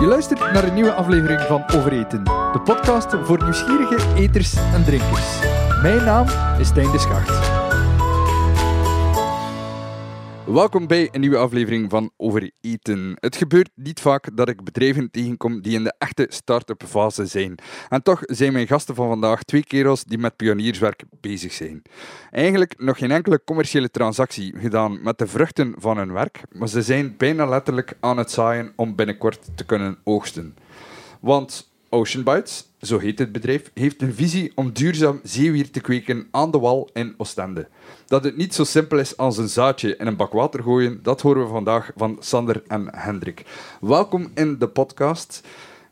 Je 0.00 0.06
luistert 0.06 0.52
naar 0.52 0.64
een 0.64 0.74
nieuwe 0.74 0.92
aflevering 0.92 1.40
van 1.40 1.64
Overeten, 1.74 2.24
de 2.24 2.60
podcast 2.64 3.16
voor 3.22 3.42
nieuwsgierige 3.42 4.14
eters 4.14 4.54
en 4.56 4.84
drinkers. 4.84 5.38
Mijn 5.82 6.04
naam 6.04 6.26
is 6.58 6.66
Stijn 6.66 6.90
de 6.92 6.98
Schacht. 6.98 7.57
Welkom 10.52 10.86
bij 10.86 11.08
een 11.12 11.20
nieuwe 11.20 11.36
aflevering 11.36 11.90
van 11.90 12.10
Over 12.16 12.50
Eten. 12.60 13.16
Het 13.20 13.36
gebeurt 13.36 13.70
niet 13.74 14.00
vaak 14.00 14.36
dat 14.36 14.48
ik 14.48 14.64
bedrijven 14.64 15.10
tegenkom 15.10 15.60
die 15.60 15.74
in 15.74 15.84
de 15.84 15.94
echte 15.98 16.26
start-up 16.28 16.82
fase 16.86 17.26
zijn. 17.26 17.54
En 17.88 18.02
toch 18.02 18.20
zijn 18.22 18.52
mijn 18.52 18.66
gasten 18.66 18.94
van 18.94 19.08
vandaag 19.08 19.42
twee 19.42 19.64
kerels 19.64 20.04
die 20.04 20.18
met 20.18 20.36
pionierswerk 20.36 21.04
bezig 21.20 21.52
zijn. 21.52 21.82
Eigenlijk 22.30 22.74
nog 22.78 22.98
geen 22.98 23.10
enkele 23.10 23.44
commerciële 23.44 23.90
transactie 23.90 24.58
gedaan 24.58 25.02
met 25.02 25.18
de 25.18 25.26
vruchten 25.26 25.74
van 25.78 25.96
hun 25.96 26.12
werk, 26.12 26.42
maar 26.52 26.68
ze 26.68 26.82
zijn 26.82 27.14
bijna 27.16 27.46
letterlijk 27.46 27.96
aan 28.00 28.18
het 28.18 28.30
zaaien 28.30 28.72
om 28.76 28.96
binnenkort 28.96 29.48
te 29.54 29.64
kunnen 29.64 29.98
oogsten. 30.04 30.56
Want 31.20 31.70
Ocean 31.90 32.24
Bites, 32.24 32.64
zo 32.80 32.98
heet 32.98 33.18
het 33.18 33.32
bedrijf, 33.32 33.70
heeft 33.74 34.02
een 34.02 34.14
visie 34.14 34.52
om 34.54 34.72
duurzaam 34.72 35.20
zeewier 35.22 35.70
te 35.70 35.80
kweken 35.80 36.26
aan 36.30 36.50
de 36.50 36.58
wal 36.58 36.90
in 36.92 37.14
Oostende. 37.16 37.68
Dat 38.06 38.24
het 38.24 38.36
niet 38.36 38.54
zo 38.54 38.64
simpel 38.64 38.98
is 38.98 39.16
als 39.16 39.38
een 39.38 39.48
zaadje 39.48 39.96
in 39.96 40.06
een 40.06 40.16
bak 40.16 40.32
water 40.32 40.62
gooien, 40.62 41.00
dat 41.02 41.20
horen 41.20 41.42
we 41.42 41.48
vandaag 41.48 41.90
van 41.96 42.16
Sander 42.20 42.62
en 42.66 42.88
Hendrik. 42.90 43.44
Welkom 43.80 44.30
in 44.34 44.58
de 44.58 44.68
podcast. 44.68 45.42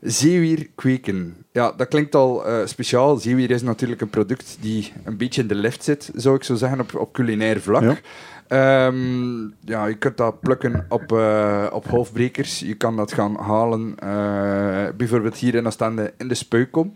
Zeewier 0.01 0.69
kweken. 0.75 1.37
Ja, 1.53 1.73
dat 1.73 1.89
klinkt 1.89 2.15
al 2.15 2.49
uh, 2.49 2.67
speciaal. 2.67 3.17
Zeewier 3.17 3.51
is 3.51 3.63
natuurlijk 3.63 4.01
een 4.01 4.11
product 4.11 4.57
die 4.61 4.93
een 5.05 5.17
beetje 5.17 5.41
in 5.43 5.49
de 5.49 5.55
lift 5.55 5.85
zit, 5.85 6.11
zou 6.15 6.37
ik 6.37 6.45
zo 6.45 6.55
zeggen, 6.55 6.81
op, 6.81 6.95
op 6.95 7.13
culinair 7.13 7.61
vlak. 7.61 8.03
Ehm, 8.49 9.41
ja, 9.61 9.87
je 9.87 9.95
kunt 9.99 10.17
dat 10.17 10.41
plukken 10.41 10.87
op, 10.89 11.13
eh, 11.13 11.67
op 11.73 11.87
hoofdbrekers. 11.87 12.59
Je 12.59 12.75
kan 12.75 12.97
dat 12.97 13.13
gaan 13.13 13.37
halen, 13.37 13.95
eh, 13.99 14.89
bijvoorbeeld 14.97 15.37
hier 15.37 15.55
in 15.55 15.67
Oostende 15.67 16.15
in 16.19 16.29
de 16.29 16.35
Spuikom. 16.35 16.93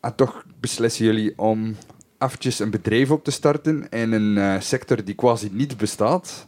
En 0.00 0.14
toch 0.14 0.44
beslissen 0.60 1.04
jullie 1.04 1.32
om 1.36 1.76
eventjes 2.18 2.58
een 2.58 2.70
bedrijf 2.70 3.10
op 3.10 3.24
te 3.24 3.30
starten 3.30 3.88
in 3.88 4.12
een 4.12 4.38
eh, 4.38 4.60
sector 4.60 5.04
die 5.04 5.14
quasi 5.14 5.48
niet 5.52 5.76
bestaat, 5.76 6.46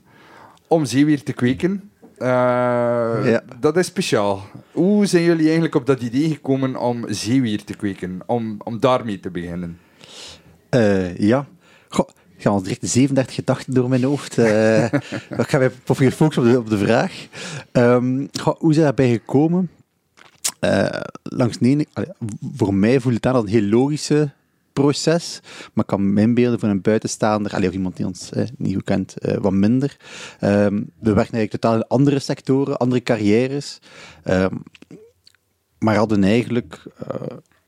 om 0.66 0.84
zeewier 0.84 1.22
te 1.22 1.32
kweken. 1.32 1.90
Ja. 2.18 3.42
Dat 3.60 3.76
is 3.76 3.86
speciaal. 3.86 4.42
Hoe 4.72 5.06
zijn 5.06 5.22
jullie 5.22 5.44
eigenlijk 5.44 5.74
op 5.74 5.86
dat 5.86 6.02
idee 6.02 6.30
gekomen 6.30 6.76
om 6.76 7.04
zeewier 7.08 7.64
te 7.64 7.74
kweken? 7.74 8.20
Om, 8.26 8.56
om 8.64 8.80
daarmee 8.80 9.20
te 9.20 9.30
beginnen? 9.30 9.78
Eh, 10.70 11.16
ja. 11.16 11.46
Goh, 11.88 12.08
gaan 12.40 12.52
ons 12.52 12.62
direct 12.62 12.88
37 12.88 13.34
gedachten 13.34 13.74
door 13.74 13.88
mijn 13.88 14.04
hoofd. 14.04 14.36
Dan 15.36 15.44
gaan 15.44 15.60
wij 15.60 15.70
proberen 15.70 16.12
focussen 16.12 16.42
op 16.42 16.50
de, 16.50 16.58
op 16.58 16.70
de 16.70 16.78
vraag. 16.78 17.26
Ehm, 17.72 18.26
hoe 18.58 18.70
is 18.70 18.76
dat 18.76 18.84
daarbij 18.84 19.10
gekomen? 19.10 19.70
Eh, 20.60 21.00
langs 21.22 21.58
de 21.58 21.68
ene, 21.68 21.86
voor 22.56 22.74
mij 22.74 23.00
voelt 23.00 23.14
het 23.14 23.26
aan 23.26 23.34
als 23.34 23.44
een 23.44 23.50
heel 23.50 23.62
logische 23.62 24.30
proces, 24.72 25.40
maar 25.72 25.84
ik 25.84 25.90
kan 25.90 26.12
me 26.12 26.20
inbeelden 26.20 26.60
van 26.60 26.68
een 26.68 26.80
buitenstaander, 26.80 27.52
allee, 27.52 27.68
of 27.68 27.74
iemand 27.74 27.96
die 27.96 28.06
ons 28.06 28.30
eh, 28.30 28.46
niet 28.56 28.74
goed 28.74 28.84
kent, 28.84 29.18
eh, 29.18 29.36
wat 29.36 29.52
minder. 29.52 29.96
Ehm, 30.40 30.74
we 30.74 31.12
werken 31.12 31.34
eigenlijk 31.34 31.50
totaal 31.50 31.74
in 31.74 31.86
andere 31.86 32.18
sectoren, 32.18 32.76
andere 32.76 33.02
carrières, 33.02 33.78
Ehm, 34.22 34.54
maar 35.78 35.96
hadden 35.96 36.24
eigenlijk 36.24 36.82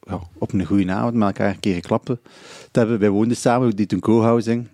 ja, 0.03 0.21
op 0.39 0.53
een 0.53 0.67
goede 0.67 0.93
avond 0.93 1.15
met 1.15 1.27
elkaar 1.27 1.51
een 1.51 1.61
keer 1.61 1.81
klappen 1.81 2.21
hebben. 2.77 2.99
Wij 2.99 3.11
woonden 3.11 3.37
samen, 3.37 3.77
die 3.77 3.87
toen 3.87 4.01
co-housing. 4.01 4.69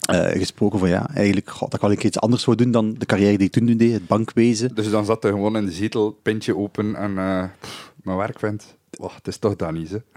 Eh, 0.00 0.38
gesproken 0.38 0.78
van 0.78 0.88
ja, 0.88 1.10
eigenlijk 1.14 1.50
god, 1.50 1.70
dat 1.70 1.80
kan 1.80 1.90
ik 1.90 2.04
iets 2.04 2.20
anders 2.20 2.44
voor 2.44 2.56
doen 2.56 2.70
dan 2.70 2.94
de 2.98 3.06
carrière 3.06 3.36
die 3.36 3.46
ik 3.46 3.52
toen 3.52 3.76
deed, 3.76 3.92
het 3.92 4.06
bankwezen. 4.06 4.74
Dus 4.74 4.90
dan 4.90 5.04
zat 5.04 5.22
hij 5.22 5.32
gewoon 5.32 5.56
in 5.56 5.66
de 5.66 5.72
zetel, 5.72 6.18
pintje 6.22 6.56
open 6.56 6.96
en 6.96 7.18
eh, 7.18 7.44
pff, 7.60 7.92
mijn 8.02 8.16
werk 8.16 8.38
vindt. 8.38 8.78
Oh, 8.98 9.14
het 9.14 9.26
is 9.26 9.38
toch 9.38 9.56
dat 9.56 9.72
niet, 9.72 9.90
hè? 9.90 9.98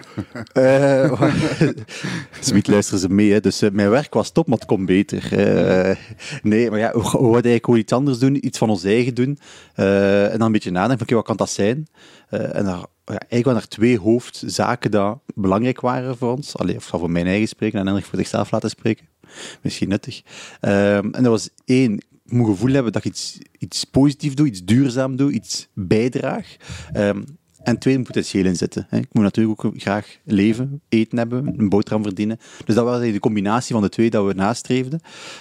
Uh, 1.11 1.33
Sweet 2.39 2.67
luisteren 2.67 2.99
ze 2.99 3.09
mee, 3.09 3.31
hè. 3.31 3.39
dus 3.39 3.61
eh, 3.61 3.71
mijn 3.71 3.89
werk 3.89 4.13
was 4.13 4.31
top, 4.31 4.47
maar 4.47 4.57
het 4.57 4.67
kon 4.67 4.85
beter. 4.85 5.38
Eh, 5.39 5.95
nee, 6.41 6.69
maar 6.69 6.79
ja, 6.79 6.91
we, 6.91 6.97
we 6.97 7.09
wilden 7.09 7.33
eigenlijk 7.33 7.65
gewoon 7.65 7.79
iets 7.79 7.93
anders 7.93 8.19
doen, 8.19 8.45
iets 8.45 8.57
van 8.57 8.69
ons 8.69 8.83
eigen 8.83 9.15
doen. 9.15 9.39
Eh, 9.75 10.31
en 10.31 10.38
dan 10.38 10.45
een 10.45 10.51
beetje 10.51 10.71
nadenken 10.71 10.97
van, 10.97 11.05
oké, 11.05 11.15
wat 11.15 11.25
kan 11.25 11.38
dat 11.38 11.49
zijn? 11.49 11.88
Eh, 12.29 12.55
en 12.55 12.65
daar, 12.65 12.85
ja, 13.05 13.17
eigenlijk 13.17 13.45
waren 13.45 13.61
er 13.61 13.67
twee 13.67 13.99
hoofdzaken 13.99 14.91
die 14.91 15.13
belangrijk 15.35 15.81
waren 15.81 16.17
voor 16.17 16.31
ons. 16.31 16.57
Allee, 16.57 16.75
of 16.75 16.83
voor 16.83 17.11
mijn 17.11 17.27
eigen 17.27 17.47
spreken 17.47 17.79
en 17.79 17.85
Hendrik 17.85 18.05
voor 18.05 18.17
zichzelf 18.19 18.51
laten 18.51 18.69
spreken. 18.69 19.07
Misschien 19.61 19.89
nuttig. 19.89 20.21
Ehm, 20.59 21.09
en 21.11 21.23
dat 21.23 21.25
was 21.25 21.49
één, 21.65 21.93
ik 22.25 22.31
moet 22.31 22.47
gevoel 22.47 22.73
hebben 22.73 22.91
dat 22.91 23.05
ik 23.05 23.11
iets, 23.11 23.37
iets 23.57 23.83
positiefs 23.83 24.35
doe, 24.35 24.47
iets 24.47 24.63
duurzaam 24.63 25.15
doe, 25.15 25.31
iets 25.31 25.67
bijdraag. 25.73 26.55
Ehm, 26.93 27.21
en 27.63 27.77
twee, 27.77 27.97
moet 27.97 28.07
potentieel 28.07 28.45
in 28.45 28.55
zitten. 28.55 28.85
Hè. 28.89 28.97
Ik 28.97 29.13
moet 29.13 29.23
natuurlijk 29.23 29.65
ook 29.65 29.73
graag 29.77 30.17
leven, 30.23 30.81
eten 30.89 31.17
hebben, 31.17 31.53
een 31.57 31.69
boterham 31.69 32.03
verdienen. 32.03 32.37
Dus 32.65 32.75
dat 32.75 32.85
was 32.85 32.99
de 32.99 33.19
combinatie 33.19 33.73
van 33.73 33.83
de 33.83 33.89
twee 33.89 34.09
dat 34.09 34.25
we 34.25 34.33
nastreefden. 34.33 34.99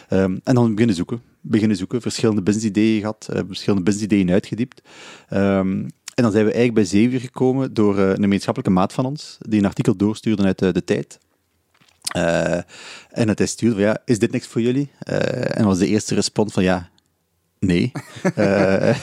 Ehm, 0.09 0.39
en 0.45 0.55
dan 0.55 0.71
beginnen 0.71 0.97
zoeken. 0.97 1.23
Beginnen 1.41 1.77
zoeken, 1.77 2.01
verschillende 2.01 2.43
businessideeën 2.43 3.01
gehad, 3.01 3.29
eh, 3.33 3.41
verschillende 3.47 3.85
businessideeën 3.85 4.31
uitgediept. 4.31 4.83
Ehm, 5.29 5.89
en 6.15 6.23
dan 6.23 6.33
zijn 6.33 6.45
we 6.45 6.53
eigenlijk 6.53 6.75
bij 6.75 6.85
Zeewier 6.85 7.21
gekomen 7.21 7.75
door 7.75 7.99
eh, 7.99 8.09
een 8.09 8.23
gemeenschappelijke 8.23 8.75
maat 8.75 8.93
van 8.93 9.05
ons, 9.05 9.39
die 9.41 9.59
een 9.59 9.67
artikel 9.67 9.97
doorstuurde 9.97 10.43
uit 10.43 10.63
eh, 10.63 10.73
de 10.73 10.85
tijd. 10.85 11.19
Eh, 12.03 12.61
en 13.11 13.29
het 13.29 13.41
is 13.41 13.51
stuurde 13.51 13.75
van, 13.75 13.85
ja, 13.85 13.99
is 14.05 14.19
dit 14.19 14.33
niks 14.33 14.47
voor 14.47 14.61
jullie? 14.61 14.91
En 14.99 15.65
was 15.65 15.79
de 15.79 15.87
eerste 15.87 16.15
respons 16.15 16.53
van, 16.53 16.63
ja, 16.63 16.91
nee. 17.59 17.93
Eh, 18.35 18.97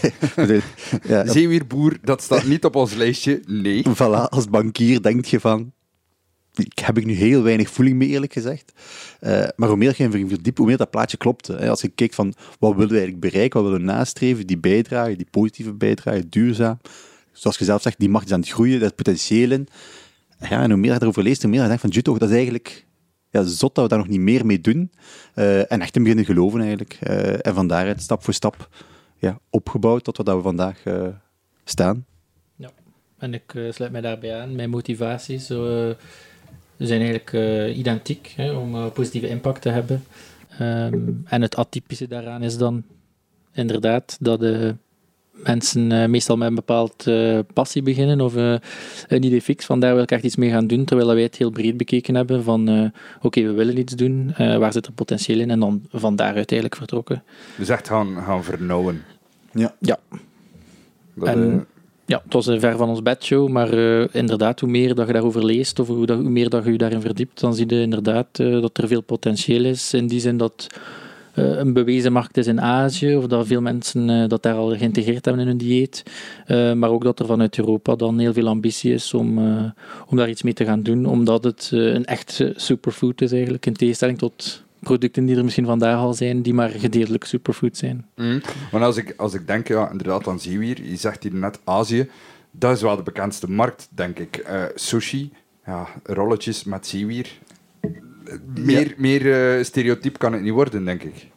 ja, 1.03 1.25
Zeewierboer, 1.25 1.97
dat 2.01 2.21
staat 2.21 2.45
niet 2.45 2.65
op 2.65 2.75
ons 2.75 2.93
lijstje. 2.93 3.41
Nee. 3.45 3.85
Voilà, 3.89 4.29
als 4.29 4.49
bankier 4.49 5.01
denk 5.01 5.25
je 5.25 5.39
van... 5.39 5.71
Ik 6.59 6.79
heb 6.79 6.97
ik 6.97 7.05
nu 7.05 7.13
heel 7.13 7.43
weinig 7.43 7.69
voeling 7.69 7.97
mee, 7.97 8.07
eerlijk 8.07 8.33
gezegd. 8.33 8.71
Eh, 9.19 9.47
maar 9.55 9.69
hoe 9.69 9.77
meer 9.77 9.93
je 9.97 10.03
in 10.03 10.29
verdiept, 10.29 10.57
hoe 10.57 10.67
meer 10.67 10.77
dat 10.77 10.89
plaatje 10.89 11.17
klopte. 11.17 11.53
Hè. 11.53 11.69
Als 11.69 11.81
je 11.81 11.87
kijkt 11.87 12.15
van, 12.15 12.33
wat 12.59 12.73
willen 12.73 12.89
we 12.89 12.97
eigenlijk 12.99 13.31
bereiken, 13.31 13.61
wat 13.61 13.71
willen 13.71 13.85
we 13.85 13.93
nastreven, 13.93 14.47
die 14.47 14.57
bijdrage, 14.57 15.15
die 15.15 15.27
positieve 15.31 15.73
bijdrage, 15.73 16.29
duurzaam. 16.29 16.79
Zoals 17.31 17.57
je 17.57 17.65
zelf 17.65 17.81
zegt, 17.81 17.99
die 17.99 18.09
markt 18.09 18.27
is 18.27 18.33
aan 18.33 18.39
het 18.39 18.49
groeien, 18.49 18.79
daar 18.79 18.89
is 18.89 18.95
potentieel 18.95 19.51
in. 19.51 19.67
Ja, 20.49 20.61
en 20.61 20.69
hoe 20.69 20.79
meer 20.79 20.93
je 20.93 21.01
erover 21.01 21.23
leest, 21.23 21.41
hoe 21.41 21.51
meer 21.51 21.61
je 21.61 21.67
denkt 21.67 21.81
van, 21.81 21.89
Juto, 21.89 22.17
dat 22.17 22.29
is 22.29 22.35
eigenlijk 22.35 22.85
ja, 23.29 23.43
zot 23.43 23.75
dat 23.75 23.83
we 23.83 23.89
daar 23.89 23.99
nog 23.99 24.07
niet 24.07 24.19
meer 24.19 24.45
mee 24.45 24.61
doen. 24.61 24.91
Eh, 25.33 25.71
en 25.71 25.81
echt 25.81 25.95
in 25.95 26.01
beginnen 26.01 26.25
geloven, 26.25 26.59
eigenlijk. 26.59 26.97
Eh, 27.01 27.45
en 27.45 27.53
van 27.53 27.67
daaruit, 27.67 28.01
stap 28.01 28.23
voor 28.23 28.33
stap, 28.33 28.69
ja, 29.17 29.39
opgebouwd 29.49 30.03
tot 30.03 30.17
wat 30.17 30.35
we 30.35 30.41
vandaag 30.41 30.83
staan. 31.63 32.05
Ja, 32.55 32.69
en 33.17 33.33
ik 33.33 33.51
sluit 33.69 33.91
mij 33.91 34.01
daarbij 34.01 34.41
aan. 34.41 34.55
Mijn 34.55 34.69
motivaties 34.69 35.45
zo, 35.45 35.95
zijn 36.87 36.99
eigenlijk 37.01 37.33
eh, 37.33 37.77
identiek 37.77 38.33
hè, 38.35 38.51
om 38.51 38.75
eh, 38.75 38.85
positieve 38.93 39.29
impact 39.29 39.61
te 39.61 39.69
hebben. 39.69 40.03
Ehm, 40.59 40.99
en 41.25 41.41
het 41.41 41.55
atypische 41.55 42.07
daaraan 42.07 42.43
is 42.43 42.57
dan 42.57 42.83
inderdaad 43.53 44.17
dat 44.19 44.43
eh, 44.43 44.69
mensen 45.31 46.11
meestal 46.11 46.37
met 46.37 46.47
een 46.47 46.55
bepaald 46.55 47.05
passie 47.53 47.81
beginnen 47.81 48.21
of 48.21 48.33
een 48.35 49.23
idee 49.23 49.41
fix, 49.41 49.65
van 49.65 49.79
daar 49.79 49.93
wil 49.93 50.03
ik 50.03 50.11
echt 50.11 50.23
iets 50.23 50.35
mee 50.35 50.49
gaan 50.49 50.67
doen, 50.67 50.85
terwijl 50.85 51.13
wij 51.13 51.21
het 51.23 51.35
heel 51.35 51.49
breed 51.51 51.77
bekeken 51.77 52.15
hebben 52.15 52.43
van 52.43 52.67
eh, 52.69 52.85
oké, 53.21 53.41
we 53.41 53.51
willen 53.51 53.77
iets 53.77 53.95
doen, 53.95 54.33
eh, 54.35 54.57
waar 54.57 54.73
zit 54.73 54.85
er 54.85 54.91
potentieel 54.91 55.39
in 55.39 55.49
en 55.49 55.59
dan 55.59 55.81
van 55.91 56.15
daaruit 56.15 56.51
eigenlijk 56.51 56.75
vertrokken. 56.75 57.23
Dus 57.57 57.69
echt 57.69 57.87
gaan, 57.87 58.15
gaan 58.25 58.43
vernauwen. 58.43 59.03
Ja. 59.53 59.75
Ja, 59.79 59.97
Dat, 61.13 61.27
En- 61.27 61.65
Ja, 62.09 62.21
het 62.23 62.33
was 62.33 62.47
eh, 62.47 62.59
ver 62.59 62.77
van 62.77 62.89
ons 62.89 63.01
bedshow, 63.01 63.49
maar 63.49 63.73
eh, 63.73 64.07
inderdaad, 64.11 64.59
hoe 64.59 64.69
meer 64.69 64.95
dat 64.95 65.07
je 65.07 65.13
daarover 65.13 65.45
leest 65.45 65.79
of 65.79 65.87
hoe, 65.87 66.05
dat, 66.05 66.23
meer 66.23 66.49
dat 66.49 66.65
je 66.65 66.71
je 66.71 66.77
daarin 66.77 67.01
verdiept, 67.01 67.39
dan 67.39 67.55
zie 67.55 67.73
je 67.73 67.81
inderdaad 67.81 68.39
eh, 68.39 68.61
dat 68.61 68.77
er 68.77 68.87
veel 68.87 69.01
potentieel 69.01 69.65
is. 69.65 69.93
In 69.93 70.07
die 70.07 70.19
zin 70.19 70.37
dat 70.37 70.67
eh, 71.33 71.57
een 71.57 71.73
bewezen 71.73 72.11
markt 72.11 72.37
is 72.37 72.47
in 72.47 72.61
Azië, 72.61 73.15
of 73.15 73.27
dat 73.27 73.47
veel 73.47 73.61
mensen 73.61 74.29
dat 74.29 74.43
daar 74.43 74.55
al 74.55 74.77
geïntegreerd 74.77 75.25
hebben 75.25 75.43
in 75.43 75.47
hun 75.47 75.57
dieet. 75.57 76.03
Maar 76.75 76.89
ook 76.89 77.03
dat 77.03 77.19
er 77.19 77.25
vanuit 77.25 77.57
Europa 77.57 77.95
dan 77.95 78.19
heel 78.19 78.33
veel 78.33 78.47
ambitie 78.47 78.93
is 78.93 79.13
om, 79.13 79.37
om 80.07 80.17
daar 80.17 80.29
iets 80.29 80.43
mee 80.43 80.53
te 80.53 80.65
gaan 80.65 80.83
doen, 80.83 81.05
omdat 81.05 81.43
het 81.43 81.69
een 81.71 82.05
echt 82.05 82.43
superfood 82.55 83.21
is 83.21 83.31
eigenlijk, 83.31 83.65
in 83.65 83.73
tegenstelling 83.73 84.17
tot 84.17 84.63
producten 84.79 85.25
die 85.25 85.35
er 85.35 85.43
misschien 85.43 85.65
vandaag 85.65 85.99
al 85.99 86.13
zijn, 86.13 86.41
die 86.41 86.53
maar 86.53 86.69
gedeeltelijk 86.69 87.23
superfood 87.23 87.77
zijn. 87.77 88.05
Mm. 88.15 88.41
Want 88.71 88.83
als 88.83 88.97
ik, 88.97 89.13
als 89.17 89.33
ik 89.33 89.47
denk, 89.47 89.67
ja, 89.67 89.91
inderdaad 89.91 90.27
aan 90.27 90.39
zeewier, 90.39 90.83
je 90.83 90.95
zegt 90.95 91.23
hier 91.23 91.33
net 91.33 91.59
Azië, 91.63 92.09
dat 92.51 92.75
is 92.75 92.81
wel 92.81 92.95
de 92.95 93.03
bekendste 93.03 93.49
markt, 93.49 93.87
denk 93.91 94.19
ik. 94.19 94.37
Eh, 94.37 94.63
sushi, 94.75 95.31
ja, 95.65 95.87
rolletjes 96.03 96.63
met 96.63 96.87
zeewier. 96.87 97.29
Meer, 98.55 98.93
meer 98.97 99.57
eh, 99.57 99.63
stereotyp 99.63 100.17
kan 100.17 100.33
het 100.33 100.41
niet 100.41 100.53
worden, 100.53 100.85
denk 100.85 101.03
ik. 101.03 101.27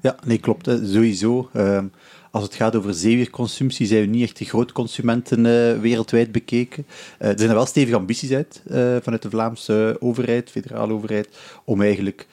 Ja, 0.00 0.16
nee, 0.24 0.38
klopt. 0.38 0.66
Hè. 0.66 0.86
Sowieso. 0.86 1.48
Ehm, 1.52 1.86
als 2.30 2.44
het 2.44 2.54
gaat 2.54 2.76
over 2.76 2.94
zeewierconsumptie, 2.94 3.86
zijn 3.86 4.00
we 4.00 4.06
niet 4.06 4.22
echt 4.22 4.38
de 4.38 4.44
grote 4.44 4.72
consumenten 4.72 5.46
eh, 5.46 5.80
wereldwijd 5.80 6.32
bekeken. 6.32 6.86
Eh, 7.18 7.28
er 7.28 7.38
zijn 7.38 7.50
er 7.50 7.56
wel 7.56 7.66
stevige 7.66 7.96
ambities 7.96 8.32
uit 8.32 8.62
eh, 8.66 8.96
vanuit 9.02 9.22
de 9.22 9.30
Vlaamse 9.30 9.96
overheid, 10.00 10.50
federale 10.50 10.92
overheid, 10.92 11.28
om 11.64 11.82
eigenlijk 11.82 12.26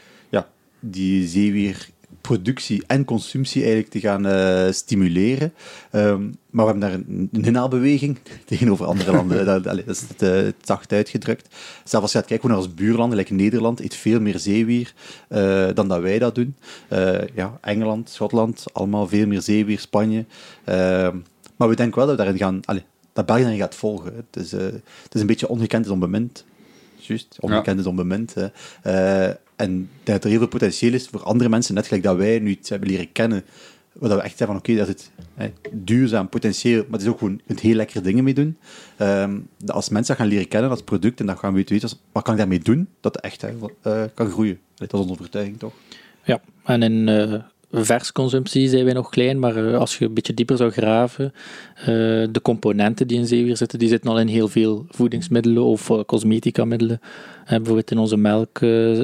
die 0.79 1.27
zeewierproductie 1.27 1.95
productie 2.27 2.83
en 2.87 3.05
consumptie 3.05 3.61
eigenlijk 3.61 3.91
te 3.91 3.99
gaan 3.99 4.25
eh, 4.25 4.71
stimuleren. 4.71 5.53
Ehm, 5.91 6.21
maar 6.49 6.65
we 6.65 6.71
hebben 6.71 6.79
daar 6.79 6.93
een, 6.93 7.29
een 7.31 7.43
inhaalbeweging 7.43 8.17
tegenover 8.45 8.85
andere 8.85 9.11
landen. 9.11 9.63
dat, 9.63 9.81
is 9.85 10.03
het, 10.07 10.21
uh, 10.21 10.51
zacht 10.61 10.91
uitgedrukt. 10.91 11.55
Zelfs 11.83 12.05
als 12.05 12.11
je 12.11 12.17
gaat 12.17 12.27
kijken 12.27 12.49
naar 12.49 12.57
ons 12.57 12.73
buurlanden, 12.73 13.17
like 13.17 13.33
Nederland, 13.33 13.79
eet 13.79 13.95
veel 13.95 14.19
meer 14.19 14.39
zeewier 14.39 14.93
uh, 15.29 15.67
dan 15.73 15.87
dat 15.87 16.01
wij 16.01 16.19
dat 16.19 16.35
doen. 16.35 16.55
ja, 17.35 17.57
Engeland, 17.61 18.09
Schotland, 18.09 18.65
allemaal 18.73 19.07
veel 19.07 19.27
meer 19.27 19.41
zeewier, 19.41 19.79
Spanje. 19.79 20.25
Ehm, 20.63 21.17
maar 21.55 21.69
we 21.69 21.75
denken 21.75 21.97
wel 21.97 22.07
dat 22.07 22.17
we 22.17 22.23
daarin 22.23 22.41
gaan... 22.41 22.59
Allee, 22.65 22.83
dat 23.13 23.25
België 23.25 23.41
daarin 23.41 23.59
gaat 23.59 23.75
volgen. 23.75 24.15
Het 24.15 24.43
is, 24.43 24.51
het 24.51 25.13
is 25.13 25.21
een 25.21 25.27
beetje 25.27 25.47
ongekend 25.47 25.85
is 25.85 25.91
onbemind. 25.91 26.45
Juist, 26.95 27.37
ongekend 27.39 27.79
is 27.79 27.85
onbemind. 27.85 28.33
En 29.57 29.89
dat 30.03 30.23
er 30.23 30.29
heel 30.29 30.39
veel 30.39 30.47
potentieel 30.47 30.93
is 30.93 31.07
voor 31.07 31.23
andere 31.23 31.49
mensen, 31.49 31.75
net 31.75 31.87
gelijk 31.87 32.03
dat 32.03 32.17
wij 32.17 32.39
nu 32.39 32.49
iets 32.49 32.69
hebben 32.69 32.89
leren 32.89 33.11
kennen, 33.11 33.43
waar 33.93 34.09
we 34.09 34.21
echt 34.21 34.37
zeggen 34.37 34.47
van 34.47 34.57
oké, 34.57 34.75
dat 34.75 34.87
is 34.87 34.93
het 34.93 35.11
hè, 35.33 35.53
duurzaam, 35.71 36.29
potentieel, 36.29 36.81
maar 36.81 36.99
het 36.99 37.01
is 37.01 37.07
ook 37.07 37.17
gewoon 37.17 37.41
het 37.45 37.59
heel 37.59 37.75
lekkere 37.75 38.01
dingen 38.01 38.23
mee 38.23 38.33
doen. 38.33 38.57
Um, 38.99 39.47
dat 39.57 39.75
als 39.75 39.89
mensen 39.89 40.15
dat 40.15 40.23
gaan 40.23 40.33
leren 40.33 40.47
kennen 40.47 40.69
als 40.69 40.81
product 40.81 41.19
en 41.19 41.25
dan 41.25 41.37
gaan 41.37 41.53
we 41.53 41.63
weten, 41.67 41.89
wat 42.11 42.23
kan 42.23 42.33
ik 42.33 42.39
daarmee 42.39 42.59
doen, 42.59 42.87
dat 42.99 43.15
het 43.15 43.23
echt 43.23 43.43
uh, 43.43 44.03
kan 44.13 44.29
groeien. 44.29 44.59
Dat 44.75 44.93
is 44.93 44.99
onze 44.99 45.11
overtuiging, 45.11 45.59
toch? 45.59 45.73
Ja, 46.23 46.41
en 46.63 46.83
in 46.83 47.07
uh, 47.07 47.33
versconsumptie 47.71 48.69
zijn 48.69 48.85
wij 48.85 48.93
nog 48.93 49.09
klein, 49.09 49.39
maar 49.39 49.57
uh, 49.57 49.77
als 49.77 49.97
je 49.97 50.05
een 50.05 50.13
beetje 50.13 50.33
dieper 50.33 50.57
zou 50.57 50.71
graven, 50.71 51.33
de 52.31 52.39
componenten 52.41 53.07
die 53.07 53.17
in 53.17 53.27
zeewier 53.27 53.57
zitten, 53.57 53.79
die 53.79 53.87
zitten 53.87 54.09
al 54.09 54.19
in 54.19 54.27
heel 54.27 54.47
veel 54.47 54.85
voedingsmiddelen 54.89 55.63
of 55.63 55.91
cosmetica-middelen 56.05 57.01
bijvoorbeeld 57.47 57.91
in 57.91 57.97
onze 57.97 58.17
melk 58.17 58.61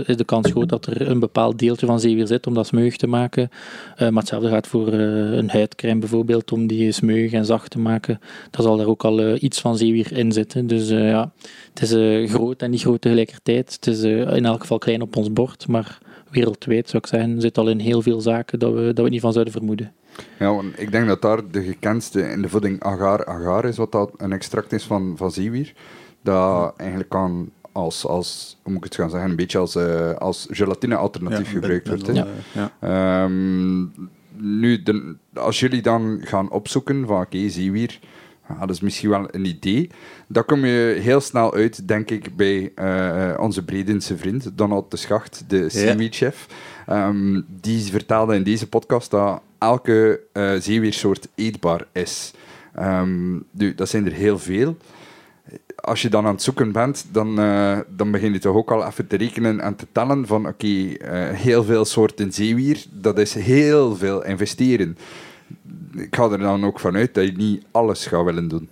is 0.08 0.18
de 0.18 0.24
kans 0.26 0.52
groot 0.52 0.70
dat 0.70 0.86
er 0.86 1.10
een 1.10 1.20
bepaald 1.20 1.60
deeltje 1.60 1.86
van 1.86 2.00
zeewier 2.00 2.28
zit 2.28 2.48
om 2.48 2.54
dat 2.54 2.68
smeug 2.68 2.98
te 2.98 3.08
maken. 3.08 3.50
Maar 3.98 4.12
hetzelfde 4.14 4.50
gaat 4.50 4.68
voor 4.68 4.94
een 4.94 5.50
huidcrème 5.50 6.00
bijvoorbeeld, 6.00 6.52
om 6.52 6.68
die 6.68 6.92
smeug 6.92 7.32
en 7.32 7.46
zacht 7.46 7.70
te 7.70 7.80
maken. 7.80 8.20
Daar 8.52 8.62
zal 8.62 8.80
er 8.80 8.88
ook 8.88 9.04
al 9.04 9.36
iets 9.36 9.62
van 9.62 9.78
zeewier 9.78 10.18
in 10.18 10.32
zitten. 10.32 10.68
Dus 10.68 10.90
ja, 10.90 11.32
het 11.74 11.92
is 11.92 12.32
groot 12.32 12.62
en 12.62 12.72
niet 12.72 12.82
groot 12.82 13.02
tegelijkertijd. 13.02 13.74
Het 13.74 13.88
is 13.88 14.04
in 14.04 14.46
elk 14.46 14.62
geval 14.62 14.78
klein 14.78 15.02
op 15.02 15.16
ons 15.16 15.34
bord, 15.34 15.68
maar 15.68 15.98
wereldwijd 16.34 16.90
zou 16.90 17.04
ik 17.04 17.10
zeggen, 17.10 17.42
zit 17.42 17.58
al 17.58 17.70
in 17.70 17.80
heel 17.80 18.02
veel 18.02 18.22
zaken 18.22 18.60
dat 18.60 18.74
we, 18.74 18.94
dat 18.94 19.06
we 19.06 19.12
niet 19.12 19.22
van 19.22 19.34
zouden 19.34 19.54
vermoeden. 19.54 19.94
Ja, 20.40 20.54
want 20.54 20.80
ik 20.80 20.92
denk 20.92 21.08
dat 21.08 21.22
daar 21.22 21.52
de 21.52 21.64
gekendste 21.64 22.22
in 22.22 22.42
de 22.42 22.50
voeding 22.50 22.84
agar 22.84 23.26
agar 23.26 23.66
is, 23.66 23.78
wat 23.78 23.92
dat 23.92 24.12
een 24.18 24.32
extract 24.32 24.72
is 24.72 24.84
van, 24.84 25.14
van 25.18 25.32
zeewier. 25.32 25.74
Dat 26.22 26.74
eigenlijk 26.78 27.10
kan 27.10 27.50
als, 27.72 28.06
als 28.06 28.58
hoe 28.62 28.74
moet 28.74 28.86
ik 28.86 28.92
het 28.92 29.02
gaan 29.02 29.10
zeggen, 29.10 29.30
een 29.30 29.36
beetje 29.36 29.58
als, 29.58 29.76
uh, 29.76 30.14
als 30.14 30.48
gelatine-alternatief 30.50 31.52
gebruikt 31.52 31.88
wordt. 31.88 32.08
Ja. 32.16 32.28
Ja. 32.80 33.24
Um, 33.24 33.94
nu, 34.38 34.84
de, 34.84 35.16
als 35.34 35.60
jullie 35.60 35.82
dan 35.82 36.20
gaan 36.22 36.52
opzoeken 36.52 37.08
van 37.08 37.22
oké, 37.22 37.38
okay, 37.38 37.50
zeewier, 37.50 38.00
ja, 38.50 38.60
dat 38.60 38.70
is 38.70 38.82
misschien 38.82 39.10
wel 39.10 39.28
een 39.32 39.46
idee. 39.46 39.90
Dan 40.28 40.46
kom 40.46 40.66
je 40.66 40.98
heel 41.02 41.22
snel 41.22 41.54
uit, 41.54 41.88
denk 41.88 42.10
ik, 42.10 42.36
bij 42.36 42.72
uh, 42.76 43.40
onze 43.40 43.64
Bredense 43.64 44.18
vriend, 44.18 44.52
Donald 44.58 44.92
de 44.92 44.98
Schacht, 44.98 45.44
de 45.48 45.70
seaweed-chef. 45.70 46.48
Um, 46.90 47.46
die 47.62 47.92
vertelde 47.92 48.36
in 48.36 48.44
deze 48.44 48.70
podcast 48.70 49.12
dat 49.12 49.42
elke 49.58 50.22
uh, 50.34 50.52
zeewiersoort 50.60 51.28
eetbaar 51.36 51.86
is. 51.92 52.34
Um, 52.80 53.44
nu, 53.52 53.76
dat 53.76 53.90
zijn 53.90 54.06
er 54.06 54.12
heel 54.12 54.40
veel 54.40 54.78
als 55.84 56.02
je 56.02 56.10
dan 56.10 56.26
aan 56.26 56.34
het 56.34 56.42
zoeken 56.42 56.72
bent, 56.72 57.06
dan, 57.12 57.40
uh, 57.40 57.78
dan 57.88 58.12
begin 58.12 58.34
je 58.34 58.40
toch 58.40 58.56
ook 58.56 58.72
al 58.72 58.86
even 58.86 59.08
te 59.08 59.18
rekenen 59.18 59.60
en 59.60 59.76
te 59.76 59.88
tellen 59.92 60.28
van 60.28 60.48
oké, 60.48 60.66
okay, 60.66 60.96
eh, 60.96 61.38
heel 61.38 61.64
veel 61.64 61.86
soorten 61.86 62.34
zeewier, 62.34 62.86
dat 62.90 63.18
is 63.18 63.34
heel 63.34 63.96
veel 63.96 64.24
investeren. 64.24 64.98
Ik 65.96 66.16
ga 66.16 66.30
er 66.30 66.38
dan 66.38 66.66
ook 66.66 66.80
vanuit 66.80 67.14
dat 67.14 67.26
je 67.26 67.32
niet 67.32 67.66
alles 67.72 68.06
gaat 68.06 68.26
willen 68.26 68.48
doen. 68.48 68.70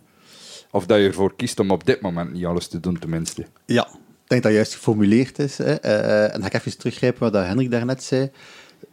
Of 0.71 0.85
dat 0.85 0.99
je 0.99 1.07
ervoor 1.07 1.35
kiest 1.35 1.59
om 1.59 1.71
op 1.71 1.85
dit 1.85 2.01
moment 2.01 2.33
niet 2.33 2.45
alles 2.45 2.67
te 2.67 2.79
doen, 2.79 2.99
tenminste. 2.99 3.45
Ja, 3.65 3.87
ik 3.93 4.27
denk 4.27 4.43
dat 4.43 4.51
juist 4.51 4.73
geformuleerd 4.73 5.39
is. 5.39 5.57
Hè. 5.57 5.85
Uh, 5.85 6.23
en 6.23 6.31
dan 6.31 6.41
ga 6.41 6.47
ik 6.47 6.53
even 6.53 6.77
teruggrijpen 6.77 7.31
wat 7.31 7.45
Henrik 7.45 7.71
daarnet 7.71 8.03
zei. 8.03 8.29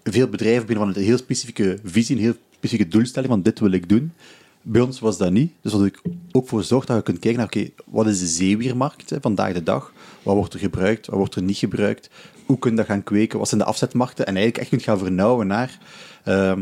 Veel 0.02 0.28
bedrijven 0.28 0.66
binnen 0.66 0.84
van 0.84 0.94
een 0.96 1.02
heel 1.02 1.16
specifieke 1.16 1.78
visie, 1.84 2.16
een 2.16 2.22
heel 2.22 2.34
specifieke 2.54 2.88
doelstelling 2.88 3.32
van 3.32 3.42
dit 3.42 3.58
wil 3.58 3.72
ik 3.72 3.88
doen. 3.88 4.12
Bij 4.62 4.80
ons 4.80 5.00
was 5.00 5.18
dat 5.18 5.30
niet. 5.30 5.52
Dus 5.60 5.72
wat 5.72 5.84
ik 5.84 6.00
ook 6.32 6.48
voor 6.48 6.64
zorg 6.64 6.84
dat 6.84 6.96
je 6.96 7.02
kunt 7.02 7.18
kijken 7.18 7.40
naar, 7.40 7.48
oké, 7.48 7.70
wat 7.84 8.06
is 8.06 8.18
de 8.18 8.26
zeewiermarkt 8.26 9.10
hè, 9.10 9.20
vandaag 9.20 9.52
de 9.52 9.62
dag? 9.62 9.92
Wat 10.22 10.34
wordt 10.34 10.54
er 10.54 10.60
gebruikt? 10.60 11.06
Wat 11.06 11.16
wordt 11.16 11.34
er 11.34 11.42
niet 11.42 11.56
gebruikt? 11.56 12.10
Hoe 12.46 12.58
kun 12.58 12.70
je 12.70 12.76
dat 12.76 12.86
gaan 12.86 13.02
kweken? 13.02 13.38
Wat 13.38 13.48
zijn 13.48 13.60
de 13.60 13.66
afzetmarkten? 13.66 14.26
En 14.26 14.36
eigenlijk 14.36 14.58
echt 14.58 14.68
kunt 14.68 14.82
gaan 14.82 14.98
vernauwen 14.98 15.46
naar 15.46 15.78
uh, 16.24 16.52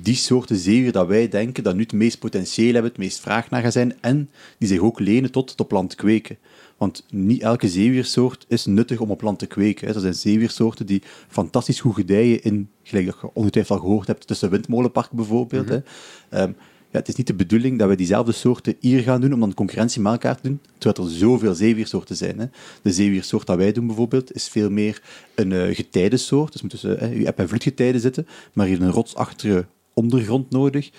die 0.00 0.14
soorten 0.14 0.56
zeewier 0.56 0.92
dat 0.92 1.06
wij 1.06 1.28
denken 1.28 1.62
dat 1.62 1.74
nu 1.74 1.82
het 1.82 1.92
meest 1.92 2.18
potentieel 2.18 2.72
hebben, 2.72 2.90
het 2.90 3.00
meest 3.00 3.20
vraag 3.20 3.50
naar 3.50 3.62
gaan 3.62 3.72
zijn 3.72 3.96
en 4.00 4.30
die 4.58 4.68
zich 4.68 4.80
ook 4.80 5.00
lenen 5.00 5.30
tot 5.30 5.60
op 5.60 5.70
land 5.70 5.94
kweken. 5.94 6.36
Want 6.76 7.04
niet 7.10 7.42
elke 7.42 7.68
zeewiersoort 7.68 8.44
is 8.48 8.66
nuttig 8.66 9.00
om 9.00 9.10
op 9.10 9.22
land 9.22 9.38
te 9.38 9.46
kweken. 9.46 9.88
Er 9.88 10.00
zijn 10.00 10.14
zeewiersoorten 10.14 10.86
die 10.86 11.02
fantastisch 11.28 11.80
goed 11.80 11.94
gedijen 11.94 12.42
in, 12.42 12.70
gelijk 12.82 13.06
dat 13.06 13.18
je 13.20 13.30
ongetwijfeld 13.32 13.78
al 13.78 13.84
gehoord 13.84 14.06
hebt, 14.06 14.26
tussen 14.26 14.50
windmolenparken 14.50 15.16
bijvoorbeeld. 15.16 15.68
Mm 15.68 16.54
ja, 16.90 16.98
het 16.98 17.08
is 17.08 17.14
niet 17.14 17.26
de 17.26 17.34
bedoeling 17.34 17.78
dat 17.78 17.88
we 17.88 17.94
diezelfde 17.94 18.32
soorten 18.32 18.76
hier 18.80 19.02
gaan 19.02 19.20
doen 19.20 19.32
om 19.32 19.40
dan 19.40 19.54
concurrentie 19.54 20.00
met 20.00 20.12
elkaar 20.12 20.40
te 20.40 20.48
doen, 20.48 20.60
terwijl 20.78 21.08
er 21.08 21.14
zoveel 21.14 21.54
zeewiersoorten 21.54 22.16
zijn. 22.16 22.38
Hè. 22.38 22.46
De 22.82 22.92
zeewiersoort 22.92 23.46
dat 23.46 23.56
wij 23.56 23.72
doen 23.72 23.86
bijvoorbeeld 23.86 24.34
is 24.34 24.48
veel 24.48 24.70
meer 24.70 25.02
een 25.34 25.50
uh, 25.50 25.74
getijdensoort, 25.74 26.52
dus 26.52 26.62
moet 26.62 26.70
tussen 26.70 27.04
uh, 27.04 27.20
je 27.20 27.32
en 27.32 27.48
vloedgetijden 27.48 28.00
zitten, 28.00 28.26
maar 28.52 28.66
hier 28.66 28.82
een 28.82 28.90
rotsachtige 28.90 29.66
ondergrond 30.00 30.50
nodig. 30.50 30.90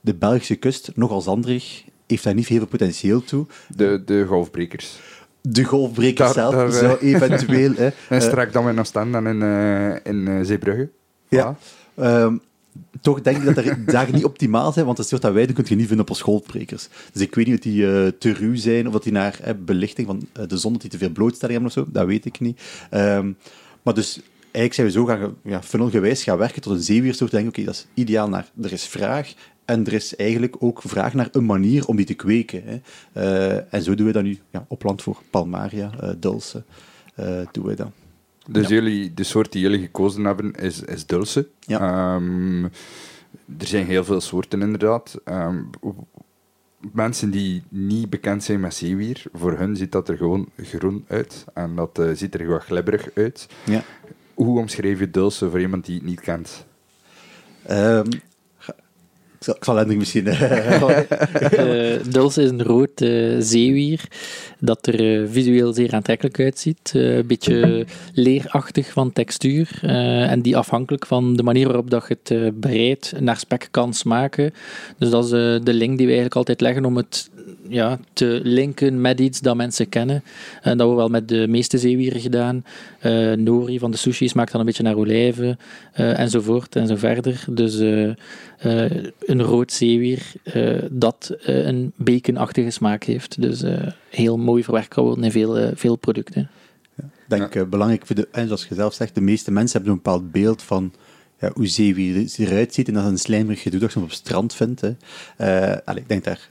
De 0.00 0.14
Belgische 0.14 0.56
kust, 0.56 0.90
nogal 0.94 1.20
zanderig, 1.20 1.84
heeft 2.06 2.24
daar 2.24 2.34
niet 2.34 2.46
veel 2.46 2.66
potentieel 2.66 3.24
toe. 3.24 3.46
De, 3.76 4.02
de 4.04 4.24
golfbrekers. 4.24 4.98
De 5.40 5.64
golfbrekers 5.64 6.32
zelf 6.32 6.54
daar, 6.54 6.72
zou 6.72 6.98
uh, 7.00 7.14
eventueel... 7.14 7.72
Hè, 7.74 7.88
en 8.16 8.22
strak 8.22 8.52
dan 8.52 8.68
in 8.68 8.78
Oostende 8.78 9.18
en 9.18 9.42
in, 10.04 10.26
in 10.26 10.44
Zeebrugge. 10.44 10.88
Ja. 11.28 11.56
Um, 11.96 12.40
toch 13.00 13.20
denk 13.20 13.36
ik 13.36 13.44
dat 13.44 13.56
er 13.56 13.84
dagen 13.84 14.14
niet 14.14 14.24
optimaal 14.24 14.72
zijn, 14.72 14.84
want 14.84 14.96
de 14.96 15.02
soort 15.02 15.22
dat 15.22 15.32
wij 15.32 15.46
doen 15.46 15.54
kun 15.54 15.64
je 15.68 15.74
niet 15.74 15.86
vinden 15.86 16.04
op 16.04 16.10
ons 16.10 16.20
golfbrekers. 16.20 16.88
Dus 17.12 17.22
ik 17.22 17.34
weet 17.34 17.46
niet 17.46 17.54
of 17.54 17.60
die 17.60 17.82
uh, 17.82 18.06
te 18.18 18.32
ruw 18.32 18.54
zijn, 18.54 18.86
of 18.86 18.92
dat 18.92 19.02
die 19.02 19.12
naar 19.12 19.38
eh, 19.42 19.54
belichting 19.58 20.06
van 20.06 20.26
uh, 20.40 20.48
de 20.48 20.56
zon, 20.56 20.72
dat 20.72 20.80
die 20.80 20.90
te 20.90 20.98
veel 20.98 21.10
blootstelling 21.10 21.58
hebben 21.58 21.76
of 21.76 21.84
zo, 21.84 21.92
dat 21.92 22.06
weet 22.06 22.24
ik 22.24 22.40
niet. 22.40 22.60
Um, 22.90 23.36
maar 23.82 23.94
dus 23.94 24.20
eigenlijk 24.56 24.74
zijn 24.74 24.86
we 24.86 24.92
zo 24.92 25.04
gaan, 25.04 25.36
ja, 25.44 25.62
funnelgewijs 25.62 26.22
gaan 26.22 26.38
werken 26.38 26.62
tot 26.62 26.72
een 26.72 26.82
zeewiersoort. 26.82 27.30
Denk 27.30 27.48
oké, 27.48 27.64
dat 27.64 27.74
is 27.74 27.86
ideaal 27.94 28.28
naar, 28.28 28.50
er 28.62 28.72
is 28.72 28.84
vraag, 28.84 29.34
en 29.64 29.86
er 29.86 29.92
is 29.92 30.16
eigenlijk 30.16 30.56
ook 30.58 30.82
vraag 30.82 31.14
naar 31.14 31.28
een 31.32 31.44
manier 31.44 31.86
om 31.86 31.96
die 31.96 32.06
te 32.06 32.14
kweken. 32.14 32.62
Hè. 32.64 32.80
Uh, 33.16 33.74
en 33.74 33.82
zo 33.82 33.94
doen 33.94 34.06
we 34.06 34.12
dat 34.12 34.22
nu 34.22 34.38
ja, 34.50 34.64
op 34.68 34.82
land 34.82 35.02
voor 35.02 35.22
Palmaria, 35.30 35.90
uh, 36.02 36.10
Dulce, 36.18 36.64
doen 37.52 37.64
we 37.64 37.74
dat. 37.74 37.90
Dus 38.48 38.68
jullie, 38.68 39.14
de 39.14 39.24
soort 39.24 39.52
die 39.52 39.62
jullie 39.62 39.80
gekozen 39.80 40.24
hebben 40.24 40.52
is, 40.52 40.80
is 40.80 41.06
dulce. 41.06 41.48
Ja. 41.60 42.14
Um, 42.14 42.64
er 43.58 43.66
zijn 43.66 43.86
heel 43.86 44.04
veel 44.04 44.20
soorten 44.20 44.62
inderdaad. 44.62 45.18
Um, 45.24 45.70
mensen 46.92 47.30
die 47.30 47.62
niet 47.68 48.10
bekend 48.10 48.44
zijn 48.44 48.60
met 48.60 48.74
zeewier, 48.74 49.22
voor 49.32 49.58
hun 49.58 49.76
ziet 49.76 49.92
dat 49.92 50.08
er 50.08 50.16
gewoon 50.16 50.48
groen 50.56 51.04
uit. 51.08 51.44
En 51.54 51.74
dat 51.74 51.98
uh, 51.98 52.10
ziet 52.12 52.34
er 52.34 52.46
wat 52.46 52.62
glibberig 52.62 53.08
uit. 53.14 53.48
Ja. 53.64 53.84
Hoe 54.36 54.58
omschrijf 54.58 54.98
je 54.98 55.10
dulce 55.10 55.50
voor 55.50 55.60
iemand 55.60 55.84
die 55.84 55.94
het 55.94 56.04
niet 56.04 56.20
kent? 56.20 56.66
Um, 57.70 58.04
ik 59.54 59.64
zal 59.64 59.76
Hendrik 59.76 59.98
misschien... 59.98 60.26
uh, 60.26 60.34
Dulce 62.10 62.42
is 62.42 62.50
een 62.50 62.62
rood 62.62 63.00
uh, 63.00 63.36
zeewier 63.38 64.00
dat 64.58 64.86
er 64.86 65.20
uh, 65.22 65.28
visueel 65.30 65.72
zeer 65.72 65.92
aantrekkelijk 65.94 66.40
uitziet. 66.40 66.92
een 66.94 67.26
beetje 67.26 67.86
leerachtig 68.12 68.92
van 68.92 69.12
textuur 69.12 69.78
en 69.82 70.42
die 70.42 70.56
afhankelijk 70.56 71.06
van 71.06 71.36
de 71.36 71.42
manier 71.42 71.66
waarop 71.66 71.90
dat 71.90 72.04
je 72.08 72.16
het 72.22 72.60
bereidt 72.60 73.20
naar 73.20 73.36
spek 73.38 73.68
kan 73.70 73.94
smaken. 73.94 74.52
Dus 74.98 75.10
dat 75.10 75.24
is 75.24 75.30
de 75.30 75.74
link 75.74 75.96
die 75.98 76.06
we 76.06 76.12
eigenlijk 76.12 76.36
altijd 76.36 76.60
leggen 76.60 76.84
om 76.84 76.96
het 76.96 77.30
ja, 77.68 77.98
te 78.12 78.40
linken 78.42 79.00
met 79.00 79.20
iets 79.20 79.40
dat 79.40 79.56
mensen 79.56 79.88
kennen. 79.88 80.22
En 80.62 80.78
dat 80.78 80.88
we 80.88 80.94
wel 80.94 81.08
met 81.08 81.28
de 81.28 81.48
meeste 81.48 81.78
zeewieren 81.78 82.20
gedaan. 82.20 82.64
Uh, 83.02 83.32
nori 83.32 83.78
van 83.78 83.90
de 83.90 83.96
sushi 83.96 84.28
smaakt 84.28 84.50
dan 84.50 84.60
een 84.60 84.66
beetje 84.66 84.82
naar 84.82 84.96
olijven, 84.96 85.58
uh, 86.00 86.18
enzovoort 86.18 86.76
en 86.76 86.86
zo 86.86 86.96
verder. 86.96 87.44
Dus 87.50 87.80
uh, 87.80 88.14
een 89.18 89.42
rood 89.42 89.72
zeewier 89.72 90.32
dat 90.90 91.36
een 91.42 91.92
baconachtige 91.96 92.70
smaak 92.70 93.04
heeft. 93.04 93.42
Dus 93.42 93.62
heel 94.10 94.38
mooi 94.38 94.64
verwerkt 94.64 94.88
kan 94.88 95.04
worden 95.04 95.24
in 95.24 95.30
veel, 95.30 95.70
veel 95.74 95.96
producten. 95.96 96.48
Ja, 96.94 97.04
ik 97.04 97.10
denk 97.26 97.54
ja. 97.54 97.64
belangrijk, 97.64 98.06
voor 98.06 98.16
de, 98.16 98.28
en 98.32 98.46
zoals 98.46 98.66
je 98.68 98.74
zelf 98.74 98.94
zegt, 98.94 99.14
de 99.14 99.20
meeste 99.20 99.50
mensen 99.50 99.76
hebben 99.76 99.96
een 99.96 100.02
bepaald 100.02 100.32
beeld 100.32 100.62
van 100.62 100.92
ja, 101.40 101.50
hoe 101.54 101.66
zeewier 101.66 102.32
eruit 102.36 102.74
ziet 102.74 102.88
en 102.88 102.94
dat 102.94 103.04
is 103.04 103.10
een 103.10 103.18
slijmerig 103.18 103.62
gedoe 103.62 103.80
dat 103.80 103.92
je 103.92 103.98
op 103.98 104.04
het 104.04 104.14
strand 104.14 104.54
vindt. 104.54 104.80
Hè. 104.80 104.94
Allez, 105.84 106.00
ik 106.02 106.08
denk 106.08 106.24
daar 106.24 106.50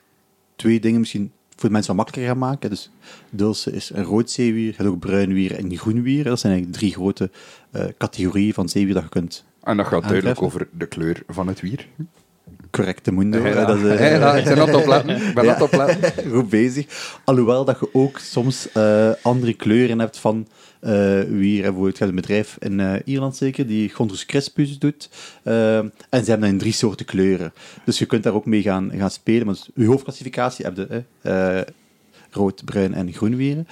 twee 0.55 0.79
dingen 0.79 0.99
misschien 0.99 1.31
voor 1.55 1.71
mensen 1.71 1.95
wat 1.95 2.05
makkelijker 2.05 2.33
gaan 2.33 2.49
maken. 2.49 2.69
Dus 2.69 2.89
Dulce 3.29 3.71
is 3.71 3.89
een 3.93 4.03
rood 4.03 4.31
zeewier, 4.31 4.65
je 4.65 4.73
hebt 4.75 4.89
ook 4.89 4.99
bruin 4.99 5.33
wier 5.33 5.55
en 5.55 5.77
groen 5.77 6.01
wier. 6.01 6.23
Dat 6.23 6.39
zijn 6.39 6.53
eigenlijk 6.53 6.81
drie 6.81 6.93
grote 6.93 7.29
uh, 7.71 7.83
categorieën 7.97 8.53
van 8.53 8.69
zeewier 8.69 8.93
dat 8.93 9.03
je 9.03 9.09
kunt 9.09 9.43
En 9.63 9.77
dat 9.77 9.85
gaat 9.85 10.03
duidelijk 10.03 10.41
over 10.41 10.67
de 10.71 10.85
kleur 10.85 11.23
van 11.27 11.47
het 11.47 11.61
wier. 11.61 11.87
Correcte 12.71 13.11
mundo. 13.11 13.41
Hey, 13.41 13.65
dat 13.65 13.77
is, 13.77 13.83
uh, 13.83 13.95
hey, 13.95 14.39
ik 14.39 14.45
ben 14.45 14.55
dat 14.55 14.73
opletten. 14.73 15.27
Ik 15.27 15.33
ben 15.33 15.45
dat 15.45 15.61
opletten. 15.61 16.13
Goed 16.33 16.49
bezig. 16.49 17.17
Alhoewel 17.23 17.65
dat 17.65 17.79
je 17.79 17.89
ook 17.91 18.19
soms 18.19 18.67
uh, 18.73 19.11
andere 19.21 19.53
kleuren 19.53 19.99
hebt 19.99 20.17
van 20.17 20.47
uh, 20.85 21.21
wier. 21.21 21.61
Bijvoorbeeld, 21.61 21.97
gaat 21.97 22.09
een 22.09 22.15
bedrijf 22.15 22.57
in 22.59 22.79
uh, 22.79 22.93
Ierland 23.05 23.35
zeker, 23.35 23.67
die 23.67 23.89
Gondrus 23.89 24.25
Crispus 24.25 24.79
doet. 24.79 25.09
Uh, 25.43 25.77
en 25.77 25.91
ze 26.09 26.29
hebben 26.29 26.39
dat 26.39 26.49
in 26.49 26.57
drie 26.57 26.71
soorten 26.71 27.05
kleuren. 27.05 27.53
Dus 27.85 27.99
je 27.99 28.05
kunt 28.05 28.23
daar 28.23 28.33
ook 28.33 28.45
mee 28.45 28.61
gaan, 28.61 28.91
gaan 28.97 29.11
spelen. 29.11 29.47
Dus, 29.47 29.69
je 29.75 29.85
hoofdclassificatie 29.85 30.65
heb 30.65 30.77
je 30.77 31.65
rood, 32.29 32.65
bruin 32.65 32.93
en 32.93 33.13
groen 33.13 33.35
wieren. 33.35 33.67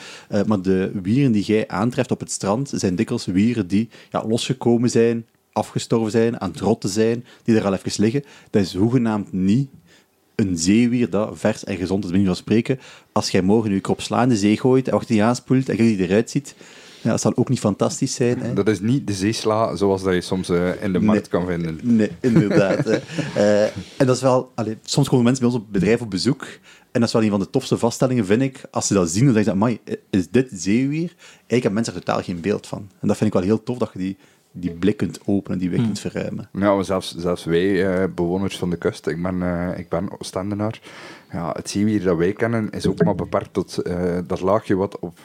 maar 0.45 0.61
de 0.61 0.91
wieren 1.01 1.31
die 1.31 1.43
jij 1.43 1.67
aantreft 1.67 2.11
op 2.11 2.19
het 2.19 2.31
strand, 2.31 2.71
zijn 2.75 2.95
dikwijls 2.95 3.25
wieren 3.25 3.67
die 3.67 3.89
ja, 4.11 4.25
losgekomen 4.27 4.89
zijn, 4.89 5.25
afgestorven 5.51 6.11
zijn, 6.11 6.41
aan 6.41 6.49
het 6.49 6.59
rotten 6.59 6.89
zijn, 6.89 7.25
die 7.43 7.57
er 7.57 7.65
al 7.65 7.73
even 7.73 8.03
liggen. 8.03 8.23
Dat 8.49 8.61
is 8.61 8.75
hoegenaamd 8.75 9.31
niet 9.31 9.69
een 10.35 10.57
zeewier 10.57 11.09
dat 11.09 11.39
vers 11.39 11.63
en 11.63 11.77
gezond 11.77 12.05
is, 12.05 12.11
ben 12.11 12.25
van 12.25 12.35
spreken. 12.35 12.79
Als 13.11 13.29
jij 13.29 13.41
morgen 13.41 13.71
je 13.71 13.81
in 14.23 14.29
de 14.29 14.37
zee 14.37 14.57
gooit 14.57 14.87
en 14.87 14.93
achter 14.93 15.15
je 15.15 15.23
aanspoelt 15.23 15.69
en 15.69 15.77
je 15.77 15.97
die 15.97 16.07
eruit 16.07 16.29
ziet, 16.29 16.55
ja, 17.03 17.09
dat 17.09 17.21
zal 17.21 17.35
ook 17.35 17.49
niet 17.49 17.59
fantastisch 17.59 18.13
zijn. 18.13 18.39
Hè? 18.39 18.53
Dat 18.53 18.67
is 18.67 18.79
niet 18.79 19.07
de 19.07 19.13
zeesla 19.13 19.75
zoals 19.75 20.03
dat 20.03 20.13
je 20.13 20.21
soms 20.21 20.49
uh, 20.49 20.83
in 20.83 20.93
de 20.93 20.99
markt 20.99 21.27
kan 21.27 21.45
vinden. 21.45 21.79
Nee, 21.81 22.11
inderdaad. 22.19 22.87
uh, 22.87 23.63
en 23.63 24.05
dat 24.05 24.15
is 24.15 24.21
wel... 24.21 24.51
Allee, 24.55 24.77
soms 24.83 25.09
komen 25.09 25.23
mensen 25.23 25.43
bij 25.43 25.53
ons 25.53 25.63
op 25.63 25.71
bedrijf 25.71 26.01
op 26.01 26.09
bezoek 26.09 26.47
en 26.91 26.99
dat 26.99 27.03
is 27.03 27.13
wel 27.13 27.23
een 27.23 27.29
van 27.29 27.39
de 27.39 27.49
tofste 27.49 27.77
vaststellingen, 27.77 28.25
vind 28.25 28.41
ik. 28.41 28.61
Als 28.71 28.87
ze 28.87 28.93
dat 28.93 29.09
zien, 29.09 29.25
dan 29.25 29.43
zeggen 29.43 29.79
ze, 29.85 29.99
is 30.09 30.29
dit 30.29 30.49
zeewier? 30.51 31.13
Eigenlijk 31.17 31.49
hebben 31.49 31.73
mensen 31.73 31.93
er 31.93 31.99
totaal 31.99 32.21
geen 32.21 32.41
beeld 32.41 32.67
van. 32.67 32.89
En 32.99 33.07
dat 33.07 33.17
vind 33.17 33.29
ik 33.29 33.35
wel 33.35 33.45
heel 33.45 33.63
tof, 33.63 33.77
dat 33.77 33.89
je 33.93 33.99
die 33.99 34.17
die 34.53 34.71
blik 34.71 34.97
kunt 34.97 35.19
openen, 35.25 35.59
die 35.59 35.69
weg 35.69 35.79
kunt 35.79 36.01
hmm. 36.01 36.11
verruimen. 36.11 36.49
Ja, 36.53 36.83
zelfs, 36.83 37.15
zelfs 37.17 37.43
wij, 37.43 38.01
uh, 38.01 38.13
bewoners 38.15 38.57
van 38.57 38.69
de 38.69 38.77
kust, 38.77 39.07
ik 39.07 39.21
ben, 39.21 39.35
uh, 39.35 39.77
ik 39.77 39.89
ben 39.89 40.19
Oostendenaar, 40.19 40.79
ja, 41.33 41.51
het 41.53 41.69
zeewier 41.69 42.03
dat 42.03 42.17
wij 42.17 42.33
kennen 42.33 42.69
is 42.69 42.87
ook 42.87 43.03
maar 43.03 43.15
beperkt 43.15 43.53
tot 43.53 43.79
uh, 43.83 44.17
dat 44.27 44.41
laagje 44.41 44.75
wat 44.75 44.99
op 44.99 45.19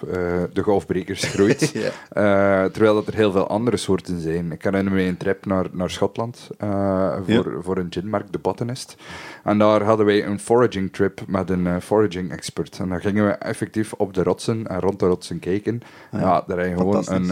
de 0.52 0.62
golfbrekers 0.62 1.24
groeit. 1.24 1.72
ja. 2.12 2.68
terwijl 2.68 2.94
dat 2.94 3.06
er 3.06 3.14
heel 3.14 3.32
veel 3.32 3.46
andere 3.48 3.76
soorten 3.76 4.20
zijn. 4.20 4.52
Ik 4.52 4.62
herinner 4.62 4.92
me 4.92 5.02
een 5.02 5.16
trip 5.16 5.46
naar, 5.46 5.66
naar 5.72 5.90
Schotland 5.90 6.50
voor, 6.58 7.52
ja. 7.52 7.60
voor 7.60 7.78
een 7.78 7.86
ginmark, 7.90 8.32
de 8.32 8.38
Botanist. 8.38 8.96
En 9.44 9.58
daar 9.58 9.82
hadden 9.82 10.06
wij 10.06 10.26
een 10.26 10.40
foraging 10.40 10.92
trip 10.92 11.20
met 11.26 11.50
een 11.50 11.82
foraging 11.82 12.32
expert. 12.32 12.78
En 12.78 12.88
dan 12.88 13.00
gingen 13.00 13.26
we 13.26 13.32
effectief 13.32 13.92
op 13.92 14.14
de 14.14 14.22
rotsen 14.22 14.66
en 14.66 14.80
rond 14.80 15.00
de 15.00 15.06
rotsen 15.06 15.38
kijken. 15.38 15.80
Ja, 16.12 16.18
ja 16.18 16.44
daar 16.46 16.58
heb 16.58 16.68
je 16.68 16.76
gewoon 16.76 17.04
een, 17.06 17.30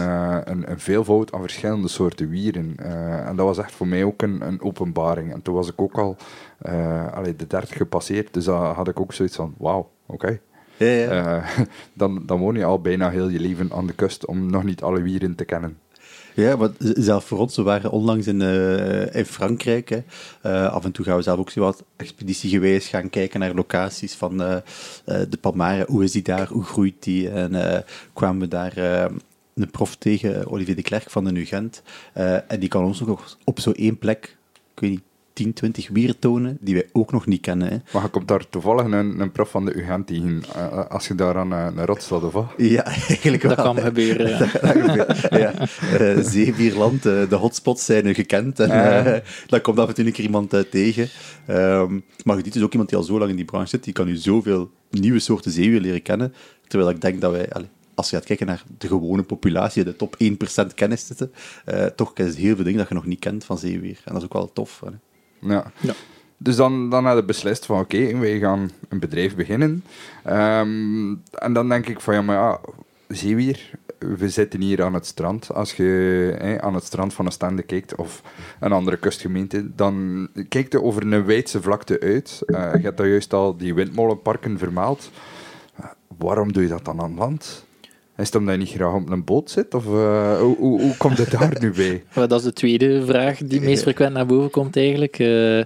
een, 0.51 0.71
een 0.71 0.79
veelvoud 0.79 1.33
aan 1.33 1.41
verschillende 1.41 1.87
soorten 1.87 2.29
wieren. 2.29 2.75
En 3.25 3.35
dat 3.35 3.45
was 3.45 3.57
echt 3.57 3.71
voor 3.71 3.87
mij 3.87 4.03
ook 4.03 4.21
een, 4.21 4.47
een 4.47 4.61
openbaring. 4.61 5.33
En 5.33 5.41
toen 5.41 5.55
was 5.55 5.67
ik 5.67 5.81
ook 5.81 5.97
al 5.97 6.17
allee, 7.13 7.35
de 7.35 7.47
30 7.47 7.77
gepasseerd, 7.77 8.33
dus 8.33 8.45
dan 8.45 8.73
had 8.73 8.87
ik 8.87 8.99
ook 8.99 9.13
zoiets 9.13 9.35
van: 9.35 9.53
wauw, 9.57 9.91
oké. 10.05 10.13
Okay. 10.13 10.41
Ja, 10.77 10.87
ja. 10.87 11.37
Uh, 11.37 11.59
dan, 11.93 12.23
dan 12.25 12.39
woon 12.39 12.55
je 12.55 12.65
al 12.65 12.81
bijna 12.81 13.09
heel 13.09 13.27
je 13.27 13.39
leven 13.39 13.71
aan 13.73 13.87
de 13.87 13.93
kust 13.93 14.25
om 14.25 14.49
nog 14.49 14.63
niet 14.63 14.81
alle 14.81 15.01
wieren 15.01 15.35
te 15.35 15.45
kennen. 15.45 15.77
Ja, 16.33 16.55
maar 16.55 16.69
zelf 16.79 17.25
voor 17.25 17.37
ons, 17.37 17.55
we 17.55 17.61
waren 17.61 17.91
onlangs 17.91 18.27
in, 18.27 18.41
uh, 18.41 19.15
in 19.15 19.25
Frankrijk. 19.25 19.89
Hè. 19.89 20.03
Uh, 20.45 20.73
af 20.73 20.85
en 20.85 20.91
toe 20.91 21.05
gaan 21.05 21.15
we 21.15 21.21
zelf 21.21 21.39
ook 21.39 21.49
zo 21.49 21.59
wat 21.59 21.83
expeditie 21.95 22.49
geweest 22.49 22.87
gaan 22.87 23.09
kijken 23.09 23.39
naar 23.39 23.53
locaties 23.53 24.13
van 24.13 24.37
de 24.37 25.37
Palmare. 25.41 25.85
Hoe 25.87 26.03
is 26.03 26.11
die 26.11 26.21
daar? 26.21 26.47
Hoe 26.47 26.63
groeit 26.63 27.03
die? 27.03 27.29
En 27.29 27.83
kwamen 28.13 28.41
we 28.41 28.47
daar 28.47 28.77
een 29.57 29.71
prof 29.71 29.95
tegen, 29.95 30.51
Olivier 30.51 30.75
de 30.75 30.81
Klerk 30.81 31.09
van 31.09 31.23
de 31.23 31.39
UGent. 31.39 31.81
Uh, 32.17 32.51
en 32.51 32.59
die 32.59 32.69
kan 32.69 32.83
ons 32.83 32.99
nog 32.99 33.37
op 33.43 33.59
zo'n 33.59 33.73
één 33.73 33.97
plek, 33.97 34.37
ik 34.73 34.79
weet 34.79 34.89
niet, 34.89 35.03
10, 35.37 35.53
20 35.53 35.89
wieren 35.89 36.19
tonen 36.19 36.57
die 36.61 36.73
wij 36.73 36.89
ook 36.91 37.11
nog 37.11 37.25
niet 37.25 37.41
kennen. 37.41 37.67
Hè. 37.67 37.77
Maar 37.93 38.03
je 38.03 38.09
komt 38.09 38.27
daar 38.27 38.49
toevallig 38.49 38.85
een, 38.85 39.19
een 39.19 39.31
prof 39.31 39.49
van 39.49 39.65
de 39.65 39.73
UGent 39.73 40.07
tegen, 40.07 40.43
uh, 40.55 40.85
als 40.85 41.07
je 41.07 41.15
daar 41.15 41.37
aan 41.37 41.51
een 41.51 41.85
rot 41.85 42.01
staat 42.01 42.23
of 42.23 42.33
wat? 42.33 42.45
Ja, 42.57 42.85
eigenlijk 42.85 43.43
wel. 43.43 43.55
Dat 43.55 43.65
kan 43.65 43.77
gebeuren, 43.77 44.29
ja. 44.29 45.05
ja. 45.29 45.53
Uh, 45.99 46.23
Zeevierland, 46.23 47.05
uh, 47.05 47.29
de 47.29 47.35
hotspots 47.35 47.85
zijn 47.85 48.15
gekend. 48.15 48.59
En, 48.59 48.69
uh, 48.69 49.13
daar 49.49 49.61
komt 49.61 49.79
af 49.79 49.87
en 49.87 49.93
toe 49.93 50.05
een 50.05 50.11
keer 50.11 50.25
iemand 50.25 50.71
tegen. 50.71 51.09
Um, 51.49 52.03
maar 52.23 52.43
dit 52.43 52.55
is 52.55 52.61
ook 52.61 52.71
iemand 52.71 52.89
die 52.89 52.97
al 52.97 53.03
zo 53.03 53.19
lang 53.19 53.29
in 53.29 53.35
die 53.35 53.45
branche 53.45 53.69
zit, 53.69 53.83
die 53.83 53.93
kan 53.93 54.05
nu 54.05 54.15
zoveel 54.15 54.71
nieuwe 54.89 55.19
soorten 55.19 55.51
zeewier 55.51 55.81
leren 55.81 56.01
kennen. 56.01 56.33
Terwijl 56.67 56.89
ik 56.89 57.01
denk 57.01 57.21
dat 57.21 57.31
wij... 57.31 57.49
Allez, 57.49 57.67
als 57.97 58.09
je 58.09 58.15
gaat 58.15 58.25
kijken 58.25 58.45
naar 58.45 58.63
de 58.77 58.87
gewone 58.87 59.23
populatie, 59.23 59.83
de 59.83 59.95
top 59.95 60.15
1% 60.63 60.73
kennis 60.75 61.05
zitten, 61.05 61.31
uh, 61.65 61.85
toch 61.85 62.13
is 62.13 62.35
heel 62.35 62.55
veel 62.55 62.63
dingen 62.63 62.79
dat 62.79 62.87
je 62.87 62.93
nog 62.93 63.05
niet 63.05 63.19
kent 63.19 63.45
van 63.45 63.57
zeewier. 63.57 64.01
En 64.05 64.13
dat 64.13 64.17
is 64.17 64.23
ook 64.23 64.33
wel 64.33 64.53
tof. 64.53 64.81
Hè. 64.85 64.91
Ja. 65.47 65.71
ja. 65.79 65.93
Dus 66.37 66.55
dan, 66.55 66.89
dan 66.89 67.03
hadden 67.05 67.21
we 67.21 67.27
beslist 67.27 67.65
van 67.65 67.79
oké, 67.79 67.97
okay, 67.97 68.17
wij 68.17 68.39
gaan 68.39 68.71
een 68.89 68.99
bedrijf 68.99 69.35
beginnen. 69.35 69.83
Um, 70.27 71.23
en 71.31 71.53
dan 71.53 71.69
denk 71.69 71.87
ik 71.87 72.01
van 72.01 72.13
ja, 72.13 72.21
maar 72.21 72.35
ja, 72.35 72.59
zeewier, 73.07 73.71
we 73.99 74.29
zitten 74.29 74.61
hier 74.61 74.83
aan 74.83 74.93
het 74.93 75.05
strand. 75.05 75.53
Als 75.53 75.73
je 75.73 76.35
eh, 76.39 76.55
aan 76.55 76.73
het 76.73 76.83
strand 76.83 77.13
van 77.13 77.25
een 77.25 77.31
stande 77.31 77.61
kijkt 77.61 77.95
of 77.95 78.21
een 78.59 78.71
andere 78.71 78.97
kustgemeente, 78.97 79.75
dan 79.75 80.27
kijkt 80.49 80.71
je 80.71 80.83
over 80.83 81.01
een 81.13 81.25
wijdse 81.25 81.61
vlakte 81.61 81.99
uit. 81.99 82.41
Uh, 82.45 82.73
je 82.73 82.81
hebt 82.81 82.97
daar 82.97 83.07
juist 83.07 83.33
al 83.33 83.57
die 83.57 83.73
windmolenparken 83.73 84.57
vermaald. 84.57 85.11
Uh, 85.79 85.85
waarom 86.17 86.53
doe 86.53 86.63
je 86.63 86.69
dat 86.69 86.85
dan 86.85 87.01
aan 87.01 87.15
land? 87.15 87.65
Is 88.17 88.25
het 88.25 88.35
omdat 88.35 88.53
je 88.53 88.59
niet 88.59 88.69
graag 88.69 88.93
op 88.93 89.09
een 89.09 89.23
boot 89.23 89.49
zit? 89.51 89.73
Of 89.73 89.85
uh, 89.85 90.39
hoe, 90.39 90.57
hoe, 90.57 90.97
komt 90.97 91.17
het 91.17 91.31
daar 91.31 91.57
nu 91.59 91.71
bij? 91.71 92.03
dat 92.27 92.39
is 92.39 92.43
de 92.43 92.53
tweede 92.53 93.05
vraag 93.05 93.37
die 93.37 93.61
meest 93.61 93.81
frequent 93.81 94.13
naar 94.13 94.25
boven 94.25 94.49
komt 94.49 94.77
eigenlijk. 94.77 95.19
Uh, 95.19 95.57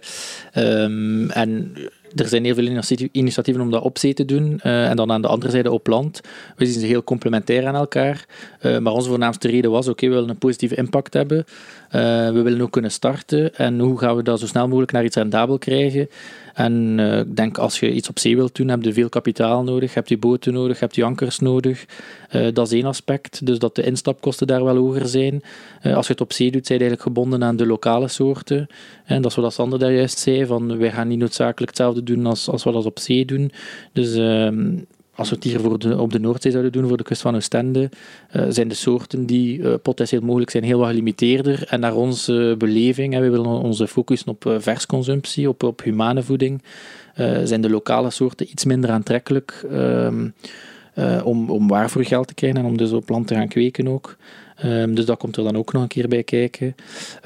um, 0.55 1.29
en 1.29 1.73
er 2.15 2.27
zijn 2.27 2.43
heel 2.43 2.55
veel 2.55 2.81
initiatieven 3.11 3.63
om 3.63 3.71
dat 3.71 3.83
op 3.83 3.97
zee 3.97 4.13
te 4.13 4.25
doen. 4.25 4.59
Uh, 4.63 4.89
en 4.89 4.95
dan 4.95 5.11
aan 5.11 5.21
de 5.21 5.27
andere 5.27 5.51
zijde 5.51 5.71
op 5.71 5.87
land. 5.87 6.21
We 6.55 6.65
zien 6.65 6.79
ze 6.79 6.85
heel 6.85 7.03
complementair 7.03 7.67
aan 7.67 7.75
elkaar. 7.75 8.25
Maar 8.61 8.93
onze 8.93 9.09
voornaamste 9.09 9.47
reden 9.47 9.71
was, 9.71 9.87
oké, 9.87 10.07
we 10.07 10.13
willen 10.13 10.29
een 10.29 10.37
positieve 10.37 10.75
impact 10.75 11.13
hebben. 11.13 11.45
We 11.89 12.41
willen 12.43 12.61
ook 12.61 12.71
kunnen 12.71 12.91
starten. 12.91 13.55
En 13.55 13.79
hoe 13.79 13.97
gaan 13.99 14.15
we 14.15 14.23
dat 14.23 14.39
zo 14.39 14.45
snel 14.45 14.67
mogelijk 14.67 14.91
naar 14.91 15.03
iets 15.03 15.15
rendabel 15.15 15.57
krijgen? 15.57 16.09
En 16.53 16.97
uh, 16.97 17.19
ik 17.19 17.35
denk, 17.35 17.57
als 17.57 17.79
je 17.79 17.91
iets 17.91 18.09
op 18.09 18.19
zee 18.19 18.35
wilt 18.35 18.55
doen, 18.55 18.67
heb 18.67 18.83
je 18.83 18.93
veel 18.93 19.09
kapitaal 19.09 19.63
nodig, 19.63 19.93
heb 19.93 20.07
je 20.07 20.17
boten 20.17 20.53
nodig, 20.53 20.79
heb 20.79 20.93
je 20.93 21.03
ankers 21.03 21.39
nodig. 21.39 21.85
Uh, 22.35 22.47
dat 22.53 22.67
is 22.67 22.73
één 22.73 22.85
aspect, 22.85 23.45
dus 23.45 23.59
dat 23.59 23.75
de 23.75 23.83
instapkosten 23.83 24.47
daar 24.47 24.63
wel 24.63 24.75
hoger 24.75 25.07
zijn. 25.07 25.41
Uh, 25.83 25.95
als 25.95 26.05
je 26.05 26.11
het 26.11 26.21
op 26.21 26.33
zee 26.33 26.51
doet, 26.51 26.65
zijn 26.67 26.79
je 26.79 26.85
eigenlijk 26.85 27.15
gebonden 27.15 27.43
aan 27.43 27.55
de 27.55 27.65
lokale 27.65 28.07
soorten. 28.07 28.67
En 29.05 29.21
dat 29.21 29.31
is 29.31 29.37
wat 29.37 29.53
Sander 29.53 29.79
daar 29.79 29.93
juist 29.93 30.19
zei, 30.19 30.45
van 30.45 30.77
wij 30.77 30.91
gaan 30.91 31.07
niet 31.07 31.19
noodzakelijk 31.19 31.69
hetzelfde 31.69 32.03
doen 32.03 32.25
als, 32.25 32.49
als 32.49 32.63
we 32.63 32.71
dat 32.71 32.85
op 32.85 32.99
zee 32.99 33.25
doen. 33.25 33.51
Dus 33.93 34.15
ehm, 34.15 34.77
als 35.21 35.29
we 35.29 35.35
het 35.35 35.43
hier 35.43 35.59
voor 35.59 35.99
op 35.99 36.11
de 36.11 36.19
Noordzee 36.19 36.51
zouden 36.51 36.71
doen, 36.71 36.87
voor 36.87 36.97
de 36.97 37.03
kust 37.03 37.21
van 37.21 37.35
Oostende, 37.35 37.89
uh, 38.35 38.45
zijn 38.49 38.67
de 38.67 38.75
soorten 38.75 39.25
die 39.25 39.57
uh, 39.57 39.73
potentieel 39.81 40.21
mogelijk 40.21 40.51
zijn 40.51 40.63
heel 40.63 40.79
wat 40.79 40.87
gelimiteerder. 40.87 41.65
En 41.67 41.79
naar 41.79 41.95
onze 41.95 42.55
beleving, 42.57 43.13
hè, 43.13 43.19
we 43.19 43.29
willen 43.29 43.45
onze 43.45 43.87
focussen 43.87 44.27
op 44.27 44.55
versconsumptie, 44.57 45.49
op, 45.49 45.63
op 45.63 45.83
humane 45.83 46.23
voeding, 46.23 46.61
zijn 47.43 47.61
de 47.61 47.69
lokale 47.69 48.09
soorten 48.09 48.49
iets 48.51 48.65
minder 48.65 48.89
aantrekkelijk 48.89 49.65
ehm, 49.71 50.29
om, 51.23 51.49
om 51.49 51.67
waar 51.67 51.89
voor 51.89 52.03
geld 52.03 52.27
te 52.27 52.33
krijgen 52.33 52.59
en 52.59 52.65
om 52.65 52.77
dus 52.77 52.91
op 52.91 53.09
land 53.09 53.27
te 53.27 53.33
gaan 53.33 53.47
kweken 53.47 53.87
ook. 53.87 54.17
Um, 54.65 54.95
dus 54.95 55.05
dat 55.05 55.17
komt 55.17 55.37
er 55.37 55.43
dan 55.43 55.57
ook 55.57 55.73
nog 55.73 55.81
een 55.81 55.87
keer 55.87 56.07
bij 56.07 56.23
kijken. 56.23 56.75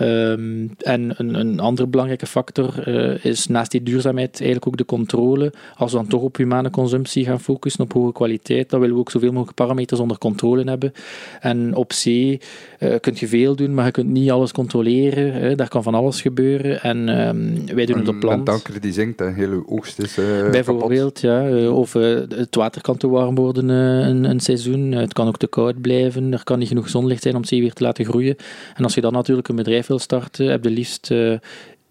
Um, 0.02 0.72
en 0.78 1.14
een, 1.18 1.40
een, 1.40 1.60
andere 1.60 1.88
belangrijke 1.88 2.26
factor 2.26 2.88
uh, 2.88 3.26
is 3.26 3.48
naast 3.48 3.72
die 3.72 3.84
duurzaamheid 3.84 4.40
eigenlijk 4.40 4.68
ook 4.68 4.78
de 4.78 4.86
controle. 4.86 5.54
Als 5.78 5.92
we 5.92 5.98
dan 5.98 6.08
toch 6.08 6.22
op 6.22 6.38
humane 6.38 6.70
consumptie 6.70 7.26
gaan 7.26 7.40
focussen, 7.40 7.84
op 7.84 7.94
hoge 7.94 8.12
kwaliteit, 8.12 8.70
dan 8.70 8.80
willen 8.80 8.96
we 8.96 9.02
ook 9.02 9.12
zoveel 9.12 9.32
mogelijk 9.32 9.56
parameters 9.56 10.00
onder 10.00 10.18
controle 10.18 10.64
hebben. 10.64 10.94
En 11.40 11.76
op 11.76 11.94
zee 11.94 12.40
uh, 12.80 12.96
kun 13.00 13.14
je 13.16 13.28
veel 13.28 13.56
doen, 13.56 13.74
maar 13.74 13.86
je 13.86 13.92
kunt 13.92 14.10
niet 14.10 14.32
alles 14.32 14.52
controleren. 14.52 15.34
Hè. 15.34 15.56
Daar 15.56 15.70
kan 15.70 15.84
van 15.84 15.94
alles 15.94 16.22
gebeuren. 16.22 16.82
En 16.82 17.28
um, 17.28 17.76
wij 17.76 17.86
doen 17.86 17.98
het 17.98 18.08
op 18.08 18.24
land. 18.24 18.38
Een 18.38 18.54
tanker 18.54 18.82
die 18.82 18.94
zinkt 18.94 19.22
en 19.22 19.34
hele 19.34 19.64
oogst 19.68 20.00
is 20.00 20.18
uh, 20.18 20.50
Bijvoorbeeld, 20.50 21.20
kapot. 21.20 21.22
ja. 21.22 21.70
Of 21.70 21.94
het 21.94 22.56
water 22.56 22.82
kan 22.82 22.98
te 22.98 23.08
warm 23.08 23.36
worden 23.36 23.70
een, 23.70 24.24
een 24.24 24.40
seizoen. 24.40 24.92
Het 24.92 25.14
kan 25.14 25.28
ook 25.28 25.38
te 25.38 25.48
koud 25.48 25.82
blijven. 25.82 26.34
Er 26.34 26.44
kan 26.44 26.60
niet 26.60 26.68
genoeg 26.68 26.90
zonlicht 26.90 27.25
om 27.34 27.44
zeewier 27.44 27.74
te 27.74 27.84
laten 27.84 28.06
groeien. 28.06 28.36
En 28.76 28.84
als 28.84 28.94
je 28.94 29.02
dan 29.02 29.14
natuurlijk 29.14 29.48
een 29.48 29.56
bedrijf 29.56 29.88
wil 29.88 30.00
starten, 30.00 30.48
heb 30.48 30.64
je 30.64 30.70
liefst 30.70 31.12
uh, 31.12 31.38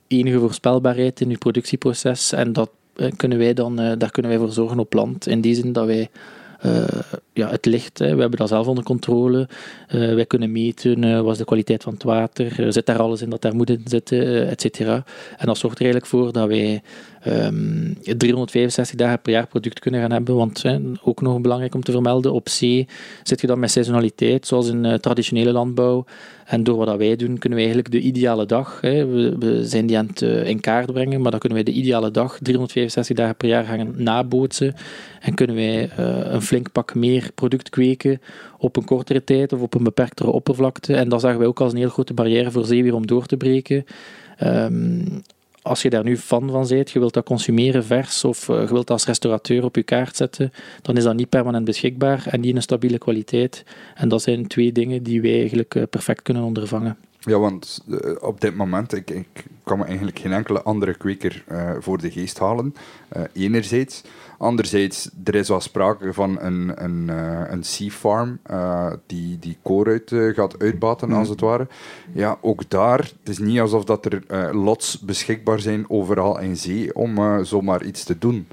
enige 0.06 0.38
voorspelbaarheid 0.38 1.20
in 1.20 1.30
je 1.30 1.38
productieproces. 1.38 2.32
En 2.32 2.52
dat 2.52 2.70
uh, 2.96 3.10
kunnen 3.16 3.38
wij 3.38 3.54
dan, 3.54 3.80
uh, 3.80 3.92
daar 3.98 4.10
kunnen 4.10 4.30
wij 4.30 4.40
voor 4.40 4.52
zorgen 4.52 4.78
op 4.78 4.92
land. 4.92 5.26
In 5.26 5.40
die 5.40 5.54
zin 5.54 5.72
dat 5.72 5.86
wij 5.86 6.08
eh, 6.64 7.00
ja, 7.32 7.50
het 7.50 7.66
licht, 7.66 7.98
hè, 7.98 8.14
we 8.14 8.20
hebben 8.20 8.38
dat 8.38 8.48
zelf 8.48 8.66
onder 8.66 8.84
controle. 8.84 9.48
Uh, 9.94 10.14
wij 10.14 10.26
kunnen 10.26 10.52
meten 10.52 11.02
uh, 11.02 11.20
wat 11.20 11.32
is 11.32 11.38
de 11.38 11.44
kwaliteit 11.44 11.82
van 11.82 11.92
het 11.92 12.02
water, 12.02 12.72
zit 12.72 12.86
daar 12.86 12.98
alles 12.98 13.22
in 13.22 13.30
dat 13.30 13.42
daar 13.42 13.54
moet 13.54 13.70
in 13.70 13.80
zitten, 13.84 14.48
et. 14.48 14.80
En 14.80 15.46
dat 15.46 15.58
zorgt 15.58 15.78
er 15.78 15.84
eigenlijk 15.84 16.06
voor 16.06 16.32
dat 16.32 16.48
wij 16.48 16.82
um, 17.26 17.96
ehm, 18.04 18.16
365 18.16 18.96
dagen 18.96 19.20
per 19.20 19.32
jaar 19.32 19.46
product 19.46 19.78
kunnen 19.78 20.00
gaan 20.00 20.12
hebben. 20.12 20.34
Want 20.34 20.64
ook 21.02 21.20
nog 21.20 21.40
belangrijk 21.40 21.74
om 21.74 21.82
te 21.82 21.92
vermelden, 21.92 22.32
op 22.32 22.48
zee 22.48 22.86
zit 23.22 23.40
je 23.40 23.46
dan 23.46 23.58
met 23.58 23.70
seizoenaliteit, 23.70 24.46
zoals 24.46 24.68
in 24.68 24.98
traditionele 25.00 25.52
landbouw. 25.52 26.04
En 26.44 26.64
door 26.64 26.76
wat 26.76 26.96
wij 26.96 27.16
doen, 27.16 27.38
kunnen 27.38 27.58
we 27.58 27.64
eigenlijk 27.64 27.90
de 27.94 28.00
ideale 28.00 28.46
dag, 28.46 28.78
hè, 28.80 29.06
we, 29.06 29.60
zijn 29.66 29.86
die 29.86 29.98
aan 29.98 30.06
het 30.06 30.22
in 30.22 30.60
kaart 30.60 30.92
brengen, 30.92 31.20
maar 31.20 31.30
dan 31.30 31.40
kunnen 31.40 31.64
wij 31.64 31.72
de 31.72 31.80
ideale 31.80 32.10
dag 32.10 32.38
365 32.42 33.16
dagen 33.16 33.36
per 33.36 33.48
jaar 33.48 33.64
gaan 33.64 33.94
nabootsen. 33.96 34.74
En 35.20 35.34
kunnen 35.34 35.56
wij 35.56 35.90
een 35.96 36.42
flink 36.42 36.72
pak 36.72 36.94
meer 36.94 37.30
product 37.34 37.68
kweken 37.68 38.20
op 38.58 38.76
een 38.76 38.84
kortere 38.84 39.24
tijd 39.24 39.52
of 39.52 39.60
op 39.60 39.74
een 39.74 39.84
beperktere 39.84 40.30
oppervlakte. 40.30 40.94
En 40.94 41.08
dat 41.08 41.20
zagen 41.20 41.38
wij 41.38 41.48
ook 41.48 41.60
als 41.60 41.72
een 41.72 41.78
heel 41.78 41.88
grote 41.88 42.14
barrière 42.14 42.50
voor 42.50 42.64
zeewier 42.64 42.94
om 42.94 43.06
door 43.06 43.26
te 43.26 43.36
breken. 43.36 43.84
Um, 44.42 45.22
als 45.64 45.82
je 45.82 45.90
daar 45.90 46.04
nu 46.04 46.16
fan 46.16 46.50
van 46.50 46.66
bent, 46.68 46.90
je 46.90 46.98
wilt 46.98 47.14
dat 47.14 47.24
consumeren 47.24 47.84
vers 47.84 48.24
of 48.24 48.48
uh, 48.48 48.56
je 48.56 48.66
wilt 48.66 48.86
dat 48.86 48.90
als 48.90 49.06
restaurateur 49.06 49.64
op 49.64 49.76
je 49.76 49.82
kaart 49.82 50.16
zetten, 50.16 50.52
dan 50.82 50.96
is 50.96 51.02
dat 51.02 51.14
niet 51.14 51.28
permanent 51.28 51.64
beschikbaar 51.64 52.26
en 52.26 52.40
niet 52.40 52.50
in 52.50 52.56
een 52.56 52.62
stabiele 52.62 52.98
kwaliteit. 52.98 53.64
En 53.94 54.08
dat 54.08 54.22
zijn 54.22 54.46
twee 54.46 54.72
dingen 54.72 55.02
die 55.02 55.22
wij 55.22 55.38
eigenlijk 55.38 55.74
uh, 55.74 55.82
perfect 55.90 56.22
kunnen 56.22 56.42
ondervangen. 56.42 56.96
Ja, 57.20 57.38
want 57.38 57.84
uh, 57.88 57.98
op 58.20 58.40
dit 58.40 58.54
moment, 58.56 58.94
ik, 58.94 59.10
ik 59.10 59.44
kan 59.62 59.78
me 59.78 59.84
eigenlijk 59.84 60.18
geen 60.18 60.32
enkele 60.32 60.62
andere 60.62 60.94
kweker 60.94 61.44
voor 61.80 61.98
de 61.98 62.10
geest 62.10 62.38
halen. 62.38 62.74
enerzijds. 63.32 64.02
Anderzijds, 64.44 65.10
er 65.24 65.34
is 65.34 65.48
wel 65.48 65.60
sprake 65.60 66.12
van 66.12 66.40
een, 66.40 66.84
een, 66.84 67.08
uh, 67.08 67.40
een 67.48 67.64
sea 67.64 67.88
farm 67.88 68.38
uh, 68.50 68.92
die, 69.06 69.38
die 69.38 69.56
kooruit 69.62 70.10
uh, 70.10 70.34
gaat 70.34 70.58
uitbaten, 70.58 71.12
als 71.12 71.26
mm. 71.26 71.32
het 71.32 71.40
ware. 71.40 71.68
Ja, 72.12 72.38
ook 72.40 72.70
daar, 72.70 72.98
het 72.98 73.28
is 73.28 73.38
niet 73.38 73.60
alsof 73.60 73.84
dat 73.84 74.04
er 74.04 74.54
lots 74.56 75.00
beschikbaar 75.00 75.60
zijn 75.60 75.90
overal 75.90 76.40
in 76.40 76.56
zee 76.56 76.94
om 76.94 77.44
zomaar 77.44 77.84
iets 77.84 78.04
te 78.04 78.18
doen. 78.18 78.46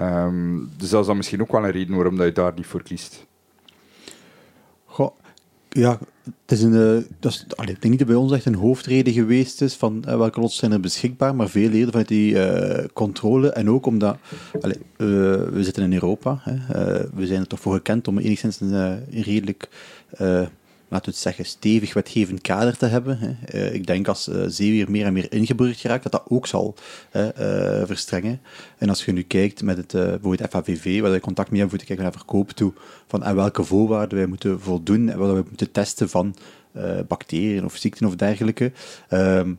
Um, 0.00 0.70
dus 0.76 0.90
dat 0.90 1.00
is 1.00 1.06
dan 1.06 1.16
misschien 1.16 1.40
ook 1.40 1.52
wel 1.52 1.64
een 1.64 1.70
reden 1.70 1.94
waarom 1.94 2.16
dat 2.16 2.26
je 2.26 2.32
daar 2.32 2.52
niet 2.56 2.66
voor 2.66 2.82
kiest. 2.82 3.25
Ja, 5.68 5.98
het 6.24 6.58
is 6.58 6.62
een, 6.62 6.72
uh, 6.72 7.02
dat 7.20 7.32
is, 7.32 7.46
ik 7.48 7.66
denk 7.66 7.82
niet 7.82 7.98
dat 7.98 8.06
bij 8.06 8.16
ons 8.16 8.32
echt 8.32 8.44
een 8.44 8.54
hoofdreden 8.54 9.12
geweest 9.12 9.62
is 9.62 9.74
van 9.74 10.04
uh, 10.06 10.16
welke 10.16 10.40
lots 10.40 10.56
zijn 10.56 10.72
er 10.72 10.80
beschikbaar, 10.80 11.34
maar 11.34 11.48
veel 11.48 11.70
eerder 11.70 11.90
vanuit 11.90 12.08
die 12.08 12.32
uh, 12.32 12.84
controle. 12.92 13.50
En 13.50 13.70
ook 13.70 13.86
omdat 13.86 14.16
we 14.96 15.58
zitten 15.60 15.82
in 15.82 15.92
Europa, 15.92 16.38
hè, 16.40 16.54
we 17.14 17.26
zijn 17.26 17.40
er 17.40 17.46
toch 17.46 17.60
voor 17.60 17.74
gekend 17.74 18.08
om 18.08 18.18
enigszins 18.18 18.60
een 18.60 19.04
redelijk 19.10 19.68
laten 20.88 21.06
we 21.06 21.10
het 21.10 21.20
zeggen, 21.20 21.44
stevig 21.44 21.94
wetgevend 21.94 22.40
kader 22.40 22.76
te 22.76 22.86
hebben. 22.86 23.38
Uh, 23.54 23.74
ik 23.74 23.86
denk 23.86 24.08
als 24.08 24.28
uh, 24.28 24.44
zeewier 24.46 24.90
meer 24.90 25.06
en 25.06 25.12
meer 25.12 25.32
ingeburgerd 25.32 25.80
geraakt, 25.80 26.02
dat 26.02 26.12
dat 26.12 26.24
ook 26.28 26.46
zal 26.46 26.74
uh, 27.12 27.28
verstrengen. 27.84 28.40
En 28.78 28.88
als 28.88 29.04
je 29.04 29.12
nu 29.12 29.22
kijkt 29.22 29.62
met 29.62 29.76
het, 29.76 29.92
bijvoorbeeld 29.92 30.50
FAVV, 30.50 31.00
waar 31.00 31.12
we 31.12 31.20
contact 31.20 31.50
mee 31.50 31.60
hebben 31.60 31.78
voor 31.78 31.86
te 31.86 31.94
kijken 31.94 32.04
naar 32.04 32.22
verkoop 32.22 32.50
toe, 32.50 32.72
van 33.06 33.24
aan 33.24 33.34
welke 33.34 33.64
voorwaarden 33.64 34.18
wij 34.18 34.26
moeten 34.26 34.60
voldoen 34.60 35.08
en 35.08 35.18
wat 35.18 35.30
we 35.30 35.44
moeten 35.48 35.72
testen 35.72 36.08
van 36.08 36.36
bacteriën 37.08 37.64
of 37.64 37.76
ziekten 37.76 38.06
of 38.06 38.16
dergelijke. 38.16 38.72
Ehm, 39.08 39.52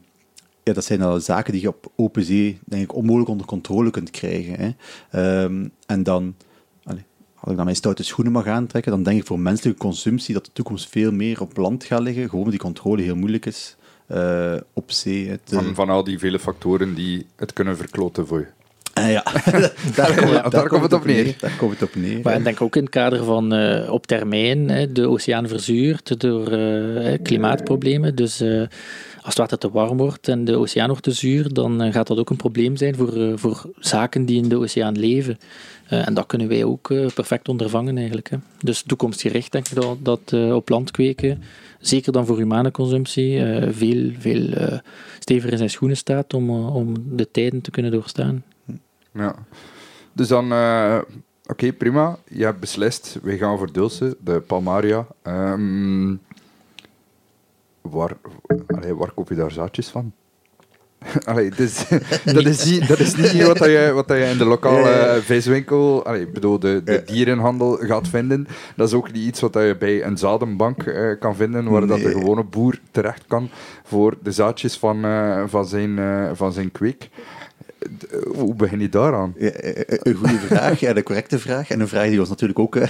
ja, 0.68 0.74
dat 0.74 0.86
zijn 0.86 1.02
al 1.02 1.20
zaken 1.20 1.52
die 1.52 1.62
je 1.62 1.68
op 1.68 1.92
open 1.96 2.24
zee 2.24 2.60
denk 2.66 2.84
ik, 2.84 2.96
onmogelijk 2.96 3.30
onder 3.30 3.48
controle 3.48 3.92
kunt 3.92 4.10
krijgen. 4.10 4.78
Um, 5.16 5.72
en 5.86 6.04
dan 6.04 6.36
als 7.48 7.56
ik 7.56 7.62
dan 7.62 7.72
mijn 7.72 7.84
stoute 7.84 8.04
schoenen 8.04 8.34
mag 8.34 8.48
aantrekken, 8.48 8.92
dan 8.92 9.04
denk 9.04 9.20
ik 9.20 9.26
voor 9.26 9.40
menselijke 9.40 9.80
consumptie 9.80 10.34
dat 10.34 10.46
de 10.46 10.52
toekomst 10.54 10.90
veel 10.90 11.12
meer 11.12 11.42
op 11.42 11.58
land 11.58 11.84
gaat 11.84 12.02
liggen. 12.02 12.30
Gewoon 12.30 12.50
die 12.50 12.60
controle 12.60 13.02
heel 13.02 13.16
moeilijk 13.16 13.46
is 13.46 13.76
uh, 14.12 14.54
op 14.74 14.92
zee. 14.92 15.30
Het, 15.30 15.42
van, 15.46 15.76
van 15.76 15.90
al 15.90 16.04
die 16.04 16.20
vele 16.20 16.40
factoren 16.40 16.94
die 16.94 17.26
het 17.36 17.54
kunnen 17.54 17.78
verkloten 17.78 18.28
voor 18.28 18.40
je. 18.40 18.48
Uh, 19.00 19.12
ja, 19.12 19.24
daar, 19.96 20.16
kom, 20.16 20.28
ja, 20.34 20.50
daar, 20.50 20.68
komt 20.68 20.82
het 20.82 20.94
op 20.94 21.06
neer. 21.06 21.36
Daar 21.40 21.56
komt 21.58 21.72
het 21.72 21.90
op 21.90 21.96
neer. 21.96 22.20
Maar 22.24 22.36
ik 22.36 22.44
denk 22.44 22.62
ook 22.62 22.76
in 22.76 22.82
het 22.82 22.92
kader 22.92 23.24
van 23.24 23.54
uh, 23.54 23.92
op 23.92 24.08
termijn 24.08 24.70
hè, 24.70 24.92
de 24.92 25.08
oceaan 25.08 25.48
verzuurt 25.48 26.20
door 26.20 26.52
uh, 26.52 27.18
klimaatproblemen. 27.24 28.16
Dus 28.16 28.44
het 29.28 29.38
water 29.38 29.58
te 29.58 29.72
warm 29.72 29.98
wordt 29.98 30.28
en 30.28 30.46
de 30.46 30.58
oceaan 30.58 30.88
wordt 30.88 31.04
te 31.04 31.12
zuur, 31.12 31.54
dan 31.54 31.92
gaat 31.92 32.08
dat 32.08 32.18
ook 32.18 32.30
een 32.30 32.36
probleem 32.36 32.76
zijn 32.76 32.96
voor, 32.96 33.40
voor 33.40 33.72
zaken 33.80 34.26
die 34.26 34.42
in 34.42 34.50
de 34.50 34.58
oceaan 34.58 35.00
leven. 35.00 35.38
Uh, 35.92 36.08
en 36.08 36.14
dat 36.14 36.26
kunnen 36.26 36.48
wij 36.48 36.64
ook 36.64 36.88
perfect 36.88 37.50
ondervangen 37.50 37.98
eigenlijk. 37.98 38.30
Hè. 38.30 38.38
Dus 38.60 38.82
toekomstgericht 38.82 39.52
denk 39.52 39.68
ik 39.68 39.76
dat, 39.76 39.98
dat 40.02 40.34
op 40.54 40.70
land 40.70 40.92
kweken, 40.92 41.44
zeker 41.80 42.12
dan 42.12 42.26
voor 42.26 42.38
humane 42.38 42.72
consumptie, 42.72 43.42
veel, 43.70 44.12
veel 44.20 44.80
steviger 45.20 45.52
in 45.52 45.58
zijn 45.58 45.70
schoenen 45.70 45.98
staat 45.98 46.34
om, 46.34 46.50
om 46.50 46.94
de 47.16 47.32
tijden 47.32 47.62
te 47.62 47.72
kunnen 47.72 47.92
doorstaan. 47.92 48.44
Ja, 49.14 49.36
dus 50.14 50.28
dan, 50.28 50.46
oké 51.46 51.74
prima, 51.74 52.18
je 52.30 52.44
hebt 52.44 52.60
beslist, 52.60 53.20
we 53.22 53.38
gaan 53.38 53.58
voor 53.58 53.72
Dulce, 53.72 54.18
de 54.24 54.40
Palmaria. 54.40 55.08
Um, 55.24 56.20
waar, 57.90 58.18
allee, 58.68 58.96
waar 58.96 59.12
koop 59.12 59.30
je 59.30 59.36
daar 59.36 59.52
zaadjes 59.52 59.90
van? 59.90 60.14
Allee, 61.30 61.50
dus, 61.50 61.88
dat, 62.36 62.46
is 62.46 62.66
niet, 62.66 62.88
dat 62.88 63.00
is 63.00 63.16
niet 63.16 63.44
wat, 63.44 63.58
je, 63.58 63.92
wat 63.94 64.08
je 64.08 64.30
in 64.32 64.38
de 64.38 64.46
lokale 64.46 65.20
viswinkel, 65.22 66.06
allee, 66.06 66.28
bedoel, 66.28 66.60
de, 66.60 66.82
de 66.84 67.04
dierenhandel 67.06 67.78
gaat 67.78 68.08
vinden. 68.08 68.48
Dat 68.76 68.88
is 68.88 68.94
ook 68.94 69.12
niet 69.12 69.26
iets 69.26 69.40
wat 69.40 69.54
je 69.54 69.76
bij 69.80 70.04
een 70.04 70.18
zadenbank 70.18 70.84
uh, 70.84 71.20
kan 71.20 71.36
vinden, 71.36 71.70
waar 71.70 71.88
dat 71.88 72.00
de 72.00 72.12
gewone 72.12 72.44
boer 72.44 72.80
terecht 72.92 73.24
kan 73.28 73.50
voor 73.84 74.18
de 74.24 74.32
zaadjes 74.32 74.78
van, 74.78 75.06
uh, 75.06 75.44
van, 75.46 75.66
zijn, 75.66 75.98
uh, 75.98 76.30
van 76.34 76.54
zijn 76.54 76.72
kweek. 76.72 77.10
Hoe 78.28 78.56
begin 78.56 78.80
je 78.80 78.90
daaraan? 78.90 79.34
Ja, 79.38 79.52
een 79.54 80.16
goede 80.16 80.40
vraag, 80.50 80.80
ja, 80.80 80.94
de 80.94 81.04
correcte 81.04 81.40
vraag. 81.40 81.70
En 81.70 81.80
een 81.80 81.88
vraag 81.88 82.08
die 82.08 82.18
was 82.18 82.30
natuurlijk 82.30 82.60
ook. 82.60 82.76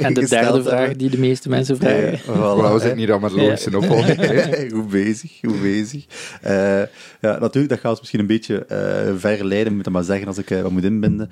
En 0.00 0.14
de 0.14 0.28
derde 0.28 0.62
vraag 0.62 0.96
die 0.96 1.10
de 1.10 1.18
meeste 1.18 1.48
mensen 1.48 1.76
vragen. 1.76 2.10
Ja, 2.12 2.18
voilà, 2.18 2.72
we 2.72 2.78
zitten 2.78 2.96
niet 2.96 3.10
aan 3.10 3.20
met 3.20 3.32
logische 3.32 3.70
ja. 3.70 3.76
opvolging. 3.76 4.72
goed 4.72 4.90
bezig, 5.00 5.38
goed 5.40 5.62
bezig. 5.62 6.04
Uh, 6.44 6.50
ja, 7.20 7.38
natuurlijk, 7.38 7.68
dat 7.68 7.80
gaat 7.80 7.90
ons 7.90 7.98
misschien 7.98 8.20
een 8.20 8.26
beetje 8.26 8.66
uh, 8.72 9.18
ver 9.18 9.44
leiden, 9.44 9.76
moet 9.76 9.86
ik 9.86 9.92
maar 9.92 10.02
zeggen, 10.02 10.26
als 10.26 10.38
ik 10.38 10.48
wat 10.48 10.70
moet 10.70 10.84
inbinden. 10.84 11.30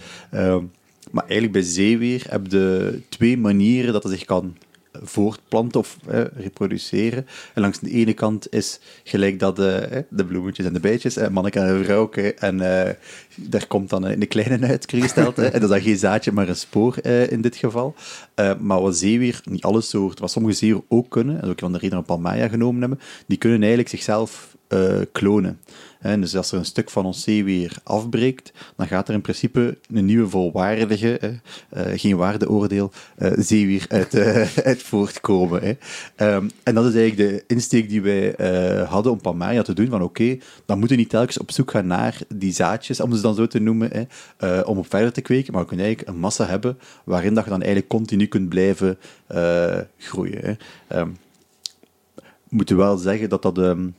maar 1.11 1.25
eigenlijk 1.25 1.53
bij 1.53 1.63
zeewier 1.63 2.27
heb 2.29 2.41
je 2.49 3.01
twee 3.09 3.39
manieren 3.39 3.93
dat 3.93 4.03
het 4.03 4.13
zich 4.13 4.25
kan 4.25 4.57
voortplanten 4.93 5.81
of 5.81 5.97
reproduceren. 6.37 7.27
En 7.55 7.63
langs 7.63 7.79
de 7.79 7.91
ene 7.91 8.13
kant 8.13 8.53
is 8.53 8.81
gelijk 9.05 9.39
dat 9.39 9.57
de, 9.57 10.05
de 10.11 10.25
bloemetjes 10.25 10.67
en 10.67 10.73
de 10.73 10.81
bijtjes, 10.81 11.17
eh, 11.17 11.29
manneke 11.29 11.61
en 11.61 12.39
en 12.39 12.55
uh, 12.55 12.95
daar 13.35 13.67
komt 13.67 13.91
dan 13.91 14.05
een 14.05 14.29
kleine 14.29 14.67
uit 14.67 14.87
dat 15.53 15.63
is 15.63 15.69
dan 15.69 15.81
geen 15.81 15.99
zaadje, 15.99 16.33
maar 16.33 16.49
een 16.49 16.57
spoor 16.57 16.97
uh, 17.03 17.31
in 17.31 17.41
dit 17.41 17.57
geval. 17.57 17.95
maar 18.61 18.81
wat 18.81 18.97
zeewier, 18.97 19.41
niet 19.45 19.65
alle 19.65 19.81
soorten, 19.81 20.21
wat 20.21 20.31
sommige 20.31 20.55
zeewier 20.55 20.83
ook 20.89 21.11
kunnen, 21.11 21.43
en 21.43 21.49
ook 21.49 21.59
van 21.59 21.73
de 21.73 21.79
reden 21.79 21.97
dat 21.97 22.07
Palmaya 22.07 22.49
genomen 22.49 22.81
hebben, 22.81 23.01
die 23.27 23.39
kunnen 23.39 23.59
eigenlijk 23.59 23.91
zichzelf 23.91 24.57
klonen. 25.13 25.61
En 25.99 26.21
dus 26.21 26.37
als 26.37 26.53
er 26.53 26.59
een 26.59 26.65
stuk 26.65 26.91
van 26.91 27.05
ons 27.05 27.23
zeewier 27.23 27.77
afbreekt, 27.83 28.53
dan 28.77 28.87
gaat 28.87 29.09
er 29.09 29.15
in 29.15 29.21
principe 29.21 29.79
een 29.93 30.05
nieuwe 30.05 30.29
volwaardige, 30.29 31.19
uh, 31.21 31.83
geen 31.95 32.17
waardeoordeel, 32.17 32.91
uh, 33.19 33.33
zeewier 33.37 33.87
uit, 33.89 34.15
uh, 34.15 34.57
uit 34.71 34.83
voortkomen. 34.83 35.63
Hè. 35.63 35.69
Um, 36.35 36.51
en 36.63 36.75
dat 36.75 36.85
is 36.85 36.95
eigenlijk 36.95 37.31
de 37.31 37.45
insteek 37.55 37.89
die 37.89 38.03
wij 38.03 38.35
hadden 38.89 39.13
om 39.13 39.21
Palmaria 39.21 39.63
te 39.63 39.75
doen, 39.75 39.89
van 39.89 40.03
oké, 40.03 40.39
dan 40.67 40.79
moeten 40.79 40.97
we 40.97 41.03
niet 41.03 41.11
telkens 41.11 41.39
op 41.39 41.51
zoek 41.51 41.71
gaan 41.71 41.87
naar 41.87 42.19
die 42.35 42.53
zaadjes, 42.53 43.01
om 43.01 43.15
ze 43.15 43.23
dan 43.23 43.35
zo 43.35 43.47
te 43.47 43.59
noemen, 43.59 43.91
hè, 43.93 44.61
om 44.61 44.79
op 44.79 44.91
verder 44.91 45.13
te 45.13 45.21
kweken, 45.21 45.53
maar 45.53 45.63
we 45.63 45.69
kunnen 45.69 45.87
eigenlijk 45.87 46.17
een 46.17 46.23
massa 46.23 46.47
hebben 46.47 46.79
waarin 47.05 47.35
dat 47.35 47.45
je 47.45 47.51
dan 47.51 47.63
eigenlijk 47.63 47.91
continu 47.91 48.27
kunt 48.27 48.49
blijven 48.49 48.99
groeien. 49.99 50.41
Hè. 50.89 51.01
Um, 51.01 51.17
moeten 52.49 52.77
wel 52.77 52.97
zeggen 52.97 53.29
dat 53.29 53.43
dat... 53.43 53.59
Um, 53.59 53.95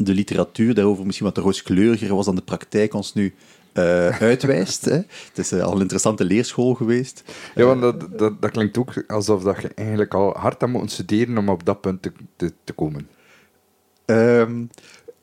de 0.00 0.14
literatuur 0.14 0.74
daarover 0.74 1.06
misschien 1.06 1.26
wat 1.26 1.36
rooskleuriger 1.36 2.14
was 2.14 2.24
dan 2.24 2.34
de 2.34 2.42
praktijk 2.42 2.94
ons 2.94 3.14
nu 3.14 3.34
uh, 3.74 4.20
uitwijst. 4.20 4.84
Hè. 4.84 4.96
Het 4.96 5.38
is 5.38 5.52
uh, 5.52 5.62
al 5.62 5.74
een 5.74 5.80
interessante 5.80 6.24
leerschool 6.24 6.74
geweest. 6.74 7.22
Ja, 7.54 7.64
want 7.64 7.80
dat, 7.80 8.18
dat, 8.18 8.42
dat 8.42 8.50
klinkt 8.50 8.78
ook 8.78 9.04
alsof 9.06 9.42
dat 9.42 9.62
je 9.62 9.70
eigenlijk 9.74 10.14
al 10.14 10.36
hard 10.36 10.62
aan 10.62 10.70
moet 10.70 10.90
studeren 10.90 11.38
om 11.38 11.48
op 11.48 11.64
dat 11.64 11.80
punt 11.80 12.02
te, 12.02 12.12
te, 12.36 12.52
te 12.64 12.72
komen. 12.72 13.08
Um, 14.06 14.70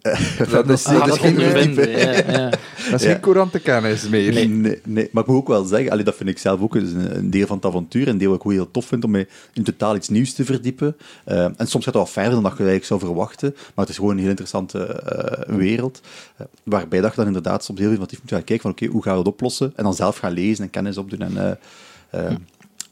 dat 0.51 0.69
is, 0.69 0.83
dat 0.83 1.07
is 1.07 1.17
geen, 1.17 1.39
ja, 1.75 2.11
ja. 2.31 2.49
Dat 2.89 3.01
is 3.01 3.05
geen 3.05 3.19
courante 3.19 3.59
kennis 3.59 4.09
meer. 4.09 4.33
Nee, 4.33 4.47
nee, 4.47 4.79
nee, 4.83 5.09
maar 5.11 5.23
ik 5.23 5.29
moet 5.29 5.37
ook 5.37 5.47
wel 5.47 5.63
zeggen, 5.63 5.91
allee, 5.91 6.03
dat 6.03 6.15
vind 6.15 6.29
ik 6.29 6.37
zelf 6.37 6.61
ook 6.61 6.75
een, 6.75 7.17
een 7.17 7.29
deel 7.29 7.47
van 7.47 7.55
het 7.55 7.65
avontuur, 7.65 8.07
een 8.07 8.17
deel 8.17 8.29
wat 8.29 8.39
ik 8.39 8.45
ook 8.45 8.51
heel 8.51 8.71
tof 8.71 8.85
vind 8.85 9.03
om 9.03 9.11
mij 9.11 9.27
in 9.53 9.63
totaal 9.63 9.95
iets 9.95 10.09
nieuws 10.09 10.33
te 10.33 10.45
verdiepen. 10.45 10.97
Uh, 11.27 11.43
en 11.43 11.67
soms 11.67 11.71
gaat 11.71 11.85
het 11.85 11.93
wel 11.93 12.05
verder 12.05 12.31
dan 12.31 12.43
dat 12.43 12.51
je 12.51 12.57
eigenlijk 12.57 12.85
zou 12.85 12.99
verwachten, 12.99 13.51
maar 13.55 13.85
het 13.85 13.89
is 13.89 13.95
gewoon 13.95 14.11
een 14.11 14.19
heel 14.19 14.29
interessante 14.29 15.03
uh, 15.49 15.55
wereld, 15.55 16.01
uh, 16.41 16.47
waarbij 16.63 17.01
dat 17.01 17.09
je 17.09 17.17
dan 17.17 17.27
inderdaad 17.27 17.63
soms 17.63 17.79
heel 17.79 17.87
informatief 17.87 18.21
moet 18.21 18.31
gaan 18.31 18.43
kijken 18.43 18.61
van 18.61 18.71
oké, 18.71 18.83
okay, 18.83 18.93
hoe 18.95 19.03
gaan 19.03 19.13
we 19.13 19.19
het 19.19 19.27
oplossen? 19.27 19.73
En 19.75 19.83
dan 19.83 19.93
zelf 19.93 20.17
gaan 20.17 20.31
lezen 20.31 20.63
en 20.63 20.69
kennis 20.69 20.97
opdoen 20.97 21.21
en... 21.21 21.59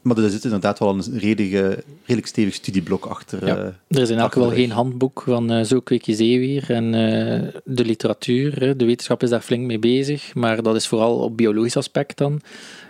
maar 0.03 0.17
er 0.17 0.29
zit 0.29 0.43
inderdaad 0.43 0.79
wel 0.79 0.89
een 0.89 1.19
redelijk, 1.19 1.83
redelijk 2.01 2.27
stevig 2.27 2.53
studieblok 2.53 3.05
achter. 3.05 3.45
Ja. 3.45 3.57
eh, 3.57 3.97
Er 3.97 4.01
is 4.01 4.09
in 4.09 4.17
elk 4.17 4.33
geval 4.33 4.49
geen 4.51 4.71
handboek 4.71 5.23
van 5.25 5.51
eh, 5.51 5.63
zo 5.65 5.79
kweek 5.79 6.01
je 6.03 6.13
zeewier. 6.13 6.71
En 6.71 6.85
eh, 6.85 7.41
de 7.63 7.85
literatuur, 7.85 8.77
de 8.77 8.85
wetenschap 8.85 9.23
is 9.23 9.29
daar 9.29 9.41
flink 9.41 9.65
mee 9.65 9.79
bezig, 9.79 10.35
maar 10.35 10.63
dat 10.63 10.75
is 10.75 10.87
vooral 10.87 11.17
op 11.17 11.37
biologisch 11.37 11.77
aspect 11.77 12.17
dan. 12.17 12.41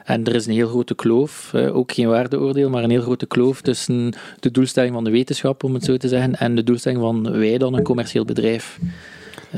En 0.03 0.25
er 0.25 0.35
is 0.35 0.45
een 0.45 0.53
heel 0.53 0.67
grote 0.67 0.95
kloof, 0.95 1.53
eh, 1.53 1.75
ook 1.75 1.91
geen 1.91 2.07
waardeoordeel, 2.07 2.69
maar 2.69 2.83
een 2.83 2.89
heel 2.89 3.01
grote 3.01 3.25
kloof 3.25 3.61
tussen 3.61 4.13
de 4.39 4.51
doelstelling 4.51 4.93
van 4.93 5.03
de 5.03 5.11
wetenschap, 5.11 5.63
om 5.63 5.73
het 5.73 5.83
zo 5.83 5.97
te 5.97 6.07
zeggen, 6.07 6.35
en 6.35 6.55
de 6.55 6.63
doelstelling 6.63 7.01
van 7.01 7.31
wij 7.31 7.57
dan, 7.57 7.73
een 7.73 7.83
commercieel 7.83 8.25
bedrijf. 8.25 8.79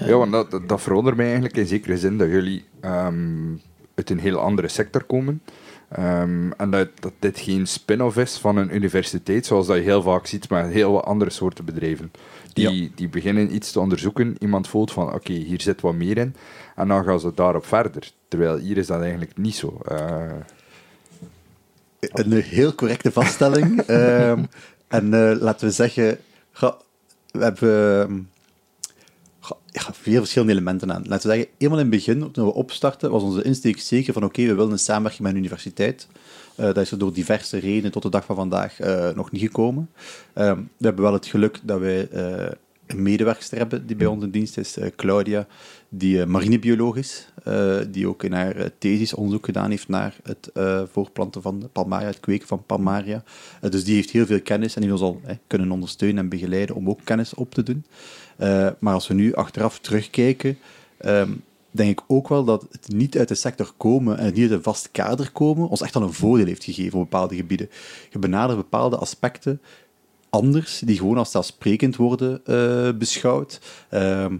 Ja, 0.06 0.15
want 0.18 0.32
dat, 0.32 0.52
dat, 0.52 0.70
dat 0.70 0.82
verwondert 0.82 1.15
mij 1.15 1.26
eigenlijk 1.26 1.58
in 1.58 1.68
zekere 1.68 1.98
zin 1.98 2.18
dat 2.18 2.28
jullie 2.28 2.63
ehm, 2.82 3.54
uit 3.96 4.10
een 4.10 4.20
heel 4.20 4.38
andere 4.39 4.68
sector 4.68 5.04
komen. 5.04 5.41
Ehm, 5.89 6.52
en 6.52 6.69
dat, 6.69 6.89
dat 7.00 7.13
dit 7.19 7.39
geen 7.39 7.67
spin-off 7.67 8.17
is 8.17 8.38
van 8.38 8.58
een 8.58 8.76
universiteit, 8.76 9.45
zoals 9.45 9.67
dat 9.67 9.76
je 9.76 9.82
heel 9.84 10.02
vaak 10.02 10.26
ziet 10.28 10.50
met 10.50 10.71
heel 10.71 10.91
wat 10.91 11.06
andere 11.06 11.32
soorten 11.32 11.65
bedrijven. 11.65 12.12
Die, 12.54 12.91
die 12.95 13.10
beginnen 13.10 13.56
iets 13.56 13.71
te 13.71 13.80
onderzoeken, 13.80 14.36
iemand 14.39 14.67
voelt 14.67 14.91
van 14.91 15.13
oké, 15.13 15.34
hier 15.34 15.62
zit 15.62 15.82
wat 15.82 15.93
meer 15.93 16.17
in, 16.17 16.36
en 16.76 16.88
dan 16.88 17.04
gaan 17.04 17.19
ze 17.19 17.32
daarop 17.36 17.65
verder. 17.65 18.12
Terwijl 18.28 18.58
hier 18.58 18.78
is 18.78 18.88
dat 18.88 19.02
eigenlijk 19.02 19.38
niet 19.38 19.56
zo. 19.56 19.80
Eh, 19.86 20.32
Een 22.00 22.32
heel 22.32 22.76
correcte 22.76 23.12
vaststelling. 23.12 23.82
Ehm, 23.82 24.43
en 24.88 25.13
eh, 25.13 25.41
laten 25.41 25.67
we 25.67 25.74
zeggen, 25.74 26.17
we 27.32 27.43
hebben 27.43 28.02
ehm, 28.02 28.19
ja, 29.76 29.94
veel 29.94 30.20
verschillende 30.20 30.54
elementen 30.54 30.94
aan. 30.94 31.04
Laten 31.08 31.30
we 31.30 31.36
zeggen, 31.36 31.54
eenmaal 31.58 31.80
in 31.80 31.92
het 31.92 31.96
begin, 31.96 32.32
toen 32.32 32.46
we 32.46 32.54
opstarten, 32.54 33.12
was 33.12 33.24
onze 33.24 33.44
insteek 33.44 33.80
zeker 33.80 34.14
van 34.14 34.24
oké, 34.24 34.42
we 34.42 34.56
willen 34.56 34.72
een 34.72 34.80
samenwerking 34.80 35.24
met 35.24 35.32
een 35.32 35.38
universiteit. 35.38 36.08
Eh, 36.56 36.66
dat 36.66 36.78
is 36.78 36.92
er 36.92 36.98
door 36.98 37.14
diverse 37.14 37.58
redenen 37.58 37.92
tot 37.92 38.02
de 38.02 38.10
dag 38.10 38.26
van 38.26 38.36
vandaag 38.36 38.80
eh, 38.80 39.10
nog 39.10 39.32
niet 39.32 39.42
gekomen. 39.42 39.90
Ehm, 40.34 40.60
we 40.78 40.86
hebben 40.86 41.04
wel 41.04 41.14
het 41.14 41.26
geluk 41.26 41.60
dat 41.64 41.80
wij 41.80 42.10
eh, 42.10 42.52
een 42.86 43.02
medewerkster 43.02 43.58
hebben 43.58 43.88
die 43.88 43.96
bij 43.96 44.08
ons 44.08 44.24
in 44.24 44.30
dienst 44.30 44.58
is, 44.58 44.78
Claudia, 44.96 45.48
die 45.90 46.26
marinebioloog 46.26 46.96
is, 46.96 47.28
die 47.90 48.08
ook 48.08 48.24
in 48.24 48.34
haar 48.34 48.70
thesis 48.78 49.14
onderzoek 49.14 49.46
gedaan 49.46 49.70
heeft 49.70 49.88
naar 49.88 50.16
het 50.24 50.50
voorplanten 50.92 51.42
van 51.42 51.70
palmaria, 51.72 52.08
het 52.08 52.20
kweken 52.20 52.48
van 52.48 52.64
palmaria. 52.66 53.24
Dus 53.70 53.84
die 53.84 53.96
heeft 53.96 54.10
heel 54.10 54.26
veel 54.26 54.42
kennis 54.42 54.76
en 54.76 54.82
die 54.82 54.92
ons 54.92 55.02
al 55.02 55.22
kunnen 55.48 55.72
ondersteunen 55.72 56.18
en 56.18 56.30
begeleiden 56.30 56.76
om 56.76 56.90
ook 56.90 57.00
kennis 57.04 57.34
op 57.34 57.54
te 57.54 57.64
doen. 57.64 57.86
Eh, 58.36 58.67
maar 58.80 58.93
als 58.93 59.08
we 59.08 59.13
nu 59.13 59.34
achteraf 59.34 59.80
terugkijken, 59.80 60.58
ehm, 60.98 61.32
denk 61.71 61.89
ik 61.89 62.06
ook 62.08 62.28
wel 62.28 62.43
dat 62.43 62.65
het 62.71 62.88
niet 62.93 63.17
uit 63.17 63.28
de 63.28 63.36
sector 63.36 63.71
komen 63.78 64.17
en 64.17 64.34
niet 64.34 64.41
uit 64.41 64.52
een 64.52 64.63
vast 64.63 64.89
kader 64.91 65.32
komen 65.32 65.69
ons 65.69 65.82
echt 65.82 65.95
al 65.95 66.02
een 66.02 66.13
voordeel 66.13 66.45
heeft 66.45 66.63
gegeven 66.63 67.00
op 67.00 67.10
bepaalde 67.10 67.36
gebieden. 67.36 67.69
Je 68.10 68.19
benadert 68.19 68.58
bepaalde 68.58 68.98
aspecten 68.98 69.62
anders, 70.36 70.82
die 70.86 70.98
gewoon 70.98 71.17
als 71.17 71.32
zelfsprekend 71.32 71.95
worden 71.95 72.41
eh, 72.45 72.89
beschouwd. 72.98 73.60
Ehm, 73.89 74.34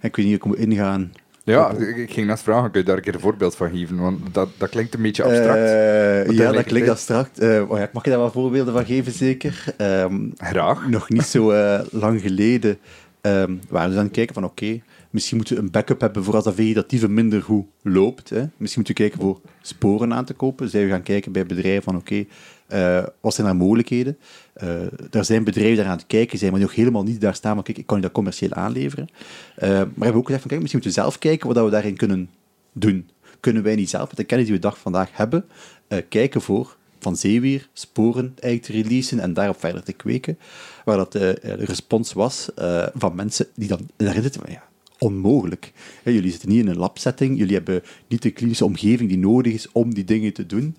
ik 0.00 0.16
weet 0.16 0.26
niet, 0.26 0.34
ik 0.34 0.44
moet 0.44 0.58
ingaan. 0.58 1.12
ja, 1.44 1.70
ik, 1.70 2.12
ging 2.12 2.26
net 2.26 2.40
vragen, 2.40 2.70
kun 2.70 2.80
je 2.80 2.86
daar 2.86 2.96
een 2.96 3.02
keer 3.02 3.14
een 3.14 3.20
voorbeeld 3.20 3.56
van 3.56 3.70
geven? 3.70 3.98
Want 3.98 4.34
dat, 4.34 4.48
dat 4.56 4.68
klinkt 4.68 4.94
een 4.94 5.02
beetje 5.02 5.22
abstract. 5.22 5.58
Eh, 5.58 6.30
ja, 6.30 6.52
dat 6.52 6.64
klinkt 6.64 6.88
abstract. 6.88 7.40
Oh 7.40 7.78
ja, 7.78 7.88
mag 7.92 8.04
je 8.04 8.10
daar 8.10 8.18
wel 8.18 8.30
voorbeelden 8.30 8.74
van 8.74 8.84
geven, 8.84 9.12
zeker? 9.12 9.64
Ehm, 9.76 10.28
Graag. 10.36 10.88
nog 10.88 11.08
niet 11.08 11.26
zo 11.26 11.52
lang 11.90 12.20
geleden 12.20 12.78
ehm 13.22 13.56
waren 13.68 13.88
we 13.88 13.94
dus 13.94 14.04
aan 14.04 14.10
kijken 14.10 14.34
van 14.34 14.44
oké, 14.44 14.80
misschien 15.10 15.36
moeten 15.36 15.56
we 15.56 15.62
een 15.62 15.70
backup 15.70 16.00
hebben 16.00 16.24
voor 16.24 16.34
als 16.34 16.44
dat 16.44 16.54
vegetatieve 16.54 17.08
minder 17.08 17.42
goed 17.42 17.66
loopt. 17.82 18.30
Hè. 18.30 18.44
Misschien 18.56 18.82
moeten 18.82 18.86
we 18.86 18.92
kijken 18.92 19.20
voor 19.20 19.40
sporen 19.60 20.14
aan 20.14 20.24
te 20.24 20.34
kopen. 20.34 20.68
Zijn 20.68 20.84
we 20.84 20.90
gaan 20.90 21.02
kijken 21.02 21.32
bij 21.32 21.46
bedrijven 21.46 21.82
van 21.82 21.96
oké, 21.96 22.24
eh, 22.66 23.04
wat 23.20 23.34
zijn 23.34 23.46
er 23.46 23.56
mogelijkheden? 23.56 24.18
Eh 24.52 24.82
er 25.10 25.24
zijn 25.24 25.44
bedrijven 25.44 25.76
daar 25.76 25.86
aan 25.86 25.96
het 25.96 26.06
kijken 26.06 26.38
zijn, 26.38 26.50
maar 26.50 26.60
die 26.60 26.68
nog 26.68 26.78
helemaal 26.78 27.02
niet 27.02 27.20
daar 27.20 27.34
staan, 27.34 27.54
maar 27.54 27.64
kijk, 27.64 27.78
ik 27.78 27.86
kan 27.86 27.96
je 27.96 28.02
dat 28.02 28.12
commercieel 28.12 28.52
aanleveren. 28.52 29.08
Eh, 29.56 29.68
maar 29.68 29.78
we 29.78 30.04
hebben 30.04 30.14
ook 30.14 30.26
gezegd 30.26 30.42
van 30.42 30.50
kijk, 30.50 30.60
misschien 30.60 30.80
moeten 30.82 31.02
we 31.02 31.02
zelf 31.02 31.18
kijken 31.18 31.54
wat 31.54 31.64
we 31.64 31.70
daarin 31.70 31.96
kunnen 31.96 32.30
doen. 32.72 33.10
Kunnen 33.40 33.62
wij 33.62 33.74
niet 33.74 33.90
zelf, 33.90 34.08
met 34.08 34.16
de 34.16 34.24
kennis 34.24 34.46
die 34.46 34.56
we 34.56 34.60
dag 34.60 34.78
vandaag 34.78 35.08
hebben, 35.12 35.44
kijken 36.08 36.40
voor 36.40 36.76
van 37.02 37.16
zeewier, 37.16 37.68
sporen 37.72 38.34
eigenlijk 38.40 38.62
te 38.62 38.88
releasen 38.88 39.20
en 39.20 39.32
daarop 39.32 39.60
verder 39.60 39.82
te 39.82 39.92
kweken. 39.92 40.38
Waar 40.84 40.96
dat 40.96 41.12
de, 41.12 41.38
de 41.42 41.54
respons 41.54 42.12
was 42.12 42.54
eh, 42.54 42.86
van 42.94 43.14
mensen 43.14 43.46
die 43.54 43.68
dan 43.68 43.88
daarin 43.96 44.22
zitten 44.22 44.40
van 44.40 44.52
ja, 44.52 44.62
onmogelijk. 44.98 45.72
Hè, 46.02 46.10
jullie 46.10 46.30
zitten 46.30 46.48
niet 46.48 46.58
in 46.64 46.68
een 46.68 46.76
labsetting, 46.78 47.38
jullie 47.38 47.54
hebben 47.54 47.82
niet 48.08 48.22
de 48.22 48.30
klinische 48.30 48.64
omgeving 48.64 49.08
die 49.08 49.18
nodig 49.18 49.52
is 49.52 49.68
om 49.72 49.94
die 49.94 50.04
dingen 50.04 50.32
te 50.32 50.46
doen. 50.46 50.76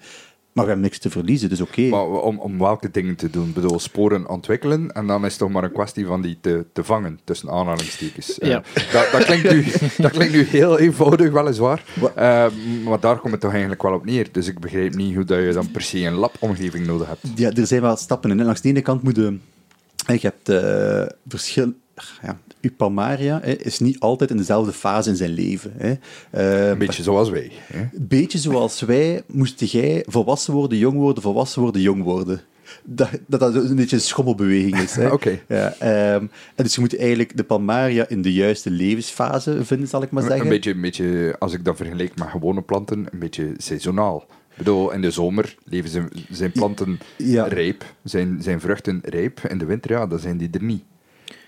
Maar 0.53 0.63
we 0.63 0.69
hebben 0.71 0.89
niks 0.89 0.99
te 0.99 1.09
verliezen, 1.09 1.49
dus 1.49 1.61
oké. 1.61 1.81
Maar 1.81 2.05
om, 2.05 2.39
om 2.39 2.59
welke 2.59 2.91
dingen 2.91 3.15
te 3.15 3.29
doen? 3.29 3.47
Ik 3.47 3.53
bedoel, 3.53 3.79
sporen 3.79 4.29
ontwikkelen 4.29 4.91
en 4.91 5.07
dan 5.07 5.25
is 5.25 5.29
het 5.31 5.39
toch 5.39 5.49
maar 5.49 5.63
een 5.63 5.71
kwestie 5.71 6.05
van 6.05 6.21
die 6.21 6.37
te, 6.41 6.65
te 6.73 6.83
vangen, 6.83 7.19
tussen 7.23 7.49
aanhalingstekens. 7.49 8.39
Eh, 8.39 8.49
Ja. 8.49 8.63
dat, 8.91 9.07
dat, 9.11 9.23
klinkt 9.25 9.51
nu, 9.51 9.65
dat 10.03 10.11
klinkt 10.11 10.33
nu 10.33 10.43
heel 10.43 10.79
eenvoudig, 10.79 11.31
weliswaar. 11.31 11.83
Eh, 12.15 12.45
maar 12.85 12.99
daar 12.99 13.17
komt 13.19 13.31
het 13.31 13.41
toch 13.41 13.51
eigenlijk 13.51 13.81
wel 13.81 13.93
op 13.93 14.05
neer. 14.05 14.27
Dus 14.31 14.47
ik 14.47 14.59
begrijp 14.59 14.95
niet 14.95 15.15
hoe 15.15 15.23
dat 15.23 15.39
je 15.39 15.51
dan 15.53 15.71
per 15.71 15.81
se 15.81 15.99
een 15.99 16.13
labomgeving 16.13 16.85
nodig 16.85 17.07
hebt. 17.07 17.21
Ja, 17.35 17.51
er 17.51 17.67
zijn 17.67 17.81
wel 17.81 17.95
stappen 17.95 18.31
in. 18.31 18.39
En 18.39 18.45
langs 18.45 18.61
de 18.61 18.69
ene 18.69 18.81
kant 18.81 19.03
moet 19.03 19.17
je... 20.07 20.19
hebt 20.19 20.49
eh 20.49 21.05
verschil... 21.27 21.73
Ja, 22.21 22.39
uw 22.61 22.71
palmaria 22.77 23.39
hè, 23.43 23.51
is 23.51 23.79
niet 23.79 23.99
altijd 23.99 24.29
in 24.29 24.37
dezelfde 24.37 24.71
fase 24.71 25.09
in 25.09 25.15
zijn 25.15 25.29
leven. 25.29 25.73
Hè. 25.77 25.93
Eh, 26.29 26.69
Een 26.69 26.77
beetje 26.77 27.03
zoals 27.03 27.29
wij. 27.29 27.51
Hè? 27.73 27.87
beetje 27.99 28.37
zoals 28.37 28.81
wij, 28.81 29.23
moest 29.27 29.59
jij 29.59 30.03
volwassen 30.07 30.53
worden, 30.53 30.77
jong 30.77 30.97
worden, 30.97 31.23
volwassen 31.23 31.61
worden, 31.61 31.81
jong 31.81 32.03
worden. 32.03 32.41
Dat 32.83 33.09
dat, 33.27 33.39
dat 33.39 33.55
een 33.55 33.75
beetje 33.75 33.95
een 33.95 34.01
schommelbeweging 34.01 34.79
is. 34.79 34.97
Oké. 35.11 35.39
Ja, 35.47 35.73
ehm, 35.79 36.25
en 36.55 36.63
dus 36.63 36.75
je 36.75 36.81
moet 36.81 36.97
eigenlijk 36.97 37.37
de 37.37 37.43
palmaria 37.43 38.07
in 38.07 38.21
de 38.21 38.33
juiste 38.33 38.69
levensfase 38.69 39.65
vinden, 39.65 39.87
zal 39.87 40.01
ik 40.01 40.11
maar 40.11 40.23
zeggen. 40.23 40.41
Een 40.41 40.49
beetje, 40.49 40.71
een 40.71 40.81
beetje, 40.81 41.35
als 41.39 41.53
ik 41.53 41.65
dat 41.65 41.77
vergelijk 41.77 42.17
met 42.17 42.27
gewone 42.27 42.61
planten, 42.61 43.07
een 43.11 43.19
beetje 43.19 43.53
seizonaal. 43.57 44.25
Ik 44.53 44.59
bedoel, 44.59 44.91
in 44.91 45.01
de 45.01 45.11
zomer 45.11 45.55
leven 45.63 45.89
ze, 45.89 46.03
zijn 46.29 46.51
planten 46.51 46.99
Ja. 47.17 47.45
rijp, 47.47 47.83
zijn, 48.03 48.37
zijn 48.41 48.59
vruchten 48.59 49.01
rijp. 49.03 49.39
In 49.49 49.57
de 49.57 49.65
winter, 49.65 49.91
ja, 49.91 50.07
dan 50.07 50.19
zijn 50.19 50.37
die 50.37 50.49
er 50.51 50.63
niet. 50.63 50.83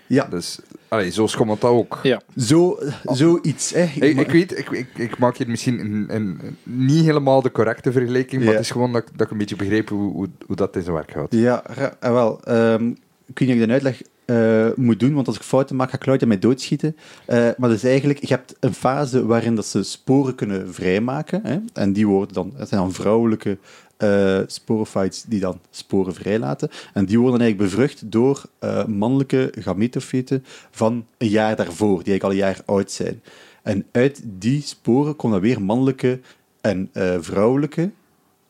Ja, 0.08 0.24
Dus, 0.24 0.58
allee, 0.88 1.10
zo 1.10 1.26
schommelt 1.26 1.60
dat 1.60 1.70
ook. 1.70 1.98
Ja. 2.02 2.20
zo, 2.36 2.78
zoiets. 3.04 3.70
Hè? 3.72 3.82
Ik, 4.00 4.18
ik 4.18 4.30
weet, 4.30 4.58
ik, 4.58 4.70
ik, 4.70 4.86
ik 4.96 5.18
maak 5.18 5.36
hier 5.36 5.48
misschien 5.48 5.80
een, 5.80 6.06
een, 6.14 6.40
niet 6.62 7.04
helemaal 7.04 7.42
de 7.42 7.50
correcte 7.52 7.92
vergelijking, 7.92 8.40
maar 8.40 8.50
Ja. 8.50 8.56
het 8.56 8.64
is 8.66 8.70
gewoon 8.70 8.92
dat, 8.92 9.02
ik- 9.02 9.08
dat 9.18 9.26
ik 9.26 9.32
een 9.32 9.38
beetje 9.38 9.56
begreep 9.56 9.88
hoe, 9.88 10.12
hoe, 10.12 10.28
hoe 10.46 10.56
dat 10.56 10.76
in 10.76 10.82
zijn 10.82 10.94
werk 10.94 11.10
gaat. 11.10 11.26
Ja, 11.34 11.62
ah, 12.00 12.12
wel. 12.12 12.40
ehm, 12.44 12.92
of 13.28 13.48
ik 13.48 13.60
een 13.60 13.72
uitleg 13.72 14.02
eh, 14.26 14.68
moet 14.76 15.00
doen, 15.00 15.14
want 15.14 15.26
als 15.26 15.36
ik 15.36 15.42
fouten 15.42 15.76
maak, 15.76 15.90
ga 15.90 15.98
Claudia 15.98 16.26
mij 16.26 16.38
doodschieten. 16.38 16.96
Eh, 17.26 17.48
maar 17.56 17.68
dus 17.68 17.82
eigenlijk, 17.82 18.20
je 18.20 18.34
hebt 18.34 18.56
een 18.60 18.74
fase 18.74 19.26
waarin 19.26 19.54
dat 19.54 19.66
ze 19.66 19.82
sporen 19.82 20.34
kunnen 20.34 20.74
vrijmaken. 20.74 21.40
Hè, 21.42 21.58
en 21.72 21.92
die 21.92 22.06
worden 22.06 22.34
dan, 22.34 22.52
dat 22.56 22.68
zijn 22.68 22.80
dan 22.80 22.92
vrouwelijke 22.92 23.58
eh 23.96 24.40
sporophytes 24.46 25.22
die 25.22 25.40
dan 25.40 25.60
sporen 25.70 26.14
vrijlaten. 26.14 26.68
En 26.94 27.04
die 27.06 27.20
worden 27.20 27.40
eigenlijk 27.40 27.70
bevrucht 27.70 28.10
door 28.10 28.42
mannelijke 28.86 29.52
gametofeten 29.58 30.44
van 30.70 31.06
een 31.18 31.28
jaar 31.28 31.56
daarvoor, 31.56 32.02
die 32.02 32.10
eigenlijk 32.10 32.22
al 32.22 32.30
een 32.30 32.36
jaar 32.36 32.60
oud 32.64 32.90
zijn. 32.90 33.22
En 33.62 33.86
uit 33.92 34.22
die 34.24 34.62
sporen 34.62 35.16
komen 35.16 35.40
dan 35.40 35.48
weer 35.48 35.62
mannelijke 35.62 36.20
en 36.60 36.90
vrouwelijke 37.20 37.90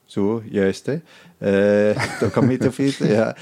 zo, 0.06 0.42
juist, 0.50 0.86
hè. 0.86 0.98
Eh 1.38 2.30
kan 2.32 2.46
metafeten, 2.46 3.08
ja. 3.08 3.36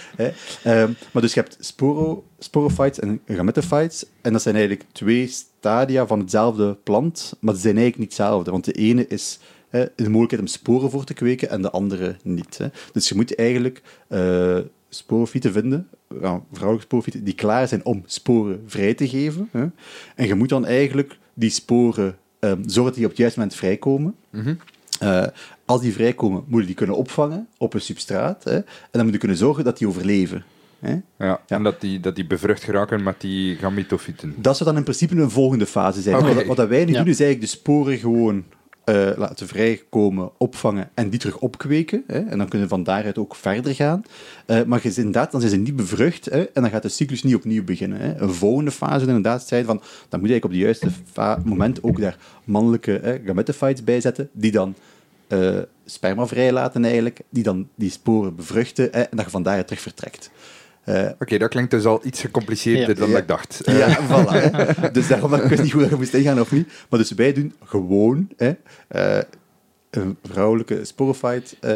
Ehm, 0.63 0.93
maar 1.13 1.23
dus 1.23 1.35
je 1.35 1.41
hebt 1.41 1.57
sporo, 1.61 2.25
sporophytes 2.39 3.01
en 3.01 3.21
gametophytes. 3.27 4.05
En 4.21 4.33
dat 4.33 4.43
zijn 4.43 4.55
eigenlijk 4.55 4.87
twee 4.93 5.27
stadia 5.27 6.07
van 6.07 6.19
hetzelfde 6.19 6.77
plant, 6.83 7.37
maar 7.41 7.55
ze 7.55 7.61
zijn 7.61 7.77
eigenlijk 7.77 8.11
niet 8.11 8.19
hetzelfde. 8.19 8.51
Want 8.51 8.65
de 8.65 8.73
ene 8.73 9.07
is 9.07 9.39
de 9.71 9.91
mogelijkheid 9.97 10.41
om 10.41 10.47
sporen 10.47 10.91
voor 10.91 11.05
te 11.05 11.15
kweken 11.15 11.51
en 11.51 11.63
de 11.63 11.71
andere 11.71 12.17
niet. 12.23 12.61
Dus 12.93 13.09
je 13.09 13.15
moet 13.15 13.35
eigenlijk 13.35 13.83
eh 14.09 14.59
sporofieten 14.95 15.53
vinden, 15.53 15.89
vrouwelijke 16.53 16.81
sporofieten, 16.81 17.25
die 17.25 17.35
klaar 17.35 17.69
zijn 17.69 17.85
om 17.85 18.03
sporen 18.07 18.63
vrij 18.67 18.95
te 18.95 19.09
geven. 19.09 19.49
En 20.15 20.27
je 20.27 20.35
moet 20.35 20.49
dan 20.49 20.67
eigenlijk 20.67 21.19
die 21.35 21.51
sporen 21.51 22.17
ehm, 22.39 22.63
zorgen 22.67 22.85
dat 22.85 22.95
die 22.95 23.05
op 23.05 23.11
het 23.11 23.19
juiste 23.19 23.39
moment 23.39 23.57
vrijkomen. 23.57 24.15
Eh, 25.05 25.27
als 25.65 25.81
die 25.81 25.93
vrijkomen, 25.93 26.45
moet 26.47 26.61
je 26.61 26.67
die 26.67 26.75
kunnen 26.75 26.97
opvangen 26.97 27.49
op 27.59 27.75
een 27.75 27.81
substraat. 27.81 28.45
Hè, 28.45 28.55
en 28.55 28.65
dan 28.91 29.03
moet 29.05 29.13
je 29.13 29.19
kunnen 29.19 29.37
zorgen 29.37 29.65
dat 29.65 29.79
die 29.79 29.89
overleven. 29.89 30.45
Hè. 30.79 30.97
Ja, 31.19 31.41
En 31.47 31.63
dat 31.63 31.81
die, 31.81 32.01
dat 32.01 32.15
die 32.17 32.27
bevrucht 32.27 32.65
geraken 32.65 33.03
met 33.03 33.21
die 33.21 33.57
gametofyten. 33.57 34.35
Dat 34.37 34.57
zou 34.57 34.69
dan 34.69 34.79
in 34.79 34.85
principe 34.85 35.17
een 35.17 35.31
volgende 35.31 35.67
fase 35.67 36.01
zijn. 36.01 36.35
Wat, 36.35 36.57
wat 36.57 36.69
wij 36.69 36.85
nu 36.85 36.93
Ja. 36.93 36.99
doen, 36.99 37.09
is 37.09 37.21
eigenlijk 37.21 37.41
de 37.41 37.59
sporen 37.59 37.99
gewoon 37.99 38.45
eh, 38.85 39.11
laten 39.17 39.47
vrijkomen, 39.49 40.31
opvangen 40.39 40.91
en 40.95 41.09
die 41.09 41.19
terug 41.19 41.39
opkweken. 41.39 42.05
Hè, 42.07 42.19
en 42.19 42.39
dan 42.39 42.49
kunnen 42.49 42.69
we 42.69 42.75
van 42.75 42.83
daaruit 42.85 43.19
ook 43.19 43.35
verder 43.35 43.75
gaan. 43.75 44.03
Eh, 44.47 44.63
maar 44.63 44.85
inderdaad, 44.85 45.31
dan 45.31 45.41
zijn 45.41 45.53
ze 45.53 45.59
niet 45.59 45.77
bevrucht 45.77 46.25
hè, 46.25 46.43
en 46.43 46.63
dan 46.63 46.71
gaat 46.71 46.83
de 46.83 46.89
cyclus 46.89 47.23
niet 47.23 47.35
opnieuw 47.35 47.65
beginnen. 47.65 47.99
Hè. 47.99 48.21
Een 48.21 48.35
volgende 48.35 48.71
fase 48.71 49.07
inderdaad 49.07 49.47
zijn 49.47 49.65
van, 49.65 49.77
dan 50.09 50.21
moet 50.21 50.29
je 50.29 50.35
eigenlijk 50.35 50.45
op 50.45 50.51
het 50.51 50.61
juiste 50.61 50.89
moment 51.45 51.83
ook 51.83 52.01
daar 52.01 52.19
mannelijke 52.45 53.01
hè, 53.03 53.19
gametophytes 53.27 53.85
bij 53.85 54.01
zetten, 54.01 54.29
die 54.33 54.53
dan 54.53 54.75
eh, 55.41 55.63
sperma 55.85 56.27
vrijlaten 56.27 56.85
eigenlijk, 56.85 57.21
die 57.31 57.43
dan 57.43 57.69
die 57.75 57.91
sporen 57.91 58.35
bevruchten 58.37 58.89
hè, 58.91 59.01
en 59.01 59.17
dat 59.17 59.25
je 59.25 59.31
van 59.31 59.43
daaruit 59.43 59.67
terug 59.67 59.83
vertrekt. 59.83 60.31
Uh, 60.89 61.09
Oké, 61.19 61.39
dat 61.39 61.49
klinkt 61.51 61.71
dus 61.71 61.85
al 61.85 62.01
iets 62.05 62.21
gecompliceerder 62.21 62.89
Ja. 62.89 62.95
dan 62.95 63.11
Ja. 63.11 63.19
ik 63.19 63.29
dacht. 63.29 63.61
ja, 63.65 63.99
voilà. 64.07 64.31
Hè. 64.31 64.91
Dus 64.97 65.07
daarom 65.09 65.31
dat 65.31 65.43
ik 65.43 65.49
wist 65.49 65.63
niet 65.63 65.73
hoe 65.73 65.89
je 65.89 65.97
moest 65.97 66.15
ingaan 66.15 66.41
of 66.41 66.53
niet. 66.53 66.69
Maar 66.89 66.99
dus 66.99 67.11
wij 67.13 67.33
doen 67.33 67.55
gewoon 67.65 68.29
hè, 68.37 68.53
eh, 68.89 69.23
een 69.91 70.17
vrouwelijke 70.23 70.85
sporophyte 70.85 71.57
eh, 71.61 71.75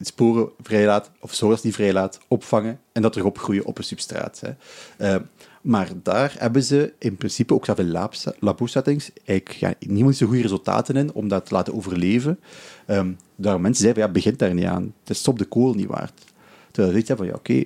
sporen 0.00 0.48
vrijlaat, 0.62 1.10
of 1.20 1.34
zoals 1.34 1.60
die 1.60 1.72
vrijlaat, 1.72 2.20
opvangen 2.28 2.80
en 2.92 3.02
dat 3.02 3.12
terug 3.12 3.26
opgroeien 3.26 3.64
op 3.64 3.78
een 3.78 3.84
substraat. 3.84 4.40
Hè. 4.40 4.50
Eh, 4.96 5.20
maar 5.60 5.88
daar 6.02 6.34
hebben 6.38 6.62
ze 6.62 6.92
in 6.98 7.16
principe 7.16 7.54
ook 7.54 7.64
zelf 7.64 7.78
in 7.78 7.90
lab- 7.90 8.14
labo-settings 8.38 9.10
eigenlijk 9.24 9.58
ja, 9.58 9.74
niet 9.78 10.16
zo 10.16 10.26
goede 10.26 10.42
resultaten 10.42 10.96
in 10.96 11.12
om 11.12 11.28
dat 11.28 11.46
te 11.46 11.54
laten 11.54 11.74
overleven. 11.74 12.40
Ehm 12.86 13.10
daar 13.36 13.60
mensen 13.60 13.94
van, 13.94 14.02
ja, 14.02 14.08
begint 14.08 14.38
daar 14.38 14.54
niet 14.54 14.64
aan. 14.64 14.94
Het 15.00 15.10
is 15.10 15.22
top 15.22 15.38
de 15.38 15.44
kool 15.44 15.74
niet 15.74 15.86
waard. 15.86 16.24
Terwijl 16.70 17.04
ze 17.06 17.16
van, 17.16 17.26
ja, 17.26 17.32
oké, 17.34 17.64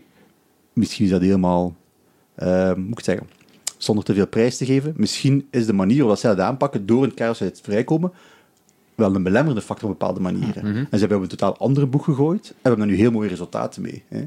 misschien 0.72 1.04
is 1.04 1.10
dat 1.10 1.20
helemaal, 1.20 1.76
eh, 2.34 2.74
moet 2.74 2.98
ik 2.98 3.04
zeggen, 3.04 3.28
zonder 3.76 4.04
te 4.04 4.14
veel 4.14 4.26
prijs 4.26 4.56
te 4.56 4.64
geven. 4.64 4.94
Misschien 4.96 5.46
is 5.50 5.66
de 5.66 5.72
manier 5.72 5.98
waarop 5.98 6.18
zij 6.18 6.34
dat 6.34 6.46
aanpakken 6.46 6.86
door 6.86 7.04
een 7.04 7.14
kerosite 7.14 7.62
vrijkomen 7.62 8.12
wel 8.98 9.14
een 9.14 9.22
belemmerende 9.22 9.62
factor 9.62 9.90
op 9.90 9.98
bepaalde 9.98 10.20
manieren. 10.20 10.64
Mhm. 10.68 10.76
En 10.76 10.86
ze 10.90 10.98
hebben 10.98 11.16
op 11.16 11.22
een 11.22 11.28
totaal 11.28 11.56
andere 11.58 11.86
boek 11.86 12.04
gegooid 12.04 12.46
en 12.48 12.54
we 12.54 12.56
hebben 12.68 12.80
daar 12.80 12.88
nu 12.96 12.96
heel 13.02 13.10
mooie 13.10 13.28
resultaten 13.28 13.82
mee. 13.82 14.02
Hè. 14.08 14.24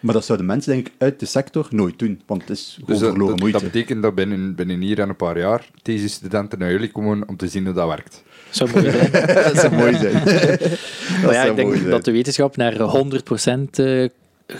Maar 0.00 0.14
dat 0.14 0.24
zouden 0.24 0.46
mensen 0.46 0.72
denk 0.72 0.86
ik 0.86 0.92
uit 0.98 1.20
de 1.20 1.26
sector 1.26 1.66
nooit 1.70 1.98
doen, 1.98 2.20
want 2.26 2.40
het 2.40 2.50
is 2.50 2.72
gewoon 2.74 2.86
Dus 2.90 2.98
dat, 2.98 3.08
verloren 3.08 3.30
dat, 3.32 3.40
moeite. 3.40 3.58
dat 3.62 3.72
betekent 3.72 4.02
dat 4.02 4.14
binnen, 4.14 4.54
binnen 4.54 4.80
hier 4.80 4.98
en 5.00 5.08
een 5.08 5.16
paar 5.16 5.38
jaar 5.38 5.70
deze 5.82 6.08
studenten 6.08 6.58
naar 6.58 6.70
jullie 6.70 6.90
komen 6.92 7.28
om 7.28 7.36
te 7.36 7.48
zien 7.48 7.64
hoe 7.64 7.74
dat 7.74 7.88
werkt. 7.88 8.22
Zou 8.50 8.70
mooi 8.74 8.90
zijn. 8.90 9.10
dat 9.44 9.56
zou 9.56 9.74
mooi 9.74 9.94
zijn. 9.96 10.12
dat 10.24 10.60
Maar 11.22 11.32
ja, 11.32 11.40
zou 11.40 11.50
ik 11.50 11.56
denk 11.56 11.74
zijn. 11.74 11.90
dat 11.90 12.04
de 12.04 12.12
wetenschap 12.12 12.56
naar 12.56 12.74
100% 12.74 13.70
eh, 13.70 14.08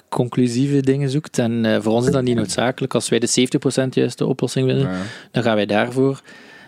conclusieve 0.09 0.81
dingen 0.81 1.11
zoekt. 1.11 1.39
En 1.39 1.65
eh, 1.65 1.81
voor 1.81 1.93
ons 1.93 2.07
is 2.07 2.13
dat 2.13 2.23
niet 2.23 2.37
noodzakelijk. 2.37 2.95
Als 2.95 3.09
wij 3.09 3.19
de 3.19 3.49
70% 3.85 3.89
juiste 3.91 4.27
oplossing 4.27 4.67
willen, 4.67 4.83
Ja. 4.91 5.01
dan 5.31 5.43
gaan 5.43 5.55
wij 5.57 5.67
daarvoor. 5.67 6.21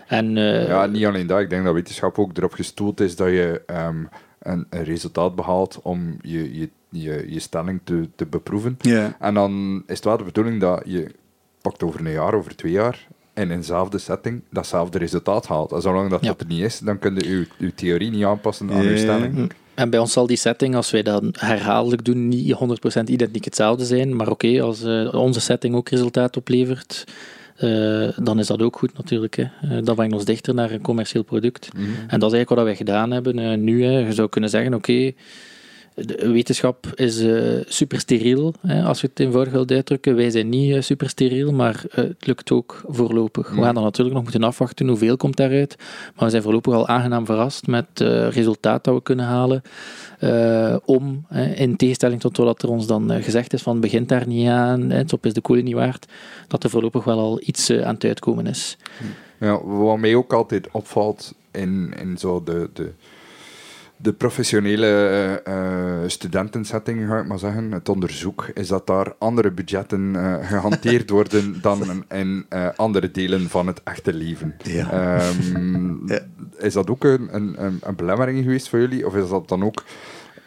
En 0.07 0.37
eh, 0.37 0.67
Ja, 0.67 0.85
niet 0.85 1.05
alleen 1.05 1.27
dat. 1.27 1.39
Ik 1.39 1.49
denk 1.49 1.63
dat 1.65 1.73
wetenschap 1.73 2.19
ook 2.19 2.37
erop 2.37 2.53
gestoeld 2.53 2.99
is 2.99 3.15
dat 3.15 3.27
je 3.27 3.61
ehm, 3.65 4.03
een, 4.39 4.65
een 4.69 4.83
resultaat 4.83 5.35
behaalt 5.35 5.79
om 5.83 6.17
je, 6.21 6.59
je, 6.59 6.69
je, 6.89 7.25
je 7.33 7.39
stelling 7.39 7.79
te, 7.83 8.09
te 8.15 8.25
beproeven. 8.25 8.77
Ja. 8.81 9.15
En 9.19 9.33
dan 9.33 9.83
is 9.87 9.95
het 9.95 10.05
wel 10.05 10.17
de 10.17 10.23
bedoeling 10.23 10.61
dat 10.61 10.81
je 10.85 11.11
pakt 11.61 11.83
over 11.83 11.99
een 11.99 12.11
jaar, 12.11 12.33
over 12.33 12.55
twee 12.55 12.71
jaar, 12.71 13.07
en 13.33 13.51
in 13.51 13.57
dezelfde 13.59 13.97
setting 13.97 14.41
datzelfde 14.49 14.97
resultaat 14.97 15.47
haalt. 15.47 15.71
En 15.71 15.81
zolang 15.81 16.09
dat, 16.09 16.21
Ja. 16.21 16.27
dat 16.27 16.41
er 16.41 16.47
niet 16.47 16.61
is, 16.63 16.79
dan 16.79 16.99
kun 16.99 17.15
je 17.15 17.29
je, 17.29 17.47
je 17.57 17.73
theorie 17.73 18.11
niet 18.11 18.23
aanpassen 18.25 18.71
aan 18.71 18.83
je 18.83 18.97
stelling. 18.97 19.51
En 19.73 19.89
bij 19.89 19.99
ons 19.99 20.11
zal 20.13 20.27
die 20.27 20.37
setting, 20.37 20.75
als 20.75 20.91
wij 20.91 21.01
dat 21.03 21.23
herhaaldelijk 21.31 22.05
doen, 22.05 22.27
niet 22.27 22.55
100% 22.99 23.03
identiek 23.05 23.45
hetzelfde 23.45 23.85
zijn. 23.85 24.15
Maar 24.15 24.29
oké, 24.29 24.61
als 24.61 24.83
eh, 24.83 25.13
onze 25.13 25.39
setting 25.39 25.75
ook 25.75 25.89
resultaat 25.89 26.37
oplevert, 26.37 27.03
eh, 27.55 28.07
dan 28.15 28.39
is 28.39 28.47
dat 28.47 28.61
ook 28.61 28.77
goed 28.77 28.97
natuurlijk. 28.97 29.35
Hè. 29.35 29.43
Eh, 29.43 29.83
dat 29.83 29.95
brengt 29.95 30.13
ons 30.13 30.25
dichter 30.25 30.53
naar 30.53 30.71
een 30.71 30.81
commercieel 30.81 31.23
product. 31.23 31.73
Mhm. 31.73 31.83
En 31.83 32.19
dat 32.19 32.31
is 32.31 32.35
eigenlijk 32.35 32.49
wat 32.49 32.63
wij 32.63 32.75
gedaan 32.75 33.11
hebben 33.11 33.39
eh, 33.39 33.57
nu. 33.57 33.83
Hè. 33.83 33.99
Je 33.99 34.13
zou 34.13 34.29
kunnen 34.29 34.49
zeggen, 34.49 34.73
oké, 34.73 35.11
de 35.95 36.31
wetenschap 36.31 36.91
is 36.95 37.19
eh, 37.21 37.43
super 37.67 37.99
steriel, 37.99 38.53
hè, 38.61 38.83
als 38.83 39.01
we 39.01 39.07
het 39.07 39.19
eenvoudig 39.19 39.53
wilt 39.53 39.71
uitdrukken. 39.71 40.15
Wij 40.15 40.29
zijn 40.29 40.49
niet 40.49 40.73
eh, 40.75 40.81
super 40.81 41.09
steriel, 41.09 41.51
maar 41.51 41.83
eh, 41.91 42.03
het 42.03 42.27
lukt 42.27 42.51
ook 42.51 42.83
voorlopig. 42.87 43.47
We 43.47 43.53
Mhm. 43.55 43.63
gaan 43.63 43.73
dan 43.73 43.83
natuurlijk 43.83 44.15
nog 44.15 44.23
moeten 44.23 44.43
afwachten 44.43 44.87
hoeveel 44.87 45.17
komt 45.17 45.35
daaruit. 45.37 45.75
Maar 46.15 46.23
we 46.25 46.29
zijn 46.29 46.41
voorlopig 46.41 46.73
al 46.73 46.87
aangenaam 46.87 47.25
verrast 47.25 47.67
met 47.67 47.85
het 47.93 48.33
resultaat 48.33 48.83
dat 48.83 48.93
we 48.93 49.01
kunnen 49.01 49.25
halen. 49.25 49.61
om, 50.85 51.25
hè, 51.27 51.45
in 51.53 51.75
tegenstelling 51.75 52.19
tot 52.21 52.37
wat 52.37 52.61
er 52.63 52.69
ons 52.69 52.87
dan 52.87 53.23
gezegd 53.23 53.53
is, 53.53 53.61
van 53.61 53.79
begint 53.79 54.09
daar 54.09 54.27
niet 54.27 54.47
aan, 54.47 54.89
hè, 54.89 55.05
top 55.05 55.25
is 55.25 55.33
de 55.33 55.41
kolen 55.41 55.63
niet 55.63 55.73
waard, 55.73 56.05
dat 56.47 56.63
er 56.63 56.69
voorlopig 56.69 57.03
wel 57.03 57.19
al 57.19 57.41
iets 57.43 57.71
aan 57.71 57.93
het 57.93 58.03
uitkomen 58.03 58.47
is. 58.47 58.77
Ja, 59.39 59.63
wat 59.65 59.97
mij 59.97 60.15
ook 60.15 60.33
altijd 60.33 60.67
opvalt 60.71 61.33
in, 61.51 61.93
in 62.01 62.17
zo 62.17 62.43
de, 62.43 62.69
de, 62.73 62.91
de 63.97 64.13
professionele 64.13 64.87
eh, 65.43 66.07
studentensetting, 66.07 67.07
ga 67.07 67.19
ik 67.19 67.27
maar 67.27 67.39
zeggen, 67.39 67.71
het 67.71 67.89
onderzoek, 67.89 68.47
is 68.53 68.67
dat 68.67 68.87
daar 68.87 69.13
andere 69.17 69.51
budgetten 69.51 70.15
eh, 70.15 70.47
gehanteerd 70.47 71.09
worden 71.19 71.61
dan 71.61 72.05
in, 72.09 72.45
andere 72.75 73.11
delen 73.11 73.49
van 73.49 73.67
het 73.67 73.83
echte 73.83 74.13
leven. 74.13 74.55
Ja. 74.63 74.91
Ehm, 74.91 75.93
Ja. 76.13 76.19
Is 76.57 76.73
dat 76.73 76.89
ook 76.89 77.03
een, 77.03 77.35
een, 77.35 77.55
een, 77.81 77.95
belemmering 77.95 78.43
geweest 78.43 78.69
voor 78.69 78.79
jullie? 78.79 79.05
Of 79.05 79.15
is 79.15 79.29
dat 79.29 79.47
dan 79.47 79.63
ook 79.63 79.83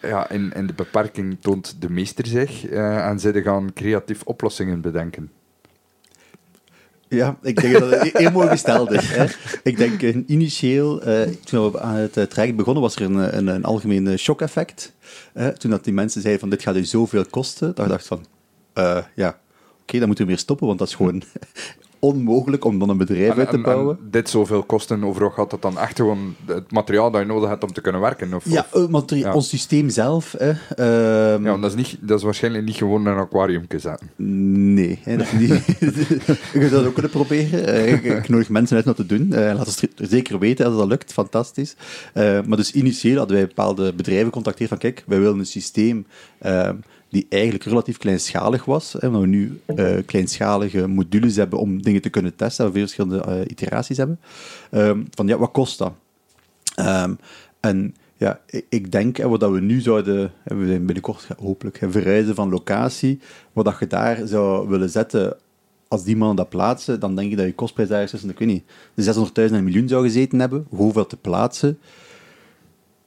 ja, 0.02 0.30
in, 0.30 0.52
in 0.52 0.66
de 0.66 0.72
beperking 0.72 1.36
toont 1.40 1.80
de 1.80 1.90
meester 1.90 2.26
zich 2.26 2.66
en 2.66 3.20
zij 3.20 3.42
gaan 3.42 3.72
creatief 3.72 4.22
oplossingen 4.22 4.80
bedenken? 4.80 5.30
Ja, 7.08 7.38
ik 7.42 7.60
denk 7.60 7.78
dat 7.78 7.90
het 7.90 8.18
heel 8.18 8.30
mooi 8.30 8.48
gesteld 8.48 8.90
is. 8.90 9.08
Hè. 9.08 9.26
Ik 9.62 9.76
denk 9.76 10.02
eh, 10.02 10.16
initieel, 10.26 11.02
eh, 11.02 11.28
toen 11.44 11.72
we 11.72 11.80
aan 11.80 11.94
het 11.94 12.16
eh, 12.16 12.24
traject 12.24 12.56
begonnen, 12.56 12.82
was 12.82 12.96
er 12.96 13.02
een, 13.02 13.36
een, 13.36 13.46
een 13.46 13.64
algemeen 13.64 14.18
shock-effect. 14.18 14.92
toen 15.58 15.70
dat 15.70 15.84
die 15.84 15.92
mensen 15.92 16.20
zeiden 16.20 16.40
van 16.40 16.50
dit 16.50 16.62
gaat 16.62 16.76
u 16.76 16.84
zoveel 16.84 17.24
kosten, 17.30 17.74
dat 17.74 17.88
dacht 17.88 18.06
van, 18.06 18.24
ja, 19.14 19.38
oké, 19.82 19.98
dan 19.98 20.06
moeten 20.06 20.24
we 20.24 20.30
weer 20.30 20.40
stoppen, 20.40 20.66
want 20.66 20.78
dat 20.78 20.88
is 20.88 20.94
gewoon 20.94 21.22
onmogelijk 21.98 22.64
om 22.64 22.78
dan 22.78 22.88
een 22.88 22.96
bedrijf 22.96 23.30
En- 23.32 23.38
uit 23.38 23.48
te 23.50 23.56
en- 23.56 23.62
bouwen. 23.62 23.98
en 24.00 24.08
dit 24.10 24.28
zoveel 24.28 24.62
kosten, 24.62 25.04
overal 25.04 25.30
gaat 25.30 25.50
dat 25.50 25.62
dan 25.62 25.78
echt 25.78 25.96
gewoon 25.96 26.34
het 26.46 26.72
materiaal 26.72 27.10
dat 27.10 27.20
je 27.20 27.26
nodig 27.26 27.48
hebt 27.48 27.64
om 27.64 27.72
te 27.72 27.80
kunnen 27.80 28.00
werken? 28.00 28.34
Of, 28.34 28.44
Ja, 28.50 28.66
of- 28.72 29.02
eh, 29.12 29.18
ja. 29.18 29.34
ons 29.34 29.48
systeem 29.48 29.88
zelf... 29.90 30.34
Hè, 30.38 30.50
ehm, 30.76 31.44
ja, 31.44 31.50
want 31.50 31.62
dat 31.62 31.70
is, 31.70 31.76
niet, 31.76 31.96
dat 32.00 32.18
is 32.18 32.24
waarschijnlijk 32.24 32.64
niet 32.64 32.76
gewoon 32.76 33.06
een 33.06 33.16
aquarium 33.16 33.66
zetten. 33.76 34.10
Nee, 34.74 34.98
hè, 35.02 35.16
dat 35.16 35.26
is 35.26 35.48
niet. 35.48 35.64
je 36.52 36.58
kunt 36.58 36.70
dat 36.70 36.86
ook 36.86 36.92
kunnen 36.92 37.10
proberen. 37.10 37.66
Eh, 37.66 37.92
ik, 37.92 38.04
ik 38.04 38.28
nodig 38.28 38.48
mensen 38.48 38.76
uit 38.76 38.86
om 38.86 38.92
dat 38.96 39.08
te 39.08 39.16
doen. 39.16 39.32
Eh, 39.32 39.54
laat 39.56 39.66
ons 39.66 39.82
er 39.82 39.88
zeker 40.08 40.38
weten 40.38 40.66
als 40.66 40.76
dat 40.76 40.88
lukt, 40.88 41.12
fantastisch. 41.12 41.76
Maar 42.14 42.56
dus 42.56 42.72
initieel 42.72 43.16
hadden 43.18 43.36
wij 43.36 43.46
bepaalde 43.46 43.92
bedrijven 43.94 44.26
gecontacteerd 44.26 44.68
van 44.68 44.78
kijk, 44.78 45.04
wij 45.06 45.18
willen 45.20 45.38
een 45.38 45.46
systeem 45.46 46.06
eh, 46.38 46.70
die 47.08 47.26
eigenlijk 47.28 47.64
relatief 47.64 47.96
kleinschalig 47.96 48.64
was. 48.64 48.92
Hè, 48.98 49.06
omdat 49.06 49.20
we 49.22 49.26
nu 49.26 49.60
eh, 49.66 49.96
kleinschalige 50.06 50.86
modules 50.86 51.36
hebben 51.36 51.58
om 51.58 51.82
dingen 51.82 52.02
te 52.02 52.08
kunnen 52.10 52.36
testen, 52.36 52.64
dat 52.64 52.74
we 52.74 52.80
verschillende 52.80 53.20
eh, 53.24 53.40
iteraties 53.46 53.96
hebben. 53.96 54.20
Ehm, 54.70 55.02
van 55.10 55.26
ja, 55.26 55.38
wat 55.38 55.50
kost 55.50 55.78
dat? 55.78 55.92
Ehm, 56.74 57.14
en 57.60 57.94
ja, 58.16 58.40
ik- 58.46 58.66
ik 58.68 58.92
denk, 58.92 59.16
wat 59.22 59.40
dat 59.40 59.50
we 59.50 59.60
nu 59.60 59.80
zouden, 59.80 60.32
we 60.44 60.66
zijn 60.66 60.84
binnenkort 60.86 61.26
hopelijk 61.38 61.78
verhuizen 61.88 62.34
van 62.34 62.50
locatie, 62.50 63.20
wat 63.52 63.64
dat 63.64 63.76
je 63.80 63.86
daar 63.86 64.26
zou 64.26 64.68
willen 64.68 64.90
zetten, 64.90 65.36
als 65.88 66.04
die 66.04 66.16
mannen 66.16 66.36
dat 66.36 66.48
plaatsen, 66.48 67.00
dan 67.00 67.16
denk 67.16 67.30
ik 67.30 67.36
dat 67.36 67.46
je 67.46 67.54
kostprijs 67.54 67.88
daar 67.88 68.06
tussen, 68.08 68.30
ik 68.30 68.38
weet 68.38 68.48
niet, 68.48 68.64
de 68.94 69.02
600.000 69.02 69.52
en 69.52 69.54
een 69.54 69.64
miljoen 69.64 69.88
zou 69.88 70.02
gezeten 70.04 70.38
hebben, 70.40 70.66
hoeveel 70.68 71.06
te 71.06 71.16
plaatsen. 71.16 71.78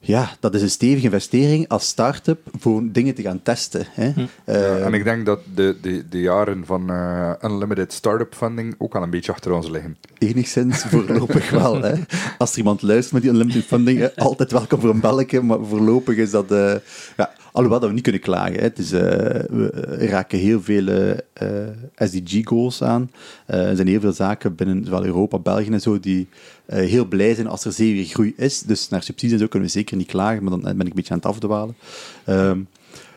Ja, 0.04 0.30
dat 0.40 0.54
is 0.54 0.62
een 0.62 0.70
stevige 0.70 1.04
investering 1.04 1.68
als 1.68 1.88
start-up 1.88 2.38
voor 2.58 2.82
dingen 2.92 3.14
te 3.14 3.22
gaan 3.22 3.42
testen. 3.42 3.86
Hè. 3.90 4.12
Eh, 4.44 4.78
Ja, 4.78 4.78
en 4.78 4.94
ik 4.94 5.04
denk 5.04 5.26
dat 5.26 5.40
de, 5.54 5.76
de, 5.82 6.04
de 6.08 6.20
jaren 6.20 6.66
van 6.66 6.90
eh, 6.90 7.30
unlimited 7.42 7.92
startup 7.92 8.34
funding 8.34 8.74
ook 8.78 8.94
al 8.96 9.02
een 9.02 9.10
beetje 9.10 9.32
achter 9.32 9.52
ons 9.52 9.68
liggen. 9.70 9.96
Enigszins 10.18 10.82
voorlopig 10.90 11.50
wel. 11.50 11.82
Hè. 11.82 11.94
Als 12.38 12.52
er 12.52 12.58
iemand 12.58 12.82
luistert 12.82 13.12
met 13.12 13.22
die 13.22 13.30
unlimited 13.30 13.64
funding, 13.64 13.98
hè, 13.98 14.16
altijd 14.16 14.52
welkom 14.52 14.80
voor 14.80 14.90
een 14.90 15.00
belletje, 15.00 15.40
maar 15.42 15.58
voorlopig 15.64 16.16
is 16.16 16.30
dat... 16.30 16.50
eh, 16.52 16.74
ja, 17.16 17.30
alhoewel 17.52 17.80
dat 17.80 17.88
we 17.88 17.94
niet 17.94 18.02
kunnen 18.04 18.20
klagen. 18.20 18.54
Hè. 18.54 18.60
Het 18.62 18.78
is, 18.78 18.92
eh, 18.92 19.00
we 19.00 19.70
eh, 19.98 20.08
raken 20.08 20.38
heel 20.38 20.62
veel 20.62 20.86
eh, 21.32 21.48
SDG-goals 21.96 22.82
aan. 22.82 23.10
Eh, 23.46 23.68
er 23.68 23.76
zijn 23.76 23.88
heel 23.88 24.00
veel 24.00 24.12
zaken 24.12 24.54
binnen 24.54 24.84
zowel 24.84 25.04
Europa, 25.04 25.38
België 25.38 25.70
en 25.70 25.80
zo, 25.80 26.00
die 26.00 26.28
eh, 26.61 26.61
heel 26.72 27.04
blij 27.04 27.34
zijn 27.34 27.46
als 27.46 27.64
er 27.64 27.72
zeer 27.72 28.04
groei 28.04 28.32
is. 28.36 28.60
Dus 28.60 28.88
naar 28.88 29.02
subsidies 29.02 29.40
zo 29.40 29.46
kunnen 29.46 29.68
we 29.68 29.74
zeker 29.74 29.96
niet 29.96 30.06
klagen, 30.06 30.42
maar 30.42 30.50
dan 30.50 30.60
ben 30.62 30.80
ik 30.80 30.86
een 30.86 30.92
beetje 30.94 31.12
aan 31.12 31.18
het 31.18 31.26
afdwalen. 31.26 31.76
Ehm, 32.24 32.60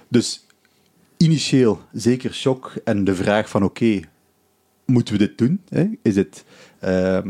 dus 0.08 0.46
initieel 1.18 1.82
zeker 1.92 2.34
shock 2.34 2.74
en 2.84 3.04
de 3.04 3.16
vraag 3.16 3.50
van 3.50 3.64
oké, 3.64 4.00
moeten 4.86 5.14
we 5.14 5.20
dit 5.20 5.38
doen? 5.38 5.62
Hè? 5.70 5.90
Is 6.02 6.16
het, 6.16 6.44
ehm, 6.80 7.28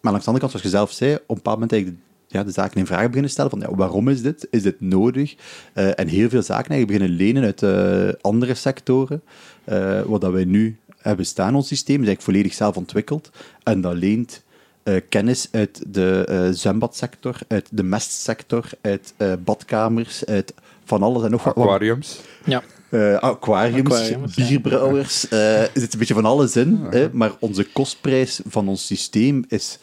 maar 0.00 0.12
langs 0.12 0.24
de 0.24 0.30
andere 0.30 0.38
kant, 0.38 0.50
zoals 0.50 0.62
je 0.62 0.68
zelf 0.68 0.92
zei, 0.92 1.14
op 1.14 1.20
een 1.20 1.34
bepaald 1.34 1.56
moment 1.56 1.72
eigenlijk 1.72 2.02
de, 2.02 2.38
ja, 2.38 2.44
de 2.44 2.50
zaken 2.50 2.78
in 2.78 2.86
vraag 2.86 3.06
beginnen 3.06 3.30
stellen 3.30 3.50
van 3.50 3.60
ja, 3.60 3.74
waarom 3.74 4.08
is 4.08 4.22
dit? 4.22 4.48
Is 4.50 4.62
dit 4.62 4.80
nodig? 4.80 5.34
Eh, 5.72 5.98
en 5.98 6.08
heel 6.08 6.28
veel 6.28 6.42
zaken 6.42 6.70
eigenlijk 6.70 6.86
beginnen 6.86 7.16
lenen 7.26 7.44
uit 7.44 7.62
eh, 7.62 8.20
andere 8.20 8.54
sectoren. 8.54 9.22
Eh, 9.64 10.02
wat 10.02 10.20
dat 10.20 10.32
wij 10.32 10.44
nu 10.44 10.76
hebben 10.98 11.26
staan 11.26 11.54
ons 11.54 11.68
systeem, 11.68 12.00
is 12.00 12.06
eigenlijk 12.06 12.30
volledig 12.30 12.54
zelf 12.54 12.76
ontwikkeld. 12.76 13.30
En 13.62 13.80
dat 13.80 13.94
leent 13.94 14.42
eh, 14.82 15.00
kennis 15.08 15.48
uit 15.50 15.82
de 15.86 16.24
eh, 16.28 16.48
zwembadsector, 16.50 17.36
uit 17.48 17.68
de 17.70 17.82
mestsector, 17.82 18.64
uit 18.80 19.14
eh, 19.16 19.32
badkamers, 19.44 20.24
uit 20.26 20.54
van 20.84 21.02
alles 21.02 21.22
en 21.24 21.30
nog 21.30 21.44
wat. 21.44 21.56
Aquariums. 21.56 22.20
Ja, 22.44 22.62
Eh, 22.90 23.16
aquariums, 23.16 23.90
Aquariums, 23.94 24.34
ja. 24.34 24.46
bierbrouwers, 24.48 25.28
eh, 25.28 25.60
er 25.62 25.70
zit 25.74 25.92
een 25.92 25.98
beetje 25.98 26.14
van 26.14 26.24
alles 26.24 26.56
in. 26.56 26.86
Hè, 26.90 27.08
maar 27.12 27.32
onze 27.38 27.64
kostprijs 27.72 28.40
van 28.48 28.68
ons 28.68 28.86
systeem 28.86 29.44
is, 29.48 29.78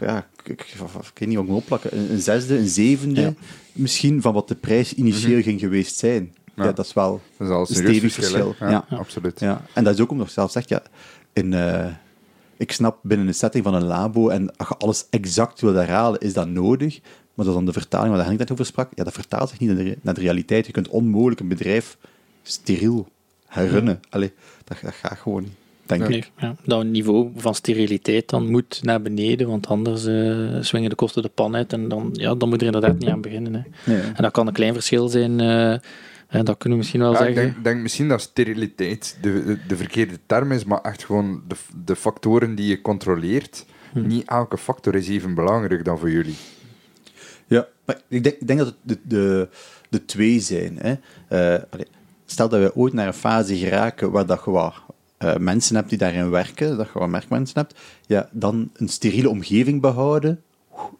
ja, 0.00 0.16
ik 0.42 0.48
ik, 0.48 0.60
ik, 0.60 0.66
ik 0.68 1.18
weet 1.18 1.28
niet 1.28 1.36
wat 1.36 1.44
ik 1.44 1.50
moet 1.50 1.60
opplakken, 1.60 1.98
een, 1.98 2.10
een 2.12 2.20
zesde, 2.20 2.58
een 2.58 2.68
zevende 2.68 3.20
Ja. 3.20 3.32
misschien 3.72 4.22
van 4.22 4.32
wat 4.34 4.48
de 4.48 4.54
prijs 4.54 4.94
initieel 4.94 5.34
Mhm. 5.38 5.42
ging 5.42 5.60
geweest 5.60 5.96
zijn. 5.96 6.34
Ja, 6.54 6.64
Ja. 6.64 6.72
dat 6.72 6.84
is 6.86 6.92
wel 6.92 7.20
Dat 7.38 7.48
is 7.48 7.54
al 7.54 7.60
een 7.60 7.66
stevig 7.66 8.12
verschil. 8.12 8.54
Ja, 8.60 8.84
absoluut. 8.90 9.40
Ja, 9.40 9.62
en 9.74 9.84
dat 9.84 9.94
is 9.94 10.00
ook 10.00 10.10
omdat 10.10 10.26
je 10.26 10.32
zelf 10.32 10.50
zegt, 10.50 10.68
ja, 10.68 10.82
in, 11.32 11.52
eh, 11.54 11.86
ik 12.56 12.72
snap 12.72 12.98
binnen 13.02 13.26
een 13.26 13.34
setting 13.34 13.64
van 13.64 13.74
een 13.74 13.84
labo 13.84 14.28
en 14.28 14.56
als 14.56 14.68
je 14.68 14.76
alles 14.76 15.06
exact 15.10 15.60
wil 15.60 15.74
herhalen, 15.74 16.20
is 16.20 16.32
dat 16.32 16.48
nodig. 16.48 17.00
Maar 17.02 17.44
dat 17.44 17.54
is 17.54 17.54
dan 17.54 17.64
de 17.64 17.80
vertaling 17.80 18.10
waar 18.10 18.20
Henrik 18.20 18.38
net 18.38 18.52
over 18.52 18.66
sprak, 18.66 18.90
ja, 18.94 19.04
dat 19.04 19.12
vertaalt 19.12 19.48
zich 19.48 19.58
niet 19.58 19.68
naar 19.70 19.84
de, 19.84 19.98
naar 20.02 20.14
de 20.14 20.20
realiteit. 20.20 20.66
Je 20.66 20.72
kunt 20.72 20.88
onmogelijk 20.88 21.40
een 21.40 21.48
bedrijf 21.48 21.96
steriel 22.42 23.08
herrunnen. 23.46 24.00
Allee, 24.10 24.32
dat, 24.64 24.78
dat 24.82 24.94
gaat 24.94 25.18
gewoon 25.18 25.42
niet, 25.42 25.52
denk 25.86 26.02
ik. 26.02 26.08
Nee, 26.08 26.24
ja, 26.38 26.56
dat 26.64 26.84
niveau 26.84 27.30
van 27.36 27.54
steriliteit 27.54 28.28
dan 28.28 28.50
moet 28.50 28.80
naar 28.82 29.02
beneden, 29.02 29.48
want 29.48 29.66
anders 29.66 30.06
eh, 30.06 30.56
swingen 30.60 30.90
de 30.90 30.96
kosten 30.96 31.22
de 31.22 31.28
pan 31.28 31.56
uit 31.56 31.72
en 31.72 31.88
dan, 31.88 32.10
ja, 32.12 32.34
dan 32.34 32.48
moet 32.48 32.60
er 32.60 32.66
inderdaad 32.66 32.98
niet 32.98 33.08
aan 33.08 33.20
beginnen. 33.20 33.54
Hè. 33.54 34.00
En 34.00 34.22
dat 34.22 34.32
kan 34.32 34.46
een 34.46 34.52
klein 34.52 34.72
verschil 34.72 35.08
zijn, 35.08 35.40
eh, 35.40 35.78
en 36.26 36.44
dat 36.44 36.56
kunnen 36.58 36.78
we 36.78 36.84
misschien 36.84 37.00
wel 37.00 37.12
Ja, 37.12 37.18
ik 37.18 37.24
zeggen. 37.34 37.52
denk, 37.52 37.64
denk 37.64 37.80
misschien 37.80 38.08
dat 38.08 38.20
steriliteit 38.20 39.18
de, 39.20 39.44
de, 39.44 39.58
de 39.66 39.76
verkeerde 39.76 40.18
term 40.26 40.52
is, 40.52 40.64
maar 40.64 40.80
echt 40.80 41.04
gewoon 41.04 41.42
de, 41.48 41.54
de 41.84 41.96
factoren 41.96 42.54
die 42.54 42.66
je 42.66 42.80
controleert. 42.80 43.66
Hm. 43.92 44.06
Niet 44.06 44.28
elke 44.28 44.58
factor 44.58 44.94
is 44.94 45.08
even 45.08 45.34
belangrijk 45.34 45.84
dan 45.84 45.98
voor 45.98 46.10
jullie. 46.10 46.36
Ja, 47.46 47.66
maar 47.84 48.00
ik 48.08 48.22
denk, 48.22 48.36
ik 48.40 48.46
denk 48.46 48.58
dat 48.58 48.68
het 48.68 48.76
de, 48.82 48.98
de, 49.02 49.48
de 49.88 50.04
twee 50.04 50.40
zijn. 50.40 50.78
Hè. 50.80 50.94
Eh, 51.28 51.62
allee, 51.70 51.86
stel 52.26 52.48
dat 52.48 52.60
we 52.60 52.76
ooit 52.76 52.92
naar 52.92 53.06
een 53.06 53.12
fase 53.14 53.56
geraken 53.56 54.10
waar 54.10 54.26
dat 54.26 54.42
je 54.44 54.50
wat 54.50 54.74
eh, 55.18 55.36
mensen 55.36 55.76
hebt 55.76 55.88
die 55.88 55.98
daarin 55.98 56.30
werken, 56.30 56.76
dat 56.76 56.88
je 56.92 56.98
wat 56.98 57.08
merkmensen 57.08 57.58
hebt, 57.60 57.78
ja, 58.06 58.28
dan 58.32 58.70
een 58.74 58.88
steriele 58.88 59.28
omgeving 59.28 59.80
behouden 59.80 60.42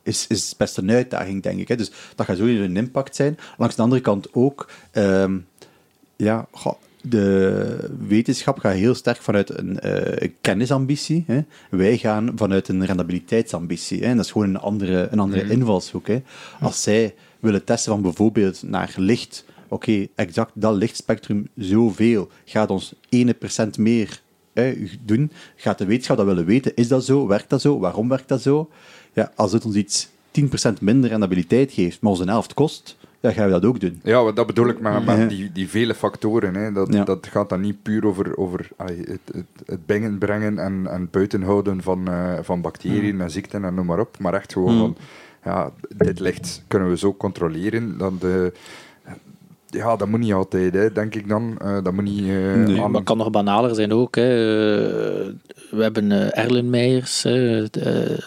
is, 0.02 0.26
is 0.26 0.54
best 0.56 0.76
een 0.76 0.90
uitdaging, 0.90 1.42
denk 1.42 1.58
ik. 1.60 1.68
Hè. 1.68 1.76
Dus 1.76 1.90
dat 2.14 2.26
gaat 2.26 2.36
sowieso 2.36 2.62
een 2.62 2.76
impact 2.76 3.16
zijn. 3.16 3.38
Langs 3.56 3.74
de 3.74 3.82
andere 3.82 4.00
kant 4.00 4.28
ook, 4.34 4.70
ehm, 4.90 5.36
ja, 6.16 6.46
goh, 6.50 6.74
de 7.02 7.90
wetenschap 8.08 8.58
gaat 8.58 8.74
heel 8.74 8.94
sterk 8.94 9.22
vanuit 9.22 9.58
een 9.58 9.80
eh, 9.80 10.30
kennisambitie. 10.40 11.24
Hè. 11.26 11.40
Wij 11.70 11.98
gaan 11.98 12.32
vanuit 12.36 12.68
een 12.68 12.84
rendabiliteitsambitie. 12.86 14.00
Hè. 14.00 14.06
En 14.06 14.16
dat 14.16 14.24
is 14.24 14.30
gewoon 14.32 14.48
een 14.48 14.56
andere, 14.58 15.08
een 15.10 15.18
andere 15.18 15.42
Mhm. 15.42 15.52
invalshoek. 15.52 16.06
Hè. 16.06 16.22
Als 16.60 16.82
zij 16.82 17.14
willen 17.40 17.64
testen 17.64 17.92
van 17.92 18.02
bijvoorbeeld 18.02 18.62
naar 18.62 18.94
licht, 18.96 19.44
oké, 19.68 20.06
exact 20.14 20.50
dat 20.54 20.74
lichtspectrum 20.76 21.48
zoveel 21.56 22.28
gaat 22.44 22.70
ons 22.70 22.94
1% 23.08 23.78
meer 23.78 24.20
hè, 24.54 24.74
doen, 25.04 25.32
gaat 25.56 25.78
de 25.78 25.84
wetenschap 25.84 26.16
dat 26.16 26.26
willen 26.26 26.44
weten. 26.44 26.74
Is 26.74 26.88
dat 26.88 27.04
zo? 27.04 27.26
Werkt 27.26 27.50
dat 27.50 27.60
zo? 27.60 27.78
Waarom 27.78 28.08
werkt 28.08 28.28
dat 28.28 28.42
zo? 28.42 28.70
Ja, 29.16 29.32
als 29.34 29.52
het 29.52 29.64
ons 29.64 29.74
iets 29.74 30.08
10% 30.40 30.72
minder 30.80 31.10
rendabiliteit 31.10 31.72
geeft, 31.72 32.00
maar 32.00 32.10
ons 32.10 32.20
een 32.20 32.28
helft 32.28 32.54
kost, 32.54 32.96
dan 33.20 33.32
gaan 33.32 33.44
we 33.46 33.50
dat 33.52 33.64
ook 33.64 33.80
doen. 33.80 34.00
Ja, 34.02 34.32
dat 34.32 34.46
bedoel 34.46 34.68
ik 34.68 34.80
met, 34.80 35.04
met 35.04 35.28
die, 35.28 35.52
die 35.52 35.68
vele 35.68 35.94
factoren. 35.94 36.54
Hè. 36.54 36.72
Dat, 36.72 36.92
Ja. 36.92 37.04
dat 37.04 37.26
gaat 37.26 37.48
dan 37.48 37.60
niet 37.60 37.82
puur 37.82 38.06
over, 38.06 38.36
over 38.36 38.68
allee, 38.76 38.98
het, 38.98 39.20
het, 39.32 39.44
het 39.66 39.86
bingen 39.86 40.18
brengen 40.18 40.58
en, 40.58 40.86
en 40.86 41.08
buitenhouden 41.10 41.82
van, 41.82 42.08
eh, 42.08 42.32
van 42.42 42.60
bacteriën 42.60 43.20
en 43.20 43.30
ziekten 43.30 43.64
en 43.64 43.74
noem 43.74 43.86
maar 43.86 44.00
op. 44.00 44.18
Maar 44.18 44.34
echt 44.34 44.52
gewoon 44.52 44.74
Mm. 44.74 44.78
van, 44.80 44.96
ja, 45.44 45.72
dit 45.96 46.20
licht 46.20 46.62
kunnen 46.66 46.88
we 46.88 46.96
zo 46.96 47.14
controleren. 47.14 47.98
Dat 47.98 48.20
de, 48.20 48.52
ja, 49.76 49.96
dat 49.96 50.08
moet 50.08 50.20
niet 50.20 50.32
altijd, 50.32 50.74
hè, 50.74 50.92
denk 50.92 51.14
ik 51.14 51.28
dan. 51.28 51.56
Eh, 51.58 51.82
dat 51.82 51.92
moet 51.92 52.04
niet... 52.04 52.22
Nee, 52.24 52.80
aan- 52.80 52.90
maar 52.90 53.00
het 53.00 53.04
kan 53.04 53.16
nog 53.16 53.30
banaler 53.30 53.74
zijn 53.74 53.92
ook. 53.92 54.14
Hè. 54.16 54.22
Eh, 54.22 55.26
We 55.70 55.82
hebben 55.82 56.12
eh, 56.12 56.28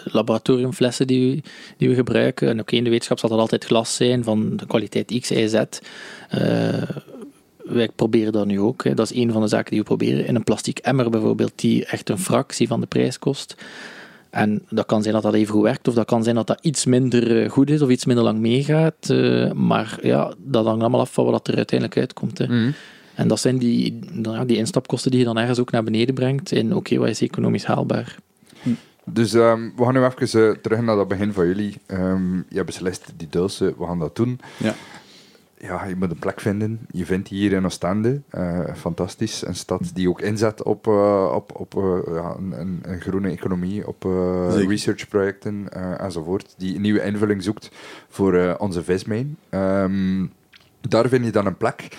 laboratoriumflessen 0.04 1.08
die, 1.08 1.36
we- 1.36 1.42
die 1.78 1.90
we 1.90 1.96
gebruiken. 1.96 2.50
En 2.50 2.60
oké, 2.60 2.76
in 2.76 2.84
de 2.84 2.90
wetenschap 2.90 3.20
zal 3.20 3.30
dat 3.30 3.40
altijd 3.40 3.66
glas 3.66 3.96
zijn 3.96 4.24
van 4.24 4.58
de 4.58 4.66
kwaliteit 4.66 5.20
X, 5.20 5.32
Y, 5.32 5.48
Z. 5.48 5.64
Wij 7.66 7.90
proberen 7.96 8.32
dat 8.34 8.46
nu 8.46 8.60
ook. 8.60 8.84
Hè. 8.84 8.94
Dat 8.94 9.12
is 9.12 9.18
een 9.22 9.32
van 9.32 9.42
de 9.42 9.48
zaken 9.48 9.70
die 9.70 9.80
we 9.80 9.86
proberen. 9.86 10.26
In 10.28 10.36
een 10.36 10.44
plastic 10.44 10.78
emmer 10.78 11.10
bijvoorbeeld, 11.10 11.52
die 11.56 11.86
echt 11.86 12.10
een 12.10 12.20
fractie 12.20 12.68
van 12.68 12.80
de 12.80 12.88
prijs 12.88 13.20
kost. 13.20 13.56
En 14.30 14.62
dat 14.70 14.86
kan 14.86 15.02
zijn 15.02 15.14
dat 15.14 15.24
dat 15.24 15.34
even 15.34 15.54
goed 15.54 15.64
werkt, 15.64 15.88
of 15.88 15.94
dat 15.94 16.06
kan 16.06 16.24
zijn 16.24 16.36
dat 16.36 16.48
dat 16.48 16.60
iets 16.62 16.86
minder 16.86 17.44
eh, 17.44 17.50
goed 17.50 17.70
is, 17.70 17.82
of 17.82 17.90
iets 17.90 18.06
minder 18.06 18.24
lang 18.24 18.40
meegaat. 18.40 19.10
Eh, 19.10 19.52
maar 19.52 20.00
ja, 20.02 20.34
dat 20.38 20.66
hangt 20.66 20.82
allemaal 20.82 21.00
af 21.00 21.14
van 21.14 21.26
wat 21.26 21.48
er 21.48 21.56
uiteindelijk 21.56 22.00
uitkomt. 22.00 22.38
Hè. 22.38 22.46
Mhm. 22.46 22.72
En 23.16 23.28
dat 23.28 23.40
zijn 23.40 23.58
die, 23.58 24.00
ja, 24.22 24.46
die 24.46 24.58
instapkosten 24.58 25.12
die 25.12 25.20
je 25.20 25.26
dan 25.26 25.38
ergens 25.38 25.60
ook 25.60 25.72
naar 25.72 25.84
beneden 25.84 26.16
brengt 26.16 26.52
in 26.52 26.76
oké, 26.76 26.98
wat 26.98 27.10
is 27.10 27.22
economisch 27.22 27.66
haalbaar. 27.66 28.16
Dus 29.14 29.34
ehm, 29.34 29.70
we 29.76 29.84
gaan 29.84 29.94
nu 29.94 30.04
even 30.04 30.50
eh, 30.50 30.56
terug 30.62 30.82
naar 30.82 30.96
dat 30.96 31.08
begin 31.08 31.34
van 31.34 31.48
jullie. 31.48 31.78
Ehm, 31.86 32.36
je 32.36 32.56
hebt 32.56 32.66
beslist, 32.66 33.14
die 33.18 33.28
Dulce, 33.30 33.74
we 33.78 33.86
gaan 33.86 34.00
dat 34.00 34.16
doen. 34.16 34.40
Ja. 34.58 34.76
Ja, 35.62 35.86
je 35.86 35.96
moet 35.96 36.12
een 36.12 36.20
plek 36.20 36.40
vinden. 36.40 36.80
Je 36.92 37.06
vindt 37.06 37.30
die 37.30 37.40
hier 37.40 37.52
in 37.52 37.66
Oostende. 37.66 38.22
Eh, 38.30 38.74
fantastisch. 38.76 39.46
Een 39.46 39.56
stad 39.56 39.92
die 39.94 40.10
ook 40.10 40.22
inzet 40.22 40.64
op, 40.64 40.88
eh, 40.88 41.32
op, 41.36 41.60
op 41.60 41.78
eh, 41.78 42.16
ja, 42.16 42.36
een, 42.38 42.80
een, 42.82 43.02
groene 43.02 43.30
economie, 43.30 43.88
op 43.88 44.04
researchprojecten 44.68 45.70
enzovoort. 46.00 46.54
Die 46.58 46.76
een 46.76 46.82
nieuwe 46.82 47.04
invulling 47.04 47.44
zoekt 47.44 47.72
voor 48.10 48.56
onze 48.58 48.84
vismijn. 48.84 49.38
Ehm, 49.50 50.26
daar 50.82 51.10
vind 51.10 51.26
je 51.26 51.32
dan 51.32 51.46
een 51.46 51.58
plek. 51.58 51.98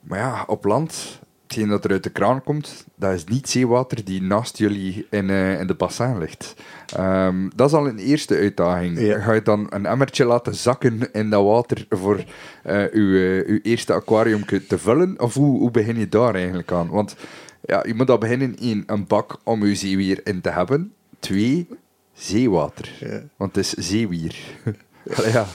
Maar 0.00 0.18
ja, 0.18 0.44
op 0.46 0.64
land, 0.64 1.20
hetgeen 1.48 1.68
dat 1.68 1.84
er 1.84 1.90
uit 1.90 2.02
de 2.02 2.10
kraan 2.10 2.42
komt, 2.42 2.84
dat 2.94 3.12
is 3.12 3.24
niet 3.24 3.48
zeewater 3.48 4.04
die 4.04 4.22
naast 4.22 4.58
jullie 4.58 5.06
in, 5.10 5.30
eh, 5.30 5.60
in 5.60 5.66
de 5.66 5.74
bassin 5.74 6.18
ligt. 6.18 6.54
Ehm, 6.96 7.48
dat 7.56 7.68
is 7.68 7.74
al 7.74 7.88
een 7.88 7.98
eerste 7.98 8.34
uitdaging. 8.34 9.00
Ja. 9.00 9.18
Ga 9.18 9.32
je 9.32 9.42
dan 9.42 9.66
een 9.70 9.86
emmertje 9.86 10.24
laten 10.24 10.54
zakken 10.54 11.12
in 11.12 11.30
dat 11.30 11.44
water 11.44 11.86
voor 11.90 12.24
eh, 12.62 12.84
uw, 12.90 13.42
uw 13.46 13.58
eerste 13.62 13.92
aquarium 13.92 14.44
te 14.44 14.78
vullen? 14.78 15.20
Of 15.20 15.34
hoe, 15.34 15.58
hoe 15.58 15.70
begin 15.70 15.98
je 15.98 16.08
daar 16.08 16.34
eigenlijk 16.34 16.72
aan? 16.72 16.88
Want 16.88 17.16
ja, 17.60 17.84
je 17.86 17.94
moet 17.94 18.10
al 18.10 18.18
beginnen 18.18 18.58
in 18.58 18.82
een 18.86 19.06
bak 19.06 19.38
om 19.42 19.62
uw 19.62 19.74
zeewier 19.74 20.20
in 20.24 20.40
te 20.40 20.50
hebben. 20.50 20.92
Twee, 21.18 21.68
zeewater. 22.12 22.92
Ja. 23.00 23.22
Want 23.36 23.56
het 23.56 23.66
is 23.66 23.88
zeewier. 23.88 24.36
Ja. 25.32 25.46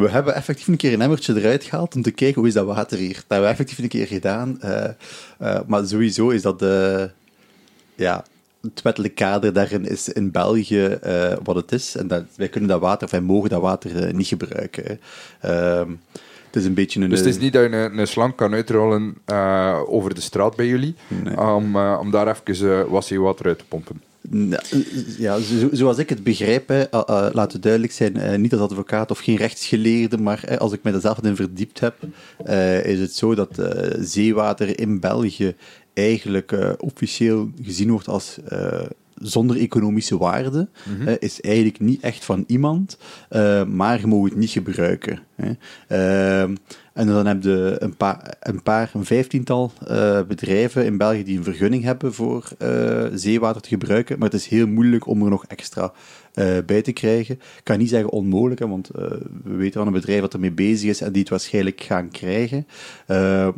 We 0.00 0.10
hebben 0.10 0.34
effectief 0.34 0.66
een 0.66 0.76
keer 0.76 0.92
een 0.92 1.00
emmertje 1.00 1.36
eruit 1.40 1.64
gehaald 1.64 1.94
om 1.94 2.02
te 2.02 2.10
kijken 2.10 2.38
hoe 2.38 2.48
is 2.48 2.54
dat 2.54 2.66
water 2.66 2.98
hier. 2.98 3.14
Dat 3.14 3.24
hebben 3.28 3.46
we 3.46 3.52
effectief 3.52 3.78
een 3.78 3.88
keer 3.88 4.06
gedaan. 4.06 4.60
eh, 4.60 4.84
eh, 5.38 5.60
maar 5.66 5.86
sowieso 5.86 6.28
is 6.28 6.42
dat 6.42 6.58
de, 6.58 7.10
ja, 7.94 8.24
het 8.62 8.82
wettelijk 8.82 9.14
kader 9.14 9.52
daarin 9.52 9.86
is 9.88 10.08
in 10.08 10.30
België 10.30 10.84
eh, 10.84 11.32
wat 11.42 11.56
het 11.56 11.72
is. 11.72 11.96
En 11.96 12.08
dat, 12.08 12.24
wij 12.36 12.48
kunnen 12.48 12.70
dat 12.70 12.80
water, 12.80 13.04
of 13.04 13.10
wij 13.10 13.20
mogen 13.20 13.50
dat 13.50 13.60
water 13.60 14.14
niet 14.14 14.26
gebruiken. 14.26 15.00
Ehm, 15.40 15.90
het 16.46 16.56
is 16.56 16.64
een 16.64 16.74
beetje 16.74 17.00
een... 17.00 17.08
Dus 17.08 17.18
het 17.18 17.28
is 17.28 17.38
niet 17.38 17.52
dat 17.52 17.62
je 17.62 17.76
een, 17.76 17.98
een 17.98 18.06
slang 18.06 18.34
kan 18.34 18.54
uitrollen 18.54 19.16
over 19.86 20.14
de 20.14 20.20
straat 20.20 20.56
bij 20.56 20.66
jullie, 20.66 20.94
Nee. 21.08 21.40
om, 21.40 21.76
om 21.76 22.10
daar 22.10 22.28
even 22.28 22.66
uh, 22.66 22.82
wat 22.84 23.04
zeewater 23.04 23.46
uit 23.46 23.58
te 23.58 23.64
pompen. 23.68 24.02
Ja, 25.18 25.38
zo, 25.38 25.68
zoals 25.72 25.98
ik 25.98 26.08
het 26.08 26.22
begrijp, 26.22 26.68
hè, 26.68 26.80
uh, 26.80 27.02
uh, 27.10 27.26
laat 27.32 27.52
het 27.52 27.62
duidelijk 27.62 27.92
zijn, 27.92 28.16
uh, 28.16 28.34
niet 28.34 28.52
als 28.52 28.60
advocaat 28.60 29.10
of 29.10 29.18
geen 29.18 29.36
rechtsgeleerde, 29.36 30.18
maar 30.18 30.58
als 30.58 30.72
ik 30.72 30.82
mij 30.82 30.92
er 30.92 31.00
zelf 31.00 31.22
in 31.22 31.36
verdiept 31.36 31.80
heb, 31.80 31.94
is 32.84 33.00
het 33.00 33.14
zo 33.14 33.34
dat 33.34 33.62
zeewater 33.98 34.80
in 34.80 35.00
België 35.00 35.54
eigenlijk 35.94 36.76
officieel 36.78 37.50
gezien 37.62 37.90
wordt 37.90 38.08
als 38.08 38.38
zonder 39.14 39.56
economische 39.56 40.18
waarde, 40.18 40.68
mm 40.84 40.96
-hmm. 41.06 41.16
is 41.18 41.40
eigenlijk 41.40 41.80
niet 41.80 42.00
echt 42.00 42.24
van 42.24 42.44
iemand, 42.46 42.98
maar 43.68 44.00
je 44.00 44.06
mag 44.06 44.24
het 44.24 44.36
niet 44.36 44.50
gebruiken. 44.50 45.18
Hè. 45.34 46.46
En 47.00 47.06
dan 47.06 47.26
heb 47.26 47.42
je 47.42 47.76
een 47.78 47.96
paar, 47.96 48.36
een, 48.40 48.62
paar, 48.62 48.90
een 48.94 49.04
vijftiental 49.04 49.72
uh, 49.90 50.20
bedrijven 50.22 50.84
in 50.84 50.96
België 50.96 51.24
die 51.24 51.38
een 51.38 51.44
vergunning 51.44 51.82
hebben 51.82 52.14
voor 52.14 52.48
uh, 52.58 53.04
zeewater 53.14 53.62
te 53.62 53.68
gebruiken, 53.68 54.18
maar 54.18 54.28
het 54.30 54.40
is 54.40 54.46
heel 54.46 54.66
moeilijk 54.66 55.06
om 55.06 55.22
er 55.22 55.30
nog 55.30 55.44
extra 55.46 55.92
uh, 56.34 56.46
bij 56.66 56.82
te 56.82 56.92
krijgen. 56.92 57.34
Ik 57.34 57.60
kan 57.62 57.78
niet 57.78 57.88
zeggen 57.88 58.10
onmogelijk, 58.10 58.60
hè, 58.60 58.68
want 58.68 58.90
we 59.44 59.54
weten 59.56 59.78
van 59.78 59.86
een 59.86 59.92
bedrijf 59.92 60.20
dat 60.20 60.34
ermee 60.34 60.52
bezig 60.52 60.88
is 60.90 61.00
en 61.00 61.12
die 61.12 61.20
het 61.20 61.30
waarschijnlijk 61.30 61.80
gaan 61.80 62.10
krijgen. 62.10 62.66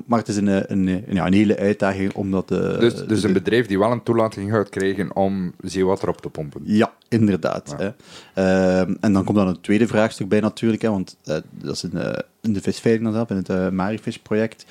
Maar 0.06 0.18
het 0.18 0.28
is 0.28 0.36
een, 0.36 0.46
een, 0.46 0.86
een, 0.86 1.04
ja, 1.08 1.26
een 1.26 1.32
hele 1.32 1.58
uitdaging 1.58 2.12
om 2.14 2.30
dat... 2.30 2.50
Uh, 2.50 2.78
dus 2.78 3.06
dus 3.06 3.20
de, 3.20 3.26
een 3.26 3.32
bedrijf 3.32 3.66
die 3.66 3.78
wel 3.78 3.92
een 3.92 4.02
toelating 4.02 4.50
gaat 4.50 4.68
krijgen 4.68 5.16
om 5.16 5.52
zeewater 5.60 6.08
op 6.08 6.20
te 6.20 6.28
pompen? 6.28 6.60
Ja, 6.64 6.92
inderdaad. 7.12 7.74
Ja. 7.78 7.94
Hè. 8.32 8.82
en 9.00 9.12
dan 9.12 9.24
komt 9.24 9.38
dan 9.38 9.48
een 9.48 9.60
tweede 9.60 9.86
vraagstuk 9.86 10.28
bij 10.28 10.40
natuurlijk, 10.40 10.82
hè, 10.82 10.90
want 10.90 11.16
uh, 11.24 11.36
dat 11.50 11.74
is 11.74 11.82
een, 11.82 12.24
in 12.40 12.52
de 12.52 12.60
visveiling 12.60 13.04
dan 13.04 13.12
zelf, 13.12 13.30
in 13.30 13.36
het 13.36 13.48
uh, 13.48 13.68
Marifish-project. 13.68 14.64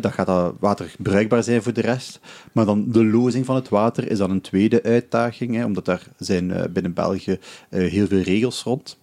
Dan 0.00 0.12
gaat 0.12 0.26
dat 0.26 0.54
water 0.60 0.94
bruikbaar 0.98 1.42
zijn 1.42 1.62
voor 1.62 1.72
de 1.72 1.80
rest. 1.80 2.20
Maar 2.52 2.64
dan 2.64 2.84
de 2.90 3.04
lozing 3.04 3.46
van 3.46 3.54
het 3.54 3.68
water 3.68 4.10
is 4.10 4.18
dan 4.18 4.30
een 4.30 4.40
tweede 4.40 4.82
uitdaging, 4.82 5.54
hè, 5.54 5.64
omdat 5.64 5.84
daar 5.84 6.06
zijn 6.18 6.72
binnen 6.72 6.92
België 6.92 7.38
heel 7.70 8.06
veel 8.06 8.20
regels 8.20 8.62
rond. 8.62 8.96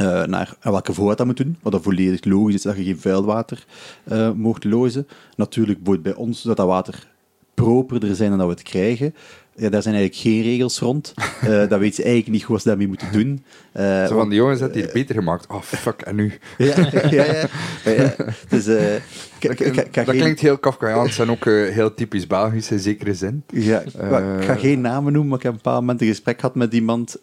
Uh, 0.00 0.24
naar 0.24 0.56
welke 0.60 0.92
voorraad 0.92 1.18
dat 1.18 1.26
moet 1.26 1.36
doen, 1.36 1.56
wat 1.62 1.72
dat 1.72 1.82
volledig 1.82 2.24
logisch 2.24 2.54
is 2.54 2.62
dat 2.62 2.76
je 2.76 2.84
geen 2.84 3.00
vuilwater 3.00 3.64
uh, 4.12 4.30
mocht 4.32 4.64
lozen. 4.64 5.06
Natuurlijk 5.36 5.78
wordt 5.82 6.02
bij 6.02 6.14
ons 6.14 6.42
dat 6.42 6.56
dat 6.56 6.66
water 6.66 7.08
properder 7.54 8.14
zijn 8.14 8.28
dan 8.28 8.38
dat 8.38 8.46
we 8.46 8.52
het 8.52 8.62
krijgen. 8.62 9.14
Ja, 9.60 9.68
daar 9.68 9.82
zijn 9.82 9.94
eigenlijk 9.94 10.26
geen 10.26 10.42
regels 10.42 10.78
rond. 10.78 11.14
Eh, 11.40 11.68
dat 11.68 11.78
weten 11.78 11.94
ze 11.94 12.02
eigenlijk 12.02 12.32
niet 12.32 12.42
goed 12.42 12.52
wat 12.52 12.62
ze 12.62 12.68
daarmee 12.68 12.88
moeten 12.88 13.12
doen. 13.12 13.44
Uh, 13.76 14.06
Zo 14.06 14.14
van, 14.14 14.28
die 14.28 14.38
jongens 14.38 14.60
hebben 14.60 14.78
hier 14.78 14.90
beter 14.92 15.14
gemaakt. 15.14 15.46
Oh, 15.46 15.62
fuck, 15.62 16.00
en 16.00 16.14
nu? 16.14 16.32
ja, 16.58 16.88
ja, 17.10 17.24
ja. 17.24 17.48
ja. 17.84 18.14
Dus, 18.48 18.68
uh, 18.68 18.80
dat, 19.40 19.94
dat 19.94 20.04
klinkt 20.04 20.40
heel 20.40 20.58
Kafkaiaans 20.58 21.18
en 21.18 21.30
ook 21.30 21.44
uh, 21.44 21.72
heel 21.72 21.94
typisch 21.94 22.26
Belgisch 22.26 22.70
in 22.70 22.78
zekere 22.78 23.14
zin. 23.14 23.42
Ja, 23.46 23.80
ik 23.80 24.44
ga 24.44 24.54
geen 24.54 24.80
namen 24.80 25.12
noemen, 25.12 25.28
maar 25.28 25.38
ik 25.38 25.44
heb 25.44 25.52
een 25.52 25.60
paar 25.60 25.74
momenten 25.74 26.06
een 26.06 26.12
gesprek 26.12 26.40
gehad 26.40 26.54
met 26.54 26.72
iemand 26.72 27.16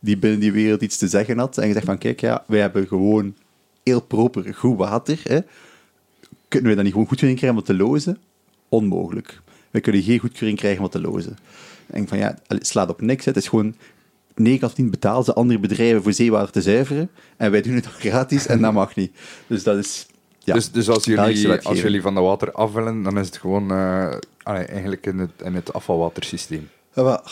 die 0.00 0.18
binnen 0.18 0.40
die 0.40 0.52
wereld 0.52 0.82
iets 0.82 0.96
te 0.96 1.08
zeggen 1.08 1.38
had. 1.38 1.58
En 1.58 1.66
gezegd 1.66 1.86
van, 1.86 1.98
kijk, 1.98 2.20
ja, 2.20 2.44
wij 2.46 2.60
hebben 2.60 2.86
gewoon 2.86 3.34
heel 3.82 4.00
proper 4.00 4.54
goed 4.54 4.78
water. 4.78 5.20
Hè. 5.22 5.38
Kunnen 6.48 6.68
we 6.68 6.74
dat 6.74 6.84
niet 6.84 6.92
gewoon 6.92 7.08
goedkeuring 7.08 7.38
krijgen 7.38 7.58
om 7.58 7.64
te 7.64 7.74
lozen? 7.74 8.18
Onmogelijk. 8.68 9.40
We 9.70 9.80
kunnen 9.80 10.02
geen 10.02 10.18
goedkeuring 10.18 10.58
krijgen 10.58 10.84
om 10.84 10.90
te 10.90 11.00
lozen. 11.00 11.36
En 11.90 12.08
van 12.08 12.18
ja, 12.18 12.38
het 12.46 12.66
slaat 12.66 12.88
op 12.88 13.00
niks. 13.00 13.24
Het 13.24 13.36
is 13.36 13.48
gewoon 13.48 13.74
9 14.34 14.66
of 14.66 14.74
10 14.74 14.90
betalen 14.90 15.24
ze 15.24 15.34
andere 15.34 15.60
bedrijven 15.60 16.02
voor 16.02 16.12
zeewater 16.12 16.52
te 16.52 16.62
zuiveren. 16.62 17.10
En 17.36 17.50
wij 17.50 17.62
doen 17.62 17.74
het 17.74 17.86
gratis 17.86 18.46
en 18.46 18.60
dat 18.60 18.72
mag 18.72 18.94
niet. 18.94 19.12
Dus 19.46 19.62
dat 19.62 19.76
is. 19.76 20.06
Ja, 20.38 20.54
dus, 20.54 20.70
dus 20.70 20.88
als, 20.88 21.04
jullie, 21.04 21.58
als 21.62 21.80
jullie 21.80 22.02
van 22.02 22.14
de 22.14 22.20
water 22.20 22.52
afvallen, 22.52 23.02
dan 23.02 23.18
is 23.18 23.26
het 23.26 23.36
gewoon 23.36 23.72
uh, 23.72 24.14
eigenlijk 24.44 25.06
in 25.06 25.18
het, 25.18 25.30
in 25.44 25.54
het 25.54 25.72
afvalwatersysteem. 25.72 26.68
Ja, 26.94 27.22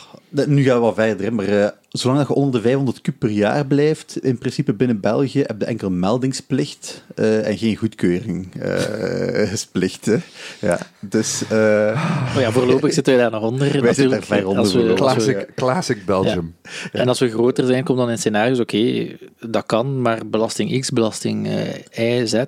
nu 0.47 0.63
gaan 0.63 0.75
we 0.75 0.81
wel 0.81 0.95
verder, 0.95 1.33
maar 1.33 1.49
uh, 1.49 1.69
zolang 1.89 2.27
je 2.27 2.35
onder 2.35 2.61
de 2.61 2.69
500 2.69 3.01
kub 3.01 3.15
per 3.19 3.31
jaar 3.31 3.67
blijft, 3.67 4.19
in 4.23 4.39
principe 4.39 4.75
binnen 4.75 5.01
België, 5.01 5.43
heb 5.47 5.61
je 5.61 5.65
enkel 5.65 5.91
meldingsplicht 5.91 7.05
uh, 7.17 7.47
en 7.47 7.59
geen 7.59 7.77
goedkeuringplicht. 7.77 10.07
Uh, 10.19 10.21
ja, 10.61 10.79
dus... 11.01 11.43
Oh 11.43 12.37
ja, 12.39 12.53
voorlopig 12.53 12.93
zitten 12.93 13.15
we 13.15 13.21
daar 13.21 13.31
nog 13.31 13.43
onder. 13.43 13.83
Wij 13.83 13.95
zitten 13.95 14.17
er 14.17 14.25
ver 14.25 14.47
onder. 14.47 14.87
We, 14.87 14.95
classic, 14.95 15.37
we, 15.37 15.49
classic 15.55 16.05
Belgium. 16.05 16.55
Ja. 16.63 16.71
En 17.01 17.09
als 17.09 17.19
we 17.19 17.31
groter 17.31 17.67
zijn, 17.67 17.85
komt 17.85 17.99
dan 17.99 18.11
in 18.11 18.19
scenario's, 18.19 18.61
oké, 18.61 18.77
okay, 18.77 19.19
dat 19.41 19.67
kan, 19.67 20.03
maar 20.03 20.27
belasting 20.27 20.81
X, 20.81 20.91
belasting 20.91 21.49
Y, 21.97 22.27
Z 22.27 22.45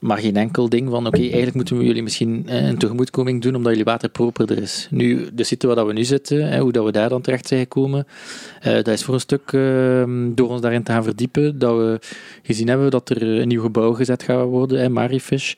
maar 0.00 0.18
geen 0.18 0.36
enkel 0.36 0.68
ding 0.68 0.90
van 0.90 1.06
oké, 1.06 1.20
eigenlijk 1.20 1.54
moeten 1.54 1.78
we 1.78 1.84
jullie 1.84 2.02
misschien 2.02 2.42
eh, 2.48 2.66
een 2.66 2.78
tegemoetkoming 2.78 3.42
doen 3.42 3.54
omdat 3.54 3.70
jullie 3.70 3.86
water 3.86 4.08
properder 4.08 4.58
is. 4.58 4.88
Nu, 4.90 5.28
de 5.32 5.44
situatie 5.44 5.78
waar 5.78 5.86
we 5.86 5.92
nu 5.92 6.04
zitten, 6.04 6.58
hoe 6.58 6.72
dat 6.72 6.84
we 6.84 6.92
daar 6.92 7.08
dan 7.08 7.20
terecht 7.20 7.48
zijn 7.48 7.60
gekomen, 7.60 8.06
uh, 8.66 8.72
dat 8.72 8.88
is 8.88 9.04
voor 9.04 9.14
een 9.14 9.20
stuk 9.20 9.52
uh, 9.52 10.04
door 10.34 10.48
ons 10.48 10.60
daarin 10.60 10.82
te 10.82 10.92
gaan 10.92 11.04
verdiepen, 11.04 11.58
dat 11.58 11.76
we 11.76 11.98
gezien 12.42 12.68
hebben 12.68 12.90
dat 12.90 13.10
er 13.10 13.22
een 13.22 13.48
nieuw 13.48 13.62
gebouw 13.62 13.92
gezet 13.92 14.22
gaat 14.22 14.44
worden, 14.44 14.80
hè, 14.80 14.88
Marifish, 14.88 15.54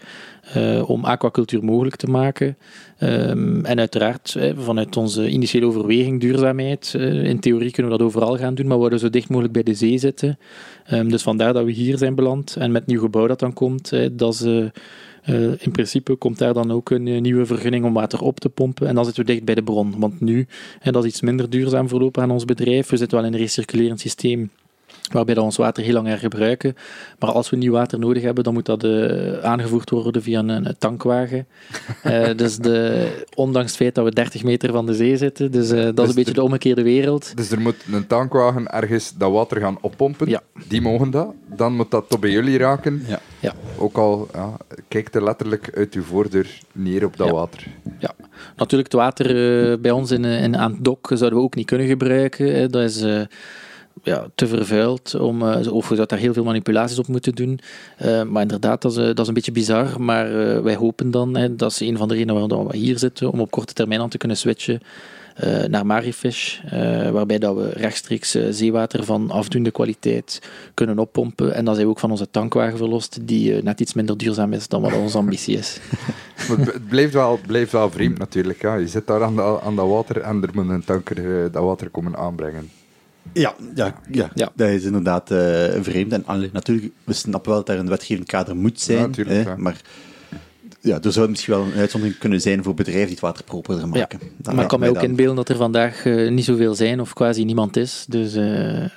uh, 0.56 0.90
om 0.90 1.04
aquacultuur 1.04 1.64
mogelijk 1.64 1.96
te 1.96 2.06
maken. 2.06 2.56
Um, 3.00 3.64
en 3.64 3.78
uiteraard, 3.78 4.36
vanuit 4.56 4.96
onze 4.96 5.28
initiële 5.28 5.66
overweging 5.66 6.20
duurzaamheid, 6.20 6.94
uh, 6.96 7.24
in 7.24 7.40
theorie 7.40 7.70
kunnen 7.70 7.92
we 7.92 7.98
dat 7.98 8.06
overal 8.06 8.36
gaan 8.36 8.54
doen, 8.54 8.66
maar 8.66 8.76
we 8.76 8.82
willen 8.82 8.98
zo 8.98 9.10
dicht 9.10 9.28
mogelijk 9.28 9.52
bij 9.52 9.62
de 9.62 9.74
zee 9.74 9.98
zitten. 9.98 10.38
Um, 10.92 11.10
dus 11.10 11.22
vandaar 11.22 11.52
dat 11.52 11.64
we 11.64 11.72
hier 11.72 11.98
zijn 11.98 12.14
beland. 12.14 12.56
En 12.56 12.72
met 12.72 12.80
het 12.82 12.90
nieuw 12.90 13.00
gebouw 13.00 13.26
dat 13.26 13.38
dan 13.40 13.52
komt, 13.52 13.92
dat 14.12 14.46
in 15.58 15.70
principe 15.72 16.14
komt 16.14 16.38
daar 16.38 16.54
dan 16.54 16.70
ook 16.70 16.90
een 16.90 17.22
nieuwe 17.22 17.46
vergunning 17.46 17.84
om 17.84 17.92
water 17.92 18.20
op 18.20 18.40
te 18.40 18.48
pompen. 18.48 18.88
En 18.88 18.94
dan 18.94 19.04
zitten 19.04 19.24
we 19.24 19.32
dicht 19.32 19.44
bij 19.44 19.54
de 19.54 19.62
bron. 19.62 19.94
Want 19.98 20.20
nu, 20.20 20.46
en 20.80 20.92
dat 20.92 21.04
is 21.04 21.10
iets 21.10 21.20
minder 21.20 21.50
duurzaam 21.50 21.88
voorlopig 21.88 22.22
aan 22.22 22.30
ons 22.30 22.44
bedrijf, 22.44 22.88
we 22.88 22.96
zitten 22.96 23.18
wel 23.18 23.26
in 23.26 23.32
een 23.32 23.40
recirculerend 23.40 24.00
systeem 24.00 24.50
waarbij 25.12 25.34
we 25.34 25.40
ons 25.40 25.56
water 25.56 25.84
heel 25.84 25.92
lang 25.92 26.06
hergebruiken. 26.06 26.74
Maar 27.18 27.30
als 27.30 27.50
we 27.50 27.56
nieuw 27.56 27.72
water 27.72 27.98
nodig 27.98 28.22
hebben, 28.22 28.44
dan 28.44 28.52
moet 28.52 28.66
dat 28.66 28.84
uh, 28.84 29.38
aangevoerd 29.38 29.90
worden 29.90 30.22
via 30.22 30.38
een, 30.38 30.48
een 30.48 30.74
tankwagen. 30.78 31.46
uh, 32.04 32.28
dus 32.36 32.56
de, 32.56 33.08
ondanks 33.34 33.68
het 33.68 33.76
feit 33.76 33.94
dat 33.94 34.04
we 34.04 34.12
30 34.12 34.44
meter 34.44 34.72
van 34.72 34.86
de 34.86 34.94
zee 34.94 35.16
zitten, 35.16 35.50
dus 35.50 35.72
uh, 35.72 35.82
dat 35.82 35.96
dus 35.96 36.04
is 36.04 36.10
een 36.10 36.16
beetje 36.16 36.32
de 36.32 36.42
omgekeerde 36.42 36.82
wereld. 36.82 37.36
Dus 37.36 37.50
er 37.50 37.60
moet 37.60 37.76
een 37.92 38.06
tankwagen 38.06 38.66
ergens 38.66 39.14
dat 39.16 39.32
water 39.32 39.60
gaan 39.60 39.78
oppompen. 39.80 40.28
Ja. 40.28 40.40
Die 40.68 40.80
mogen 40.80 41.10
dat. 41.10 41.34
Dan 41.56 41.76
moet 41.76 41.90
dat 41.90 42.04
tot 42.08 42.20
bij 42.20 42.30
jullie 42.30 42.58
raken. 42.58 43.04
Ja. 43.06 43.20
ja. 43.40 43.54
Ook 43.78 43.96
al 43.96 44.28
ja, 44.32 44.56
kijkt 44.88 45.14
er 45.14 45.24
letterlijk 45.24 45.70
uit 45.74 45.94
uw 45.94 46.02
voordeur 46.02 46.58
neer 46.72 47.04
op 47.04 47.16
dat 47.16 47.26
ja. 47.26 47.32
water. 47.32 47.66
Ja, 47.98 48.14
natuurlijk 48.56 48.92
het 48.92 49.00
water 49.00 49.80
bij 49.80 49.90
ons 49.90 50.10
in, 50.10 50.24
in, 50.24 50.56
aan 50.56 50.72
het 50.72 50.84
dok 50.84 51.10
zouden 51.14 51.38
we 51.38 51.44
ook 51.44 51.54
niet 51.54 51.66
kunnen 51.66 51.86
gebruiken. 51.86 52.54
Hè. 52.54 52.68
Dat 52.68 52.82
is 52.82 53.04
ja, 54.02 54.26
te 54.34 54.46
vervuild, 54.46 55.14
om, 55.14 55.42
uh, 55.42 55.72
of 55.72 55.84
zouden 55.84 56.08
daar 56.08 56.18
heel 56.18 56.32
veel 56.32 56.44
manipulaties 56.44 56.98
op 56.98 57.06
moeten 57.06 57.34
doen. 57.34 57.60
Uh, 58.04 58.22
maar 58.22 58.42
inderdaad, 58.42 58.82
dat 58.82 58.90
is, 58.90 58.96
dat 58.96 59.18
is 59.18 59.28
een 59.28 59.34
beetje 59.34 59.52
bizar. 59.52 60.00
Maar 60.02 60.32
wij 60.62 60.74
hopen 60.74 61.10
dan, 61.10 61.36
hè, 61.36 61.56
dat 61.56 61.70
is 61.70 61.80
een 61.80 61.96
van 61.96 62.08
de 62.08 62.14
redenen 62.14 62.48
waarom 62.48 62.68
we 62.68 62.76
hier 62.76 62.98
zitten, 62.98 63.30
om 63.30 63.40
op 63.40 63.50
korte 63.50 63.72
termijn 63.72 64.00
aan 64.00 64.08
te 64.08 64.18
kunnen 64.18 64.36
switchen 64.36 64.80
naar 65.68 65.86
Marifish, 65.86 66.60
waarbij 67.12 67.38
dat 67.38 67.56
we 67.56 67.70
rechtstreeks 67.70 68.36
zeewater 68.50 69.04
van 69.04 69.30
afdoende 69.30 69.70
kwaliteit 69.70 70.42
kunnen 70.74 70.98
oppompen. 70.98 71.54
En 71.54 71.64
dan 71.64 71.74
zijn 71.74 71.86
we 71.86 71.92
ook 71.92 71.98
van 71.98 72.10
onze 72.10 72.30
tankwagen 72.30 72.76
verlost, 72.76 73.18
die 73.22 73.62
net 73.62 73.80
iets 73.80 73.94
minder 73.94 74.16
duurzaam 74.16 74.52
is 74.52 74.68
dan 74.68 74.82
wat 74.82 74.92
onze 74.92 75.18
ambitie 75.18 75.56
is. 75.56 75.80
het 76.46 76.88
blijft 76.88 77.12
wel, 77.12 77.38
blijft 77.46 77.72
wel 77.72 77.90
vreemd 77.90 78.18
natuurlijk. 78.18 78.62
Ja. 78.62 78.74
Je 78.74 78.88
zit 78.88 79.06
daar 79.06 79.22
aan, 79.22 79.36
de, 79.36 79.60
aan 79.60 79.76
dat 79.76 79.88
water 79.88 80.20
en 80.20 80.42
er 80.42 80.50
moet 80.54 80.68
een 80.68 80.84
tanker 80.84 81.50
dat 81.52 81.64
water 81.64 81.88
komen 81.88 82.16
aanbrengen. 82.16 82.70
Ja, 83.32 83.54
ja, 83.74 84.00
ja, 84.10 84.30
ja. 84.34 84.52
dat 84.54 84.68
is 84.68 84.84
inderdaad 84.84 85.30
uh, 85.30 85.38
vreemd. 85.80 86.12
En 86.12 86.26
allee, 86.26 86.50
natuurlijk, 86.52 86.92
we 87.04 87.12
snappen 87.12 87.50
wel 87.50 87.64
dat 87.64 87.74
er 87.74 87.80
een 87.80 87.88
wetgevend 87.88 88.28
kader 88.28 88.56
moet 88.56 88.80
zijn. 88.80 88.98
Ja, 88.98 89.06
natuurlijk, 89.06 89.46
hè, 89.46 89.56
maar 89.56 89.80
ja, 90.80 91.00
er 91.02 91.12
zou 91.12 91.28
misschien 91.28 91.54
wel 91.54 91.64
een 91.64 91.78
uitzondering 91.78 92.18
kunnen 92.18 92.40
zijn 92.40 92.62
voor 92.62 92.74
bedrijven 92.74 93.04
die 93.04 93.14
het 93.14 93.20
water 93.20 93.44
properder 93.44 93.88
maken. 93.88 94.18
Ja, 94.42 94.52
maar 94.52 94.62
ik 94.62 94.68
kan 94.68 94.80
mij 94.80 94.88
ook 94.88 94.94
dan... 94.94 95.04
inbeelden 95.04 95.36
dat 95.36 95.48
er 95.48 95.56
vandaag 95.56 96.04
uh, 96.04 96.30
niet 96.30 96.44
zoveel 96.44 96.74
zijn 96.74 97.00
of 97.00 97.12
quasi 97.12 97.44
niemand 97.44 97.76
is. 97.76 98.04
Dus 98.08 98.36
uh, 98.36 98.88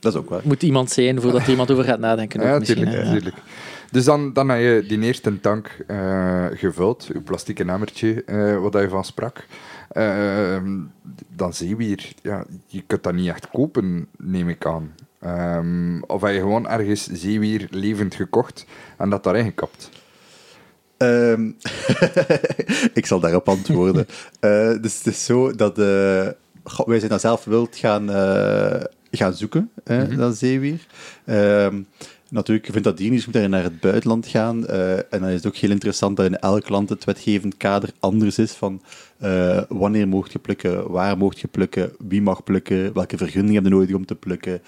dat 0.00 0.12
is 0.12 0.18
ook 0.18 0.28
waar. 0.28 0.40
moet 0.44 0.62
iemand 0.62 0.90
zijn 0.90 1.20
voordat 1.20 1.42
er 1.42 1.50
iemand 1.50 1.70
over 1.70 1.84
gaat 1.84 1.98
nadenken. 1.98 2.40
Ja, 2.40 2.58
natuurlijk. 2.58 2.90
natuurlijk. 2.90 3.36
Dus 3.90 4.04
dan, 4.04 4.32
dan 4.32 4.48
heb 4.48 4.60
je 4.60 4.84
die 4.88 5.00
eerste 5.00 5.40
tank 5.40 5.76
gevuld, 6.54 7.08
uw 7.12 7.22
plastieke 7.22 7.64
emmertje, 7.64 8.24
wat 8.62 8.72
je 8.72 8.88
van 8.88 9.04
sprak. 9.04 9.46
Uh, 9.92 10.56
dan 11.28 11.54
zeewier, 11.54 12.12
ja, 12.22 12.44
je 12.66 12.82
kunt 12.86 13.02
dat 13.02 13.14
niet 13.14 13.28
echt 13.28 13.50
kopen, 13.50 14.08
neem 14.16 14.48
ik 14.48 14.66
aan. 14.66 14.94
Um, 15.26 16.02
of 16.02 16.20
heb 16.20 16.32
je 16.32 16.40
gewoon 16.40 16.68
ergens 16.68 17.06
zeewier 17.06 17.66
levend 17.70 18.14
gekocht 18.14 18.66
en 18.96 19.10
dat 19.10 19.24
daarin 19.24 19.44
gekapt? 19.44 19.90
Um, 20.98 21.56
ik 23.00 23.06
zal 23.06 23.20
daarop 23.20 23.48
antwoorden. 23.48 24.06
uh, 24.40 24.72
dus 24.82 24.98
het 24.98 25.06
is 25.06 25.24
zo 25.24 25.54
dat 25.54 25.78
uh, 25.78 26.28
wij 26.86 26.98
zijn 26.98 27.10
dan 27.10 27.20
zelf 27.20 27.44
wild 27.44 27.76
gaan, 27.76 28.10
uh, 28.10 28.84
gaan 29.10 29.34
zoeken, 29.34 29.70
mm 29.84 29.98
-hmm. 29.98 30.16
dat 30.16 30.36
zeewier. 30.36 30.86
Um, 31.26 31.86
Natuurlijk, 32.30 32.68
vind 32.72 32.84
dat 32.84 32.96
diernieuws 32.96 33.26
moet 33.26 33.48
naar 33.48 33.62
het 33.62 33.80
buitenland 33.80 34.26
gaan. 34.26 34.64
Uh, 34.70 34.92
en 34.92 35.04
dan 35.20 35.28
is 35.28 35.34
het 35.34 35.46
ook 35.46 35.56
heel 35.56 35.70
interessant 35.70 36.16
dat 36.16 36.26
in 36.26 36.38
elk 36.38 36.68
land 36.68 36.88
het 36.88 37.04
wetgevend 37.04 37.56
kader 37.56 37.90
anders 38.00 38.38
is 38.38 38.52
van 38.52 38.82
uh, 39.22 39.62
wanneer 39.68 40.08
mocht 40.08 40.32
je 40.32 40.38
plukken, 40.38 40.90
waar 40.90 41.16
mocht 41.16 41.40
je 41.40 41.48
plukken, 41.48 41.92
wie 41.98 42.22
mag 42.22 42.44
plukken, 42.44 42.94
welke 42.94 43.16
vergunning 43.16 43.54
heb 43.54 43.64
je 43.64 43.70
nodig 43.70 43.94
om 43.94 44.06
te 44.06 44.14
plukken. 44.14 44.62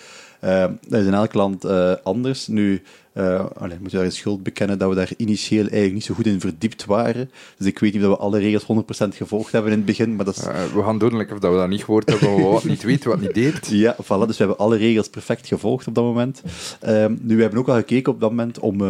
Uh, 0.47 0.64
dat 0.88 1.01
is 1.01 1.07
in 1.07 1.14
elk 1.14 1.34
land 1.34 1.64
anders. 2.03 2.47
Nu, 2.47 2.82
uh, 3.16 3.44
allee, 3.57 3.76
moet 3.80 3.90
je 3.90 3.97
daar 3.97 4.07
een 4.07 4.12
schuld 4.12 4.42
bekennen 4.42 4.78
dat 4.78 4.88
we 4.88 4.94
daar 4.94 5.11
initieel 5.16 5.61
eigenlijk 5.61 5.92
niet 5.92 6.05
zo 6.05 6.14
goed 6.14 6.26
in 6.26 6.40
verdiept 6.40 6.84
waren. 6.84 7.30
Dus 7.59 7.66
ik 7.66 7.78
weet 7.78 7.94
niet 7.94 8.05
of 8.05 8.09
we 8.09 8.16
alle 8.16 8.38
regels 8.38 8.84
100% 9.05 9.09
gevolgd 9.09 9.53
hebben 9.53 9.70
in 9.70 9.76
het 9.76 9.86
begin. 9.86 10.16
Maar 10.16 10.24
dat 10.24 10.36
is... 10.36 10.47
uh, 10.47 10.64
we 10.74 10.82
gaan 10.82 10.99
duidelijk 10.99 11.32
of 11.32 11.38
dat 11.38 11.53
we 11.53 11.59
dat 11.59 11.68
niet 11.68 11.84
gehoord 11.84 12.11
hebben, 12.11 12.42
wat 12.51 12.64
niet 12.64 12.82
weten, 12.82 13.11
wat 13.11 13.20
niet 13.20 13.34
deed. 13.34 13.68
Ja, 13.86 13.97
voilà, 14.03 14.26
dus 14.26 14.36
we 14.36 14.44
hebben 14.44 14.59
alle 14.59 14.76
regels 14.76 15.09
perfect 15.09 15.47
gevolgd 15.47 15.86
op 15.86 15.94
dat 15.94 16.05
moment. 16.05 16.42
Uh, 16.86 17.07
nu, 17.20 17.36
we 17.36 17.42
hebben 17.42 17.61
ook 17.61 17.68
al 17.68 17.74
gekeken 17.74 18.12
op 18.12 18.20
dat 18.20 18.30
moment 18.30 18.59
om 18.59 18.80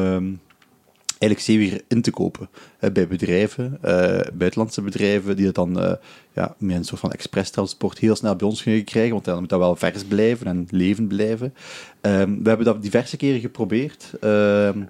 ehm, 1.18 1.28
eigenlijk 1.28 1.40
zeewier 1.40 1.82
in 1.88 2.02
te 2.02 2.10
kopen 2.10 2.48
uh, 2.80 2.90
bij 2.90 3.08
bedrijven, 3.08 3.78
uh, 3.84 4.20
buitenlandse 4.34 4.82
bedrijven, 4.82 5.36
die 5.36 5.46
het 5.46 5.54
dan 5.54 5.82
uh, 5.82 5.92
ja, 6.32 6.54
met 6.58 6.76
een 6.76 6.84
soort 6.84 7.00
van 7.00 7.12
expresstransport 7.12 7.98
heel 7.98 8.16
snel 8.16 8.36
bij 8.36 8.48
ons 8.48 8.62
kunnen 8.62 8.84
krijgen, 8.84 9.12
want 9.12 9.24
dan 9.24 9.38
moet 9.40 9.48
dat 9.48 9.58
wel 9.58 9.76
vers 9.76 10.04
blijven 10.04 10.46
en 10.46 10.66
levend 10.70 11.08
blijven. 11.08 11.54
Um, 12.00 12.42
we 12.42 12.48
hebben 12.48 12.66
dat 12.66 12.82
diverse 12.82 13.16
keren 13.16 13.40
geprobeerd. 13.40 14.12
Ehm, 14.20 14.82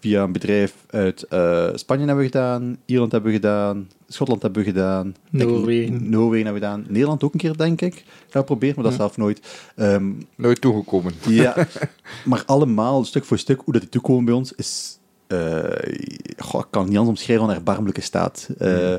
via 0.00 0.22
een 0.22 0.32
bedrijf 0.32 0.74
uit 0.90 1.26
Spanje 1.74 2.06
hebben 2.06 2.24
we 2.24 2.30
gedaan, 2.30 2.76
Ierland 2.84 3.12
hebben 3.12 3.30
we 3.30 3.36
gedaan, 3.36 3.88
Schotland 4.08 4.42
hebben 4.42 4.62
we 4.62 4.68
gedaan, 4.68 5.14
Noorwegen. 5.30 6.10
Noorwegen 6.10 6.44
hebben 6.44 6.62
we 6.62 6.68
gedaan, 6.68 6.84
Nederland 6.88 7.22
ook 7.22 7.32
een 7.32 7.38
keer, 7.38 7.56
denk 7.56 7.80
ik. 7.80 8.04
Geprobeerd, 8.28 8.74
maar 8.74 8.84
dat 8.84 8.92
is 8.92 8.98
zelf 8.98 9.16
nooit. 9.16 9.40
Um, 9.76 10.26
nooit 10.36 10.60
toegekomen. 10.60 11.12
Ja, 11.28 11.66
maar 12.24 12.42
allemaal, 12.46 13.04
stuk 13.04 13.24
voor 13.24 13.38
stuk, 13.38 13.60
hoe 13.64 13.72
dat 13.72 13.82
die 13.82 13.90
toekomen 13.90 14.24
bij 14.24 14.34
ons, 14.34 14.52
is 14.52 14.99
goh, 16.36 16.60
ik 16.60 16.66
kan 16.70 16.88
niet 16.88 16.98
anders 16.98 17.18
omschrijven 17.18 17.46
dan 17.46 17.56
erbarmelijke 17.56 18.00
staat. 18.00 18.48
Uh, 18.58 18.94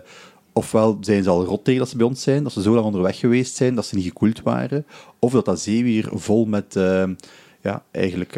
ofwel 0.53 0.97
zijn 1.01 1.23
ze 1.23 1.29
al 1.29 1.45
rot 1.45 1.63
tegen 1.63 1.79
dat 1.79 1.89
ze 1.89 1.97
bij 1.97 2.05
ons 2.05 2.21
zijn, 2.21 2.43
dat 2.43 2.51
ze 2.51 2.61
zo 2.61 2.73
lang 2.73 2.85
onderweg 2.85 3.19
geweest 3.19 3.55
zijn, 3.55 3.75
dat 3.75 3.85
ze 3.85 3.95
niet 3.95 4.05
gekoeld 4.05 4.41
waren, 4.41 4.85
of 5.19 5.31
dat 5.31 5.45
dat 5.45 5.59
zeewier 5.59 6.09
vol 6.13 6.45
met 6.45 6.75
uh, 6.75 7.03
ja, 7.61 7.83
eigenlijk 7.91 8.35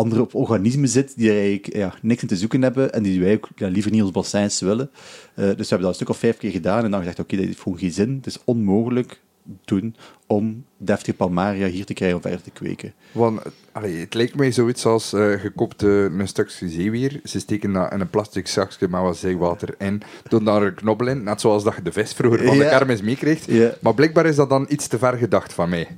andere 0.00 0.32
organismen 0.32 0.88
zit 0.88 1.16
die 1.16 1.30
er 1.30 1.36
eigenlijk 1.36 1.76
ja, 1.76 1.94
niks 2.02 2.22
in 2.22 2.28
te 2.28 2.36
zoeken 2.36 2.62
hebben 2.62 2.92
en 2.92 3.02
die 3.02 3.20
wij 3.20 3.34
ook 3.34 3.48
ja, 3.56 3.68
liever 3.68 3.90
niet 3.90 4.02
ons 4.02 4.10
bassins 4.10 4.60
willen. 4.60 4.90
Uh, 4.90 4.96
dus 5.34 5.44
we 5.44 5.52
hebben 5.54 5.80
dat 5.80 5.88
een 5.88 5.94
stuk 5.94 6.08
of 6.08 6.16
vijf 6.16 6.36
keer 6.36 6.50
gedaan 6.50 6.84
en 6.84 6.90
dan 6.90 7.00
gezegd, 7.00 7.18
oké, 7.18 7.36
dat 7.36 7.44
heeft 7.44 7.60
gewoon 7.60 7.78
geen 7.78 7.92
zin. 7.92 8.14
Het 8.16 8.26
is 8.26 8.38
onmogelijk 8.44 9.20
doen 9.64 9.96
om 10.26 10.64
Deftige 10.76 11.16
palmaria 11.16 11.66
hier 11.66 11.84
te 11.84 11.94
krijgen 11.94 12.16
om 12.16 12.22
verder 12.22 12.42
te 12.42 12.50
kweken. 12.50 12.92
Want 13.12 13.40
allee, 13.72 14.00
het 14.00 14.14
lijkt 14.14 14.34
mij 14.34 14.52
zoiets 14.52 14.86
als 14.86 15.12
uh, 15.12 15.40
gekoopt 15.40 15.82
een 15.82 16.28
stukje 16.28 16.68
zeewier. 16.68 17.20
Ze 17.24 17.38
steken 17.40 17.72
dat 17.72 17.92
in 17.92 18.00
een 18.00 18.10
plastic 18.10 18.46
zakje 18.46 18.88
met 18.88 19.00
wat 19.00 19.16
zeewater 19.16 19.74
in, 19.78 20.02
doen 20.28 20.44
daar 20.44 20.62
een 20.62 20.74
knobbel 20.74 21.06
in, 21.06 21.22
net 21.22 21.40
zoals 21.40 21.64
dat 21.64 21.74
je 21.74 21.82
de 21.82 21.92
vis 21.92 22.12
vroeger 22.12 22.44
van 22.44 22.58
de 22.58 22.68
kermis 22.68 23.02
meekreeg. 23.02 23.46
Ja. 23.46 23.74
Maar 23.80 23.94
blijkbaar 23.94 24.26
is 24.26 24.36
dat 24.36 24.48
dan 24.48 24.66
iets 24.68 24.86
te 24.86 24.98
ver 24.98 25.16
gedacht 25.16 25.52
van 25.52 25.68
mij. 25.68 25.88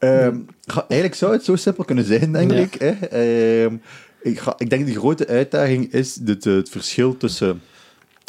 Um, 0.00 0.46
eigenlijk 0.66 1.14
zou 1.14 1.32
het 1.32 1.44
zo 1.44 1.56
simpel 1.56 1.84
kunnen 1.84 2.04
zijn, 2.04 2.32
denk 2.32 2.52
ik. 2.52 2.74
Hè? 2.74 3.62
Um, 3.64 3.80
ik, 4.22 4.38
ga, 4.38 4.54
ik 4.58 4.70
denk 4.70 4.86
de 4.86 4.94
grote 4.94 5.26
uitdaging 5.26 5.92
is 5.92 6.20
het, 6.24 6.44
het 6.44 6.68
verschil 6.68 7.16
tussen 7.16 7.60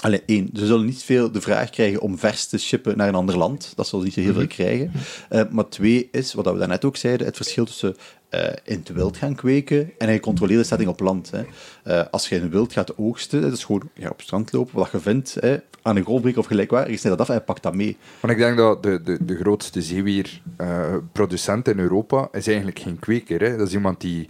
Alleen 0.02 0.22
één, 0.26 0.50
ze 0.54 0.66
zullen 0.66 0.86
niet 0.86 1.04
veel 1.04 1.32
de 1.32 1.42
vraag 1.42 1.70
krijgen 1.70 2.02
om 2.02 2.18
vers 2.18 2.46
te 2.46 2.58
shippen 2.58 2.98
naar 2.98 3.08
een 3.08 3.16
ander 3.16 3.38
land. 3.38 3.72
Dat 3.76 3.88
zullen 3.88 4.12
ze 4.12 4.18
niet 4.18 4.26
heel 4.26 4.36
veel 4.36 4.44
mhm. 4.44 4.54
krijgen. 4.54 4.92
Uh, 5.32 5.42
maar 5.50 5.70
twee 5.70 6.08
is, 6.12 6.34
wat 6.34 6.46
we 6.46 6.58
daarnet 6.58 6.86
ook 6.86 6.98
zeiden, 6.98 7.28
het 7.28 7.36
verschil 7.36 7.66
tussen 7.66 7.96
uh, 8.32 8.44
in 8.64 8.80
het 8.80 8.90
wild 8.90 9.18
gaan 9.18 9.36
kweken 9.36 9.92
en 9.98 10.08
een 10.08 10.14
gecontroleerde 10.14 10.64
setting 10.64 10.90
op 10.90 11.00
land. 11.00 11.32
Hè. 11.32 11.44
Uh, 11.88 12.04
als 12.12 12.30
je 12.30 12.36
in 12.36 12.42
het 12.42 12.52
wild 12.52 12.74
gaat 12.74 12.98
oogsten, 12.98 13.42
dat 13.42 13.52
is 13.52 13.64
gewoon 13.64 13.90
ja, 13.94 14.10
op 14.10 14.16
het 14.16 14.26
strand 14.26 14.52
lopen, 14.52 14.78
wat 14.78 14.92
je 14.92 15.00
vindt, 15.00 15.38
hè, 15.40 15.58
aan 15.82 15.96
een 15.96 16.04
golfbreek 16.04 16.38
of 16.38 16.46
gelijkwaardig, 16.46 16.92
je 16.92 16.98
snijdt 16.98 17.18
dat 17.18 17.30
af 17.30 17.36
en 17.36 17.44
pakt 17.44 17.64
dat 17.64 17.76
mee. 17.76 17.98
Want 18.20 18.34
ik 18.34 18.40
denk 18.40 18.58
dat 18.58 18.84
de, 18.84 19.02
de, 19.02 19.26
de 19.26 19.36
grootste 19.36 19.82
zeewierproducent 19.82 21.68
in 21.68 21.80
Europa 21.80 22.28
is 22.32 22.48
eigenlijk 22.48 22.80
geen 22.80 23.00
kweker. 23.00 23.42
Hè. 23.42 23.58
Dat 23.58 23.68
is 23.68 23.74
iemand 23.74 24.02
die 24.02 24.28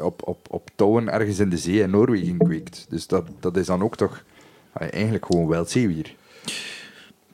op, 0.00 0.26
op, 0.26 0.46
op 0.50 0.70
touwen 0.74 1.08
ergens 1.08 1.38
in 1.38 1.50
de 1.50 1.58
zee 1.58 1.80
in 1.80 1.90
Noorwegen 1.90 2.38
kweekt. 2.38 2.86
Dus 2.88 3.06
dat, 3.06 3.24
dat 3.40 3.56
is 3.56 3.66
dan 3.66 3.82
ook 3.82 3.96
toch 3.96 4.24
eigenlijk 4.78 5.26
gewoon 5.26 5.48
wild 5.48 5.70
zeewier. 5.70 6.14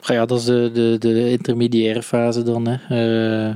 Ja, 0.01 0.25
dat 0.25 0.39
is 0.39 0.45
de, 0.45 0.69
de, 0.73 0.95
de 0.99 1.29
intermediaire 1.29 2.03
fase 2.03 2.43
dan. 2.43 2.67
Hè. 2.67 3.49
Uh, 3.49 3.55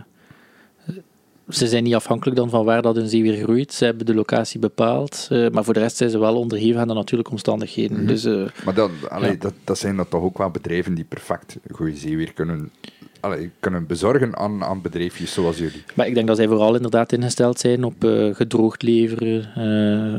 ze 1.49 1.67
zijn 1.67 1.83
niet 1.83 1.95
afhankelijk 1.95 2.37
dan 2.37 2.49
van 2.49 2.65
waar 2.65 2.81
dat 2.81 2.97
een 2.97 3.09
zeewier 3.09 3.43
groeit. 3.43 3.73
Ze 3.73 3.85
hebben 3.85 4.05
de 4.05 4.13
locatie 4.13 4.59
bepaald. 4.59 5.27
Uh, 5.31 5.49
maar 5.49 5.63
voor 5.63 5.73
de 5.73 5.79
rest 5.79 5.97
zijn 5.97 6.09
ze 6.09 6.19
wel 6.19 6.35
onderhevig 6.35 6.81
aan 6.81 6.87
de 6.87 6.93
natuurlijke 6.93 7.31
omstandigheden. 7.31 7.99
Mm 7.99 8.05
dus, 8.05 8.25
uh, 8.25 8.47
maar 8.65 8.73
dan, 8.73 8.91
allee, 9.09 9.31
ja. 9.31 9.37
dat, 9.39 9.53
dat 9.63 9.77
zijn 9.77 9.95
dat 9.95 10.09
toch 10.09 10.21
ook 10.21 10.37
wel 10.37 10.49
bedrijven 10.49 10.93
die 10.93 11.03
perfect 11.03 11.57
goede 11.71 11.95
zeewier 11.95 12.33
kunnen 12.33 12.71
allee, 13.19 13.51
kunnen 13.59 13.85
bezorgen 13.85 14.37
aan, 14.37 14.63
aan 14.63 14.81
bedrijfjes 14.81 15.33
zoals 15.33 15.57
jullie. 15.57 15.83
Maar 15.93 16.07
ik 16.07 16.13
denk 16.13 16.27
dat 16.27 16.37
zij 16.37 16.47
vooral 16.47 16.75
inderdaad 16.75 17.11
ingesteld 17.11 17.59
zijn 17.59 17.83
op 17.83 18.03
uh, 18.03 18.35
gedroogd 18.35 18.81
leveren. 18.81 19.49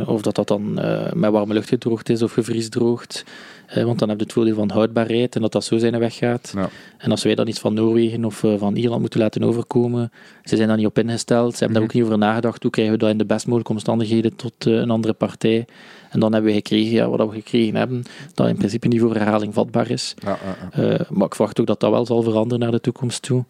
Uh, 0.01 0.09
of 0.09 0.23
dat 0.23 0.35
dat 0.35 0.49
dan 0.49 0.79
uh, 0.85 1.13
met 1.13 1.31
warme 1.31 1.55
lucht 1.55 1.69
gedroogd 1.69 2.09
is 2.09 2.23
of 2.23 2.33
gevriesdroogd. 2.33 3.25
Want 3.75 3.99
dan 3.99 4.09
heb 4.09 4.19
je 4.19 4.25
het 4.25 4.33
voordeel 4.33 4.55
van 4.55 4.71
houdbaarheid 4.71 5.35
en 5.35 5.41
dat 5.43 5.53
dat 5.53 5.65
zo 5.65 5.79
zijn 5.79 5.99
weg 5.99 6.17
gaat. 6.17 6.53
Ja. 6.55 6.69
En 6.99 7.11
als 7.11 7.23
wij 7.23 7.35
dan 7.35 7.49
iets 7.49 7.59
van 7.59 7.75
Noorwegen 7.75 8.25
of 8.25 8.45
van 8.57 8.77
Ierland 8.77 9.01
moeten 9.01 9.21
laten 9.21 9.43
overkomen, 9.43 10.13
ze 10.45 10.57
zijn 10.57 10.69
daar 10.69 10.77
niet 10.77 10.87
op 10.87 10.99
ingesteld. 10.99 11.53
Ze 11.53 11.59
hebben 11.59 11.77
daar 11.77 11.83
mhm. 11.83 11.91
ook 11.91 11.95
niet 11.95 12.05
over 12.05 12.19
nagedacht. 12.19 12.63
Hoe 12.63 12.71
krijgen 12.71 12.95
we 12.95 13.01
dat 13.01 13.11
in 13.11 13.19
de 13.19 13.27
best 13.27 13.45
mogelijke 13.45 13.73
omstandigheden 13.73 14.37
tot 14.37 14.53
een 14.65 14.91
andere 14.91 15.13
partij? 15.13 15.67
En 16.11 16.21
dan 16.21 16.33
hebben 16.33 16.51
we 16.51 16.57
gekregen 16.57 16.93
ja, 16.93 17.09
wat 17.09 17.29
we 17.29 17.35
gekregen 17.35 17.75
hebben, 17.75 18.03
dat 18.35 18.49
in 18.49 18.57
principe 18.57 18.89
niet 18.89 19.01
voor 19.01 19.15
herhaling 19.15 19.55
vatbaar 19.55 19.91
is. 19.91 20.15
Ja, 20.19 20.39
uh, 20.79 21.01
maar 21.11 21.27
ik 21.27 21.35
verwacht 21.35 21.61
ook 21.61 21.67
dat 21.67 21.81
dat 21.81 21.91
wel 21.91 22.07
zal 22.07 22.23
veranderen 22.23 22.59
naar 22.59 22.71
de 22.71 22.81
toekomst 22.81 23.23
toe. 23.23 23.45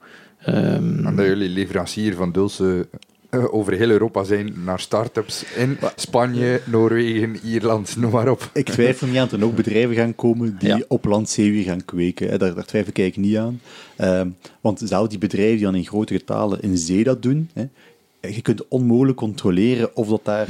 Um, 0.49 1.07
en 1.07 1.17
dat 1.17 1.27
jullie 1.27 1.49
leverancier 1.49 2.15
van 2.15 2.33
Dulce 2.33 2.89
uh, 3.31 3.55
over 3.55 3.73
heel 3.73 3.91
Europa 3.91 4.25
zijn 4.25 4.55
naar 4.65 4.81
start-ups 4.81 5.45
in 5.57 5.79
Spanje, 5.95 6.61
Noorwegen, 6.65 7.37
Ierland, 7.45 7.97
noem 7.97 8.11
maar 8.11 8.29
op. 8.29 8.51
Ik 8.53 8.69
twijfel 8.69 9.07
niet 9.07 9.17
aan 9.17 9.29
dat 9.29 9.41
er 9.41 9.47
ook 9.47 9.57
bedrijven 9.65 9.95
gaan 9.95 10.15
komen 10.15 10.57
die 10.59 10.69
ja. 10.69 10.83
op 10.89 11.05
landzeewier 11.05 11.65
gaan 11.65 11.85
kweken. 11.85 12.29
Hè. 12.29 12.39
Daar, 12.39 12.55
daar, 12.55 12.65
twijfel 12.65 12.91
ik 12.91 12.99
eigenlijk 12.99 13.29
niet 13.29 13.39
aan. 13.39 13.61
Um, 14.21 14.37
want 14.61 14.81
zelfs 14.85 15.09
die 15.09 15.19
bedrijven 15.19 15.57
die 15.57 15.65
dan 15.65 15.75
in 15.75 15.87
grote 15.87 16.15
getalen 16.15 16.61
in 16.61 16.77
zee 16.77 17.05
dat 17.05 17.23
doen, 17.23 17.51
hè, 17.53 17.67
je 18.21 18.43
kunt 18.43 18.69
onmogelijk 18.69 19.17
controleren 19.17 19.97
of 19.97 20.09
dat 20.09 20.25
daar 20.25 20.49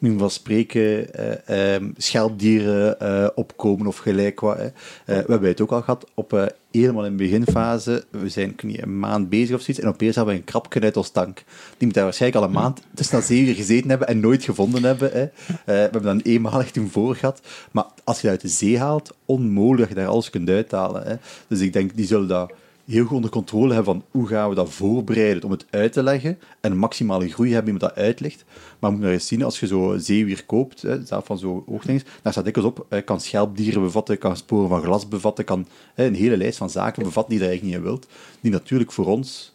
van 0.00 0.30
spreken, 0.30 1.06
uh, 1.50 1.88
schelpdieren 1.96 2.96
uh, 3.02 3.28
opkomen 3.34 3.86
of 3.86 3.96
gelijk 3.96 4.40
wat. 4.40 4.56
Hè. 4.56 4.64
Uh, 4.64 4.70
we 5.04 5.12
hebben 5.12 5.48
het 5.48 5.60
ook 5.60 5.72
al 5.72 5.82
gehad 5.82 6.06
op 6.14 6.52
helemaal 6.70 7.04
in 7.04 7.16
de 7.16 7.24
beginfase. 7.24 8.04
We 8.10 8.28
zijn 8.28 8.56
niet, 8.62 8.82
een 8.82 8.98
maand 8.98 9.28
bezig 9.28 9.54
of 9.56 9.60
zoiets 9.60 9.82
en 9.82 9.88
opeens 9.88 10.16
hebben 10.16 10.34
we 10.34 10.40
een 10.40 10.46
krapje 10.46 10.80
uit 10.80 10.96
ons 10.96 11.10
tank. 11.10 11.44
Die 11.76 11.86
moet 11.86 11.94
daar 11.94 12.04
waarschijnlijk 12.04 12.42
al 12.42 12.48
een 12.48 12.56
maand 12.56 12.80
tussen 12.94 13.16
dat 13.16 13.24
zeewier 13.24 13.54
gezeten 13.54 13.88
hebben 13.88 14.08
en 14.08 14.20
nooit 14.20 14.44
gevonden 14.44 14.82
hebben. 14.82 15.10
Hè. 15.12 15.26
we 15.64 15.72
hebben 15.72 16.02
dan 16.02 16.20
eenmalig 16.20 16.70
toen 16.70 16.88
voor 16.88 17.16
gehad. 17.16 17.40
Maar 17.70 17.86
als 18.04 18.16
je 18.20 18.22
dat 18.22 18.30
uit 18.30 18.40
de 18.40 18.48
zee 18.48 18.78
haalt, 18.78 19.16
onmogelijk 19.24 19.78
dat 19.80 19.88
je 19.88 19.94
daar 19.94 20.12
alles 20.12 20.30
kunt 20.30 20.50
uithalen. 20.50 21.02
Hè. 21.06 21.14
Dus 21.48 21.60
ik 21.60 21.72
denk, 21.72 21.96
die 21.96 22.06
zullen 22.06 22.28
dat 22.28 22.52
heel 22.88 23.04
goed 23.04 23.16
onder 23.16 23.30
controle 23.30 23.74
hebben 23.74 23.94
van 23.94 24.04
hoe 24.10 24.26
gaan 24.26 24.48
we 24.48 24.54
dat 24.54 24.70
voorbereiden 24.70 25.44
om 25.44 25.50
het 25.50 25.66
uit 25.70 25.92
te 25.92 26.02
leggen 26.02 26.38
en 26.60 26.76
maximale 26.76 27.28
groei 27.28 27.52
hebben 27.52 27.72
iemand 27.72 27.94
dat 27.94 28.04
uitlegt. 28.04 28.44
Maar 28.78 28.92
moet 28.92 29.02
je 29.02 29.10
eens 29.10 29.26
zien, 29.26 29.42
als 29.42 29.60
je 29.60 29.66
zo 29.66 29.94
zeewier 29.98 30.44
koopt, 30.44 30.82
hè, 30.82 31.06
zelf 31.06 31.26
van 31.26 31.38
zo'n 31.38 31.64
oogdings, 31.66 32.04
daar 32.22 32.32
staat 32.32 32.44
dikwijls 32.44 32.70
op, 32.70 32.86
hè, 32.88 33.02
kan 33.02 33.20
schelpdieren 33.20 33.82
bevatten, 33.82 34.18
kan 34.18 34.36
sporen 34.36 34.68
van 34.68 34.82
glas 34.82 35.08
bevatten, 35.08 35.44
kan 35.44 35.66
hè, 35.94 36.06
een 36.06 36.14
hele 36.14 36.36
lijst 36.36 36.58
van 36.58 36.70
zaken 36.70 37.02
bevatten 37.02 37.32
die 37.32 37.42
je 37.42 37.48
eigenlijk 37.48 37.76
niet 37.76 37.84
in 37.84 37.90
wilt, 37.90 38.08
die 38.40 38.50
natuurlijk 38.50 38.92
voor 38.92 39.06
ons, 39.06 39.54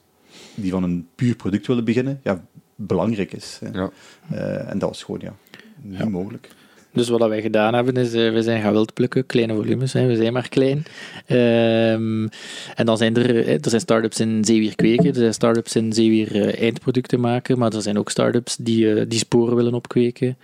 die 0.55 0.71
van 0.71 0.83
een 0.83 1.07
puur 1.15 1.35
product 1.35 1.67
willen 1.67 1.85
beginnen, 1.85 2.19
ja, 2.23 2.45
belangrijk 2.75 3.33
is. 3.33 3.59
Hè. 3.63 3.79
Ja. 3.79 3.89
Uh, 4.31 4.69
en 4.69 4.79
dat 4.79 4.89
was 4.89 5.03
gewoon 5.03 5.21
ja, 5.23 5.35
niet 5.81 5.97
ja. 5.97 6.09
mogelijk. 6.09 6.49
Dus 6.93 7.09
wat 7.09 7.27
wij 7.27 7.41
gedaan 7.41 7.73
hebben, 7.73 7.97
is 7.97 8.13
uh, 8.13 8.33
we 8.33 8.41
zijn 8.41 8.61
gaan 8.61 8.71
wild 8.71 8.93
plukken, 8.93 9.25
kleine 9.25 9.53
volumes, 9.53 9.93
hè, 9.93 10.07
we 10.07 10.15
zijn 10.15 10.33
maar 10.33 10.49
klein. 10.49 10.83
Um, 11.27 12.29
en 12.75 12.85
dan 12.85 12.97
zijn 12.97 13.15
er, 13.15 13.47
er 13.47 13.69
zijn 13.69 13.81
start-ups 13.81 14.19
in 14.19 14.45
zeewier 14.45 14.75
kweken, 14.75 15.05
er 15.05 15.15
zijn 15.15 15.33
start-ups 15.33 15.75
in 15.75 15.93
zeewier 15.93 16.59
eindproducten 16.59 17.19
maken, 17.19 17.57
maar 17.57 17.73
er 17.73 17.81
zijn 17.81 17.97
ook 17.97 18.09
start-ups 18.09 18.55
die, 18.55 19.07
die 19.07 19.19
sporen 19.19 19.55
willen 19.55 19.73
opkweken. 19.73 20.37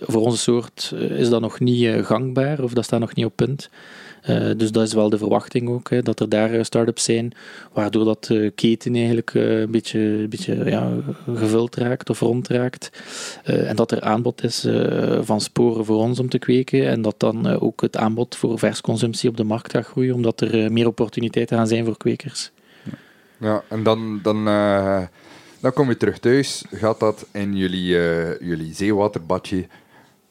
voor 0.00 0.22
onze 0.22 0.38
soort 0.38 0.94
is 1.08 1.28
dat 1.28 1.40
nog 1.40 1.60
niet 1.60 2.04
gangbaar, 2.04 2.62
of 2.62 2.72
dat 2.72 2.84
staat 2.84 3.00
nog 3.00 3.14
niet 3.14 3.26
op 3.26 3.36
punt. 3.36 3.70
Uh, 4.28 4.50
dus 4.56 4.72
dat 4.72 4.86
is 4.86 4.92
wel 4.92 5.08
de 5.08 5.18
verwachting 5.18 5.68
ook, 5.68 5.90
hè, 5.90 6.02
dat 6.02 6.20
er 6.20 6.28
daar 6.28 6.54
uh, 6.54 6.62
start-ups 6.62 7.04
zijn, 7.04 7.32
waardoor 7.72 8.04
dat 8.04 8.24
de 8.24 8.52
keten 8.54 8.94
eigenlijk 8.94 9.34
uh, 9.34 9.60
een 9.60 9.70
beetje, 9.70 9.98
een 9.98 10.28
beetje 10.28 10.64
ja, 10.64 10.92
gevuld 11.34 11.76
raakt 11.76 12.10
of 12.10 12.20
rondraakt. 12.20 12.90
en 13.42 13.76
dat 13.76 13.92
er 13.92 14.00
aanbod 14.00 14.42
is 14.42 14.66
van 15.20 15.40
sporen 15.40 15.84
voor 15.84 15.96
ons 15.96 16.18
om 16.18 16.28
te 16.28 16.38
kweken 16.38 16.88
en 16.88 17.02
dat 17.02 17.14
dan 17.18 17.46
ook 17.60 17.80
het 17.80 17.96
aanbod 17.96 18.36
voor 18.36 18.58
versconsumptie 18.58 19.28
op 19.28 19.36
de 19.36 19.44
markt 19.44 19.72
gaat 19.72 19.86
groeien, 19.86 20.14
omdat 20.14 20.40
er 20.40 20.72
meer 20.72 20.86
opportuniteiten 20.86 21.56
gaan 21.56 21.66
zijn 21.66 21.84
voor 21.84 21.96
kwekers. 21.96 22.50
Ja, 23.36 23.62
en 23.68 23.82
dan, 23.82 24.20
dan, 24.22 24.44
dan 25.60 25.72
kom 25.74 25.88
je 25.88 25.96
terug 25.96 26.18
thuis. 26.18 26.64
Gaat 26.70 27.00
dat 27.00 27.26
in 27.32 27.56
jullie, 27.56 27.86
jullie 28.40 28.74
zeewaterbadje 28.74 29.66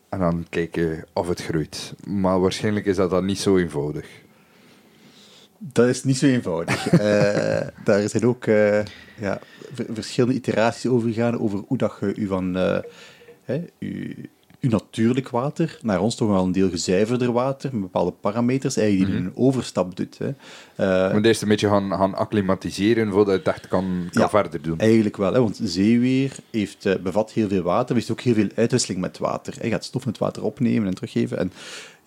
en 0.10 0.20
dan 0.20 0.45
kijken 0.49 1.05
of 1.14 1.28
het 1.28 1.43
groeit. 1.43 1.93
Maar 2.05 2.39
waarschijnlijk 2.39 2.86
is 2.86 2.95
dat 2.95 3.10
dan 3.10 3.26
niet 3.26 3.39
zo 3.39 3.58
eenvoudig. 3.58 4.08
Dat 5.58 5.88
is 5.88 6.03
niet 6.03 6.18
zo 6.18 6.26
eenvoudig. 6.26 6.91
uh, 6.91 6.99
daar 7.86 8.10
zijn 8.10 8.26
ook 8.26 8.45
uh, 8.45 8.84
ja, 9.20 9.39
verschillende 9.74 10.36
iteraties 10.36 10.89
over 10.89 11.08
gegaan, 11.10 11.39
over 11.39 11.60
hoe 11.68 11.78
dat 11.78 11.97
je 11.99 12.16
u 12.16 12.28
van 12.28 12.58
u, 13.80 14.16
uw 14.60 14.70
natuurlijk 14.70 15.30
water 15.30 15.80
naar 15.82 15.99
ons 15.99 16.16
toch 16.16 16.30
wel 16.30 16.43
een 16.43 16.51
deel 16.51 16.70
gezuiverder 16.70 17.32
water, 17.32 17.70
met 17.72 17.82
bepaalde 17.82 18.12
parameters, 18.12 18.78
eigenlijk 18.78 19.12
die 19.12 19.20
mm 19.20 19.26
-hmm. 19.26 19.36
een 19.36 19.43
overstap 19.45 19.95
doet. 19.95 20.18
Hè. 20.18 20.30
Uh, 21.08 21.14
moet 21.14 21.26
eerst 21.26 21.41
een 21.41 21.47
beetje 21.47 21.68
gaan, 21.68 21.91
gaan 21.91 22.16
acclimatiseren 22.16 23.12
voordat 23.12 23.34
je 23.34 23.39
het 23.39 23.47
echt 23.47 23.68
kan, 23.68 24.08
kan 24.12 24.22
ja, 24.22 24.30
verder 24.30 24.62
doen. 24.62 24.80
Eigenlijk 24.80 25.18
wel, 25.18 25.34
hè, 25.34 25.39
want 25.39 25.60
zeewier 25.64 26.36
heeft, 26.51 26.86
uh, 26.86 26.95
bevat 26.95 27.32
heel 27.32 27.47
veel 27.47 27.62
water, 27.62 27.88
maar 27.88 27.95
heeft 27.95 28.12
ook 28.12 28.22
heel 28.22 28.34
veel 28.34 28.49
uitwisseling 28.55 29.01
met 29.01 29.18
water. 29.18 29.66
Je 29.66 29.70
gaat 29.70 29.86
stof 29.86 30.05
met 30.05 30.18
water 30.18 30.43
opnemen 30.43 30.88
en 30.88 30.93
teruggeven. 30.93 31.38
En 31.38 31.51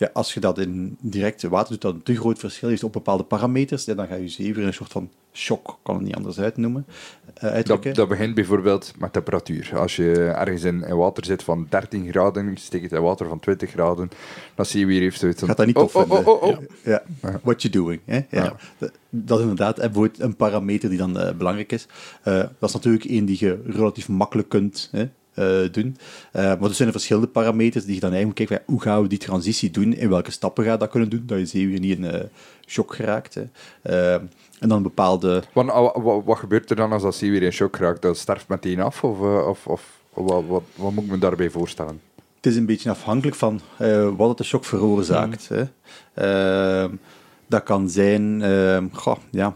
ja, 0.00 0.10
als 0.12 0.34
je 0.34 0.40
dat 0.40 0.58
in 0.58 0.96
direct 1.00 1.42
water 1.42 1.70
doet, 1.70 1.80
dat 1.80 1.94
een 1.94 2.02
te 2.02 2.16
groot 2.16 2.38
verschil 2.38 2.68
heeft 2.68 2.84
op 2.84 2.92
bepaalde 2.92 3.22
parameters, 3.22 3.84
dan 3.84 4.06
ga 4.06 4.14
je 4.14 4.28
zeewier 4.28 4.66
een 4.66 4.74
soort 4.74 4.92
van 4.92 5.10
shock, 5.32 5.78
kan 5.82 5.94
het 5.94 6.04
niet 6.04 6.14
anders 6.14 6.38
uitnoemen. 6.38 6.86
Uh, 7.44 7.62
dat, 7.62 7.94
dat, 7.94 8.08
begint 8.08 8.34
bijvoorbeeld 8.34 8.92
met 8.98 9.12
temperatuur. 9.12 9.70
Als 9.74 9.96
je 9.96 10.12
ergens 10.12 10.62
in, 10.62 10.84
in 10.84 10.96
water 10.96 11.24
zit 11.24 11.42
van 11.42 11.66
13 11.68 12.10
graden, 12.10 12.56
steek 12.56 12.82
het 12.82 12.92
in 12.92 13.02
water 13.02 13.28
van 13.28 13.40
20 13.40 13.70
graden, 13.70 14.10
dan 14.54 14.66
zie 14.66 14.80
je 14.80 14.86
weer 14.86 15.00
heeft 15.00 15.20
zoiets 15.20 15.42
Gaat 15.42 15.56
dat 15.56 15.66
niet 15.66 15.74
tof 15.74 15.96
oh, 15.96 16.10
oh, 16.10 16.26
oh, 16.26 16.42
oh, 16.42 16.58
Ja. 16.84 17.02
What 17.42 17.62
you 17.62 17.72
doing. 17.72 18.00
Hè? 18.04 18.20
Ja. 18.30 18.56
Dat, 18.78 18.92
dat, 19.10 19.38
is 19.38 19.44
inderdaad 19.44 19.78
een 20.18 20.36
parameter 20.36 20.88
die 20.88 20.98
dan 20.98 21.16
uh, 21.16 21.32
belangrijk 21.32 21.72
is. 21.72 21.86
Uh, 22.24 22.34
dat 22.34 22.68
is 22.68 22.72
natuurlijk 22.72 23.04
één 23.04 23.24
die 23.24 23.36
je 23.40 23.62
relatief 23.66 24.08
makkelijk 24.08 24.48
kunt 24.48 24.88
hè, 24.92 25.08
doen. 25.72 25.96
Uh, 26.32 26.42
maar 26.42 26.68
er 26.68 26.74
zijn 26.74 26.92
verschillende 26.92 27.28
parameters 27.28 27.84
die 27.84 27.94
je 27.94 28.00
dan 28.00 28.12
eigenlijk 28.12 28.48
kijkt, 28.48 28.62
hoe 28.66 28.82
gaan 28.82 29.02
we 29.02 29.08
die 29.08 29.18
transitie 29.18 29.70
doen, 29.70 29.92
in 29.92 30.08
welke 30.08 30.30
stappen 30.30 30.64
ga 30.64 30.72
je 30.72 30.78
dat 30.78 30.90
kunnen 30.90 31.10
doen, 31.10 31.22
dat 31.26 31.38
je 31.38 31.46
zeewier 31.46 31.80
niet 31.80 31.98
in 31.98 32.04
uh, 32.04 32.20
shock 32.66 32.94
geraakt. 32.94 33.34
Hè. 33.34 33.44
en 34.58 34.68
dan 34.68 34.82
bepaalde... 34.82 35.42
Wat, 35.52 36.22
wat, 36.24 36.38
gebeurt 36.38 36.70
er 36.70 36.76
dan 36.76 36.92
als 36.92 37.02
dat 37.02 37.14
zeewier 37.14 37.42
in 37.42 37.52
shock 37.52 37.76
geraakt? 37.76 38.02
Dat 38.02 38.18
sterft 38.18 38.48
meteen 38.48 38.80
af? 38.80 39.04
Of, 39.04 39.20
of, 39.46 39.66
of 39.66 39.98
Wat, 40.12 40.44
wat, 40.46 40.62
wat 40.74 40.92
moet 40.92 41.04
ik 41.04 41.10
me 41.10 41.18
daarbij 41.18 41.50
voorstellen? 41.50 42.00
Het 42.36 42.46
is 42.46 42.56
een 42.56 42.66
beetje 42.66 42.90
afhankelijk 42.90 43.36
van 43.36 43.60
eh, 43.78 44.08
wat 44.16 44.28
het 44.28 44.38
de 44.38 44.44
shock 44.44 44.64
veroorzaakt. 44.64 45.48
Hè. 45.48 45.64
Ehm, 46.14 46.94
dat 47.46 47.62
kan 47.62 47.88
zijn, 47.88 48.42
goh, 48.92 49.16
ja, 49.30 49.54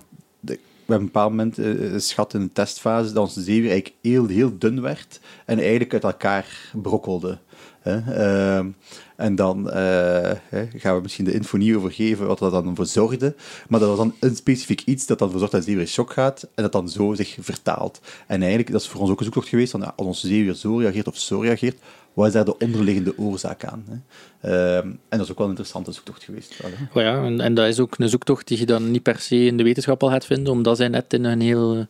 op 0.86 0.94
een 0.94 1.04
bepaald 1.04 1.30
moment 1.30 1.58
eh, 1.58 1.90
geschat 1.92 2.34
in 2.34 2.40
de 2.40 2.52
testfase 2.52 3.12
dat 3.12 3.22
onze 3.22 3.42
zeewier 3.42 3.70
eigenlijk 3.70 4.00
heel, 4.02 4.26
heel 4.26 4.58
dun 4.58 4.80
werd 4.80 5.20
en 5.44 5.58
eigenlijk 5.58 5.92
uit 5.92 6.04
elkaar 6.04 6.70
brokkelde. 6.72 7.38
Ehm, 7.82 8.68
en 9.16 9.34
dan 9.34 9.70
eh, 9.70 10.30
gaan 10.76 10.96
we 10.96 11.00
misschien 11.02 11.24
de 11.24 11.32
info 11.32 11.56
niet 11.56 11.74
over 11.74 11.92
geven 11.92 12.26
wat 12.26 12.38
dat 12.38 12.52
dan 12.52 12.76
voor 12.76 12.86
zorgde. 12.86 13.34
Maar 13.68 13.80
dat 13.80 13.88
was 13.88 13.98
dan 13.98 14.14
een 14.20 14.36
specifiek 14.36 14.82
iets 14.84 15.06
dat 15.06 15.18
dan 15.18 15.30
voor 15.30 15.38
zorgt 15.38 15.54
dat 15.54 15.64
zeewier 15.64 15.82
in 15.82 15.88
shock 15.88 16.12
gaat 16.12 16.48
en 16.54 16.62
dat 16.62 16.72
dan 16.72 16.88
zo 16.88 17.14
zich 17.14 17.36
vertaalt. 17.40 18.00
En 18.26 18.40
eigenlijk, 18.40 18.72
dat 18.72 18.80
is 18.80 18.88
voor 18.88 19.00
ons 19.00 19.10
ook 19.10 19.18
een 19.18 19.24
zoektocht 19.24 19.48
geweest, 19.48 19.70
van, 19.70 19.96
als 19.96 20.06
onze 20.06 20.26
zeewier 20.26 20.54
zo 20.54 20.76
reageert 20.76 21.08
of 21.08 21.18
zo 21.18 21.40
reageert, 21.40 21.78
wat 22.12 22.26
is 22.26 22.32
daar 22.32 22.44
de 22.44 22.58
onderliggende 22.58 23.18
oorzaak 23.18 23.64
aan? 23.64 23.84
Hè? 23.88 23.96
Ehm, 24.50 24.86
en 24.86 25.18
dat 25.18 25.20
is 25.20 25.30
ook 25.30 25.38
wel 25.38 25.46
een 25.46 25.56
interessante 25.56 25.92
zoektocht 25.92 26.22
geweest. 26.22 26.62
Maar 26.94 27.04
ja, 27.04 27.24
en, 27.24 27.40
en 27.40 27.54
dat 27.54 27.66
is 27.66 27.80
ook 27.80 27.98
een 27.98 28.08
zoektocht 28.08 28.48
die 28.48 28.58
je 28.58 28.66
dan 28.66 28.90
niet 28.90 29.02
per 29.02 29.18
se 29.18 29.44
in 29.44 29.56
de 29.56 29.62
wetenschap 29.62 30.02
al 30.02 30.08
gaat 30.08 30.26
vinden, 30.26 30.52
omdat 30.52 30.76
zij 30.76 30.88
net 30.88 31.12
in 31.12 31.24
een 31.24 31.40
heel 31.40 31.86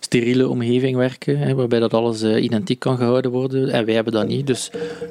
steriele 0.00 0.48
omgeving 0.48 0.96
werken, 0.96 1.38
hè, 1.38 1.54
waarbij 1.54 1.78
dat 1.78 1.94
alles 1.94 2.22
eh, 2.22 2.42
identiek 2.42 2.78
kan 2.78 2.96
gehouden 2.96 3.30
worden. 3.30 3.70
En 3.70 3.84
wij 3.84 3.94
hebben 3.94 4.12
dat 4.12 4.26
niet, 4.26 4.46
dus 4.46 4.70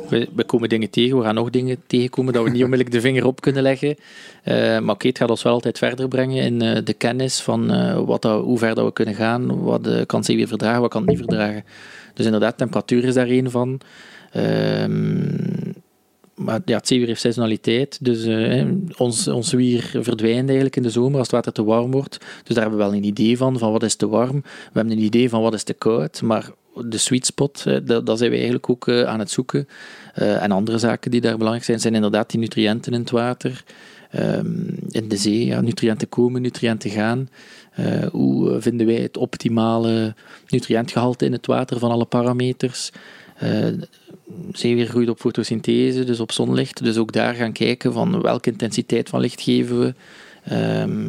we, 0.10 0.28
we 0.36 0.44
komen 0.44 0.70
dingen 0.70 0.90
tegen, 0.90 1.18
we 1.18 1.24
gaan 1.24 1.36
nog 1.36 1.50
dingen 1.50 1.78
tegenkomen 1.88 2.34
dat 2.34 2.44
we 2.44 2.50
niet 2.50 2.64
onmiddellijk 2.68 2.96
de 2.96 3.02
vinger 3.02 3.26
op 3.26 3.42
kunnen 3.42 3.62
leggen. 3.64 3.96
Eh, 4.44 4.80
maar 4.80 4.96
oké, 4.96 5.08
het 5.08 5.18
gaat 5.18 5.30
ons 5.30 5.44
wel 5.44 5.54
altijd 5.54 5.78
verder 5.78 6.08
brengen 6.08 6.44
in 6.44 6.62
eh, 6.62 6.84
de 6.84 6.94
kennis 6.94 7.40
van 7.40 7.66
wat 8.06 8.22
dat, 8.22 8.44
hoe 8.44 8.58
ver 8.58 8.76
dat 8.76 8.86
we 8.86 8.94
kunnen 8.94 9.16
gaan, 9.16 9.64
wat 9.64 10.06
kan 10.06 10.24
zeewier 10.24 10.48
verdragen, 10.48 10.82
wat 10.82 10.90
kan 10.90 11.02
het 11.02 11.10
niet 11.10 11.20
verdragen. 11.20 11.64
Dus 12.14 12.26
inderdaad, 12.26 12.58
temperatuur 12.58 13.04
is 13.04 13.14
daar 13.14 13.28
één 13.28 13.52
van. 13.52 13.80
Ehm, 14.32 15.72
maar 16.38 16.62
ja, 16.66 16.78
het 16.78 16.88
zeewier 16.88 17.08
heeft 17.08 17.22
seasonaliteit, 17.22 17.98
dus 18.02 18.24
eh, 18.24 18.66
ons, 18.98 19.28
ons 19.28 19.54
wier 19.54 19.90
verdwijnt 19.94 20.46
eigenlijk 20.46 20.76
in 20.76 20.84
de 20.84 20.90
zomer 20.90 21.18
als 21.18 21.28
het 21.28 21.32
water 21.32 21.52
te 21.52 21.64
warm 21.64 21.92
wordt. 21.92 22.18
Dus 22.44 22.56
daar 22.56 22.64
hebben 22.64 22.78
we 22.78 22.86
wel 22.86 22.96
een 22.96 23.04
idee 23.04 23.38
van, 23.38 23.58
van 23.58 23.72
wat 23.72 23.84
is 23.84 23.96
te 23.96 24.08
warm. 24.08 24.42
We 24.42 24.80
hebben 24.80 24.94
een 24.94 25.04
idee 25.04 25.30
van 25.30 25.42
wat 25.42 25.54
is 25.54 25.64
te 25.64 25.74
koud, 25.74 26.22
maar 26.22 26.50
de 26.86 26.98
sweet 26.98 27.26
spot, 27.26 27.64
dat, 27.84 28.06
dat 28.06 28.18
zijn 28.18 28.30
we 28.30 28.36
eigenlijk 28.36 28.70
ook 28.70 28.88
eh, 28.88 29.04
aan 29.04 29.20
het 29.20 29.32
zoeken. 29.32 29.68
Eh, 30.14 30.44
en 30.44 30.52
andere 30.52 30.78
zaken 30.78 31.12
die 31.12 31.22
daar 31.22 31.38
belangrijk 31.38 31.66
zijn, 31.66 31.80
zijn 31.80 31.96
inderdaad 31.96 32.30
die 32.30 32.40
nutriënten 32.40 32.94
in 32.94 33.00
het 33.00 33.12
water. 33.12 33.64
Ehm, 34.12 34.46
in 34.90 35.08
de 35.08 35.18
zee, 35.18 35.46
ja, 35.46 35.62
nutriënten 35.62 36.10
komen, 36.10 36.42
nutriënten 36.42 36.90
gaan. 36.90 37.30
Hoe 38.12 38.62
vinden 38.62 38.88
wij 38.88 38.96
het 38.96 39.18
optimale 39.18 40.16
nutriëntgehalte 40.48 41.26
in 41.26 41.32
het 41.32 41.46
water 41.46 41.80
van 41.80 41.92
alle 41.92 42.06
parameters? 42.06 42.92
Zeewier 44.51 44.88
groeit 44.88 45.10
op 45.10 45.20
fotosynthese, 45.20 46.03
dus 46.03 46.20
op 46.20 46.32
zonlicht. 46.32 46.84
Dus 46.84 46.97
ook 46.97 47.12
daar 47.12 47.34
gaan 47.34 47.51
kijken 47.51 47.93
van 47.93 48.22
welke 48.22 48.51
intensiteit 48.51 49.10
van 49.10 49.20
licht 49.20 49.41
geven 49.41 49.80
we. 49.80 49.93
Ehm, 50.43 51.08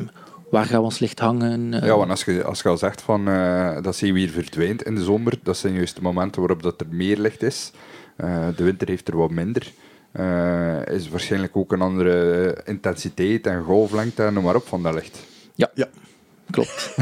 waar 0.51 0.65
gaan 0.65 0.79
we 0.79 0.85
ons 0.85 0.99
licht 0.99 1.19
hangen? 1.19 1.71
Ja, 1.85 1.97
want 1.97 2.11
als 2.11 2.25
je, 2.25 2.45
als 2.45 2.63
je 2.63 2.69
al 2.69 2.79
zegt 2.79 3.01
van, 3.03 3.29
eh, 3.29 3.83
dat 3.83 3.97
zeewier 3.97 4.29
verdwijnt 4.31 4.83
in 4.83 4.95
de 4.95 5.03
zomer, 5.05 5.39
dat 5.43 5.57
zijn 5.57 5.75
juist 5.75 5.95
de 5.97 6.03
momenten 6.03 6.41
waarop 6.41 6.63
dat 6.63 6.81
er 6.81 6.87
meer 6.91 7.19
licht 7.19 7.43
is. 7.43 7.71
Eh, 8.17 8.47
de 8.57 8.65
winter 8.65 8.89
heeft 8.89 9.09
er 9.09 9.17
wat 9.17 9.31
minder. 9.31 9.73
Eh, 10.13 10.87
is 10.87 11.09
waarschijnlijk 11.09 11.57
ook 11.57 11.73
een 11.73 11.81
andere 11.81 12.57
intensiteit 12.65 13.47
en 13.47 13.63
golflengte 13.63 14.23
en 14.23 14.35
noem 14.35 14.45
maar 14.45 14.57
op 14.57 14.67
van 14.67 14.83
dat 14.83 14.95
licht. 14.95 15.19
Ja, 15.55 15.71
Ja. 15.75 15.87
klopt. 16.51 16.95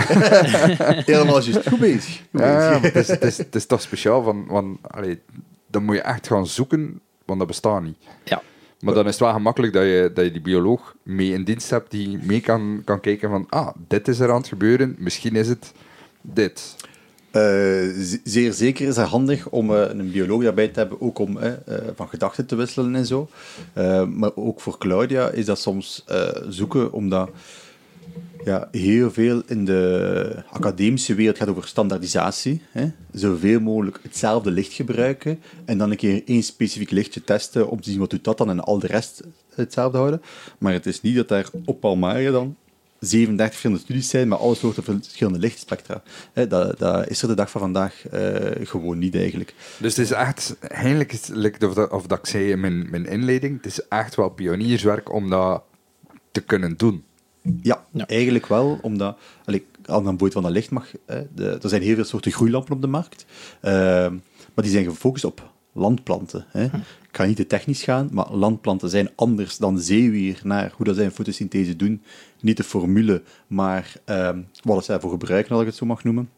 Helemaal 1.07 1.43
juist. 1.43 1.69
Goed 1.69 1.79
bezig. 1.79 2.23
Goed 2.31 2.41
Ja, 2.41 2.69
bezig. 2.69 2.71
maar 2.71 2.83
het, 2.83 2.95
is, 2.97 3.09
het, 3.09 3.23
is, 3.23 3.39
het 3.39 3.55
is 3.55 3.67
toch 3.67 3.81
speciaal, 3.81 4.23
van, 4.23 4.45
van, 4.49 4.79
allee, 4.83 5.19
dan 5.67 5.85
moet 5.85 5.95
je 5.95 6.01
echt 6.01 6.27
gaan 6.27 6.47
zoeken, 6.47 7.01
want 7.25 7.39
dat 7.39 7.49
bestaat 7.49 7.83
niet. 7.83 7.97
Ja. 8.25 8.43
Maar 8.81 8.95
dan 8.95 9.05
is 9.05 9.11
het 9.11 9.21
wel 9.21 9.33
gemakkelijk 9.33 9.73
dat 9.73 9.83
je, 9.83 10.11
dat 10.15 10.25
je 10.25 10.31
die 10.31 10.41
bioloog 10.41 10.95
mee 11.03 11.33
in 11.33 11.45
dienst 11.45 11.71
hebt 11.71 11.91
die 11.91 12.19
mee 12.23 12.41
kan, 12.41 12.83
kan 12.85 13.01
kijken 13.01 13.31
van, 13.31 13.47
ah, 13.49 13.69
dit 13.89 14.09
is 14.09 14.19
er 14.19 14.31
aan 14.31 14.37
het 14.37 14.49
gebeuren, 14.49 14.97
misschien 14.99 15.37
is 15.37 15.49
het 15.49 15.73
dit. 16.21 16.77
Eh, 17.31 17.89
zeer 18.25 18.53
zeker 18.53 18.89
is 18.89 18.97
het 18.97 19.07
handig 19.07 19.49
om 19.49 19.75
eh, 19.75 19.89
een 19.89 20.11
bioloog 20.11 20.43
daarbij 20.43 20.69
te 20.69 20.79
hebben, 20.79 21.01
ook 21.01 21.19
om 21.19 21.39
eh, 21.39 21.53
eh, 21.53 21.85
van 21.95 22.09
gedachten 22.09 22.47
te 22.47 22.57
wisselen 22.57 22.95
en 22.95 23.07
zo. 23.07 23.29
Eh, 23.73 24.05
maar 24.05 24.31
ook 24.35 24.61
voor 24.61 24.79
Claudia 24.79 25.29
is 25.29 25.45
dat 25.45 25.59
soms 25.59 26.03
eh, 26.07 26.29
zoeken, 26.49 26.93
omdat 26.93 27.31
ja, 28.47 28.69
heel 28.71 29.11
veel 29.11 29.43
in 29.47 29.65
de 29.65 30.43
academische 30.51 31.15
wereld 31.15 31.37
gaat 31.37 31.49
over 31.49 31.69
standaardisatie. 31.69 32.63
Hè? 32.71 32.91
Zoveel 33.13 33.61
mogelijk 33.61 33.99
hetzelfde 34.03 34.51
licht 34.51 34.73
gebruiken 34.73 35.41
en 35.65 35.79
dan 35.79 35.91
een 35.91 35.97
keer 35.97 36.23
één 36.27 36.43
specifiek 36.43 36.91
lichtje 36.91 37.25
testen 37.25 37.69
om 37.69 37.81
te 37.81 37.91
zien 37.91 37.99
wat 37.99 38.11
doet 38.11 38.25
dat 38.25 38.39
dan 38.39 38.51
en 38.51 38.61
al 38.61 38.79
de 38.79 38.87
rest 38.87 39.23
hetzelfde 39.55 39.99
houden. 39.99 40.23
Maar 40.59 40.73
het 40.73 40.87
is 40.87 41.01
niet 41.01 41.17
dat 41.17 41.29
daar 41.29 41.49
op 41.65 41.81
Palmaria 41.81 42.31
dan 42.31 42.57
37 42.99 43.47
verschillende 43.47 43.83
studies 43.83 44.09
zijn 44.09 44.29
met 44.29 44.39
alle 44.39 44.55
soorten 44.55 44.83
verschillende 44.83 45.39
lichtspectra. 45.39 46.03
Hè, 46.33 46.47
dat, 46.47 46.79
dat 46.79 47.09
is 47.09 47.23
er 47.23 47.29
de 47.29 47.35
dag 47.35 47.51
van 47.51 47.61
vandaag 47.61 48.09
eh, 48.09 48.67
gewoon 48.67 48.99
niet 48.99 49.15
eigenlijk. 49.15 49.55
Dus 49.79 49.97
het 49.97 50.05
is 50.05 50.13
echt, 50.13 50.57
eigenlijk 50.61 51.13
of, 51.61 51.75
dat, 51.75 51.91
of 51.91 52.13
ik 52.13 52.27
zei 52.27 52.51
in 52.51 52.61
mijn, 52.61 52.91
mijn 52.91 53.07
inleiding, 53.07 53.57
het 53.57 53.67
is 53.67 53.89
echt 53.89 54.15
wel 54.15 54.29
pionierswerk 54.29 55.13
om 55.13 55.31
dat 55.31 55.63
te 56.33 56.41
kunnen 56.41 56.77
doen. 56.77 57.05
Ja, 57.63 57.85
Ja. 57.91 58.07
eigenlijk 58.07 58.47
wel, 58.47 58.79
omdat... 58.83 59.19
Allee, 59.45 59.67
aan 59.85 60.05
de 60.05 60.13
boot 60.13 60.33
van 60.33 60.43
dat 60.43 60.51
licht 60.53 60.71
mag... 60.71 60.91
Hè, 61.07 61.23
de, 61.35 61.59
er 61.63 61.69
zijn 61.69 61.83
heel 61.83 61.95
veel 61.95 62.05
soorten 62.05 62.33
groeilampen 62.33 62.75
op 62.75 62.81
de 62.81 62.87
markt, 62.87 63.27
ehm, 63.61 64.13
maar 64.55 64.65
die 64.65 64.71
zijn 64.73 64.85
gefocust 64.85 65.25
op 65.25 65.53
landplanten. 65.73 66.45
Hè. 66.49 66.65
Ik 66.65 67.23
ga 67.23 67.25
niet 67.25 67.37
te 67.37 67.47
technisch 67.47 67.83
gaan, 67.83 68.09
maar 68.13 68.33
landplanten 68.33 68.89
zijn 68.91 69.11
anders 69.15 69.57
dan 69.59 69.79
zeewier 69.79 70.41
naar 70.45 70.73
hoe 70.77 70.87
dat 70.87 70.95
zij 70.97 71.05
een 71.05 71.11
fotosynthese 71.11 71.77
doen. 71.77 72.03
Niet 72.41 72.57
de 72.57 72.63
formule, 72.65 73.23
maar 73.47 73.93
ehm, 74.05 74.41
wat 74.63 74.85
zij 74.85 75.01
voor 75.01 75.11
gebruiken, 75.11 75.53
als 75.53 75.61
ik 75.61 75.67
het 75.67 75.77
zo 75.77 75.87
mag 75.87 76.05
noemen. 76.05 76.31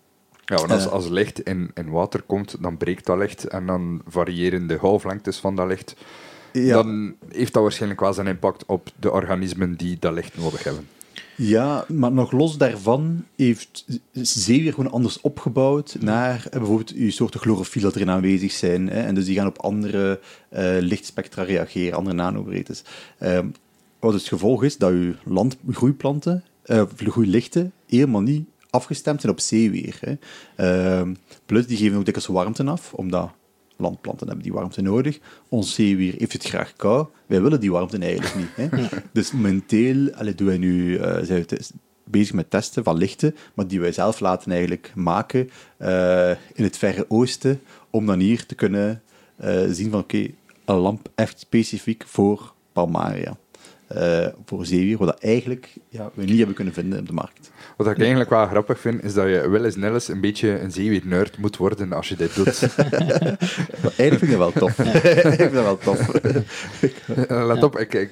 Ja, 0.45 0.57
want 0.57 0.71
als, 0.71 0.85
Eh. 0.85 0.93
als 0.93 1.09
licht 1.09 1.41
in, 1.41 1.71
in 1.75 1.91
water 1.91 2.23
komt, 2.23 2.57
dan 2.63 2.77
breekt 2.77 3.07
dat 3.07 3.19
licht 3.19 3.45
en 3.45 3.67
dan 3.67 4.03
variëren 4.09 4.67
de 4.67 4.77
golflengtes 4.79 5.39
van 5.39 5.57
dat 5.57 5.67
licht. 5.67 5.97
Ja. 6.53 6.75
Dan 6.83 7.15
heeft 7.29 7.53
dat 7.53 7.63
waarschijnlijk 7.63 8.01
wel 8.01 8.13
zijn 8.13 8.27
impact 8.27 8.67
op 8.67 8.89
de 9.01 9.11
organismen 9.13 9.77
die 9.77 9.97
dat 10.01 10.13
licht 10.13 10.37
nodig 10.39 10.65
hebben. 10.65 10.89
Ja, 11.41 11.85
maar 11.89 12.13
nog 12.13 12.33
los 12.33 12.57
daarvan 12.57 13.25
heeft 13.37 13.85
zeewier 14.13 14.75
gewoon 14.75 14.91
anders 14.91 15.21
opgebouwd 15.21 15.97
naar 16.01 16.47
eh, 16.51 16.59
bijvoorbeeld 16.59 16.93
uw 16.93 17.11
soorten 17.11 17.41
chlorofiel 17.41 17.83
dat 17.83 17.95
erin 17.95 18.11
aanwezig 18.11 18.53
zijn. 18.53 18.89
Hè, 18.89 19.01
en 19.01 19.15
dus 19.15 19.25
die 19.25 19.37
gaan 19.37 19.47
op 19.47 19.59
andere 19.59 20.21
eh, 20.49 20.77
lichtspectra 20.81 21.43
reageren, 21.43 21.99
andere 21.99 22.17
nanobreedtes. 22.17 22.83
Ehm, 23.19 23.47
wat 23.99 24.13
het 24.13 24.23
gevolg 24.23 24.65
is 24.65 24.77
dat 24.77 24.91
uw 24.91 25.15
land, 25.25 25.57
groeiplanten, 25.71 26.45
eh, 26.63 26.83
groeilichten, 26.97 27.73
helemaal 27.87 28.21
niet 28.21 28.49
afgestemd 28.71 29.21
zijn 29.21 29.33
op 29.33 29.41
zeewier. 29.41 29.99
Hè. 30.01 30.15
Ehm, 30.57 31.15
plus, 31.47 31.67
die 31.67 31.77
geven 31.77 31.99
ook 31.99 32.05
dikwijls 32.05 32.31
warmte 32.31 32.65
af, 32.65 32.95
omdat 32.95 33.31
landplanten 33.79 34.27
hebben 34.27 34.45
die 34.45 34.53
warmte 34.53 34.83
nodig. 34.83 35.19
Ons 35.49 35.75
zeewier 35.75 36.15
heeft 36.19 36.33
het 36.33 36.45
graag 36.45 36.73
koud. 36.77 37.11
Wij 37.27 37.43
willen 37.43 37.61
die 37.61 37.73
warmte 37.73 37.99
eigenlijk 37.99 38.35
niet. 38.35 38.49
Hè. 38.55 38.69
Dus 39.13 39.33
momenteel 39.33 40.11
allee, 40.15 40.35
doen 40.35 40.47
wij 40.47 40.59
nu, 40.59 40.97
eh, 40.97 41.23
zijn 41.23 41.45
we 41.47 41.61
bezig 42.05 42.35
met 42.35 42.51
testen 42.51 42.85
van 42.85 42.97
lichten, 42.97 43.35
maar 43.55 43.67
die 43.67 43.81
wij 43.81 43.93
zelf 43.93 44.21
laten 44.21 44.51
eigenlijk 44.51 44.93
maken 44.95 45.51
eh, 45.77 46.31
in 46.31 46.65
het 46.65 46.77
Verre 46.77 47.05
Oosten, 47.09 47.61
om 47.91 48.07
dan 48.07 48.19
hier 48.19 48.47
te 48.47 48.55
kunnen 48.55 49.03
eh, 49.37 49.65
zien 49.71 49.91
van 49.91 50.01
oké, 50.01 50.27
een 50.65 50.77
lamp 50.77 51.09
echt 51.15 51.41
specifiek 51.41 52.05
voor 52.07 52.55
Palmaria. 52.73 53.37
Eh, 53.89 54.27
voor 54.45 54.67
zeewier, 54.67 54.99
wat 54.99 55.09
dat 55.09 55.23
eigenlijk 55.23 55.69
ja, 55.89 56.11
we 56.15 56.25
niet 56.25 56.37
hebben 56.39 56.55
kunnen 56.55 56.75
vinden 56.75 56.99
op 56.99 57.07
de 57.07 57.13
markt. 57.13 57.51
Wat 57.77 57.87
ik 57.87 57.99
eigenlijk 57.99 58.31
wel 58.31 58.47
grappig 58.47 58.81
vind, 58.81 59.03
is 59.03 59.15
dat 59.15 59.27
je 59.27 59.49
wel 59.49 59.65
eens 59.65 59.77
nilles 59.77 60.09
een 60.09 60.21
beetje 60.21 60.61
een 60.61 60.73
zeewier-nerd 60.73 61.39
moet 61.39 61.57
worden 61.57 61.93
als 61.93 62.09
je 62.09 62.17
dit 62.17 62.35
doet. 62.35 62.63
Eigenlijk 63.97 64.19
vind 64.19 64.23
ik 64.23 64.31
dat 64.31 64.39
wel 64.39 64.53
tof. 64.53 64.79
ik 65.33 65.37
vind 65.37 65.53
dat 65.53 65.65
wel 65.65 65.79
tof. 65.79 66.09
Eh, 67.29 67.47
Let 67.47 67.63
op, 67.63 67.79
ik, 67.79 67.95
ik, 67.95 68.11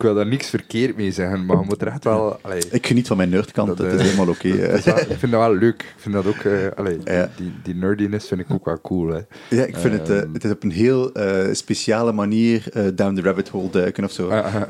ik 0.00 0.06
wil 0.06 0.14
daar 0.14 0.26
niks 0.26 0.48
verkeerd 0.48 0.96
mee 0.96 1.12
zeggen, 1.12 1.46
maar 1.46 1.58
je 1.58 1.64
moet 1.66 1.80
er 1.82 1.86
echt 1.88 2.04
wel... 2.04 2.38
Allee, 2.42 2.62
Ik 2.70 2.86
geniet 2.86 3.06
van 3.06 3.16
mijn 3.16 3.28
nerdkant, 3.28 3.68
Dat, 3.68 3.76
dat, 3.76 3.86
eh, 3.86 3.94
is 3.94 4.02
helemaal 4.02 4.28
oké. 4.28 4.56
dat 4.56 4.70
is 4.86 4.86
ik 4.86 5.18
vind 5.18 5.32
dat 5.32 5.40
wel 5.40 5.54
leuk. 5.54 5.82
Ik 5.82 5.94
vind 5.96 6.14
dat 6.14 6.26
ook... 6.26 6.36
eh, 6.36 6.52
allee, 6.76 6.98
Ja. 7.04 7.30
die, 7.36 7.52
die 7.62 7.74
nerdiness 7.74 8.28
vind 8.28 8.40
ik 8.40 8.46
ook 8.50 8.64
wel 8.64 8.80
cool. 8.80 9.08
Hè. 9.08 9.20
Ja, 9.48 9.64
ik 9.64 9.76
vind 9.76 9.92
het, 9.94 10.10
eh, 10.10 10.18
Ehm. 10.20 10.32
het 10.32 10.44
is 10.44 10.50
op 10.50 10.62
een 10.62 10.70
heel 10.70 11.10
speciale 11.52 12.12
manier 12.12 12.64
down 12.94 13.14
the 13.14 13.22
rabbit 13.22 13.48
hole 13.48 13.70
duiken 13.70 14.04
of 14.04 14.10
zo. 14.12 14.28
Ah, 14.28 14.54
ah. 14.54 14.60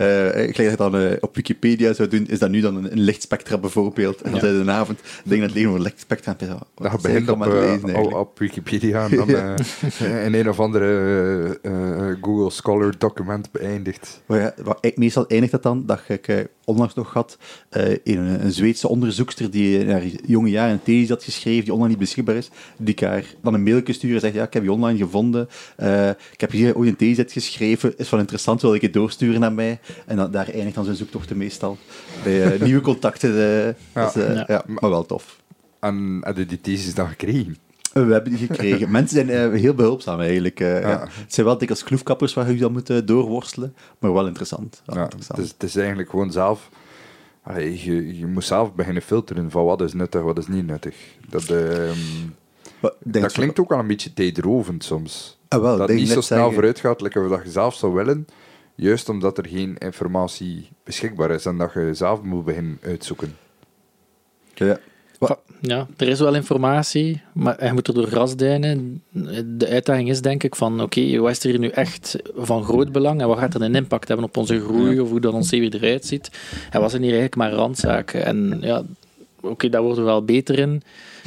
Ik 0.48 0.56
denk 0.56 0.56
dat 0.56 0.70
je 0.70 0.76
dan 0.76 0.96
eh, 0.96 1.16
op 1.20 1.36
Wikipedia 1.36 1.92
zou 1.92 2.08
doen, 2.08 2.26
is 2.28 2.38
dat 2.38 2.50
nu 2.50 2.60
dan 2.60 2.76
een, 2.76 2.92
een 2.92 3.00
lichtspectra 3.00 3.58
bijvoorbeeld. 3.58 4.20
En 4.22 4.30
dan 4.30 4.40
zijn 4.40 4.64
de 4.64 4.70
avond 4.70 5.00
dingen 5.24 5.44
het 5.46 5.54
leven 5.54 5.70
over 5.70 5.82
lichtspectra. 5.82 6.34
En 6.38 6.46
dan 6.46 6.58
Dat 6.58 6.66
wat 6.74 6.92
ik 6.94 7.00
begint 7.02 7.28
op, 7.30 7.40
het 7.40 7.52
lezen 7.52 8.14
op, 8.14 8.38
Wikipedia 8.38 9.08
en 9.10 9.16
dan 9.16 9.28
in 10.26 10.34
een 10.34 10.48
of 10.48 10.60
andere 10.60 12.18
Google 12.20 12.50
Scholar 12.50 12.94
document 12.98 13.50
beëindigt. 13.52 14.22
Waar, 14.26 14.38
ja, 14.38 14.44
waar 14.44 14.76
eigenlijk 14.80 14.96
meestal 14.96 15.19
meestal 15.20 15.36
eindigt 15.36 15.52
dat 15.52 15.62
dan, 15.62 15.86
dat 15.86 16.00
ik 16.08 16.28
uh, 16.28 16.40
onlangs 16.64 16.94
nog 16.94 17.12
had, 17.12 17.38
uh, 17.76 17.88
een, 18.04 18.44
een 18.44 18.52
Zweedse 18.52 18.88
onderzoekster 18.88 19.50
die 19.50 19.84
naar 19.84 20.02
jonge 20.26 20.50
jaren 20.50 20.72
een 20.72 20.82
thesis 20.82 21.08
had 21.08 21.24
geschreven, 21.24 21.64
die 21.64 21.72
online 21.72 21.88
niet 21.88 21.98
beschikbaar 21.98 22.34
is, 22.34 22.50
die 22.76 22.94
ik 22.94 23.00
haar 23.00 23.24
dan 23.42 23.54
een 23.54 23.62
mailje 23.62 23.92
sturen 23.92 24.14
en 24.14 24.20
zegt, 24.20 24.34
ja, 24.34 24.42
ik 24.42 24.52
heb 24.52 24.62
je 24.62 24.72
online 24.72 24.98
gevonden, 24.98 25.48
uh, 25.78 26.08
ik 26.08 26.40
heb 26.40 26.50
hier 26.50 26.76
ooit 26.76 26.88
een 26.88 26.96
thesis 26.96 27.32
geschreven, 27.32 27.98
is 27.98 28.10
wel 28.10 28.20
interessant, 28.20 28.62
wil 28.62 28.74
ik 28.74 28.82
het 28.82 28.92
doorsturen 28.92 29.40
naar 29.40 29.52
mij? 29.52 29.78
En 30.06 30.16
dan, 30.16 30.30
daar 30.30 30.48
eindigt 30.48 30.74
dan 30.74 30.84
zijn 30.84 30.96
zoektochten 30.96 31.36
meestal. 31.36 31.78
Bij 32.22 32.56
nieuwe 32.60 32.80
contacten, 32.80 33.34
ja. 33.94 34.04
Dus, 34.04 34.14
ja. 34.14 34.44
ja. 34.46 34.64
maar 34.66 34.90
wel 34.90 35.06
tof. 35.06 35.38
En 35.80 36.20
heb 36.20 36.36
je 36.36 36.46
die 36.46 36.60
thesis 36.60 36.94
dan 36.94 37.08
gekregen? 37.08 37.56
We 37.92 38.12
hebben 38.12 38.32
die 38.32 38.46
gekregen. 38.46 38.90
Mensen 39.00 39.26
zijn 39.26 39.52
uh, 39.52 39.60
heel 39.60 39.74
behulpzaam 39.74 40.20
eigenlijk. 40.20 40.60
Uh, 40.60 40.80
ja. 40.80 41.08
Het 41.10 41.34
zijn 41.34 41.46
wel 41.46 41.58
dikwijls 41.58 41.84
kloefkappers 41.84 42.34
waar 42.34 42.52
je 42.52 42.58
dan 42.58 42.72
moet 42.72 42.90
uh, 42.90 42.98
doorworstelen, 43.04 43.74
maar 43.98 44.12
wel 44.12 44.26
interessant. 44.26 44.82
Wel 44.84 44.96
ja, 44.96 45.02
interessant. 45.02 45.38
Het, 45.38 45.46
is, 45.46 45.52
het, 45.52 45.62
is, 45.62 45.76
eigenlijk 45.76 46.10
gewoon 46.10 46.32
zelf... 46.32 46.68
Allee, 47.42 47.84
je, 47.84 48.18
je 48.18 48.26
moet 48.26 48.44
zelf 48.44 48.74
beginnen 48.74 49.02
filteren 49.02 49.50
van 49.50 49.64
wat 49.64 49.80
is 49.80 49.92
nuttig, 49.92 50.22
wat 50.22 50.38
is 50.38 50.46
niet 50.46 50.66
nuttig. 50.66 50.96
Dat, 51.28 51.48
ehm, 51.48 51.98
dat 53.04 53.32
klinkt 53.32 53.60
ook 53.60 53.68
wel 53.68 53.78
een 53.78 53.86
beetje 53.86 54.12
tijdrovend 54.12 54.84
soms. 54.84 55.38
Ah, 55.48 55.60
wel, 55.60 55.76
dat 55.76 55.88
niet 55.88 56.08
zo 56.08 56.20
snel 56.20 56.22
zeggen... 56.22 56.52
vooruit 56.52 56.80
gaat, 56.80 57.00
like 57.00 57.28
dat 57.28 57.42
je 57.44 57.50
zelf 57.50 57.74
zou 57.74 57.92
willen, 57.92 58.26
juist 58.74 59.08
omdat 59.08 59.38
er 59.38 59.46
geen 59.46 59.78
informatie 59.78 60.68
beschikbaar 60.84 61.30
is 61.30 61.46
en 61.46 61.58
dat 61.58 61.72
je 61.72 61.94
zelf 61.94 62.22
moet 62.22 62.44
beginnen 62.44 62.78
uitzoeken. 62.82 63.36
Ja. 64.54 64.78
Ja, 65.60 65.86
er 65.96 66.08
is 66.08 66.20
wel 66.20 66.34
informatie, 66.34 67.22
maar 67.32 67.64
je 67.64 67.72
moet 67.72 67.88
er 67.88 67.94
door 67.94 68.06
grasduinen. 68.06 69.02
De 69.44 69.68
uitdaging 69.68 70.08
is 70.08 70.20
denk 70.20 70.42
ik 70.42 70.56
van, 70.56 70.82
oké, 70.82 71.18
wat 71.18 71.30
is 71.30 71.44
er 71.44 71.58
nu 71.58 71.68
echt 71.68 72.16
van 72.36 72.64
groot 72.64 72.92
belang 72.92 73.20
en 73.20 73.28
wat 73.28 73.38
gaat 73.38 73.54
er 73.54 73.62
een 73.62 73.74
impact 73.74 74.08
hebben 74.08 74.26
op 74.26 74.36
onze 74.36 74.60
groei 74.60 75.00
of 75.00 75.10
hoe 75.10 75.20
dat 75.20 75.32
ons 75.32 75.48
zeewier 75.48 75.74
eruit 75.74 76.06
ziet? 76.06 76.30
En 76.70 76.80
wat 76.80 76.90
zijn 76.90 77.02
hier 77.02 77.10
eigenlijk 77.10 77.40
maar 77.40 77.52
randzaken? 77.52 78.24
En 78.24 78.58
ja, 78.60 78.82
oké, 79.40 79.68
daar 79.68 79.82
worden 79.82 80.04
we 80.04 80.10
wel 80.10 80.24
beter 80.24 80.58
in. 80.58 80.82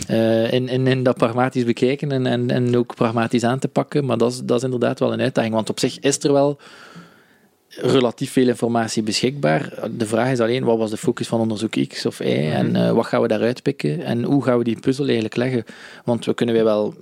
Uh, 0.09 0.53
in, 0.53 0.67
in, 0.67 0.87
in, 0.87 1.03
dat 1.03 1.17
pragmatisch 1.17 1.65
bekijken 1.65 2.11
en, 2.11 2.25
en, 2.25 2.49
en 2.49 2.77
ook 2.77 2.95
pragmatisch 2.95 3.43
aan 3.43 3.59
te 3.59 3.67
pakken, 3.67 4.05
maar 4.05 4.17
dat 4.17 4.31
is, 4.31 4.41
dat 4.43 4.57
is 4.57 4.63
inderdaad 4.63 4.99
wel 4.99 5.13
een 5.13 5.21
uitdaging, 5.21 5.53
want 5.53 5.69
op 5.69 5.79
zich 5.79 5.99
is 5.99 6.23
er 6.23 6.33
wel 6.33 6.57
relatief 7.75 8.31
veel 8.31 8.47
informatie 8.47 9.03
beschikbaar. 9.03 9.89
De 9.97 10.05
vraag 10.05 10.31
is 10.31 10.39
alleen, 10.39 10.63
wat 10.63 10.77
was 10.77 10.89
de 10.89 10.97
focus 10.97 11.27
van 11.27 11.39
onderzoek 11.39 11.87
X 11.87 12.05
of 12.05 12.19
Y 12.19 12.23
en 12.23 12.75
uh, 12.75 12.91
wat 12.91 13.05
gaan 13.05 13.21
we 13.21 13.27
daaruit 13.27 13.61
pikken 13.61 14.03
en 14.03 14.23
hoe 14.23 14.43
gaan 14.43 14.57
we 14.57 14.63
die 14.63 14.79
puzzel 14.79 15.05
eigenlijk 15.05 15.35
leggen? 15.35 15.63
Want 16.05 16.25
we 16.25 16.33
kunnen 16.33 16.63
wel 16.63 16.93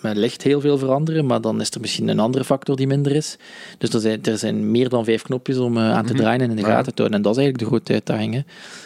met 0.00 0.16
licht 0.16 0.42
heel 0.42 0.60
veel 0.60 0.78
veranderen, 0.78 1.26
maar 1.26 1.40
dan 1.40 1.60
is 1.60 1.70
er 1.70 1.80
misschien 1.80 2.08
een 2.08 2.18
andere 2.18 2.44
factor 2.44 2.76
die 2.76 2.86
minder 2.86 3.12
is. 3.12 3.36
Dus 3.78 3.92
er 3.94 4.00
zijn, 4.00 4.22
er 4.22 4.38
zijn 4.38 4.70
meer 4.70 4.88
dan 4.88 5.04
vijf 5.04 5.22
knopjes 5.22 5.58
om 5.58 5.76
uh, 5.76 5.92
aan 5.92 6.06
te 6.06 6.14
draaien 6.14 6.40
en 6.40 6.50
in 6.50 6.56
de 6.56 6.64
gaten 6.64 6.94
te 6.94 7.02
houden. 7.02 7.18
En 7.18 7.22
dat 7.22 7.36
is 7.36 7.38
eigenlijk 7.38 7.58
de 7.58 7.76
grote 7.76 7.92
uitdaging. 7.92 8.34
Hè. 8.34 8.40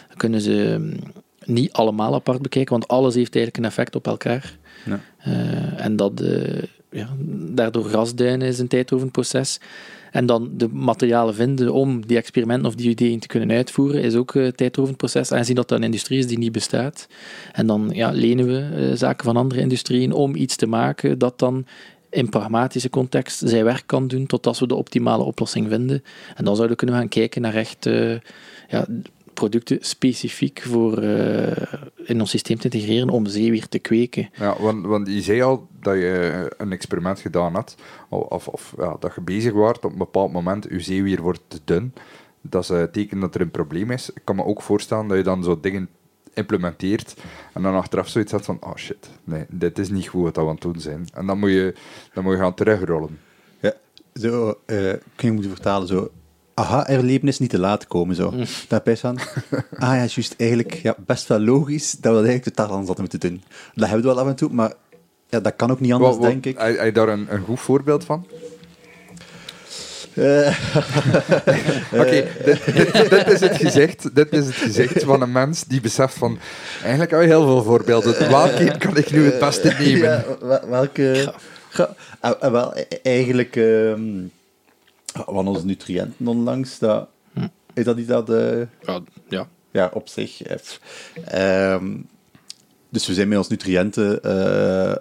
Dan 0.08 0.16
kunnen 0.16 0.40
ze 0.40 0.52
um, 0.52 0.98
niet 1.44 1.72
allemaal 1.72 2.14
apart 2.14 2.42
bekijken, 2.42 2.72
want 2.72 2.88
alles 2.88 3.14
heeft 3.14 3.34
eigenlijk 3.34 3.64
een 3.64 3.70
effect 3.70 3.96
op 3.96 4.06
elkaar. 4.06 4.56
Ja. 4.84 5.00
Uh, 5.28 5.84
en 5.84 5.96
dat, 5.96 6.22
ja, 6.90 7.08
daardoor 7.28 7.84
grasduinen 7.84 8.48
is 8.48 8.58
een 8.58 8.68
tijdrovend 8.68 9.12
proces. 9.12 9.60
En 10.14 10.26
dan 10.26 10.50
de 10.56 10.68
materialen 10.68 11.34
vinden 11.34 11.72
om 11.72 12.06
die 12.06 12.16
experimenten 12.16 12.66
of 12.66 12.74
die 12.74 12.90
ideeën 12.90 13.18
te 13.18 13.26
kunnen 13.26 13.56
uitvoeren, 13.56 14.02
is 14.02 14.14
ook 14.14 14.34
een 14.34 14.54
tijdrovend 14.54 14.96
proces. 14.96 15.32
Aangezien 15.32 15.54
dat 15.54 15.68
dat 15.68 15.78
een 15.78 15.84
industrie 15.84 16.18
is 16.18 16.26
die 16.26 16.38
niet 16.38 16.52
bestaat. 16.52 17.06
En 17.52 17.66
dan 17.66 17.90
ja, 17.92 18.10
lenen 18.10 18.46
we 18.46 18.88
uh, 18.90 18.96
zaken 18.96 19.24
van 19.24 19.36
andere 19.36 19.60
industrieën 19.60 20.12
om 20.12 20.34
iets 20.34 20.56
te 20.56 20.66
maken 20.66 21.18
dat 21.18 21.38
dan 21.38 21.66
in 22.10 22.28
pragmatische 22.28 22.90
context 22.90 23.42
zijn 23.44 23.64
werk 23.64 23.82
kan 23.86 24.08
doen 24.08 24.26
totdat 24.26 24.58
we 24.58 24.66
de 24.66 24.74
optimale 24.74 25.22
oplossing 25.22 25.68
vinden. 25.68 26.02
En 26.34 26.44
dan 26.44 26.56
zouden 26.56 26.68
we 26.68 26.84
kunnen 26.84 26.96
gaan 26.96 27.08
kijken 27.08 27.42
naar 27.42 27.54
echt 27.54 27.86
uh, 27.86 28.16
ja, 28.68 28.86
producten 29.34 29.78
specifiek 29.80 30.60
voor 30.60 31.02
uh, 31.02 31.52
in 32.04 32.20
ons 32.20 32.30
systeem 32.30 32.58
te 32.58 32.64
integreren 32.64 33.08
om 33.08 33.26
zeewier 33.26 33.68
te 33.68 33.78
kweken. 33.78 34.30
Ja, 34.34 34.56
want, 34.60 34.86
want 34.86 35.08
je 35.08 35.22
zei 35.22 35.42
al 35.42 35.66
dat 35.80 35.94
je 35.94 36.52
een 36.56 36.72
experiment 36.72 37.20
gedaan 37.20 37.54
had, 37.54 37.76
of, 38.08 38.48
of 38.48 38.74
ja, 38.78 38.96
dat 39.00 39.14
je 39.14 39.20
bezig 39.20 39.52
was 39.52 39.76
op 39.76 39.84
een 39.84 39.98
bepaald 39.98 40.32
moment, 40.32 40.66
je 40.70 40.80
zeewier 40.80 41.22
wordt 41.22 41.40
te 41.48 41.60
dun. 41.64 41.94
Dat 42.40 42.62
is 42.62 42.68
een 42.68 42.90
teken 42.90 43.20
dat 43.20 43.34
er 43.34 43.40
een 43.40 43.50
probleem 43.50 43.90
is. 43.90 44.10
Ik 44.10 44.22
kan 44.24 44.36
me 44.36 44.44
ook 44.44 44.62
voorstellen 44.62 45.06
dat 45.06 45.16
je 45.16 45.22
dan 45.22 45.44
zo 45.44 45.60
dingen 45.60 45.88
implementeert 46.34 47.14
en 47.52 47.62
dan 47.62 47.74
achteraf 47.74 48.08
zoiets 48.08 48.32
had 48.32 48.44
van, 48.44 48.56
oh 48.60 48.76
shit, 48.76 49.10
nee, 49.24 49.44
dit 49.48 49.78
is 49.78 49.88
niet 49.88 50.08
goed 50.08 50.22
wat 50.22 50.36
we 50.36 50.42
aan 50.42 50.48
het 50.48 50.60
doen 50.60 50.80
zijn. 50.80 51.06
En 51.14 51.26
dan 51.26 51.38
moet 51.38 51.50
je, 51.50 51.74
dan 52.12 52.24
moet 52.24 52.32
je 52.32 52.38
gaan 52.38 52.54
terugrollen. 52.54 53.18
Ja, 53.60 53.74
zo 54.14 54.48
uh, 54.48 54.92
kun 55.16 55.28
je 55.28 55.32
moeten 55.32 55.50
vertalen, 55.50 55.88
zo 55.88 56.10
aha-erlevenis 56.54 57.38
niet 57.38 57.50
te 57.50 57.58
laat 57.58 57.86
komen. 57.86 58.16
Zo. 58.16 58.30
Mm. 58.30 58.44
Daar 58.68 58.80
best 58.84 59.04
aan. 59.04 59.18
Ah 59.78 59.94
ja, 59.94 59.96
juist, 59.96 60.34
eigenlijk 60.36 60.74
ja, 60.74 60.94
best 61.06 61.28
wel 61.28 61.40
logisch 61.40 61.90
dat 61.90 62.12
we 62.12 62.18
dat 62.18 62.26
eigenlijk 62.26 62.44
totaal 62.44 62.70
anders 62.70 62.86
hadden 62.86 63.08
moeten 63.10 63.30
doen. 63.30 63.42
Dat 63.74 63.88
hebben 63.88 64.06
we 64.06 64.14
wel 64.14 64.24
af 64.24 64.28
en 64.28 64.36
toe, 64.36 64.52
maar 64.52 64.72
ja, 65.28 65.40
dat 65.40 65.56
kan 65.56 65.70
ook 65.70 65.80
niet 65.80 65.92
anders, 65.92 66.18
denk 66.18 66.46
ik. 66.46 66.58
Heb 66.58 66.84
je 66.84 66.92
daar 66.92 67.08
een, 67.08 67.26
een 67.30 67.44
goed 67.44 67.60
voorbeeld 67.60 68.04
van? 68.04 68.26
Uh, 70.14 70.58
Oké, 72.00 72.26
dit, 72.44 72.64
dit, 72.64 73.10
dit, 73.10 73.26
is 73.26 73.40
het 73.40 73.56
gezicht, 73.56 74.14
dit 74.14 74.32
is 74.32 74.46
het 74.46 74.54
gezicht 74.54 75.02
van 75.02 75.22
een 75.22 75.32
mens 75.32 75.64
die 75.64 75.80
beseft 75.80 76.14
van 76.14 76.38
eigenlijk 76.80 77.10
heb 77.10 77.20
je 77.20 77.26
heel 77.26 77.44
veel 77.44 77.62
voorbeelden. 77.62 78.30
Welke 78.30 78.78
kan 78.78 78.96
ik 78.96 79.10
nu 79.10 79.24
het 79.24 79.38
beste 79.38 79.74
nemen? 79.78 80.24
Ja, 80.40 80.60
welke... 80.68 81.32
Ja. 81.72 81.94
Uh, 82.42 82.50
wel, 82.50 82.76
e- 82.76 82.96
eigenlijk... 83.02 83.56
Uh, 83.56 83.92
van 85.14 85.48
onze 85.48 85.66
nutriënten 85.66 86.26
onlangs, 86.26 86.78
dat, 86.78 87.08
hm. 87.32 87.46
is 87.74 87.84
dat 87.84 87.98
iets 87.98 88.08
dat... 88.08 88.30
Uh, 88.30 88.60
ja, 88.82 89.02
ja. 89.28 89.48
Ja, 89.70 89.90
op 89.94 90.08
zich. 90.08 90.42
Uh, 91.34 91.82
dus 92.88 93.06
we 93.06 93.14
zijn 93.14 93.28
met 93.28 93.38
onze 93.38 93.50
nutriënten 93.50 94.20
uh, 94.26 94.94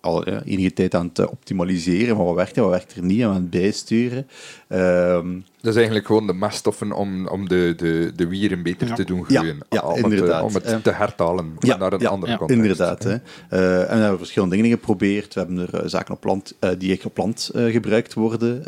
al 0.00 0.30
ja, 0.30 0.42
enige 0.42 0.72
tijd 0.72 0.94
aan 0.94 1.10
het 1.14 1.30
optimaliseren, 1.30 2.16
maar 2.16 2.24
wat 2.24 2.34
werkt 2.34 2.56
er, 2.56 2.62
wat 2.62 2.70
werkt 2.70 2.96
er 2.96 3.02
niet, 3.02 3.22
aan 3.22 3.34
het 3.34 3.50
bijsturen. 3.50 4.26
Ehm, 4.68 5.38
dat 5.60 5.72
is 5.72 5.76
eigenlijk 5.76 6.06
gewoon 6.06 6.26
de 6.26 6.34
meststoffen 6.34 6.92
om, 6.92 7.26
om 7.26 7.48
de, 7.48 7.74
de, 7.76 8.12
de 8.16 8.26
wieren 8.28 8.62
beter 8.62 8.94
te 8.94 9.04
doen 9.04 9.24
groeien. 9.24 9.56
Ja, 9.56 9.64
ja 9.68 9.80
om, 9.80 9.96
inderdaad. 9.96 10.52
Het, 10.52 10.64
om 10.64 10.72
het 10.72 10.84
te 10.84 10.90
hertalen 10.90 11.56
ja, 11.58 11.76
naar 11.76 11.92
een 11.92 12.06
andere 12.06 12.36
context. 12.36 12.62
Inderdaad. 12.62 13.02
Hè. 13.02 13.10
Uh, 13.10 13.80
en 13.80 13.96
we 13.96 14.00
hebben 14.00 14.18
verschillende 14.18 14.56
dingen 14.56 14.70
geprobeerd. 14.70 15.34
We 15.34 15.40
hebben 15.40 15.58
er 15.58 15.82
uh, 15.82 15.88
zaken 15.88 16.14
op 16.14 16.20
plant, 16.20 16.56
uh, 16.60 16.70
die 16.78 16.92
echt 16.92 17.04
op 17.04 17.14
plant 17.14 17.50
gebruikt 17.54 18.14
worden 18.14 18.62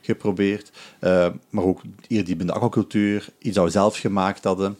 geprobeerd. 0.00 0.70
maar 1.50 1.64
ook 1.64 1.80
hier 2.06 2.24
die 2.24 2.36
in 2.38 2.46
de 2.46 2.52
aquacultuur, 2.52 3.28
iets 3.38 3.54
dat 3.54 3.64
we 3.64 3.70
zelf 3.70 3.98
gemaakt 3.98 4.44
hadden. 4.44 4.78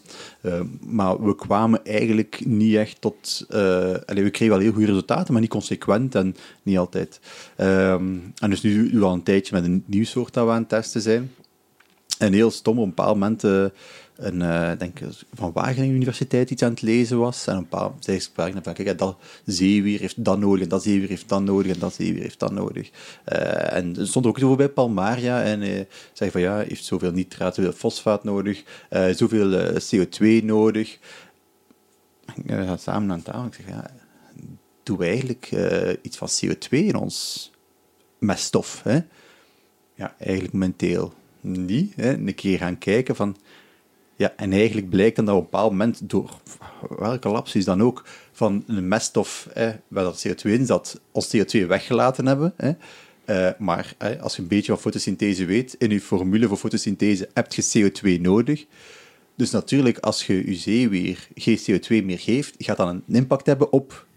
maar 0.79 1.23
we 1.23 1.35
kwamen 1.35 1.85
eigenlijk 1.85 2.41
niet 2.45 2.75
echt 2.75 3.01
tot... 3.01 3.45
Allez, 3.49 4.23
we 4.23 4.29
kregen 4.29 4.55
wel 4.55 4.63
heel 4.63 4.71
goede 4.71 4.87
resultaten, 4.87 5.33
maar 5.33 5.41
niet 5.41 5.51
consequent 5.51 6.15
en 6.15 6.35
niet 6.69 6.77
altijd. 6.77 7.19
Um, 7.57 8.33
en 8.39 8.49
dus 8.49 8.61
nu, 8.61 9.01
al 9.01 9.13
een 9.13 9.23
tijdje 9.23 9.55
met 9.55 9.65
een 9.65 9.83
nieuw 9.85 10.03
soort 10.03 10.33
dat 10.33 10.45
we 10.45 10.51
aan 10.51 10.59
het 10.59 10.69
testen 10.69 11.01
zijn. 11.01 11.31
En 12.17 12.33
heel 12.33 12.51
stom, 12.51 12.77
op 12.77 12.83
een 12.83 12.89
bepaald 12.89 13.13
moment 13.13 13.43
uh, 13.43 13.65
een, 14.15 14.41
uh, 14.41 14.71
denk, 14.77 14.99
van 15.33 15.51
Wageningen 15.53 15.95
Universiteit 15.95 16.49
iets 16.49 16.63
aan 16.63 16.69
het 16.69 16.81
lezen 16.81 17.19
was. 17.19 17.47
En 17.47 17.57
een 17.57 17.67
paar 17.67 17.91
zij 17.99 18.19
spraken 18.19 18.63
van, 18.63 18.73
kijk, 18.73 18.97
dat 18.97 19.17
zeewier 19.45 19.99
heeft 19.99 20.23
dat 20.23 20.39
nodig, 20.39 20.63
en 20.63 20.69
dat 20.69 20.83
zeewier 20.83 21.09
heeft 21.09 21.29
dat 21.29 21.43
nodig, 21.43 21.73
en 21.73 21.79
dat 21.79 21.93
zeewier 21.93 22.21
heeft 22.21 22.39
dat 22.39 22.51
nodig. 22.51 22.89
En 23.23 23.95
er 23.97 24.07
stond 24.07 24.25
ook 24.25 24.39
zo 24.39 24.55
bij 24.55 24.69
Palmaria, 24.69 25.43
en 25.43 25.61
uh, 25.61 25.81
zei 26.13 26.31
van, 26.31 26.41
ja, 26.41 26.57
heeft 26.57 26.85
zoveel 26.85 27.11
nitraat, 27.11 27.55
zoveel 27.55 27.71
fosfaat 27.71 28.23
nodig, 28.23 28.63
zoveel 29.11 29.79
CO2 29.79 30.43
nodig. 30.43 30.97
Samen 32.77 33.11
aan 33.11 33.21
tafel, 33.21 33.45
ik 33.45 33.53
zeg, 33.53 33.67
ja, 33.67 33.91
doen 34.89 34.97
we 34.97 35.05
eigenlijk 35.05 35.51
iets 36.01 36.17
van 36.17 36.29
CO2 36.29 36.69
in 36.69 36.95
ons 36.95 37.51
meststof, 38.19 38.81
hè? 38.83 38.99
Ja, 39.95 40.15
eigenlijk 40.19 40.53
menteel 40.53 41.13
niet. 41.41 41.93
Hè? 41.95 42.13
Een 42.13 42.35
keer 42.35 42.57
gaan 42.57 42.77
kijken 42.77 43.15
van... 43.15 43.37
Ja, 44.15 44.33
en 44.35 44.51
eigenlijk 44.51 44.89
blijkt 44.89 45.15
dan 45.15 45.25
dat 45.25 45.35
op 45.35 45.41
een 45.41 45.49
bepaald 45.49 45.71
moment, 45.71 46.09
door 46.09 46.39
welke 46.97 47.29
lapsus 47.29 47.65
dan 47.65 47.81
ook, 47.81 48.05
van 48.31 48.63
een 48.67 48.87
meststof, 48.87 49.47
hè, 49.53 49.71
waar 49.87 50.03
dat 50.03 50.27
CO2 50.27 50.41
in 50.41 50.65
zat, 50.65 51.01
ons 51.11 51.37
CO2 51.37 51.65
weggelaten 51.67 52.25
hebben. 52.25 52.53
Hè. 52.57 52.71
Uh, 53.25 53.49
maar 53.59 53.95
als 54.21 54.35
je 54.35 54.41
een 54.41 54.47
beetje 54.47 54.71
van 54.71 54.81
fotosynthese 54.81 55.45
weet, 55.45 55.75
in 55.77 55.89
je 55.89 56.01
formule 56.01 56.47
voor 56.47 56.57
fotosynthese 56.57 57.29
heb 57.33 57.53
je 57.53 57.91
CO2 57.91 58.21
nodig. 58.21 58.65
Dus 59.35 59.51
natuurlijk, 59.51 59.97
als 59.97 60.25
je 60.25 60.47
je 60.47 60.55
zeewier 60.55 61.27
geen 61.35 61.59
CO2 61.59 62.05
meer 62.05 62.19
geeft, 62.19 62.55
gaat 62.57 62.77
dat 62.77 62.87
een 62.87 63.03
impact 63.07 63.45
hebben 63.45 63.71
op 63.71 64.07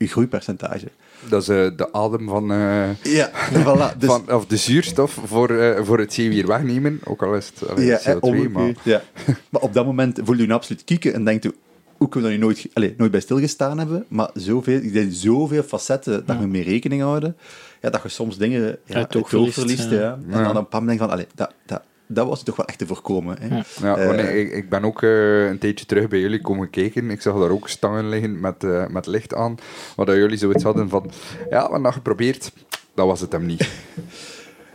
je 0.00 0.08
groeipercentage. 0.08 0.88
Dat 1.28 1.42
is 1.42 1.48
uh, 1.48 1.70
de 1.76 1.92
adem 1.92 2.28
van, 2.28 2.52
uh, 2.52 2.94
ja, 3.02 3.30
voilà, 3.52 3.98
dus... 3.98 4.08
van, 4.12 4.32
of 4.32 4.46
de 4.46 4.56
zuurstof 4.56 5.18
voor, 5.24 5.50
uh, 5.50 5.80
voor 5.82 5.98
het 5.98 6.12
zeewier 6.12 6.46
wegnemen, 6.46 7.00
ook 7.04 7.22
al 7.22 7.34
is 7.34 7.52
het 7.54 7.78
ja, 7.78 8.00
CO2. 8.00 8.50
Maar... 8.50 8.72
Ja. 8.82 9.02
maar 9.50 9.62
op 9.62 9.74
dat 9.74 9.84
moment 9.84 10.20
voel 10.24 10.36
je 10.36 10.46
je 10.46 10.52
absoluut 10.52 10.84
kieken 10.84 11.14
en 11.14 11.24
denkt 11.24 11.42
je, 11.42 11.54
hoe 11.96 12.08
kunnen 12.08 12.30
we 12.30 12.36
daar 12.36 12.46
nooit, 12.46 12.68
allez, 12.72 12.92
nooit 12.96 13.10
bij 13.10 13.20
stilgestaan 13.20 13.78
hebben, 13.78 14.04
maar 14.08 14.30
zoveel, 14.34 14.80
ik 14.80 14.92
denk, 14.92 15.12
zoveel 15.12 15.62
facetten 15.62 16.26
dat 16.26 16.38
we 16.38 16.46
mee 16.46 16.62
rekening 16.62 17.02
houden, 17.02 17.36
ja, 17.80 17.90
dat 17.90 18.02
je 18.02 18.08
soms 18.08 18.38
dingen 18.38 18.78
ja, 18.84 18.98
het 18.98 19.16
oog 19.16 19.52
verliest. 19.52 19.90
Ja. 19.90 20.18
En 20.30 20.42
dan 20.42 20.56
op 20.56 20.72
een 20.74 20.78
moment 20.80 20.86
denk 20.86 20.98
van, 20.98 21.10
allez, 21.10 21.26
dat, 21.34 21.52
dat, 21.66 21.82
dat 22.12 22.26
was 22.26 22.42
toch 22.42 22.56
wel 22.56 22.66
echt 22.66 22.78
te 22.78 22.86
voorkomen. 22.86 23.36
Hè. 23.40 23.56
Ja. 23.56 23.64
Ja, 23.82 23.96
Eh, 23.96 24.10
nee, 24.10 24.40
ik, 24.44 24.52
ik 24.52 24.68
ben 24.68 24.84
ook 24.84 25.02
eh, 25.02 25.46
een 25.48 25.58
tijdje 25.58 25.86
terug 25.86 26.08
bij 26.08 26.18
jullie 26.20 26.40
komen 26.40 26.70
kijken. 26.70 27.10
Ik 27.10 27.22
zag 27.22 27.38
daar 27.38 27.50
ook 27.50 27.68
stangen 27.68 28.08
liggen 28.08 28.40
met, 28.40 28.64
eh, 28.64 28.86
met 28.86 29.06
licht 29.06 29.34
aan. 29.34 29.58
Waar 29.96 30.06
dat 30.06 30.14
jullie 30.16 30.36
zoiets 30.36 30.62
hadden 30.62 30.88
van... 30.88 31.10
Ja, 31.50 31.56
we 31.56 31.62
hebben 31.62 31.82
dat 31.82 31.92
geprobeerd. 31.92 32.52
Dat 32.94 33.06
was 33.06 33.20
het 33.20 33.32
hem 33.32 33.46
niet. 33.46 33.68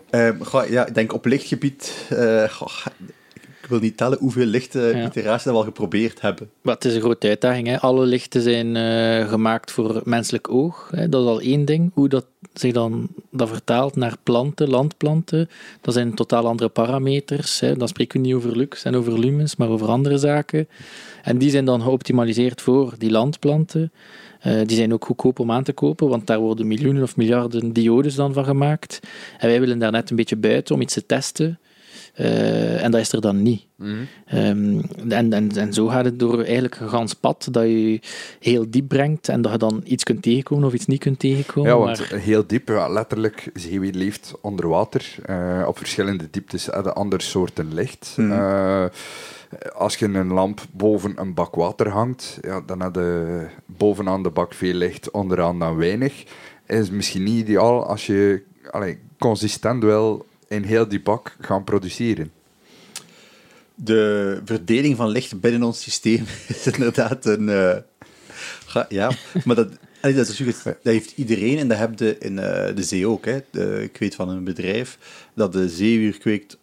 Ehm, 0.10 0.42
goh, 0.44 0.70
ja, 0.70 0.86
ik 0.88 0.94
denk 0.94 1.14
op 1.14 1.26
lichtgebied... 1.26 2.06
eh, 2.10 2.44
goh, 2.50 2.86
ik 3.66 3.72
wil 3.72 3.80
niet 3.80 3.98
tellen 3.98 4.18
hoeveel 4.18 4.46
lichte 4.46 4.80
Ja. 4.80 5.06
iteraties 5.06 5.46
we 5.46 5.52
al 5.52 5.64
geprobeerd 5.64 6.22
hebben. 6.22 6.50
Maar 6.62 6.76
het 6.76 6.86
is 6.86 6.96
een 6.96 7.02
grote 7.02 7.28
uitdaging. 7.28 7.68
Hè. 7.68 7.80
Alle 7.80 8.06
lichten 8.06 8.42
zijn 8.42 8.76
eh, 8.76 9.30
gemaakt 9.30 9.72
voor 9.72 10.02
menselijk 10.04 10.50
oog. 10.50 10.90
Hè. 10.96 11.10
Dat 11.10 11.22
is 11.22 11.28
al 11.28 11.42
één 11.42 11.66
ding. 11.66 11.92
Hoe 11.94 12.10
dat 12.10 12.26
zich 12.54 12.74
dan 12.74 13.08
dat 13.32 13.50
vertaalt 13.50 13.96
naar 13.96 14.16
planten, 14.24 14.70
landplanten, 14.70 15.50
dat 15.82 15.94
zijn 15.94 16.14
totaal 16.14 16.48
andere 16.48 16.70
parameters. 16.70 17.60
Hè. 17.60 17.76
Dan 17.76 17.88
spreken 17.88 18.22
we 18.22 18.28
niet 18.28 18.36
over 18.36 18.58
lux 18.58 18.84
en 18.84 18.96
over 18.96 19.20
lumens, 19.20 19.56
maar 19.56 19.70
over 19.70 19.88
andere 19.88 20.18
zaken. 20.18 20.68
En 21.24 21.38
die 21.38 21.50
zijn 21.50 21.66
dan 21.66 21.82
geoptimaliseerd 21.82 22.62
voor 22.62 22.94
die 22.98 23.12
landplanten. 23.12 23.92
Eh, 24.40 24.54
die 24.66 24.78
zijn 24.78 24.94
ook 24.94 25.06
goedkoop 25.06 25.40
om 25.40 25.52
aan 25.52 25.64
te 25.64 25.74
kopen, 25.74 26.08
want 26.08 26.28
daar 26.28 26.40
worden 26.40 26.68
miljoenen 26.68 27.04
of 27.04 27.16
miljarden 27.18 27.74
diodes 27.74 28.16
dan 28.16 28.34
van 28.34 28.46
gemaakt. 28.46 29.00
En 29.38 29.48
wij 29.48 29.60
willen 29.60 29.80
daar 29.80 29.92
net 29.92 30.10
een 30.10 30.16
beetje 30.16 30.36
buiten 30.36 30.76
om 30.76 30.82
iets 30.82 30.94
te 30.94 31.06
testen. 31.06 31.60
Eh, 32.16 32.84
en 32.84 32.92
dat 32.92 33.02
is 33.02 33.12
er 33.12 33.22
dan 33.22 33.42
niet. 33.42 33.66
Ehm, 34.26 34.80
en, 35.10 35.34
en, 35.34 35.52
en 35.56 35.74
zo 35.74 35.88
gaat 35.88 36.06
het 36.06 36.20
door 36.20 36.44
eigenlijk 36.44 36.80
een 36.80 36.90
gans 36.90 37.14
pad 37.14 37.48
dat 37.52 37.64
je 37.64 38.00
heel 38.40 38.66
diep 38.70 38.88
brengt 38.88 39.30
en 39.30 39.42
dat 39.42 39.52
je 39.52 39.58
dan 39.58 39.82
iets 39.86 40.04
kunt 40.04 40.22
tegenkomen 40.22 40.68
of 40.68 40.74
iets 40.74 40.86
niet 40.86 41.00
kunt 41.00 41.20
tegenkomen. 41.20 41.72
Ja, 41.72 41.78
want 41.78 42.00
maar- 42.12 42.20
heel 42.20 42.48
diep, 42.48 42.68
ja, 42.68 42.88
letterlijk, 42.88 43.50
zeewier 43.54 43.94
leeft 43.94 44.34
onder 44.42 44.68
water. 44.68 45.16
eh, 45.26 45.64
op 45.68 45.78
verschillende 45.78 46.28
dieptes 46.32 46.70
en 46.70 46.96
andere 46.96 47.22
soorten 47.22 47.74
licht. 47.74 48.14
Mhm. 48.18 48.32
Eh, 48.32 48.86
als 49.76 49.96
je 49.96 50.06
een 50.06 50.34
lamp 50.34 50.62
boven 50.72 51.14
een 51.16 51.34
bak 51.34 51.56
water 51.56 51.90
hangt, 51.90 52.38
ja, 52.42 52.62
dan 52.66 52.82
heb 52.82 52.96
je 52.96 53.46
bovenaan 53.66 54.24
de 54.24 54.30
bak 54.30 54.54
veel 54.54 54.74
licht, 54.74 55.12
onderaan 55.12 55.60
dan 55.60 55.76
weinig. 55.78 56.24
Is 56.68 56.90
misschien 56.90 57.24
niet 57.24 57.38
ideaal 57.48 57.86
als 57.86 58.06
je 58.06 58.42
allee, 58.72 58.98
consistent 59.20 59.84
wel 59.84 60.26
in 60.48 60.64
heel 60.64 60.88
die 60.88 61.02
bak 61.02 61.36
gaan 61.42 61.64
produceren. 61.64 62.32
De 63.76 64.42
verdeling 64.46 64.96
van 64.96 65.10
licht 65.10 65.40
binnen 65.40 65.64
ons 65.64 65.82
systeem 65.82 66.26
is 66.48 66.68
inderdaad 66.68 67.26
een... 67.26 67.50
eh, 67.50 67.78
ga- 68.66 68.86
ja, 68.90 69.12
maar 69.46 69.56
dat, 69.56 69.70
allee, 70.02 70.16
dat, 70.16 70.28
is 70.28 70.40
natuurlijk 70.40 70.64
dat 70.64 70.94
heeft 70.94 71.14
iedereen 71.16 71.58
en 71.58 71.68
dat 71.68 71.78
heb 71.78 72.00
je 72.00 72.18
in 72.18 72.40
eh, 72.40 72.76
de 72.76 72.84
zee 72.84 73.08
ook. 73.08 73.26
Hè. 73.26 73.40
De- 73.52 73.82
ik 73.84 73.98
weet 73.98 74.16
van 74.16 74.30
een 74.30 74.44
bedrijf 74.44 74.98
dat 75.34 75.54
de 75.54 75.70
zeewier 75.70 76.18
kweekt 76.18 76.58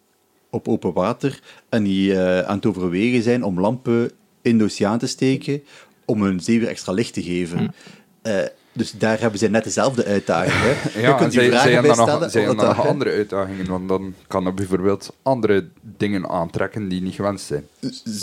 op 0.49 0.67
open 0.67 0.93
water 0.93 1.39
en 1.69 1.83
die 1.83 2.13
eh, 2.13 2.39
aan 2.47 2.55
het 2.55 2.65
overwegen 2.65 3.23
zijn 3.23 3.43
om 3.43 3.59
lampen 3.59 4.11
in 4.41 4.57
de 4.57 4.63
oceaan 4.63 4.99
te 4.99 5.07
steken 5.07 5.63
om 6.05 6.21
hun 6.21 6.39
zeewier 6.39 6.67
extra 6.67 6.91
licht 6.93 7.13
te 7.13 7.23
geven. 7.23 7.73
Eh, 8.21 8.39
dus 8.73 8.91
daar 8.91 9.19
hebben 9.19 9.39
zij 9.39 9.47
net 9.47 9.63
dezelfde 9.63 10.05
uitdaging. 10.05 10.53
Hè. 10.55 10.71
Ja, 11.01 11.07
je 11.07 11.15
kunt 11.15 11.19
en 11.19 11.29
die 11.29 11.39
zij, 11.39 11.49
zij 11.49 11.59
vragen 11.59 11.71
hebben 11.73 11.95
zij 11.95 12.41
of 12.41 12.47
hebben 12.47 12.55
dan 12.55 12.65
dat- 12.65 12.75
nog 12.77 12.87
andere 12.87 13.11
uitdagingen, 13.11 13.67
want 13.67 13.87
dan 13.87 14.13
kan 14.27 14.45
er 14.45 14.53
bijvoorbeeld 14.53 15.15
andere 15.21 15.67
dingen 15.97 16.29
aantrekken 16.29 16.87
die 16.87 17.01
niet 17.01 17.15
gewenst 17.15 17.45
zijn. 17.45 17.65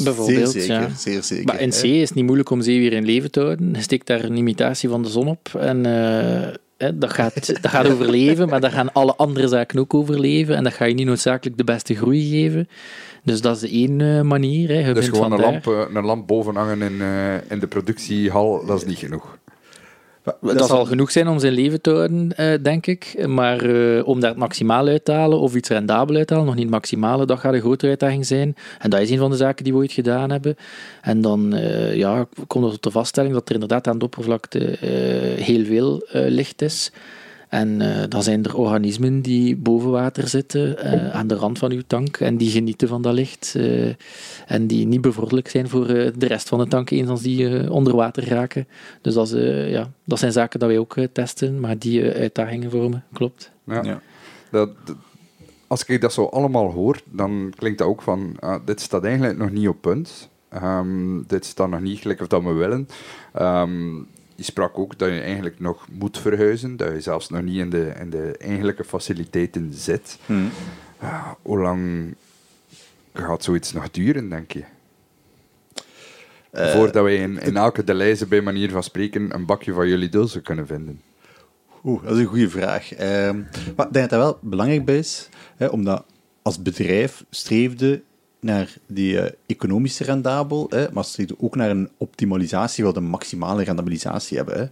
Bijvoorbeeld, 0.05 0.51
zeer 0.51 0.63
zeker, 0.63 0.81
ja. 0.81 0.89
zeer 0.97 1.23
zeker. 1.23 1.45
Maar 1.45 1.61
in 1.61 1.73
zee 1.73 2.01
is 2.01 2.09
het 2.09 2.15
niet 2.15 2.25
moeilijk 2.25 2.51
om 2.51 2.63
zeewier 2.63 2.93
in 2.93 3.05
leven 3.05 3.31
te 3.31 3.41
houden. 3.41 3.73
Je 3.75 3.81
steekt 3.83 4.07
daar 4.07 4.25
een 4.25 4.37
imitatie 4.37 4.89
van 4.89 5.03
de 5.03 5.09
zon 5.09 5.29
op 5.29 5.49
en 5.59 5.87
eh, 5.87 6.53
hè, 6.77 6.99
dat, 6.99 7.13
gaat, 7.13 7.47
dat 7.63 7.71
gaat 7.71 7.91
overleven, 7.91 8.49
maar 8.49 8.61
daar 8.61 8.71
gaan 8.71 8.93
alle 8.93 9.15
andere 9.17 9.49
zaken 9.49 9.79
ook 9.79 9.95
overleven 9.95 10.57
en 10.57 10.65
dat 10.65 10.73
ga 10.73 10.85
je 10.85 10.95
niet 10.95 11.07
noodzakelijk 11.07 11.57
de 11.57 11.65
beste 11.65 11.95
groei 11.95 12.29
geven. 12.29 12.69
Dus 13.25 13.41
dat 13.41 13.55
is 13.55 13.61
de 13.61 13.69
één 13.69 14.01
eh, 14.01 14.21
manier. 14.21 14.69
Hè. 14.69 14.89
Je 14.89 14.95
Dus 14.95 15.09
gewoon 15.09 15.33
een 15.33 15.41
lamp, 15.41 15.67
eh, 15.67 15.81
een 15.95 16.05
lamp 16.05 16.27
boven 16.27 16.57
hangen 16.57 16.83
in, 16.83 17.01
eh, 17.01 17.51
in 17.51 17.59
de 17.59 17.67
productiehal, 17.67 18.67
dat 18.67 18.77
is 18.79 18.87
niet 18.87 18.99
genoeg. 18.99 19.39
Dat, 20.41 20.67
zal- 20.67 20.85
genoeg 20.85 21.11
zijn 21.11 21.29
om 21.29 21.39
zijn 21.39 21.53
leven 21.53 21.81
te 21.81 21.91
houden, 21.91 22.37
eh, 22.37 22.63
denk 22.63 22.87
ik. 22.87 23.27
Maar 23.27 23.61
eh, 23.65 24.07
om 24.07 24.21
daar 24.21 24.31
het 24.31 24.39
maximaal 24.39 24.87
uit 24.87 25.05
te 25.05 25.13
halen, 25.13 25.41
of 25.41 25.55
iets 25.55 25.69
rendabel 25.69 26.17
uit 26.17 26.27
te 26.27 26.33
halen, 26.33 26.49
nog 26.49 26.57
niet 26.57 26.65
het 26.65 26.75
maximale, 26.75 27.27
dat 27.27 27.39
gaat 27.39 27.55
een 27.55 27.61
grotere 27.61 27.91
uitdaging 27.91 28.27
zijn. 28.27 28.57
En 28.79 28.91
dat 28.91 29.01
is 29.01 29.11
een 29.11 29.19
van 29.19 29.31
de 29.31 29.37
zaken 29.37 29.65
die 29.65 29.73
we 29.73 29.79
ooit 29.79 29.93
gedaan 29.93 30.31
hebben. 30.31 30.57
En 31.03 31.21
dan 31.21 31.55
eh, 31.55 31.95
ja, 31.95 32.27
komt 32.47 32.65
er 32.65 32.71
tot 32.71 32.83
de 32.83 32.91
vaststelling 32.91 33.35
dat 33.35 33.49
er 33.49 33.55
inderdaad 33.55 33.87
aan 33.87 33.99
de 33.99 34.05
oppervlakte 34.05 34.59
heel 35.37 35.65
veel 35.65 36.07
licht 36.13 36.63
is. 36.63 36.93
En 37.51 37.81
eh, 37.81 38.05
dan 38.09 38.23
zijn 38.23 38.45
er 38.45 38.57
organismen 38.57 39.21
die 39.21 39.57
boven 39.57 39.91
water 39.91 40.29
zitten, 40.29 40.79
eh, 40.79 41.11
aan 41.15 41.27
de 41.27 41.35
rand 41.35 41.59
van 41.59 41.73
uw 41.73 41.83
tank, 41.87 42.17
en 42.17 42.37
die 42.37 42.51
genieten 42.51 42.89
van 42.89 43.03
dat 43.03 43.15
licht. 43.15 43.55
eh, 43.57 43.89
en 44.47 44.67
die 44.67 44.87
niet 44.87 45.01
bevorderlijk 45.01 45.49
zijn 45.49 45.69
voor 45.69 45.87
eh, 45.89 46.11
de 46.17 46.27
rest 46.27 46.49
van 46.49 46.59
de 46.59 46.67
tank, 46.69 46.91
eens 46.91 47.09
als 47.09 47.23
die 47.23 47.59
eh, 47.59 47.71
onder 47.71 47.97
water 47.97 48.29
raken. 48.29 48.67
Dus 49.01 49.15
dat, 49.15 49.27
is, 49.27 49.33
eh, 49.33 49.71
ja, 49.71 49.91
dat 50.05 50.19
zijn 50.19 50.33
zaken 50.33 50.61
dat 50.61 50.69
wij 50.69 50.79
ook 50.79 50.97
testen, 51.13 51.61
maar 51.61 51.79
die 51.79 52.13
uitdagingen 52.13 52.71
vormen, 52.71 53.05
klopt. 53.13 53.51
Ja. 53.65 53.83
Ja. 53.83 54.01
Dat, 54.51 54.71
dat- 54.85 54.97
als 55.67 55.85
ik 55.85 56.01
dat 56.01 56.13
zo 56.13 56.25
allemaal 56.25 56.71
hoor, 56.71 57.01
dan 57.13 57.53
klinkt 57.57 57.79
dat 57.79 57.89
ook 57.89 58.03
van, 58.03 58.37
ah, 58.41 58.61
dit 58.65 58.81
staat 58.81 59.05
eigenlijk 59.05 59.39
nog 59.39 59.51
niet 59.51 59.69
op 59.69 59.81
punt. 59.81 60.29
Ehm, 60.49 61.23
dit 61.27 61.45
staat 61.45 61.69
nog 61.71 61.81
niet 61.81 61.99
gelijk 61.99 62.21
of 62.21 62.27
dat 62.27 62.43
we 62.43 62.53
willen. 62.53 62.89
Ehm, 63.33 63.95
je 64.41 64.47
sprak 64.47 64.79
ook 64.79 64.99
dat 64.99 65.09
je 65.09 65.21
eigenlijk 65.21 65.61
nog 65.61 65.87
moet 65.91 66.19
verhuizen, 66.19 66.77
dat 66.77 66.93
je 66.93 67.01
zelfs 67.01 67.29
nog 67.29 67.43
niet 67.43 67.59
in 67.59 67.71
de, 67.71 67.93
in 68.01 68.11
de 68.11 68.35
eigenlijke 68.39 68.85
faciliteiten 68.85 69.71
zit. 69.73 70.19
Ja, 71.01 71.37
hoe 71.43 71.59
lang 71.59 72.15
gaat 73.13 73.45
zoiets 73.45 73.73
nog 73.73 73.91
duren, 73.91 74.29
denk 74.29 74.53
je? 74.53 74.65
Eh, 76.51 76.73
Voordat 76.73 77.03
wij 77.03 77.17
in, 77.17 77.39
in 77.41 77.57
elke 77.57 77.85
Deleuze, 77.85 78.27
bij 78.27 78.41
manier 78.41 78.71
van 78.71 78.83
spreken, 78.83 79.35
een 79.35 79.47
bakje 79.47 79.73
van 79.73 79.89
jullie 79.89 80.09
dulzen 80.09 80.43
kunnen 80.43 80.67
vinden. 80.67 81.01
Oeh, 81.85 82.03
dat 82.03 82.13
is 82.13 82.19
een 82.19 82.27
goede 82.27 82.51
vraag. 82.51 82.95
Ehm, 82.95 83.39
maar 83.77 83.87
ik 83.87 83.93
denk 83.93 84.11
dat 84.11 84.11
dat 84.11 84.19
wel 84.21 84.39
belangrijk 84.41 84.85
bij 84.85 84.99
is, 84.99 85.29
hè, 85.57 85.67
omdat 85.67 86.05
als 86.43 86.63
bedrijf 86.63 87.25
streefde 87.31 88.03
naar 88.41 88.77
die 88.87 89.21
eh, 89.21 89.33
economische 89.47 90.05
rendabel, 90.05 90.67
hè, 90.69 90.93
maar 90.93 91.07
ook 91.39 91.57
naar 91.57 91.71
een 91.71 91.89
optimalisatie, 91.97 92.85
wil 92.85 92.93
de 92.93 93.01
maximale 93.01 93.63
rendabilisatie 93.63 94.37
hebben. 94.37 94.59
Hè. 94.59 94.67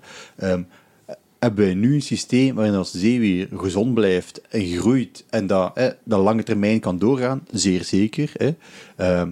Ehm, 0.49 0.63
hebben 1.39 1.65
wij 1.65 1.75
nu 1.75 1.95
een 1.95 2.03
systeem 2.03 2.55
waarin 2.55 2.75
als 2.75 2.93
zeewier 2.93 3.49
gezond 3.57 3.95
blijft 3.95 4.41
en 4.49 4.67
groeit 4.67 5.25
en 5.31 5.47
dat, 5.47 5.71
hè, 5.75 5.91
dat 6.05 6.21
lange 6.21 6.43
termijn 6.43 6.81
kan 6.81 6.99
doorgaan? 6.99 7.47
Zeer 7.51 7.85
zeker. 7.85 8.33
Hè. 8.35 8.55
Ehm, 8.97 9.31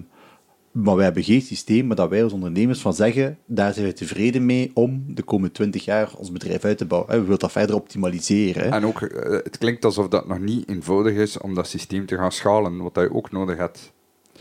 maar 0.71 0.95
wij 0.95 1.05
hebben 1.05 1.23
geen 1.23 1.41
systeem, 1.41 1.87
maar 1.87 1.95
dat 1.95 2.09
wij 2.09 2.23
als 2.23 2.33
ondernemers 2.33 2.79
van 2.79 2.93
zeggen, 2.93 3.37
daar 3.45 3.73
zijn 3.73 3.85
we 3.85 3.93
tevreden 3.93 4.45
mee 4.45 4.71
om 4.73 5.03
de 5.07 5.23
komende 5.23 5.53
20 5.53 5.85
jaar 5.85 6.11
ons 6.17 6.31
bedrijf 6.31 6.63
uit 6.63 6.77
te 6.77 6.85
bouwen. 6.85 7.11
We 7.11 7.21
willen 7.21 7.39
dat 7.39 7.51
verder 7.51 7.75
optimaliseren. 7.75 8.71
En 8.71 8.85
ook, 8.85 9.01
eh, 9.01 9.31
het 9.31 9.57
klinkt 9.57 9.85
alsof 9.85 10.07
dat 10.07 10.27
nog 10.27 10.39
niet 10.39 10.69
eenvoudig 10.69 11.13
is 11.13 11.37
om 11.37 11.53
dat 11.53 11.67
systeem 11.67 12.05
te 12.05 12.15
gaan 12.15 12.31
schalen, 12.31 12.77
wat 12.77 12.95
je 12.95 13.13
ook 13.13 13.31
nodig 13.31 13.57
hebt, 13.57 13.93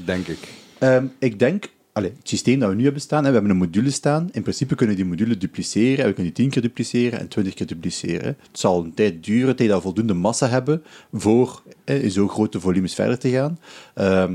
denk 0.04 0.26
ik. 0.26 0.38
Ehm, 0.78 1.06
ik 1.18 1.38
denk, 1.38 1.68
allee, 1.92 2.12
het 2.18 2.28
systeem 2.28 2.58
dat 2.58 2.68
we 2.68 2.74
nu 2.74 2.84
hebben 2.84 3.00
staan, 3.00 3.22
hè, 3.22 3.28
we 3.28 3.34
hebben 3.34 3.52
een 3.52 3.56
module 3.56 3.90
staan. 3.90 4.28
In 4.32 4.42
principe 4.42 4.74
kunnen 4.74 4.96
die 4.96 5.04
module 5.04 5.36
dupliceren. 5.36 5.98
En 5.98 6.08
we 6.08 6.14
kunnen 6.14 6.32
die 6.32 6.42
10 6.42 6.50
keer 6.50 6.62
dupliceren 6.62 7.18
en 7.18 7.28
20 7.28 7.54
keer 7.54 7.66
dupliceren. 7.66 8.26
Het 8.26 8.58
zal 8.58 8.84
een 8.84 8.94
tijd 8.94 9.24
duren 9.24 9.56
tegen 9.56 9.72
dat 9.72 9.82
we 9.82 9.86
voldoende 9.86 10.14
massa 10.14 10.48
hebben 10.48 10.82
voor 11.12 11.62
hè, 11.84 11.98
in 11.98 12.10
zo 12.10 12.28
grote 12.28 12.60
volumes 12.60 12.94
verder 12.94 13.18
te 13.18 13.30
gaan. 13.30 13.58
Ehm, 13.94 14.34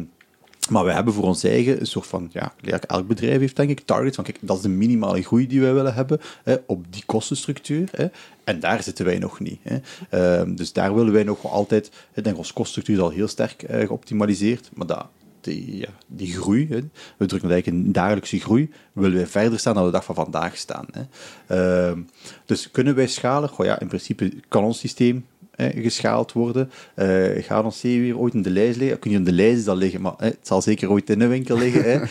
maar 0.70 0.86
we 0.86 0.92
hebben 0.92 1.14
voor 1.14 1.24
ons 1.24 1.44
eigen 1.44 1.80
een 1.80 1.86
soort 1.86 2.08
van, 2.08 2.30
ja, 2.32 2.54
elk 2.88 3.08
bedrijf 3.08 3.40
heeft 3.40 3.56
denk 3.56 3.70
ik, 3.70 3.80
targets 3.80 4.16
van, 4.16 4.24
kijk, 4.24 4.38
dat 4.42 4.58
is 4.58 4.64
de 4.64 4.70
minimale 4.70 5.22
groei 5.22 5.48
die 5.48 5.62
wij 5.62 5.74
willen 5.74 5.94
hebben 5.94 6.20
hè, 6.44 6.56
op 6.66 6.86
die 6.90 7.04
kostenstructuur. 7.06 7.90
Hè, 7.92 8.08
en 8.44 8.60
daar 8.60 8.84
zitten 8.84 9.06
wij 9.06 9.18
nog 9.18 9.40
niet. 9.40 9.60
Hè. 9.62 9.78
Ehm, 10.10 10.56
dus 10.56 10.74
daar 10.74 10.96
willen 10.96 11.14
wij 11.14 11.24
nog 11.24 11.46
altijd, 11.46 11.92
ik 12.14 12.24
denk, 12.24 12.38
onze 12.38 12.54
koststructuur 12.54 12.96
is 12.96 13.02
al 13.02 13.10
heel 13.10 13.28
sterk 13.28 13.64
eh, 13.64 13.88
geoptimaliseerd, 13.88 14.70
maar 14.74 14.88
dat, 14.88 15.08
die, 15.44 15.78
ja, 15.78 15.90
die 16.08 16.34
groei, 16.34 16.68
hè, 16.70 16.80
we 17.18 17.26
drukken 17.26 17.42
dat 17.42 17.52
eigenlijk 17.52 17.86
in 17.86 17.92
dagelijkse 17.92 18.40
groei, 18.40 18.70
willen 18.94 19.18
wij 19.18 19.28
verder 19.28 19.60
staan 19.60 19.74
dan 19.74 19.86
de 19.86 19.92
dag 19.92 20.04
van 20.04 20.16
vandaag 20.16 20.58
staan. 20.58 20.86
Hè. 20.92 21.04
Ehm, 21.48 22.00
dus 22.46 22.72
kunnen 22.72 22.96
wij 22.96 23.08
schalen? 23.08 23.50
Goh, 23.50 23.66
ja, 23.66 23.80
in 23.80 23.88
principe 23.88 24.34
kan 24.48 24.64
ons 24.64 24.80
systeem 24.80 25.26
hè, 25.56 25.70
geschaald 25.82 26.32
worden. 26.32 26.72
Eh 26.96 27.44
gaat 27.44 27.64
ons 27.64 27.80
zeewier 27.80 28.18
ooit 28.18 28.34
in 28.34 28.42
de 28.42 28.50
lijst 28.50 28.78
liggen? 28.78 29.00
Kun 29.00 29.12
je 29.12 29.18
in 29.18 29.24
de 29.24 29.32
lijst 29.32 29.68
al 29.68 29.76
liggen, 29.76 30.02
maar 30.02 30.14
hè, 30.18 30.26
het 30.26 30.48
zal 30.48 30.62
zeker 30.62 30.90
ooit 30.90 31.10
in 31.10 31.22
een 31.22 31.30
winkel 31.30 31.58
liggen. 31.58 31.84
Hè. 31.84 32.00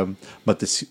Ehm, 0.00 0.08
maar 0.42 0.54
het 0.54 0.62
is, 0.62 0.84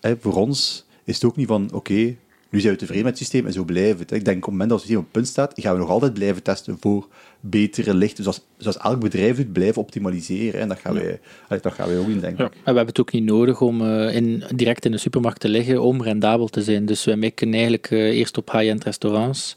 hè, 0.00 0.16
voor 0.20 0.34
ons 0.34 0.86
is 1.04 1.14
het 1.14 1.24
ook 1.24 1.36
niet 1.36 1.48
van, 1.48 1.68
oké, 1.72 2.16
nu 2.54 2.60
zijn 2.60 2.72
we 2.72 2.78
tevreden 2.78 3.04
met 3.04 3.12
het 3.12 3.22
systeem 3.22 3.46
en 3.46 3.52
zo 3.52 3.64
blijven 3.64 3.98
het. 3.98 4.12
Ik 4.12 4.24
denk 4.24 4.36
op 4.36 4.42
het 4.42 4.50
moment 4.50 4.68
dat 4.68 4.78
het 4.78 4.88
systeem 4.88 4.98
op 4.98 5.04
het 5.04 5.12
punt 5.12 5.28
staat, 5.28 5.52
gaan 5.56 5.72
we 5.72 5.80
nog 5.80 5.90
altijd 5.90 6.14
blijven 6.14 6.42
testen 6.42 6.76
voor 6.80 7.08
betere 7.46 7.94
licht. 7.94 8.16
Dus 8.16 8.24
zoals, 8.24 8.40
zoals 8.56 8.78
elk 8.78 9.00
bedrijf 9.00 9.36
doet, 9.36 9.52
blijven 9.52 9.82
optimaliseren. 9.82 10.60
En 10.60 10.68
dat 10.68 10.78
gaan, 10.78 10.94
wij, 10.94 11.20
allee, 11.48 11.62
dat 11.62 11.72
gaan 11.72 11.88
wij 11.88 11.98
ook 11.98 12.08
in, 12.08 12.20
denk 12.20 12.38
Ja. 12.38 12.44
ik. 12.44 12.52
En 12.52 12.58
we 12.58 12.64
hebben 12.64 12.86
het 12.86 13.00
ook 13.00 13.12
niet 13.12 13.24
nodig 13.24 13.60
om 13.60 13.80
eh, 13.80 14.14
in, 14.16 14.42
direct 14.54 14.84
in 14.84 14.90
de 14.90 14.98
supermarkt 14.98 15.40
te 15.40 15.48
liggen 15.48 15.82
om 15.82 16.02
rendabel 16.02 16.48
te 16.48 16.62
zijn. 16.62 16.86
Dus 16.86 17.04
wij 17.04 17.16
mikken 17.16 17.52
eigenlijk 17.52 17.90
eh, 17.90 17.98
eerst 17.98 18.36
op 18.38 18.52
high-end 18.52 18.84
restaurants. 18.84 19.56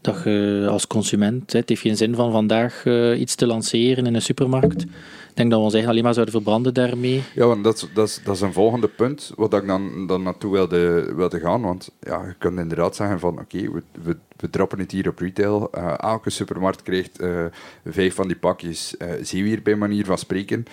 dat 0.00 0.20
je 0.24 0.66
als 0.70 0.86
consument, 0.86 1.52
het 1.52 1.68
heeft 1.68 1.80
geen 1.80 1.96
zin 1.96 2.14
van 2.14 2.32
vandaag 2.32 2.84
eh, 2.86 3.20
iets 3.20 3.34
te 3.34 3.46
lanceren 3.46 4.06
in 4.06 4.14
een 4.14 4.22
supermarkt. 4.22 4.84
Ik 5.40 5.46
denk 5.46 5.60
dat 5.60 5.70
we 5.70 5.74
ons 5.74 5.84
eigenlijk 5.84 5.88
alleen 6.06 6.24
maar 6.24 6.26
zouden 6.26 6.62
verbranden 6.62 6.74
daarmee. 6.74 7.22
Ja, 7.34 7.46
want 7.46 7.64
dat, 7.64 7.76
is- 7.76 7.88
dat, 7.94 8.20
dat 8.24 8.34
is 8.34 8.40
een 8.40 8.52
volgende 8.52 8.88
punt 8.88 9.32
wat 9.36 9.54
ik 9.54 9.66
dan, 9.66 10.06
dan 10.06 10.22
naartoe 10.22 10.52
wilde, 10.52 11.12
wilde 11.14 11.40
gaan. 11.40 11.60
Want 11.62 11.90
ja, 12.00 12.24
je 12.26 12.34
kunt 12.38 12.58
inderdaad 12.58 12.96
zeggen 12.96 13.20
van 13.20 13.38
oké, 13.38 13.70
we, 13.70 13.82
we, 14.02 14.16
we 14.36 14.50
droppen 14.50 14.78
het 14.78 14.90
hier 14.90 15.08
op 15.08 15.18
retail. 15.18 15.68
Eh, 15.72 15.94
elke 15.98 16.30
supermarkt 16.30 16.82
krijgt 16.82 17.18
eh, 17.20 17.44
vijf 17.84 18.14
van 18.14 18.26
die 18.26 18.36
pakjes 18.36 18.96
eh 18.96 19.08
zeewier 19.22 19.62
bij 19.62 19.74
manier 19.76 20.04
van 20.04 20.18
spreken. 20.18 20.64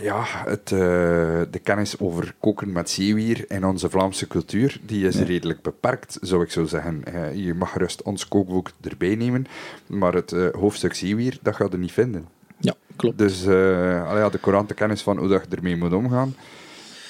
Ja, 0.00 0.24
het, 0.26 0.68
de 0.68 1.60
kennis 1.62 1.98
over 1.98 2.34
koken 2.40 2.72
met 2.72 2.90
zeewier 2.90 3.44
in 3.48 3.64
onze 3.64 3.90
Vlaamse 3.90 4.26
cultuur, 4.26 4.80
die 4.86 5.06
is 5.06 5.16
redelijk 5.20 5.62
beperkt, 5.62 6.18
zou 6.20 6.42
ik 6.42 6.50
zo 6.50 6.64
zeggen. 6.64 7.02
Je 7.34 7.54
mag 7.54 7.72
gerust 7.72 8.02
ons 8.02 8.28
kookboek 8.28 8.70
erbij 8.80 9.14
nemen, 9.14 9.46
maar 9.86 10.14
het 10.14 10.30
hoofdstuk 10.58 10.94
zeewier, 10.94 11.38
dat 11.42 11.56
ga 11.56 11.66
je 11.70 11.76
niet 11.78 11.92
vinden. 11.92 12.26
Ja, 12.64 12.74
klopt. 12.96 13.18
Dus 13.18 13.42
allee, 13.46 14.22
ja, 14.22 14.28
de 14.28 14.40
courante 14.40 14.74
kennis 14.74 15.02
van 15.02 15.18
hoe 15.18 15.28
dat 15.28 15.46
je 15.48 15.56
ermee 15.56 15.76
moet 15.76 15.92
omgaan, 15.92 16.34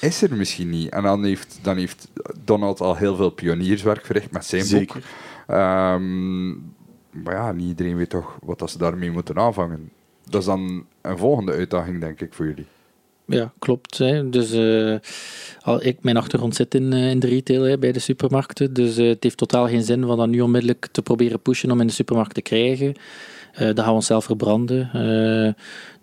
is 0.01 0.21
er 0.21 0.35
misschien 0.35 0.69
niet. 0.69 0.89
En 0.89 1.03
dan 1.03 1.23
heeft, 1.23 1.59
dan 1.61 1.77
heeft 1.77 2.07
Donald 2.43 2.81
al 2.81 2.95
heel 2.95 3.15
veel 3.15 3.29
pionierswerk 3.29 4.05
verricht 4.05 4.31
met 4.31 4.45
zijn 4.45 4.65
boek. 4.69 4.95
Ehm, 5.47 6.47
maar 7.23 7.33
ja, 7.33 7.51
niet 7.51 7.67
iedereen 7.67 7.95
weet 7.95 8.09
toch 8.09 8.37
wat 8.41 8.59
dat 8.59 8.71
ze 8.71 8.77
daarmee 8.77 9.11
moeten 9.11 9.37
aanvangen. 9.37 9.91
Dat 10.29 10.41
is 10.41 10.47
dan 10.47 10.85
een 11.01 11.17
volgende 11.17 11.51
uitdaging, 11.51 11.99
denk 11.99 12.21
ik, 12.21 12.33
voor 12.33 12.45
jullie. 12.45 12.65
Ja, 13.25 13.53
klopt. 13.59 13.97
Hè. 13.97 14.29
Dus 14.29 14.51
eh, 14.51 14.95
al, 15.61 15.83
ik, 15.83 15.97
mijn 16.01 16.17
achtergrond 16.17 16.55
zit 16.55 16.75
in, 16.75 16.93
eh, 16.93 17.09
in 17.09 17.19
de 17.19 17.27
retail 17.27 17.61
hè, 17.61 17.77
bij 17.77 17.91
de 17.91 17.99
supermarkten. 17.99 18.73
Dus 18.73 18.95
het 18.95 19.23
heeft 19.23 19.37
totaal 19.37 19.67
geen 19.67 19.83
zin 19.83 20.05
van 20.05 20.17
dat 20.17 20.27
nu 20.27 20.41
onmiddellijk 20.41 20.87
te 20.91 21.01
proberen 21.01 21.39
pushen 21.39 21.71
om 21.71 21.81
in 21.81 21.87
de 21.87 21.93
supermarkt 21.93 22.33
te 22.33 22.41
krijgen. 22.41 22.95
Eh 23.55 23.65
dan 23.65 23.77
gaan 23.77 23.87
we 23.87 23.91
onszelf 23.91 24.25
verbranden. 24.25 24.89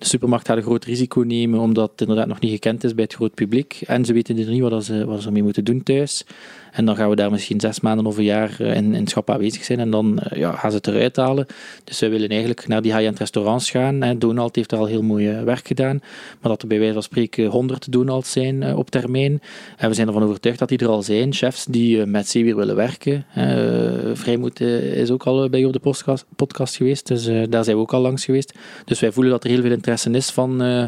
De 0.02 0.08
supermarkt 0.08 0.46
gaat 0.46 0.56
een 0.56 0.62
groot 0.62 0.84
risico 0.84 1.20
nemen 1.20 1.60
omdat 1.60 1.90
het 1.90 2.00
inderdaad 2.00 2.26
nog 2.26 2.40
niet 2.40 2.50
gekend 2.50 2.84
is 2.84 2.94
bij 2.94 3.04
het 3.04 3.14
groot 3.14 3.34
publiek. 3.34 3.82
En 3.86 4.04
ze 4.04 4.12
weten 4.12 4.38
er 4.38 4.48
niet 4.48 4.60
wat 4.60 4.84
ze, 4.84 5.04
wat 5.04 5.20
ze 5.20 5.26
ermee 5.26 5.42
moeten 5.42 5.64
doen 5.64 5.82
thuis. 5.82 6.24
En 6.72 6.84
dan 6.84 6.96
gaan 6.96 7.08
we 7.08 7.16
daar 7.16 7.30
misschien 7.30 7.60
zes 7.60 7.80
maanden 7.80 8.06
of 8.06 8.16
een 8.16 8.24
jaar 8.24 8.56
eh, 8.58 8.76
in, 8.76 8.94
in 8.94 9.06
schap 9.06 9.30
aanwezig 9.30 9.64
zijn 9.64 9.80
en 9.80 9.90
dan 9.90 10.18
eh, 10.18 10.38
ja, 10.38 10.52
gaan 10.52 10.70
ze 10.70 10.76
het 10.76 10.86
eruit 10.86 11.16
halen. 11.16 11.46
Dus 11.84 12.00
wij 12.00 12.10
willen 12.10 12.28
eigenlijk 12.28 12.68
naar 12.68 12.82
die 12.82 12.92
high-end 12.92 13.18
restaurants 13.18 13.70
gaan. 13.70 14.18
Donald 14.18 14.56
heeft 14.56 14.70
daar 14.70 14.78
al 14.78 14.86
heel 14.86 15.02
mooi 15.02 15.28
eh, 15.28 15.42
werk 15.42 15.66
gedaan. 15.66 16.00
Maar 16.40 16.50
dat 16.50 16.62
er 16.62 16.68
bij 16.68 16.78
wijze 16.78 16.92
van 16.92 17.02
spreken 17.02 17.46
100 17.46 17.92
Donalds 17.92 18.32
zijn 18.32 18.76
op 18.76 18.90
termijn. 18.90 19.42
En 19.76 19.88
we 19.88 19.94
zijn 19.94 20.06
ervan 20.06 20.22
overtuigd 20.22 20.58
dat 20.58 20.68
die 20.68 20.78
er 20.78 20.88
al 20.88 21.02
zijn. 21.02 21.32
Chefs 21.32 21.64
die 21.64 22.06
met 22.06 22.28
zeewier 22.28 22.56
willen 22.56 22.76
werken. 22.76 23.24
Vrijmoed 24.14 24.60
is 24.60 25.10
ook 25.10 25.24
al 25.24 25.48
bij 25.48 25.60
u 25.60 25.64
op 25.64 25.72
de 25.72 26.24
podcast, 26.36 26.76
geweest. 26.76 27.06
Dus 27.06 27.24
daar 27.24 27.64
zijn 27.64 27.76
we 27.76 27.82
ook 27.82 27.92
al 27.92 28.00
langs 28.00 28.24
geweest. 28.24 28.54
Dus 28.84 29.00
wij 29.00 29.12
voelen 29.12 29.32
dat 29.32 29.44
er 29.44 29.50
heel 29.50 29.60
veel 29.60 29.70
interesse 29.70 29.91
is 29.92 30.30
van, 30.30 30.62
eh, 30.62 30.84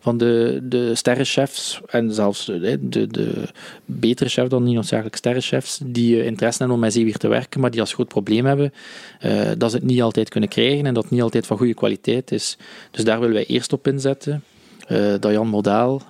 van 0.00 0.18
de, 0.18 0.60
de 0.62 0.94
sterrenchefs. 0.94 1.80
En 1.86 2.14
zelfs 2.14 2.44
de, 2.44 3.06
de 3.08 3.48
betere 3.84 4.28
chefs 4.28 4.48
dan 4.48 4.62
niet 4.62 4.74
noodzakelijk 4.74 5.16
sterrenchefs. 5.16 5.80
Die 5.84 6.20
eh, 6.20 6.26
interesse 6.26 6.58
hebben 6.58 6.76
om 6.76 6.82
met 6.82 6.92
zeewier 6.92 7.16
te 7.16 7.28
werken. 7.28 7.60
Maar 7.60 7.70
die 7.70 7.80
als 7.80 7.92
groot 7.92 8.08
probleem 8.08 8.46
hebben 8.46 8.72
eh, 9.20 9.50
dat 9.58 9.70
ze 9.70 9.76
het 9.76 9.86
niet 9.86 10.02
altijd 10.02 10.28
kunnen 10.28 10.48
krijgen. 10.48 10.86
En 10.86 10.94
dat 10.94 11.02
het 11.02 11.12
niet 11.12 11.22
altijd 11.22 11.46
van 11.46 11.56
goede 11.56 11.74
kwaliteit 11.74 12.32
is. 12.32 12.56
Dus 12.90 13.04
daar 13.04 13.20
willen 13.20 13.34
wij 13.34 13.46
eerst 13.46 13.72
op 13.72 13.86
inzetten. 13.86 14.42
Eh, 14.86 15.14
dat 15.20 15.32
Jan 15.32 15.48
Modaal 15.48 16.02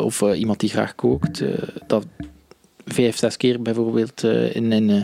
of 0.00 0.22
iemand 0.22 0.60
die 0.60 0.70
graag 0.70 0.94
kookt, 0.94 1.42
dat 1.86 2.06
vijf, 2.86 3.16
zes 3.16 3.36
keer 3.36 3.62
bijvoorbeeld 3.62 4.24
eh, 4.24 4.54
in, 4.54 4.72
in 4.72 4.90
eh, 4.90 4.96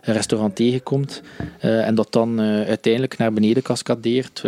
een 0.00 0.14
restaurant 0.14 0.56
tegenkomt 0.56 1.22
eh, 1.58 1.86
en 1.86 1.94
dat 1.94 2.12
dan 2.12 2.40
uiteindelijk 2.40 3.18
naar 3.18 3.32
beneden 3.32 3.62
cascadeert. 3.62 4.42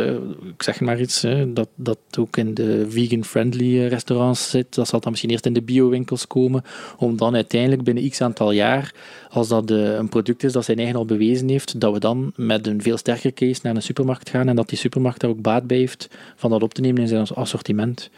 ik 0.57 0.63
zeg 0.63 0.81
maar 0.81 1.01
iets, 1.01 1.27
dat 1.47 1.69
dat 1.75 1.99
ook 2.19 2.37
in 2.37 2.55
de 2.55 2.87
vegan-friendly 2.89 3.87
restaurants 3.87 4.51
zit. 4.51 4.75
Dat 4.75 4.89
zal 4.89 5.01
dan 5.01 5.11
misschien 5.11 5.31
eerst 5.31 5.47
in 5.47 5.53
de 5.53 5.63
biowinkels 5.63 6.27
komen, 6.27 6.63
om 6.99 7.17
dan 7.17 7.35
uiteindelijk 7.35 7.83
binnen 7.83 8.11
x 8.11 8.21
aantal 8.21 8.51
jaar, 8.51 8.95
als 9.31 9.49
dat 9.49 9.71
een 9.71 10.09
product 10.09 10.45
is 10.45 10.53
dat 10.53 10.65
zijn 10.65 10.79
eigen 10.79 10.97
al 10.97 11.05
bewezen 11.05 11.49
heeft, 11.49 11.81
dat 11.81 11.93
we 11.93 11.99
dan 11.99 12.33
met 12.37 12.67
een 12.67 12.83
veel 12.83 12.97
sterker 12.97 13.33
case 13.33 13.61
naar 13.63 13.75
een 13.75 13.83
supermarkt 13.83 14.31
gaan 14.31 14.49
en 14.49 14.57
dat 14.57 14.69
die 14.69 14.79
supermarkt 14.79 15.21
daar 15.21 15.31
ook 15.31 15.43
baat 15.43 15.67
bij 15.67 15.77
heeft 15.79 16.09
van 16.37 16.51
dat 16.51 16.63
op 16.63 16.75
te 16.75 16.81
nemen 16.81 17.03
in 17.03 17.09
zijn 17.09 17.27
assortiment. 17.27 18.11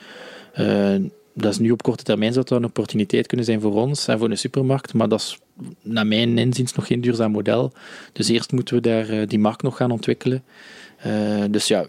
Dat 1.35 1.53
is 1.53 1.59
nu 1.59 1.71
op 1.71 1.83
korte 1.83 2.05
termijn 2.05 2.33
zou 2.33 2.45
dat 2.49 2.59
een 2.59 2.65
opportuniteit 2.65 3.27
kunnen 3.27 3.47
zijn 3.47 3.61
voor 3.61 3.75
ons 3.75 4.09
en 4.09 4.19
voor 4.19 4.29
de 4.29 4.37
supermarkt, 4.37 4.95
maar 4.95 5.09
dat 5.09 5.21
is 5.21 5.39
naar 5.83 6.07
mijn 6.07 6.39
inziens 6.39 6.75
nog 6.75 6.87
geen 6.87 7.01
duurzaam 7.01 7.31
model. 7.31 7.73
Dus 8.13 8.29
eerst 8.29 8.53
moeten 8.53 8.75
we 8.75 8.81
daar 8.81 9.09
eh, 9.09 9.29
die 9.29 9.39
markt 9.39 9.63
nog 9.63 9.77
gaan 9.77 9.91
ontwikkelen. 9.91 10.45
Eh, 10.97 11.45
dus 11.51 11.69
ja, 11.69 11.87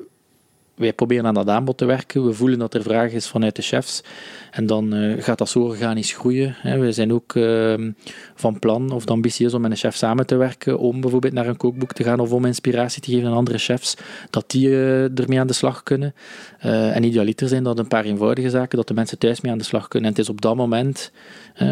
wij 0.75 0.93
proberen 0.93 1.25
aan 1.25 1.33
dat 1.33 1.49
aanbod 1.49 1.77
te 1.77 1.85
werken. 1.85 2.25
We 2.25 2.33
voelen 2.33 2.59
dat 2.59 2.73
er 2.73 2.81
vraag 2.81 3.11
is 3.11 3.27
vanuit 3.27 3.55
de 3.55 3.61
chefs. 3.61 4.03
En 4.51 4.65
dan 4.65 4.93
eh, 4.93 5.23
gaat 5.23 5.37
dat 5.37 5.49
zo 5.49 5.59
organisch 5.59 6.13
groeien. 6.13 6.55
Hè. 6.57 6.77
We 6.77 6.91
zijn 6.91 7.13
ook 7.13 7.35
ehm, 7.35 7.91
van 8.35 8.59
plan, 8.59 8.91
of 8.91 9.05
de 9.05 9.11
ambitie 9.11 9.53
om 9.53 9.61
met 9.61 9.71
een 9.71 9.77
chef 9.77 9.95
samen 9.95 10.25
te 10.25 10.35
werken, 10.35 10.79
om 10.79 11.01
bijvoorbeeld 11.01 11.33
naar 11.33 11.47
een 11.47 11.57
kookboek 11.57 11.93
te 11.93 12.03
gaan 12.03 12.19
of 12.19 12.31
om 12.31 12.45
inspiratie 12.45 13.01
te 13.01 13.11
geven 13.11 13.29
aan 13.29 13.35
andere 13.35 13.57
chefs, 13.57 13.95
dat 14.29 14.51
die 14.51 14.69
eh, 14.69 15.19
ermee 15.19 15.39
aan 15.39 15.47
de 15.47 15.53
slag 15.53 15.83
kunnen. 15.83 16.13
Eh, 16.59 16.95
en 16.95 17.03
idealiter 17.03 17.47
zijn 17.47 17.63
dat 17.63 17.79
een 17.79 17.87
paar 17.87 18.05
eenvoudige 18.05 18.49
zaken, 18.49 18.77
dat 18.77 18.87
de 18.87 18.93
mensen 18.93 19.17
thuis 19.17 19.41
mee 19.41 19.51
aan 19.51 19.57
de 19.57 19.63
slag 19.63 19.87
kunnen. 19.87 20.09
En 20.09 20.15
het 20.15 20.25
is 20.25 20.31
op 20.31 20.41
dat 20.41 20.55
moment, 20.55 21.11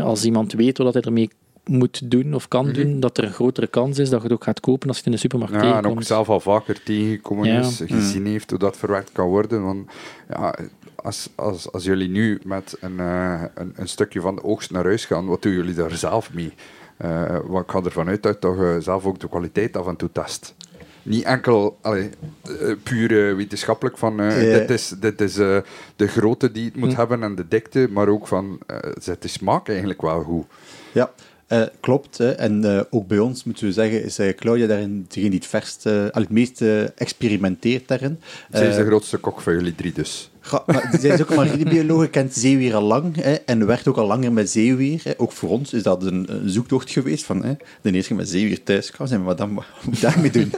als 0.04 0.26
iemand 0.26 0.54
weet 0.54 0.78
wat 0.78 0.94
hij 0.94 1.04
ermee 1.04 1.30
moet 1.66 2.12
doen 2.12 2.34
of 2.34 2.48
kan 2.48 2.72
doen, 2.72 3.00
dat 3.00 3.18
er 3.18 3.24
een 3.24 3.34
grotere 3.34 3.68
kans 3.68 4.00
is 4.00 4.10
dat 4.10 4.18
je 4.22 4.24
het 4.28 4.34
ook 4.36 4.44
gaat 4.44 4.60
kopen 4.60 4.88
als 4.88 4.98
je 4.98 5.04
het 5.04 5.06
in 5.06 5.12
de 5.12 5.18
supermarkt 5.28 5.66
Ja, 5.66 5.78
en 5.78 5.86
ook 5.88 6.04
zelf 6.04 6.30
al 6.30 6.40
vaker 6.40 6.84
tegengekomen 6.84 7.48
Ja. 7.48 7.60
is, 7.60 7.82
gezien 7.86 8.26
heeft 8.26 8.50
hoe 8.50 8.60
dat 8.60 8.78
verwerkt 8.78 9.12
kan 9.12 9.28
worden. 9.28 9.64
Want 9.64 9.92
ja, 10.30 10.56
als, 10.96 11.30
als, 11.36 11.72
als 11.72 11.84
jullie 11.84 12.10
nu 12.10 12.40
met 12.46 12.78
een, 12.80 13.00
eh, 13.00 13.42
een, 13.56 13.74
een 13.76 13.88
stukje 13.88 14.22
van 14.22 14.36
de 14.36 14.44
oogst 14.44 14.72
naar 14.72 14.84
huis 14.84 15.06
gaan, 15.06 15.26
wat 15.26 15.42
doen 15.42 15.54
jullie 15.54 15.74
daar 15.74 15.92
zelf 15.96 16.34
mee? 16.34 16.54
Eh, 16.98 17.38
want 17.48 17.64
ik 17.66 17.72
ga 17.72 17.82
ervan 17.84 18.08
uit 18.08 18.24
dat 18.24 18.38
je 18.42 18.78
zelf 18.82 19.06
ook 19.06 19.20
de 19.20 19.30
kwaliteit 19.30 19.78
af 19.78 19.88
en 19.88 19.96
toe 19.96 20.10
test. 20.12 20.56
Niet 21.04 21.24
enkel 21.24 21.78
allee, 21.82 22.10
eh, 22.42 22.72
puur 22.84 23.30
eh, 23.30 23.36
wetenschappelijk 23.36 23.98
van 23.98 24.20
eh, 24.20 24.52
Ja. 24.52 24.58
dit 24.60 24.70
is, 24.70 24.94
dit 25.00 25.22
is 25.22 25.38
eh, 25.38 25.58
de 25.96 26.08
grootte 26.08 26.52
die 26.52 26.66
het 26.66 26.76
moet 26.76 26.92
Hm. 26.92 26.98
hebben 26.98 27.24
en 27.24 27.36
de 27.36 27.48
dikte, 27.48 27.88
maar 27.92 28.08
ook 28.08 28.28
van 28.28 28.60
eh, 28.68 28.78
zit 29.02 29.22
de 29.22 29.28
smaak 29.28 29.68
eigenlijk 29.70 30.02
wel 30.02 30.22
goed. 30.24 30.46
Ja, 30.92 31.12
eh, 31.54 31.68
klopt. 31.80 32.18
Hè. 32.18 32.32
En 32.32 32.64
eh, 32.64 32.82
ook 32.90 33.08
bij 33.08 33.20
ons, 33.20 33.44
moeten 33.44 33.66
we 33.66 33.72
zeggen, 33.72 34.04
is 34.04 34.20
eh, 34.20 34.36
Claudia 34.36 34.68
daarin 34.68 35.06
degene 35.08 35.30
die 35.30 35.40
het, 35.40 35.48
verst, 35.48 35.86
al 35.86 36.22
het 36.22 36.30
meest 36.30 36.62
experimenteert 36.96 37.88
daarin. 37.88 38.20
Zij 38.52 38.68
is 38.68 38.76
de 38.76 38.86
grootste 38.86 39.18
kok 39.18 39.42
van 39.42 39.54
jullie 39.54 39.76
drie 39.76 39.94
dus. 39.94 40.32
Ga, 40.46 40.64
maar 40.66 40.96
zij 41.00 41.10
is 41.10 41.22
ook 41.22 41.30
een 41.30 41.36
marinebioloog, 41.36 42.10
kent 42.10 42.34
zeewier 42.34 42.76
al 42.76 42.82
lang 42.82 43.16
hè, 43.16 43.34
en 43.34 43.66
werkt 43.66 43.88
ook 43.88 43.98
al 43.98 44.08
langer 44.08 44.32
met 44.32 44.50
zeewier. 44.50 45.02
Hè. 45.04 45.12
Ook 45.18 45.32
voor 45.32 45.50
ons 45.50 45.74
is 45.74 45.84
dat 45.84 46.04
een, 46.04 46.30
zoektocht 46.46 46.92
geweest 46.92 47.26
van 47.26 47.44
hè, 47.44 47.54
de 47.82 47.92
eerste 47.92 48.08
keer 48.08 48.18
met 48.18 48.30
zeewier 48.30 48.64
thuis 48.64 48.92
kwam, 48.92 49.08
zijn 49.08 49.24
wat 49.24 49.38
dan 49.38 49.54
wat 49.54 49.66
moet 49.86 49.96
ik 49.96 50.02
daarmee 50.02 50.32
doen? 50.32 50.52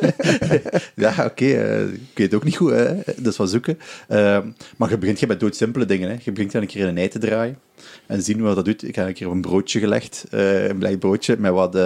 ja, 1.05 1.25
oké, 1.25 1.45
eh, 1.45 1.81
ik 1.81 2.11
weet 2.13 2.31
het 2.31 2.33
ook 2.33 2.43
niet 2.43 2.55
goed, 2.55 2.71
hè. 2.71 2.95
dat 3.05 3.31
is 3.31 3.37
wat 3.37 3.49
zoeken. 3.49 3.79
Eh, 4.07 4.39
maar 4.77 4.89
je 4.89 4.97
begint 4.97 5.19
je 5.19 5.27
met 5.27 5.39
doodsimpele 5.39 5.85
dingen. 5.85 6.09
Hè. 6.09 6.15
Je 6.23 6.31
begint 6.31 6.51
dan 6.51 6.61
een 6.61 6.67
keer 6.67 6.81
in 6.81 6.87
een 6.87 6.97
ei 6.97 7.07
te 7.07 7.19
draaien 7.19 7.57
en 8.05 8.21
zien 8.21 8.41
wat 8.41 8.55
dat 8.55 8.65
doet. 8.65 8.87
Ik 8.87 8.95
heb 8.95 9.07
een 9.07 9.13
keer 9.13 9.27
op 9.27 9.33
een 9.33 9.41
broodje 9.41 9.79
gelegd, 9.79 10.25
eh, 10.31 10.67
een 10.67 10.77
blij 10.77 10.97
broodje 10.97 11.35
met 11.39 11.51
wat... 11.51 11.77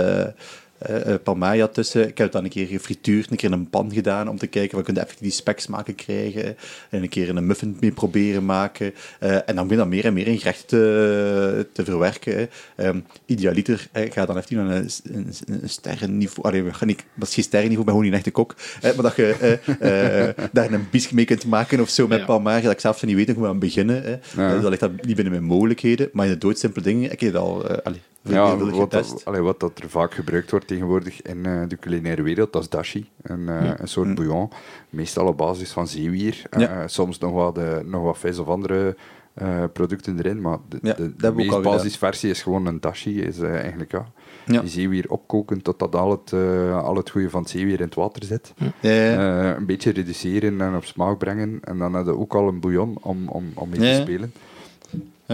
eh 0.79 0.95
eh 0.95 1.13
eh, 1.13 1.19
palmaya 1.23 1.67
tussen. 1.67 2.01
Ik 2.01 2.17
heb 2.17 2.17
het 2.17 2.31
dan 2.31 2.43
een 2.43 2.49
keer 2.49 2.67
gefrituurd, 2.67 3.31
een 3.31 3.37
keer 3.37 3.49
in 3.51 3.55
een 3.55 3.69
pan 3.69 3.93
gedaan 3.93 4.27
om 4.27 4.37
te 4.37 4.47
kijken 4.47 4.71
of 4.71 4.77
we 4.79 4.85
kunnen 4.85 5.03
even 5.03 5.15
die 5.21 5.31
speksmaken 5.31 5.95
krijgen. 5.95 6.57
En 6.89 7.01
een 7.01 7.09
keer 7.09 7.27
in 7.27 7.35
een 7.35 7.47
muffin 7.47 7.77
mee 7.79 7.91
proberen 7.91 8.45
maken. 8.45 8.93
Eh, 9.19 9.35
en 9.35 9.55
dan 9.55 9.67
begin 9.67 9.69
je 9.69 9.75
dan 9.75 9.89
meer 9.89 10.05
en 10.05 10.13
meer 10.13 10.27
in 10.27 10.37
gerechten 10.37 10.67
te, 10.67 11.67
te 11.71 11.83
verwerken. 11.83 12.49
Ehm, 12.75 12.99
idealiter 13.25 13.87
ga 13.93 14.25
dan 14.25 14.37
even 14.37 14.55
naar 14.55 14.75
een, 14.75 14.89
een, 15.03 15.33
een 15.61 15.69
sterrenniveau. 15.69 16.47
Allee, 16.47 16.63
we 16.63 16.73
gaan 16.73 16.87
niet, 16.87 17.03
dat 17.15 17.27
is 17.27 17.33
geen 17.33 17.43
sterrenniveau, 17.43 17.79
ik 17.79 17.85
ben 17.85 17.95
gewoon 17.95 18.03
niet 18.03 18.11
een 18.11 18.17
echte 18.17 18.31
kok. 18.31 18.55
Eh, 18.81 18.93
maar 18.93 19.03
dat 19.03 19.15
je 19.15 19.57
eh, 19.79 20.27
eh, 20.27 20.35
daar 20.51 20.71
een 20.71 20.87
biscuit 20.91 21.15
mee 21.15 21.25
kunt 21.25 21.45
maken 21.45 21.79
of 21.79 21.89
zo 21.89 22.07
met 22.07 22.19
Ja. 22.19 22.25
palmaya. 22.25 22.61
Dat 22.61 22.71
ik 22.71 22.79
zelf 22.79 23.05
niet 23.05 23.15
weet 23.15 23.31
hoe 23.31 23.43
we 23.43 23.49
aan 23.49 23.59
beginnen. 23.59 24.21
Ja. 24.35 24.59
Dat 24.59 24.69
ligt 24.69 24.79
dat 24.79 24.91
niet 24.91 25.15
binnen 25.15 25.33
mijn 25.33 25.43
mogelijkheden. 25.43 26.09
Maar 26.13 26.25
in 26.25 26.31
de 26.31 26.37
doodsimpele 26.37 26.83
dingen, 26.85 27.11
ik 27.11 27.19
heb 27.19 27.33
het 27.33 27.41
al... 27.41 27.67
allee, 27.67 28.01
Ja, 28.21 28.57
wat, 28.57 28.91
dat- 28.91 29.21
allee, 29.25 29.41
wat 29.41 29.59
dat 29.59 29.79
er 29.79 29.89
vaak 29.89 30.13
gebruikt 30.13 30.51
wordt 30.51 30.67
tegenwoordig 30.67 31.21
in 31.21 31.45
eh, 31.45 31.61
de 31.67 31.77
culinaire 31.77 32.21
wereld, 32.21 32.53
dat 32.53 32.61
is 32.61 32.69
dashi. 32.69 33.09
Een, 33.21 33.49
eh, 33.49 33.71
een 33.77 33.87
soort 33.87 34.15
bouillon, 34.15 34.49
meestal 34.89 35.27
op 35.27 35.37
basis 35.37 35.71
van 35.71 35.87
zeewier. 35.87 36.41
Eh, 36.49 36.77
soms 36.85 37.17
nog 37.17 37.31
wat, 37.31 37.59
nog 37.85 38.03
wat 38.03 38.17
vis 38.17 38.37
of 38.39 38.47
andere 38.47 38.95
eh, 39.33 39.63
producten 39.73 40.17
erin, 40.19 40.41
maar 40.41 40.57
de, 40.69 40.79
Ja, 40.81 40.93
de, 41.17 41.31
meest 41.33 41.61
basisversie 41.61 42.29
is 42.29 42.41
gewoon 42.41 42.65
een 42.65 42.79
dashi. 42.79 43.21
Is, 43.21 43.39
eigenlijk, 43.39 43.91
ja. 43.91 44.05
Ja. 44.45 44.61
Die 44.61 44.69
zeewier 44.69 45.05
opkoken 45.11 45.61
totdat 45.61 45.95
al 45.95 46.11
het, 46.11 46.33
eh, 46.33 46.83
al 46.83 46.95
het 46.95 47.09
goede 47.09 47.29
van 47.29 47.41
het 47.41 47.49
zeewier 47.49 47.77
in 47.79 47.85
het 47.85 47.95
water 47.95 48.23
zit. 48.23 48.53
Ja, 48.57 48.71
ja. 48.79 49.49
Eh, 49.51 49.55
een 49.57 49.65
beetje 49.65 49.91
reduceren 49.91 50.61
en 50.61 50.75
op 50.75 50.85
smaak 50.85 51.17
brengen. 51.17 51.59
En 51.63 51.77
dan 51.77 51.93
heb 51.93 52.05
je 52.05 52.17
ook 52.17 52.35
al 52.35 52.47
een 52.47 52.59
bouillon 52.59 52.97
om, 53.01 53.27
om, 53.27 53.51
om 53.53 53.69
mee 53.69 53.79
Ja, 53.81 53.95
te 53.95 54.01
spelen. 54.01 54.33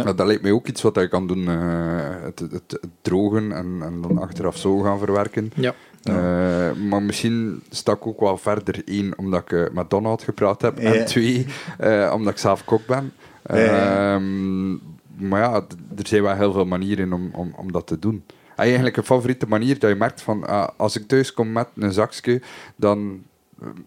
Ja. 0.03 0.13
Dat 0.13 0.25
lijkt 0.27 0.41
mij 0.41 0.51
ook 0.51 0.67
iets 0.67 0.81
wat 0.81 0.95
je 0.95 1.07
kan 1.07 1.27
doen. 1.27 1.47
eh, 1.47 2.23
het, 2.23 2.39
het, 2.39 2.51
het 2.51 2.87
drogen 3.01 3.51
en, 3.51 3.77
en 3.81 4.01
dan 4.01 4.17
achteraf 4.17 4.57
zo 4.57 4.79
gaan 4.79 4.97
verwerken. 4.99 5.51
Ja. 5.55 5.73
Eh, 6.03 6.71
maar 6.89 7.01
misschien 7.01 7.61
sta 7.69 7.91
ik 7.91 8.07
ook 8.07 8.19
wel 8.19 8.37
verder. 8.37 8.81
één, 8.85 9.17
omdat 9.17 9.41
ik 9.41 9.51
eh, 9.51 9.73
met 9.73 9.89
Donald 9.89 10.23
gepraat 10.23 10.61
heb. 10.61 10.79
Ja. 10.79 10.93
En 10.93 11.05
twee, 11.05 11.45
omdat 12.13 12.33
ik 12.33 12.39
zelf 12.39 12.65
kok 12.65 12.85
ben. 12.85 13.13
Ehm, 13.43 14.71
maar 15.27 15.41
ja, 15.41 15.53
er 15.97 16.07
zijn 16.07 16.23
wel 16.23 16.35
heel 16.35 16.51
veel 16.51 16.65
manieren 16.65 17.13
om, 17.13 17.29
om, 17.33 17.53
om 17.57 17.71
dat 17.71 17.87
te 17.87 17.99
doen. 17.99 18.23
Eigenlijk 18.55 18.97
een 18.97 19.03
favoriete 19.03 19.47
manier 19.47 19.79
dat 19.79 19.89
je 19.89 19.95
merkt 19.95 20.21
van... 20.21 20.47
ah, 20.47 20.67
als 20.77 20.97
ik 20.97 21.07
thuis 21.07 21.33
kom 21.33 21.51
met 21.51 21.67
een 21.75 21.91
zakje, 21.93 22.41
dan 22.75 23.23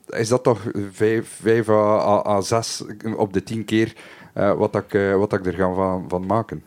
is 0.09 0.29
dat 0.29 0.43
toch 0.43 0.61
vijf, 0.93 1.69
à, 1.69 2.41
zes 2.41 2.85
op 3.17 3.33
de 3.33 3.43
tien 3.43 3.65
keer 3.65 3.95
eh, 4.39 4.53
wat, 4.53 4.75
ik, 4.75 4.95
eh, 4.95 5.17
wat 5.17 5.33
ik 5.33 5.47
er 5.47 5.53
ga 5.53 5.75
van, 5.75 6.05
van 6.09 6.27
maken. 6.27 6.63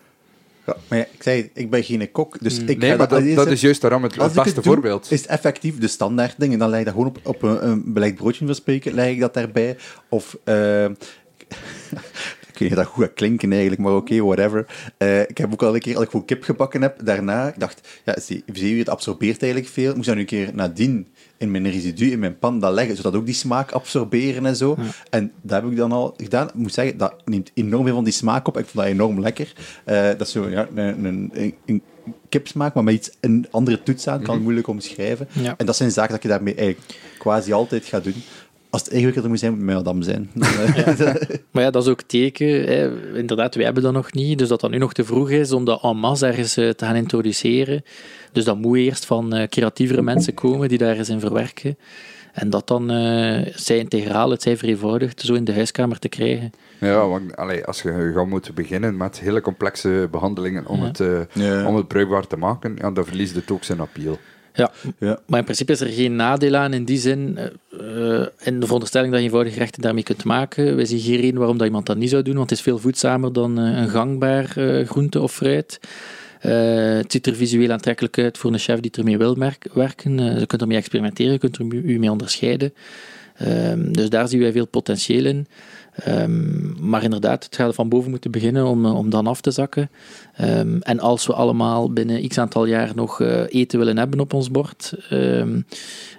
Ja, 0.65 0.75
maar 0.87 0.97
ja, 0.97 1.05
ik 1.11 1.23
zei, 1.23 1.49
ik 1.53 1.69
ben 1.69 1.83
geen 1.83 2.11
kok, 2.11 2.39
dus 2.39 2.59
ik 2.59 2.61
Mm. 2.61 2.79
nee, 2.79 2.89
ga 2.89 2.97
maar 2.97 3.07
dat, 3.07 3.35
dat 3.35 3.47
is 3.47 3.61
juist 3.61 3.81
daarom 3.81 4.03
het, 4.03 4.13
ik 4.13 4.19
beste 4.19 4.41
het 4.41 4.55
doe, 4.55 4.63
voorbeeld. 4.63 5.11
Is 5.11 5.21
het 5.21 5.29
effectief 5.29 5.77
de 5.77 5.87
standaard 5.87 6.35
ding 6.37 6.53
en 6.53 6.59
dan 6.59 6.69
leg 6.69 6.79
ik 6.79 6.85
dat 6.85 6.93
gewoon 6.93 7.09
op, 7.09 7.19
op 7.23 7.41
een, 7.43 7.67
een 7.67 7.93
belegd 7.93 8.15
broodje 8.15 8.45
verspreken, 8.45 8.93
leg 8.93 9.09
ik 9.09 9.19
dat 9.19 9.33
daarbij. 9.33 9.77
Of, 10.09 10.37
eh, 10.43 10.85
ik 10.85 12.40
weet 12.61 12.69
niet 12.69 12.77
of 12.79 12.83
dat 12.85 12.93
goed 12.93 13.03
gaat 13.03 13.13
klinken 13.13 13.51
eigenlijk, 13.51 13.81
maar 13.81 13.95
oké, 13.95 14.19
whatever. 14.21 14.65
Eh, 14.97 15.19
ik 15.21 15.37
heb 15.37 15.53
ook 15.53 15.63
al 15.63 15.73
een 15.73 15.79
keer, 15.81 15.95
als 15.95 16.03
ik 16.03 16.09
gewoon 16.09 16.25
kip 16.25 16.43
gebakken 16.43 16.81
heb, 16.81 17.05
daarna, 17.05 17.47
ik 17.47 17.59
dacht, 17.59 17.87
ja, 18.05 18.19
zee- 18.19 18.43
zeewier, 18.53 18.79
het 18.79 18.89
absorbeert 18.89 19.41
eigenlijk 19.41 19.71
veel. 19.71 19.89
Ik 19.89 19.95
moest 19.95 20.07
dan 20.07 20.17
een 20.17 20.25
keer 20.25 20.49
nadien 20.53 21.07
in 21.37 21.51
mijn 21.51 21.71
residu, 21.71 22.11
in 22.11 22.19
mijn 22.19 22.39
pan, 22.39 22.59
dat 22.59 22.73
leggen, 22.73 22.95
zodat 22.95 23.15
ook 23.15 23.25
die 23.25 23.35
smaak 23.35 23.71
absorberen 23.71 24.45
en 24.45 24.55
zo. 24.55 24.77
En 25.09 25.31
dat 25.41 25.61
heb 25.61 25.71
ik 25.71 25.77
dan 25.77 25.91
al 25.91 26.13
gedaan. 26.17 26.47
Ik 26.47 26.53
moet 26.53 26.73
zeggen, 26.73 26.97
dat 26.97 27.15
neemt 27.25 27.51
enorm 27.53 27.85
veel 27.85 27.95
van 27.95 28.03
die 28.03 28.13
smaak 28.13 28.47
op. 28.47 28.57
Ik 28.57 28.65
vond 28.65 28.85
dat 28.85 28.93
enorm 28.93 29.19
lekker. 29.19 29.53
Eh, 29.83 30.07
dat 30.07 30.21
is 30.21 30.31
zo, 30.31 30.49
ja, 30.49 30.67
een, 30.75 31.05
een, 31.05 31.31
een, 31.65 31.81
kipsmaak, 32.29 32.73
maar 32.73 32.83
met 32.83 32.93
iets, 32.93 33.11
een 33.19 33.47
andere 33.51 33.83
toets 33.83 34.07
aan, 34.07 34.21
kan 34.21 34.35
ik 34.35 34.41
moeilijk 34.41 34.67
omschrijven. 34.67 35.27
Ja. 35.31 35.53
En 35.57 35.65
dat 35.65 35.75
zijn 35.75 35.91
zaken 35.91 36.11
dat 36.11 36.21
je 36.23 36.27
daarmee 36.27 36.55
eigenlijk 36.55 36.99
quasi 37.19 37.51
altijd 37.53 37.85
gaat 37.85 38.03
doen. 38.03 38.23
Als 38.71 38.81
het 38.83 38.91
ingewikkelder 38.91 39.29
moet 39.29 39.39
zijn, 39.39 39.51
moet 39.51 39.61
het 39.61 39.73
madame 39.75 40.03
zijn. 40.03 40.29
Dan, 40.97 41.15
Maar 41.51 41.63
ja, 41.63 41.69
dat 41.71 41.83
is 41.83 41.89
ook 41.89 42.01
teken. 42.01 42.47
Hè. 42.47 43.15
Inderdaad, 43.17 43.55
wij 43.55 43.63
hebben 43.65 43.83
dat 43.83 43.93
nog 43.93 44.13
niet. 44.13 44.37
Dus 44.37 44.47
dat 44.47 44.61
dat 44.61 44.71
nu 44.71 44.77
nog 44.77 44.93
te 44.93 45.03
vroeg 45.05 45.29
is 45.29 45.51
om 45.51 45.65
dat 45.65 45.83
en 45.83 45.97
masse 45.97 46.25
ergens 46.25 46.57
eh, 46.57 46.69
te 46.69 46.85
gaan 46.85 46.95
introduceren. 46.95 47.83
Dus 48.31 48.43
dat 48.43 48.57
moet 48.57 48.77
eerst 48.77 49.05
van 49.05 49.33
eh, 49.33 49.47
creatievere 49.47 50.01
mensen 50.01 50.33
komen 50.33 50.69
die 50.69 50.77
daar 50.77 50.97
eens 50.97 51.09
in 51.09 51.19
verwerken. 51.19 51.77
En 52.33 52.49
dat 52.49 52.67
dan, 52.67 52.91
eh 52.91 53.47
zij 53.55 53.77
integraal, 53.77 54.29
het 54.29 54.41
zij 54.41 54.57
vereenvoudigd, 54.57 55.21
zo 55.21 55.33
in 55.33 55.43
de 55.43 55.53
huiskamer 55.53 55.99
te 55.99 56.09
krijgen. 56.09 56.51
Ja, 56.79 57.07
want 57.07 57.35
allee, 57.35 57.65
als 57.65 57.81
je 57.81 58.11
gaat 58.15 58.27
moeten 58.27 58.53
beginnen 58.53 58.97
met 58.97 59.19
hele 59.19 59.41
complexe 59.41 60.07
behandelingen 60.11 60.65
om, 60.67 60.79
Ja. 60.81 60.85
het, 60.87 60.99
eh, 60.99 61.19
Ja. 61.33 61.67
om 61.67 61.75
het 61.75 61.87
bruikbaar 61.87 62.27
te 62.27 62.37
maken, 62.37 62.75
ja, 62.77 62.91
dan 62.91 63.05
verliest 63.05 63.35
het 63.35 63.51
ook 63.51 63.63
zijn 63.63 63.79
appeal. 63.79 64.17
Ja, 64.53 64.71
ja. 64.99 65.19
maar 65.27 65.39
in 65.39 65.45
principe 65.45 65.71
is 65.71 65.81
er 65.81 65.87
geen 65.87 66.15
nadeel 66.15 66.55
aan 66.55 66.73
in 66.73 66.85
die 66.85 66.97
zin. 66.97 67.37
eh, 67.37 68.25
in 68.43 68.59
de 68.59 68.65
veronderstelling 68.65 69.11
dat 69.11 69.19
je 69.19 69.25
eenvoudig 69.25 69.53
gerechten 69.53 69.81
daarmee 69.81 70.03
kunt 70.03 70.23
maken. 70.23 70.75
Wij 70.75 70.85
zien 70.85 70.99
geen 70.99 71.19
reden 71.19 71.37
waarom 71.37 71.57
dat 71.57 71.67
iemand 71.67 71.85
dat 71.85 71.97
niet 71.97 72.09
zou 72.09 72.23
doen, 72.23 72.35
want 72.35 72.49
het 72.49 72.59
is 72.59 72.65
veel 72.65 72.79
voedzamer 72.79 73.33
dan 73.33 73.59
eh, 73.59 73.77
een 73.77 73.89
gangbaar 73.89 74.45
groente 74.85 75.21
of 75.21 75.33
fruit. 75.33 75.79
Het 76.39 77.11
ziet 77.11 77.27
er 77.27 77.35
visueel 77.35 77.71
aantrekkelijk 77.71 78.17
uit 78.17 78.37
voor 78.37 78.53
een 78.53 78.59
chef 78.59 78.79
die 78.79 78.91
ermee 78.91 79.17
wil 79.17 79.37
werken. 79.37 79.71
Je 80.39 80.45
kunt 80.45 80.61
ermee 80.61 80.77
experimenteren, 80.77 81.31
je 81.31 81.37
kunt 81.37 81.57
er 81.57 81.65
u 81.73 81.99
mee 81.99 82.11
onderscheiden. 82.11 82.73
Ehm, 83.35 83.91
dus 83.91 84.09
daar 84.09 84.27
zien 84.27 84.39
wij 84.39 84.51
veel 84.51 84.67
potentieel 84.67 85.25
in. 85.25 85.47
Ehm, 86.03 86.89
maar 86.89 87.03
inderdaad, 87.03 87.43
het 87.43 87.55
gaat 87.55 87.75
van 87.75 87.89
boven 87.89 88.09
moeten 88.09 88.31
beginnen 88.31 88.65
om, 88.65 88.85
eh, 88.85 88.95
om 88.95 89.09
dan 89.09 89.27
af 89.27 89.41
te 89.41 89.51
zakken. 89.51 89.89
Ehm, 90.35 90.77
en 90.79 90.99
als 90.99 91.27
we 91.27 91.33
allemaal 91.33 91.93
binnen 91.93 92.27
x 92.27 92.37
aantal 92.37 92.65
jaar 92.65 92.91
nog 92.95 93.21
eh, 93.21 93.43
eten 93.47 93.79
willen 93.79 93.97
hebben 93.97 94.19
op 94.19 94.33
ons 94.33 94.51
bord, 94.51 94.93
ehm, 95.09 95.61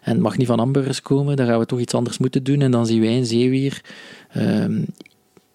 en 0.03 0.13
het 0.13 0.19
mag 0.21 0.37
niet 0.37 0.47
van 0.47 0.59
hamburgers 0.59 1.03
komen, 1.03 1.37
dan 1.37 1.47
gaan 1.47 1.59
we 1.59 1.67
toch 1.67 1.81
iets 1.81 1.95
anders 1.95 2.19
moeten 2.19 2.45
doen. 2.45 2.61
En 2.61 2.71
dan 2.71 2.87
zien 2.87 3.01
wij 3.01 3.17
in 3.17 3.27
Zeewier 3.27 3.81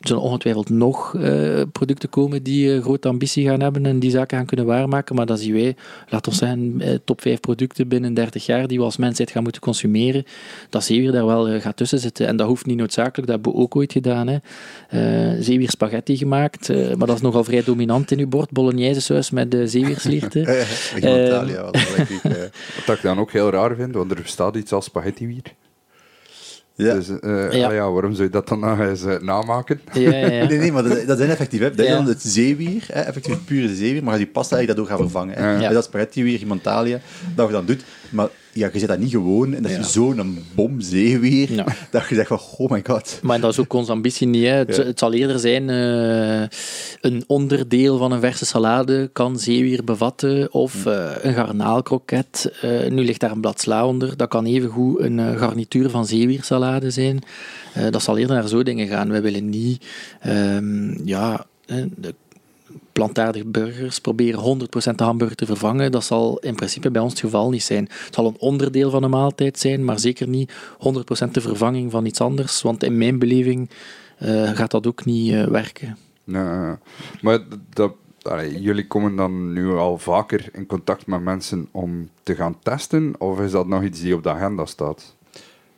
zullen 0.07 0.23
ongetwijfeld 0.23 0.69
nog 0.69 1.15
eh, 1.15 1.61
producten 1.71 2.09
komen 2.09 2.43
die 2.43 2.73
eh, 2.73 2.81
grote 2.81 3.07
ambitie 3.07 3.47
gaan 3.47 3.61
hebben 3.61 3.85
en 3.85 3.99
die 3.99 4.11
zaken 4.11 4.37
gaan 4.37 4.45
kunnen 4.45 4.65
waarmaken. 4.65 5.15
Maar 5.15 5.25
dan 5.25 5.37
zien 5.37 5.53
wij, 5.53 5.75
laten 6.09 6.31
we 6.31 6.37
zeggen, 6.37 6.81
eh, 6.81 6.95
top 7.05 7.21
5 7.21 7.39
producten 7.39 7.87
binnen 7.87 8.13
30 8.13 8.45
jaar 8.45 8.67
die 8.67 8.77
we 8.77 8.83
als 8.83 8.97
mensheid 8.97 9.31
gaan 9.31 9.43
moeten 9.43 9.61
consumeren. 9.61 10.23
Dat 10.69 10.83
zeewier 10.83 11.11
daar 11.11 11.25
wel 11.25 11.47
eh, 11.47 11.61
gaat 11.61 11.77
tussen 11.77 11.99
zitten. 11.99 12.27
En 12.27 12.37
dat 12.37 12.47
hoeft 12.47 12.65
niet 12.65 12.77
noodzakelijk, 12.77 13.27
dat 13.27 13.35
hebben 13.35 13.51
we 13.51 13.59
ook 13.59 13.75
ooit 13.75 13.91
gedaan. 13.91 14.27
Hè. 14.27 14.37
Eh, 14.89 15.41
zeewier 15.43 15.69
spaghetti 15.69 16.17
gemaakt, 16.17 16.69
maar 16.69 17.07
dat 17.07 17.15
is 17.15 17.21
nogal 17.21 17.43
vrij 17.43 17.63
dominant 17.63 18.11
in 18.11 18.19
uw 18.19 18.27
bord. 18.27 18.51
Bolognese 18.51 19.01
saus 19.01 19.31
met 19.31 19.51
de 19.51 19.67
zeewierslierten. 19.67 20.45
Eh, 20.57 20.95
ik 20.95 21.03
Ehm. 21.03 21.25
Italië, 21.25 21.55
wat 21.55 21.75
ik, 21.75 22.23
eh. 22.23 22.31
Wat 22.85 22.95
ik 22.95 23.01
dan 23.01 23.19
ook 23.19 23.31
heel 23.31 23.49
raar 23.49 23.75
vind, 23.75 23.93
want 23.93 24.11
er 24.11 24.21
bestaat 24.21 24.55
iets 24.55 24.71
als 24.71 24.85
spaghetti-wier. 24.85 25.53
Ja. 26.77 26.93
Dus 26.93 27.09
eh, 27.19 27.51
Ja. 27.51 27.67
ah 27.67 27.73
ja, 27.73 27.91
waarom 27.91 28.11
zou 28.13 28.23
je 28.23 28.29
dat 28.29 28.47
dan 28.47 28.59
nog 28.59 28.79
eens 28.79 29.03
eh, 29.05 29.19
namaken? 29.19 29.81
Ja, 29.93 30.09
ja, 30.11 30.27
ja. 30.31 30.47
Nee, 30.47 30.57
nee, 30.57 30.71
maar 30.71 30.83
dat, 30.83 31.07
dat 31.07 31.17
zijn 31.17 31.29
effectief. 31.29 31.59
Hè. 31.59 31.71
Dat 31.71 31.85
is 31.85 31.91
dan 31.91 32.05
het 32.05 32.21
zeewier, 32.21 32.83
hè, 32.91 33.01
effectief 33.01 33.45
pure 33.45 33.75
zeewier, 33.75 34.03
maar 34.03 34.13
je 34.13 34.23
die 34.23 34.27
pasta 34.33 34.55
eigenlijk 34.55 34.87
daardoor 34.87 34.97
gaan 35.07 35.09
vervangen. 35.11 35.61
Hè. 35.63 35.73
Dat 35.73 35.83
spaghetti 35.83 36.23
weer, 36.23 36.37
Himantalia, 36.37 36.99
dat 37.35 37.47
je 37.47 37.53
dan 37.53 37.65
doet. 37.65 37.83
Maar 38.09 38.27
ja, 38.57 38.69
je 38.73 38.79
zit 38.79 38.87
dat 38.87 38.99
niet 38.99 39.11
gewoon 39.11 39.53
en 39.53 39.63
dat 39.63 39.71
is 39.71 39.91
zo'n 39.91 40.45
bom 40.55 40.81
zeewier, 40.81 41.49
dat 41.91 42.07
je 42.09 42.15
zegt 42.15 42.27
van, 42.27 42.39
oh 42.57 42.71
my 42.71 42.81
god. 42.87 43.19
Maar 43.21 43.39
dat 43.39 43.51
is 43.51 43.59
ook 43.59 43.73
onze 43.73 43.91
ambitie 43.91 44.27
niet. 44.27 44.43
Hè. 44.43 44.51
Het, 44.51 44.99
zal 44.99 45.13
eerder 45.13 45.39
zijn, 45.39 45.69
eh, 45.69 46.57
een 47.01 47.23
onderdeel 47.27 47.97
van 47.97 48.11
een 48.11 48.19
verse 48.19 48.45
salade 48.45 49.09
kan 49.13 49.39
zeewier 49.39 49.83
bevatten, 49.83 50.53
of 50.53 50.85
eh, 50.85 51.11
een 51.21 51.33
garnaalkroket. 51.33 52.51
Eh, 52.61 52.89
nu 52.89 53.03
ligt 53.03 53.19
daar 53.19 53.31
een 53.31 53.41
blad 53.41 53.61
sla 53.61 53.85
onder. 53.85 54.17
Dat 54.17 54.29
kan 54.29 54.45
evengoed 54.45 54.99
een 54.99 55.37
garnituur 55.37 55.89
van 55.89 56.05
zeewiersalade 56.05 56.89
zijn. 56.89 57.23
Dat 57.89 58.03
zal 58.03 58.17
eerder 58.17 58.35
naar 58.35 58.47
zo 58.47 58.63
dingen 58.63 58.87
gaan. 58.87 59.11
We 59.11 59.21
willen 59.21 59.49
niet... 59.49 59.85
ehm, 60.19 61.05
ja, 61.07 61.45
de 61.95 62.15
plantaardige 62.97 63.45
burgers 63.45 63.99
proberen 63.99 64.59
100% 64.91 64.95
de 64.95 65.03
hamburger 65.03 65.35
te 65.35 65.45
vervangen. 65.45 65.91
Dat 65.91 66.03
zal 66.03 66.37
in 66.39 66.55
principe 66.55 66.91
bij 66.91 67.01
ons 67.01 67.11
het 67.11 67.21
geval 67.21 67.49
niet 67.49 67.63
zijn. 67.63 67.83
Het 68.05 68.13
zal 68.15 68.27
een 68.27 68.39
onderdeel 68.39 68.89
van 68.89 69.01
de 69.01 69.07
maaltijd 69.07 69.59
zijn, 69.59 69.85
maar 69.85 69.99
zeker 69.99 70.27
niet 70.27 70.53
100% 71.27 71.31
de 71.31 71.41
vervanging 71.41 71.91
van 71.91 72.05
iets 72.05 72.21
anders. 72.21 72.61
Want 72.61 72.83
in 72.83 72.97
mijn 72.97 73.19
beleving 73.19 73.69
eh, 74.17 74.49
gaat 74.51 74.71
dat 74.71 74.87
ook 74.87 75.05
niet 75.05 75.33
eh, 75.33 75.45
werken. 75.45 75.97
Nee, 76.23 76.75
maar 77.21 77.39
dat, 77.73 77.93
allee, 78.21 78.61
jullie 78.61 78.87
komen 78.87 79.15
dan 79.15 79.53
nu 79.53 79.71
al 79.71 79.97
vaker 79.97 80.49
in 80.53 80.65
contact 80.65 81.07
met 81.07 81.21
mensen 81.21 81.67
om 81.71 82.09
te 82.23 82.35
gaan 82.35 82.59
testen, 82.59 83.13
of 83.17 83.39
is 83.39 83.51
dat 83.51 83.67
nog 83.67 83.83
iets 83.83 84.01
die 84.01 84.15
op 84.15 84.23
de 84.23 84.29
agenda 84.29 84.65
staat? 84.65 85.15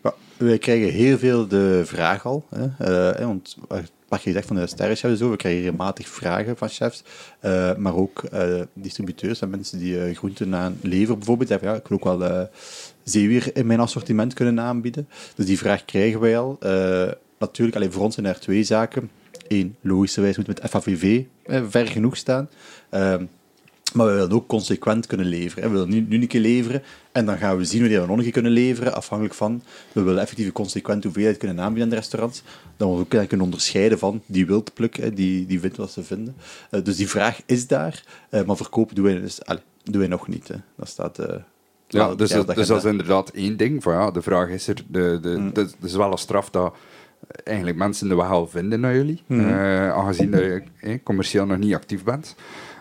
Ja, 0.04 0.14
wij 0.38 0.58
krijgen 0.58 0.90
heel 0.90 1.18
veel 1.18 1.48
de 1.48 1.82
vraag 1.86 2.26
al. 2.26 2.46
Hè. 2.50 2.66
Eh, 2.66 3.20
hè, 3.20 3.26
want 3.26 3.58
wat 4.10 4.24
je 4.24 4.30
gezegd 4.30 4.48
van 4.48 4.56
de 4.56 4.68
sterrenchefs 4.68 5.14
en 5.14 5.18
zo, 5.18 5.30
we 5.30 5.36
krijgen 5.36 5.62
regelmatig 5.62 6.08
vragen 6.08 6.58
van 6.58 6.70
chefs, 6.70 7.04
eh, 7.40 7.76
maar 7.76 7.96
ook 7.96 8.24
eh, 8.24 8.62
distributeurs 8.74 9.42
en 9.42 9.50
mensen 9.50 9.80
die 9.80 10.04
eh, 10.04 10.16
groenten 10.16 10.56
aan 10.56 10.78
leveren 10.82 11.18
bijvoorbeeld. 11.18 11.50
Ja, 11.50 11.76
ik 11.76 11.88
wil 11.88 11.98
ook 12.02 12.20
wel 12.20 12.50
zeewier 13.04 13.56
in 13.56 13.66
mijn 13.66 13.80
assortiment 13.80 14.34
kunnen 14.34 14.60
aanbieden. 14.60 15.08
Dus 15.36 15.46
die 15.46 15.58
vraag 15.58 15.86
krijgen 15.86 16.20
wij 16.20 16.38
al. 16.38 16.58
Natuurlijk, 17.40 17.78
alleen 17.78 17.92
voor 17.92 18.04
ons 18.04 18.16
zijn 18.16 18.26
er 18.26 18.40
twee 18.40 18.64
zaken. 18.64 19.10
Eén, 19.48 19.76
logischerwijs 19.82 20.38
moet 20.38 20.48
met 20.48 20.62
FAVV 20.70 21.24
ver 21.70 21.88
genoeg 21.88 22.18
staan. 22.18 22.50
Ehm, 22.90 23.26
maar 23.94 24.06
we 24.06 24.12
willen 24.14 24.32
ook 24.32 24.48
consequent 24.48 25.06
kunnen 25.08 25.26
leveren. 25.28 25.64
hè. 25.64 25.70
We 25.70 25.76
willen 25.76 25.90
nu, 25.94 26.06
nu 26.10 26.22
een 26.22 26.28
keer 26.28 26.42
leveren 26.42 26.84
en 27.12 27.26
dan 27.26 27.38
gaan 27.38 27.58
we 27.58 27.66
zien 27.66 27.80
wanneer 27.82 28.02
we 28.02 28.08
nog 28.08 28.18
een 28.18 28.24
keer 28.24 28.32
kunnen 28.32 28.52
leveren, 28.52 28.94
afhankelijk 28.94 29.36
van, 29.36 29.64
we 29.92 30.02
willen 30.02 30.22
effectief 30.22 30.52
consequent 30.52 31.04
hoeveelheid 31.04 31.38
kunnen 31.38 31.60
aanbieden 31.60 31.84
aan 31.84 31.90
de 31.90 31.96
restaurants. 31.96 32.44
Dan 32.78 32.94
we 32.94 33.00
ook 33.00 33.10
kunnen 33.28 33.42
onderscheiden 33.46 34.00
van 34.00 34.22
die 34.26 34.46
wildpluk, 34.46 34.98
hè, 34.98 35.14
die, 35.14 35.46
die 35.46 35.60
vindt 35.60 35.78
wat 35.78 35.92
ze 35.92 36.04
vinden. 36.04 36.36
Eh, 36.70 36.84
dus 36.84 36.96
die 36.96 37.10
vraag 37.10 37.40
is 37.46 37.68
daar, 37.68 38.04
eh, 38.30 38.44
maar 38.44 38.56
verkopen 38.58 38.96
doen 38.96 39.06
wij, 39.06 39.20
dus, 39.20 39.46
allee, 39.46 39.62
doen 39.84 40.00
wij 40.00 40.08
nog 40.08 40.28
niet. 40.28 40.48
Hè. 40.48 40.56
Dat 40.76 40.88
staat... 40.88 41.20
eh, 41.20 41.36
Ja, 41.88 42.16
dus, 42.16 42.30
dat, 42.30 42.56
dus 42.56 42.68
dat 42.68 42.78
is 42.84 42.90
inderdaad 42.92 43.30
één 43.30 43.58
ding. 43.58 43.84
Van, 43.84 43.94
ja, 43.94 44.12
de 44.12 44.22
vraag 44.22 44.50
is 44.50 44.68
er, 44.68 44.76
de, 44.88 45.20
de, 45.22 45.30
Mm. 45.30 45.52
is 45.84 45.94
wel 45.96 46.12
een 46.12 46.18
straf 46.18 46.50
dat 46.50 46.76
eigenlijk 47.44 47.78
mensen 47.78 48.10
de 48.10 48.16
weg 48.16 48.30
al 48.30 48.48
vinden 48.48 48.80
naar 48.80 48.96
jullie, 48.96 49.22
Mm. 49.28 49.50
aangezien 49.92 50.32
dat 50.32 50.40
je 50.42 50.64
eh, 50.82 50.98
commercieel 51.04 51.46
nog 51.46 51.58
niet 51.58 51.74
actief 51.74 52.04
bent. 52.04 52.36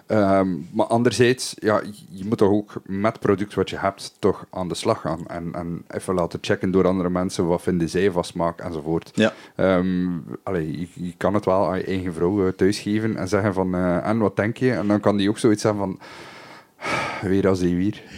Ehm, 0.09 0.49
maar 0.71 0.87
anderzijds, 0.87 1.55
ja, 1.59 1.83
je 2.11 2.25
moet 2.25 2.39
toch 2.39 2.51
ook 2.51 2.73
met 2.87 3.13
het 3.13 3.21
product 3.21 3.55
wat 3.55 3.71
je 3.71 3.79
hebt 3.79 4.15
toch 4.19 4.47
aan 4.51 4.69
de 4.69 4.75
slag 4.75 5.01
gaan. 5.01 5.27
En, 5.27 5.55
en 5.55 5.85
even 5.89 6.15
laten 6.15 6.39
checken 6.43 6.71
door 6.71 6.87
andere 6.87 7.11
mensen, 7.11 7.47
wat 7.47 7.63
vinden 7.63 7.89
zij 7.89 8.11
van 8.11 8.25
smaak 8.25 8.61
enzovoort. 8.61 9.11
Ja. 9.15 9.33
Ehm, 9.55 10.09
allee, 10.43 10.79
je, 10.81 10.87
je 10.95 11.15
kan 11.17 11.35
het 11.35 11.45
wel 11.45 11.69
aan 11.69 11.79
je 11.79 11.85
eigen 11.85 12.15
vrouw 12.15 12.47
eh, 12.47 12.53
thuisgeven 12.53 13.17
en 13.17 13.29
zeggen 13.29 13.55
van, 13.55 13.75
eh, 13.75 14.07
en 14.07 14.19
wat 14.19 14.37
denk 14.37 14.57
je? 14.57 14.73
En 14.73 14.87
dan 14.87 15.01
kan 15.01 15.17
die 15.17 15.29
ook 15.29 15.39
zoiets 15.39 15.63
hebben 15.63 15.83
van, 15.83 15.99
weer 17.23 17.49
als 17.49 17.59
zeewier. 17.59 18.03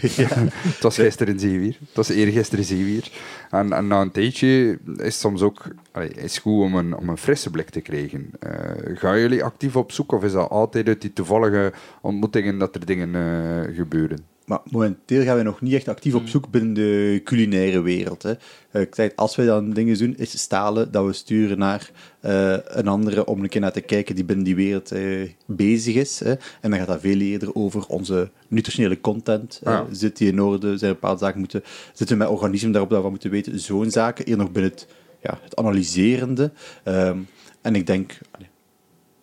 het 0.63 0.83
was 0.83 0.95
gisteren 0.95 1.39
zeewier. 1.39 1.77
Het 1.81 1.97
was 1.97 2.09
eergisteren 2.09 2.65
zeewier. 2.65 3.11
En, 3.51 3.73
en 3.73 3.87
na 3.87 4.01
een 4.01 4.11
tijdje 4.11 4.79
is 4.97 5.05
het 5.05 5.15
soms 5.15 5.43
ook 5.43 5.63
allee, 5.93 6.09
is 6.09 6.39
goed 6.39 6.63
om 6.63 6.75
een, 6.75 6.97
om 6.97 7.09
een 7.09 7.17
frisse 7.17 7.51
blik 7.51 7.71
te 7.71 7.81
krijgen. 7.81 8.31
Eh, 8.39 8.97
gaan 8.97 9.21
jullie 9.21 9.45
actief 9.45 9.77
op 9.77 9.93
zoek 9.93 10.13
of 10.13 10.25
is 10.25 10.33
dat 10.33 10.51
altijd 10.51 10.89
uit 10.89 11.01
die 11.01 11.13
toevallige 11.13 11.73
ontmoetingen 12.01 12.59
dat 12.59 12.75
er 12.75 12.87
dingen 12.87 13.15
eh, 13.15 13.77
gebeuren? 13.77 14.30
Maar 14.51 14.61
momenteel 14.71 15.23
gaan 15.23 15.35
wij 15.35 15.45
nog 15.45 15.61
niet 15.61 15.75
echt 15.75 15.89
actief 15.89 16.15
op 16.15 16.29
zoek 16.29 16.51
binnen 16.51 16.75
de 16.75 17.21
culinaire 17.25 17.81
wereld. 17.81 18.23
Hè. 18.23 18.33
Eh, 18.71 18.81
ik 18.81 18.95
zeg, 18.95 19.13
als 19.17 19.37
wij 19.37 19.47
dan 19.47 19.71
dingen 19.71 19.99
doen, 19.99 20.17
is 20.17 20.39
stalen 20.39 20.93
dat 20.93 21.07
we 21.07 21.13
sturen 21.13 21.59
naar 21.59 21.91
eh, 22.21 22.57
een 22.65 22.89
andere 22.89 23.27
om 23.27 23.43
een 23.43 23.49
keer 23.49 23.61
naar 23.61 23.73
te 23.73 23.81
kijken 23.81 24.15
die 24.15 24.25
binnen 24.25 24.45
die 24.45 24.55
wereld 24.55 24.93
eh, 24.93 25.31
bezig 25.47 25.95
is. 25.95 26.19
Hè. 26.19 26.31
En 26.61 26.71
dan 26.71 26.79
gaat 26.79 26.87
dat 26.87 27.01
veel 27.01 27.19
eerder 27.19 27.55
over 27.55 27.87
onze 27.87 28.31
nutritionele 28.49 29.01
content. 29.01 29.61
Ah. 29.65 29.81
zit 29.91 30.17
die 30.17 30.29
in 30.29 30.43
orde? 30.43 30.79
Zijn 30.79 30.91
er 30.91 30.99
bepaalde 31.01 31.25
zaken 31.25 31.39
moeten... 31.39 31.63
Zitten 31.93 32.19
we 32.19 32.25
met 32.25 32.33
organismen 32.33 32.73
daarop 32.73 32.91
dat 32.91 33.03
we 33.03 33.11
moeten 33.11 33.31
weten? 33.31 33.61
Zo'n 33.61 33.91
zaken. 33.91 34.31
Eer 34.31 34.37
nog 34.37 34.53
binnen 34.53 34.71
het, 34.71 34.87
ja, 35.23 35.39
het 35.43 35.57
analyserende. 35.57 36.53
Ehm, 36.85 37.19
en 37.63 37.75
ik 37.75 37.87
denk... 37.87 38.19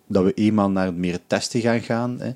dat 0.08 0.24
we 0.24 0.34
eenmaal 0.34 0.70
naar 0.70 0.86
het 0.86 0.96
meer 0.98 1.20
testen 1.28 1.62
gaan 1.62 1.82
gaan. 1.82 2.20
Hè. 2.20 2.32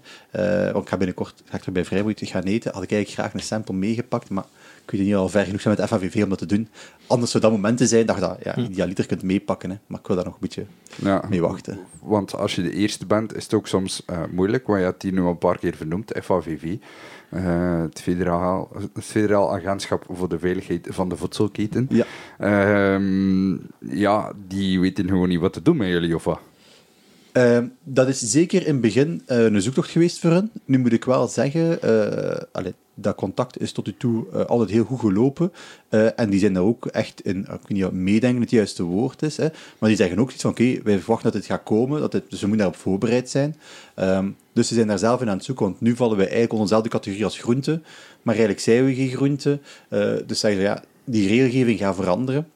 Eh, 0.66 0.72
want 0.72 0.84
ik 0.84 0.90
ga 0.90 0.98
binnenkort 0.98 1.42
ga 1.46 1.58
ik 1.58 1.66
er 1.66 1.72
bij 1.72 1.86
Vrijboeit 1.86 2.22
gaan 2.24 2.44
eten. 2.44 2.74
Had 2.74 2.84
ik 2.84 2.92
eigenlijk 2.92 3.22
graag 3.22 3.34
een 3.42 3.48
sample 3.48 3.76
meegepakt, 3.76 4.30
maar 4.30 4.46
ik 4.86 4.92
weet 4.92 5.02
niet 5.02 5.16
al 5.16 5.30
ver 5.30 5.46
genoeg 5.46 5.62
zijn 5.62 5.76
met 5.80 5.88
FAVV 5.88 6.24
om 6.24 6.30
dat 6.30 6.38
te 6.38 6.46
doen. 6.46 6.68
Anders 7.08 7.32
zou 7.32 7.44
dat 7.44 7.52
momenten 7.52 7.88
zijn 7.88 8.06
dat 8.06 8.16
je 8.16 8.22
dat 8.22 8.38
ja, 8.44 8.56
idealiter 8.58 9.06
kunt 9.06 9.24
meepakken. 9.24 9.70
Hè. 9.70 9.78
Maar 9.88 10.00
ik 10.00 10.08
wil 10.08 10.16
daar 10.16 10.26
nog 10.26 10.34
een 10.34 10.40
beetje 10.42 10.66
Ja. 10.96 11.24
mee 11.30 11.42
wachten. 11.42 11.80
Want 12.02 12.36
als 12.36 12.56
je 12.56 12.62
de 12.62 12.72
eerste 12.74 13.06
bent, 13.06 13.36
is 13.36 13.44
het 13.44 13.54
ook 13.54 13.68
soms 13.68 14.04
eh, 14.06 14.22
moeilijk, 14.32 14.68
want 14.68 14.80
je 14.80 14.86
hebt 14.86 15.02
die 15.02 15.14
nu 15.14 15.22
al 15.22 15.30
een 15.30 15.38
paar 15.38 15.58
keer 15.58 15.76
vernoemd, 15.76 16.12
FAVV. 16.24 16.76
eh, 17.30 17.82
het, 17.82 18.02
federaal, 18.02 18.70
het 18.94 19.04
Federaal 19.06 19.54
Agentschap 19.56 20.06
voor 20.10 20.30
de 20.30 20.40
Veiligheid 20.40 20.88
van 20.92 21.10
de 21.10 21.16
Voedselketen. 21.16 21.88
Ja. 21.90 22.06
Ehm, 22.38 23.52
ja, 23.80 24.34
die 24.48 24.80
weten 24.80 25.08
gewoon 25.08 25.30
niet 25.30 25.40
wat 25.40 25.54
te 25.54 25.62
doen 25.62 25.78
met 25.78 25.88
jullie, 25.88 26.16
of 26.16 26.24
wat? 26.24 26.40
Ehm, 27.32 27.66
dat 27.84 28.08
is 28.08 28.20
zeker 28.20 28.62
in 28.62 28.72
het 28.72 28.82
begin 28.82 29.22
eh, 29.26 29.44
een 29.44 29.62
zoektocht 29.62 29.90
geweest 29.90 30.20
voor 30.20 30.32
hen. 30.32 30.52
Nu 30.66 30.80
moet 30.80 30.94
ik 30.94 31.06
wel 31.06 31.28
zeggen, 31.28 31.82
eh, 31.82 32.66
dat 32.94 33.16
contact 33.16 33.62
is 33.62 33.72
tot 33.72 33.86
nu 33.86 33.94
toe 33.98 34.26
eh, 34.34 34.46
altijd 34.46 34.70
heel 34.70 34.84
goed 34.84 35.00
gelopen. 35.00 35.52
En 36.16 36.30
die 36.30 36.40
zijn 36.40 36.54
daar 36.54 36.64
ook 36.64 36.86
echt 36.86 37.22
in, 37.22 37.40
ik 37.40 37.48
weet 37.48 37.70
niet 37.70 37.86
of 37.86 37.92
meedenken 37.92 38.42
het 38.42 38.50
juiste 38.50 38.84
woord 38.84 39.22
is, 39.22 39.38
hè, 39.38 39.48
maar 39.80 39.90
die 39.90 39.98
zeggen 39.98 40.20
ook 40.20 40.32
iets 40.32 40.42
van, 40.42 40.52
oké, 40.52 40.82
wij 40.84 40.98
verwachten 40.98 41.32
dat 41.32 41.42
dit 41.42 41.52
gaat 41.52 41.64
komen, 41.64 42.00
dat 42.00 42.14
het, 42.14 42.24
dus 42.30 42.42
we 42.42 42.48
moeten 42.48 42.66
daarop 42.66 42.82
voorbereid 42.82 43.30
zijn. 43.30 43.56
Ehm, 43.96 44.30
dus 44.54 44.68
ze 44.68 44.74
zijn 44.74 44.88
daar 44.88 45.00
zelf 45.00 45.22
in 45.22 45.30
aan 45.30 45.36
het 45.36 45.46
zoeken, 45.46 45.66
want 45.66 45.82
nu 45.82 45.96
vallen 45.96 46.18
wij 46.18 46.26
eigenlijk 46.26 46.54
onder 46.54 46.68
dezelfde 46.68 46.90
categorie 46.90 47.26
als 47.26 47.40
groente, 47.40 47.82
maar 48.22 48.36
eigenlijk 48.36 48.64
zijn 48.64 48.86
we 48.86 48.96
geen 48.96 49.10
groente. 49.10 49.60
Dus 50.26 50.40
zeggen 50.40 50.62
ze, 50.62 50.68
ja, 50.68 50.84
die 51.04 51.28
regelgeving 51.28 51.80
gaat 51.80 51.96
veranderen. 51.96 52.48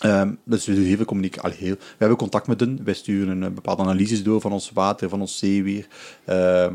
Ehm, 0.00 0.30
dus 0.44 0.66
we 0.66 0.72
heel 0.72 0.96
veel 0.96 1.04
communicatie. 1.04 1.64
Heel, 1.66 1.74
we 1.78 1.94
hebben 1.98 2.16
contact 2.16 2.46
met 2.46 2.60
hen. 2.60 2.80
Wij 2.84 2.94
sturen 2.94 3.42
een 3.42 3.54
bepaalde 3.54 3.82
analyses 3.82 4.22
door 4.22 4.40
van 4.40 4.52
ons 4.52 4.70
water, 4.74 5.08
van 5.08 5.20
ons 5.20 5.38
zeewier. 5.38 5.86
Ehm, 6.24 6.74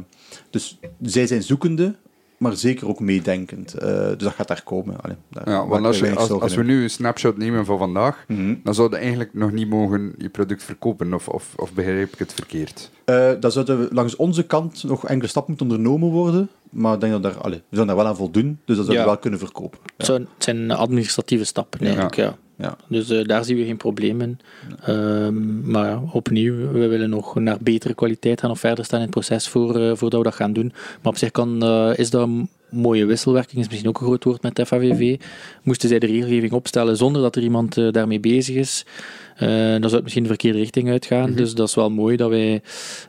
dus 0.49 0.79
zij 1.01 1.27
zijn 1.27 1.43
zoekende, 1.43 1.95
maar 2.37 2.55
zeker 2.57 2.87
ook 2.87 2.99
meedenkend. 2.99 3.73
Eh, 3.73 3.89
dus 4.07 4.17
dat 4.17 4.33
gaat 4.33 4.47
daar 4.47 4.63
komen. 4.63 5.01
Allee, 5.01 5.15
daar 5.29 5.49
Ja, 5.49 5.67
want 5.67 5.85
als, 5.85 5.99
je, 5.99 6.15
als, 6.15 6.55
we 6.55 6.63
nu 6.63 6.83
een 6.83 6.89
snapshot 6.89 7.37
nemen 7.37 7.65
van 7.65 7.77
vandaag, 7.77 8.23
Mhm. 8.27 8.55
dan 8.63 8.73
zouden 8.73 8.97
we 8.97 9.03
eigenlijk 9.05 9.33
nog 9.33 9.51
niet 9.51 9.69
mogen 9.69 10.13
je 10.17 10.29
product 10.29 10.63
verkopen, 10.63 11.13
of, 11.13 11.27
of, 11.27 11.53
of 11.55 11.73
begrijp 11.73 12.13
ik 12.13 12.19
het 12.19 12.33
verkeerd? 12.33 12.91
Eh, 13.05 13.31
dan 13.39 13.51
zouden 13.51 13.79
we 13.79 13.87
langs 13.93 14.15
onze 14.15 14.43
kant 14.43 14.83
nog 14.83 15.07
enkele 15.07 15.29
stappen 15.29 15.55
moeten 15.57 15.77
ondernomen 15.77 16.09
worden. 16.09 16.49
Maar 16.69 16.93
ik 16.93 16.99
denk 16.99 17.11
dat 17.11 17.23
daar, 17.23 17.37
allee, 17.37 17.57
we 17.57 17.63
zullen 17.69 17.87
daar 17.87 17.95
wel 17.95 18.05
aan 18.07 18.15
voldoen. 18.15 18.59
Dus 18.65 18.75
dat 18.77 18.85
zouden 18.85 18.95
Ja. 18.95 19.01
we 19.03 19.07
wel 19.09 19.17
kunnen 19.17 19.39
verkopen. 19.39 19.79
Het 19.83 19.93
Ja. 19.97 20.05
zijn- 20.05 20.27
het 20.35 20.43
zijn 20.43 20.71
administratieve 20.71 21.43
stappen 21.43 21.79
eigenlijk, 21.79 22.15
ja. 22.15 22.37
Ja. 22.63 22.77
Dus 22.87 23.09
eh, 23.09 23.25
daar 23.25 23.45
zien 23.45 23.57
we 23.57 23.65
geen 23.65 23.77
probleem 23.77 24.21
in. 24.21 24.39
Ehm, 24.85 25.71
maar 25.71 26.01
opnieuw, 26.11 26.71
we 26.71 26.87
willen 26.87 27.09
nog 27.09 27.35
naar 27.35 27.57
betere 27.61 27.93
kwaliteit 27.93 28.39
gaan 28.39 28.51
of 28.51 28.59
verder 28.59 28.85
staan 28.85 28.99
in 28.99 29.05
het 29.05 29.13
proces 29.13 29.47
voor, 29.47 29.75
eh, 29.75 29.95
voordat 29.95 30.19
we 30.19 30.25
dat 30.25 30.35
gaan 30.35 30.53
doen. 30.53 30.71
Maar 31.01 31.11
op 31.11 31.17
zich 31.17 31.31
kan, 31.31 31.63
eh, 31.63 31.91
is 31.95 32.09
dat 32.09 32.21
een 32.21 32.49
mooie 32.69 33.05
wisselwerking, 33.05 33.61
is 33.61 33.67
misschien 33.67 33.89
ook 33.89 33.99
een 33.99 34.05
groot 34.05 34.23
woord 34.23 34.41
met 34.41 34.61
FAVV. 34.65 35.19
Moesten 35.63 35.89
zij 35.89 35.99
de 35.99 36.05
regelgeving 36.05 36.51
opstellen 36.51 36.97
zonder 36.97 37.21
dat 37.21 37.35
er 37.35 37.41
iemand 37.43 37.93
daarmee 37.93 38.19
bezig 38.19 38.55
is, 38.55 38.85
dan 39.37 39.81
zou 39.81 39.93
het 39.93 40.01
misschien 40.01 40.23
de 40.23 40.29
verkeerde 40.29 40.57
richting 40.57 40.89
uitgaan. 40.89 41.33
Dus 41.33 41.55
dat 41.55 41.67
is 41.67 41.75
wel 41.75 41.89
mooi 41.89 42.15
dat 42.15 42.29
wij 42.29 42.61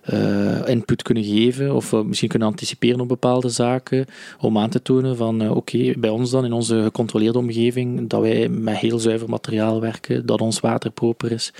eh, 0.03 0.69
input 0.69 1.03
kunnen 1.03 1.25
geven 1.25 1.75
of 1.75 1.91
we 1.91 2.05
misschien 2.05 2.29
kunnen 2.29 2.49
anticiperen 2.49 3.01
op 3.01 3.09
bepaalde 3.09 3.49
zaken 3.49 4.07
om 4.41 4.59
aan 4.59 4.71
te 4.71 4.83
tonen 4.83 5.17
van 5.17 5.43
eh, 5.43 5.57
oké, 5.57 5.93
bij 5.97 6.11
ons 6.11 6.31
dan 6.31 6.45
in 6.45 6.53
onze 6.53 6.83
gecontroleerde 6.83 7.39
omgeving 7.39 8.09
dat 8.09 8.21
wij 8.21 8.49
met 8.49 8.77
heel 8.77 8.99
zuiver 8.99 9.29
materiaal 9.29 9.81
werken, 9.81 10.27
dat 10.27 10.41
ons 10.41 10.61
water 10.61 10.91
proper 10.91 11.33
is, 11.33 11.53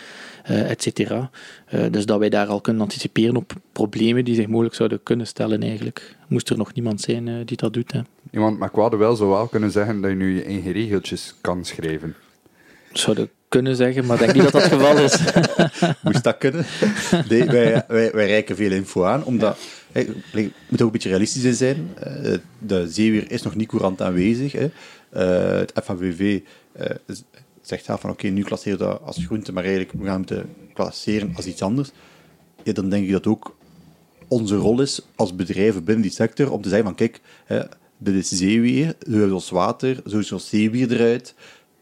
eh 0.45 0.71
et 0.71 0.83
cetera. 0.83 1.31
Eh, 1.67 1.85
dus 1.91 2.07
dat 2.07 2.19
wij 2.19 2.29
daar 2.29 2.47
al 2.47 2.61
kunnen 2.61 2.83
anticiperen 2.83 3.37
op 3.37 3.53
problemen 3.73 4.25
die 4.25 4.35
zich 4.35 4.47
mogelijk 4.47 4.75
zouden 4.75 5.03
kunnen 5.03 5.27
stellen 5.27 5.63
eigenlijk. 5.63 6.17
Moest 6.29 6.51
er 6.51 6.57
nog 6.57 6.75
niemand 6.75 7.01
zijn 7.01 7.29
eh, 7.29 7.35
die 7.45 7.57
dat 7.57 7.73
doet. 7.73 7.93
Hè. 7.93 8.01
Iemand 8.31 8.59
met 8.59 8.71
kwade 8.71 8.97
wel 8.97 9.17
zou 9.17 9.31
wel 9.31 9.47
kunnen 9.47 9.71
zeggen 9.71 10.01
dat 10.01 10.11
je 10.11 10.17
nu 10.17 10.35
je 10.35 10.45
eigen 10.45 10.73
regeltjes 10.73 11.35
kan 11.41 11.65
schrijven. 11.65 12.15
Zouden 12.93 13.31
kunnen 13.55 13.77
zeggen, 13.77 14.07
maar 14.07 14.21
ik 14.21 14.23
denk 14.23 14.35
niet 14.35 14.43
dat 14.43 14.53
dat 14.53 14.63
het 14.63 14.73
geval 14.73 14.99
is. 14.99 15.19
Moest 16.05 16.25
dat 16.25 16.39
kunnen? 16.39 16.65
Wij, 17.29 17.85
wij, 17.89 18.11
wij 18.13 18.27
reiken 18.27 18.57
veel 18.57 18.73
info 18.73 19.05
aan, 19.05 19.25
omdat... 19.25 19.59
Hey, 19.93 20.09
moet 20.69 20.81
ook 20.81 20.87
een 20.87 20.91
beetje 20.91 21.09
realistisch 21.09 21.45
in 21.45 21.55
zijn. 21.55 21.89
Eh, 22.01 22.35
de 22.59 22.89
zeewier 22.89 23.31
is 23.31 23.43
nog 23.43 23.55
niet 23.55 23.69
courant 23.69 24.03
aanwezig. 24.03 24.53
Hè. 24.53 24.71
Eh, 25.11 25.59
het 25.59 25.73
FAVV 25.85 26.41
eh, 26.73 26.91
zegt 27.63 27.85
zelf 27.85 28.01
van 28.01 28.11
oké, 28.11 28.29
nu 28.29 28.43
klasseren 28.43 28.79
we 28.79 28.85
dat 28.85 29.01
als 29.05 29.25
groente, 29.25 29.53
maar 29.53 29.65
eigenlijk 29.65 29.93
we 29.93 30.05
gaan 30.05 30.25
het 30.27 30.45
klasseren 30.73 31.33
als 31.37 31.47
iets 31.47 31.63
anders. 31.63 31.91
Dan 32.63 32.89
denk 32.89 33.07
ik 33.07 33.13
dat 33.13 33.27
ook 33.27 33.57
onze 34.29 34.57
rol 34.57 34.81
is 34.81 35.01
als 35.15 35.37
bedrijven 35.37 35.85
binnen 35.85 36.03
die 36.03 36.13
sector 36.13 36.51
om 36.51 36.63
te 36.63 36.69
zeggen 36.69 36.87
van 36.87 36.97
kijk, 36.97 37.21
hè, 37.45 37.61
dit 37.99 38.15
is 38.15 38.29
zeewier, 38.29 38.95
zo 39.11 39.27
is 39.27 39.33
ons 39.33 39.51
water, 39.51 40.03
zo 40.07 40.19
is 40.19 40.33
ons 40.33 40.49
zeewier 40.49 40.93
eruit. 40.93 41.35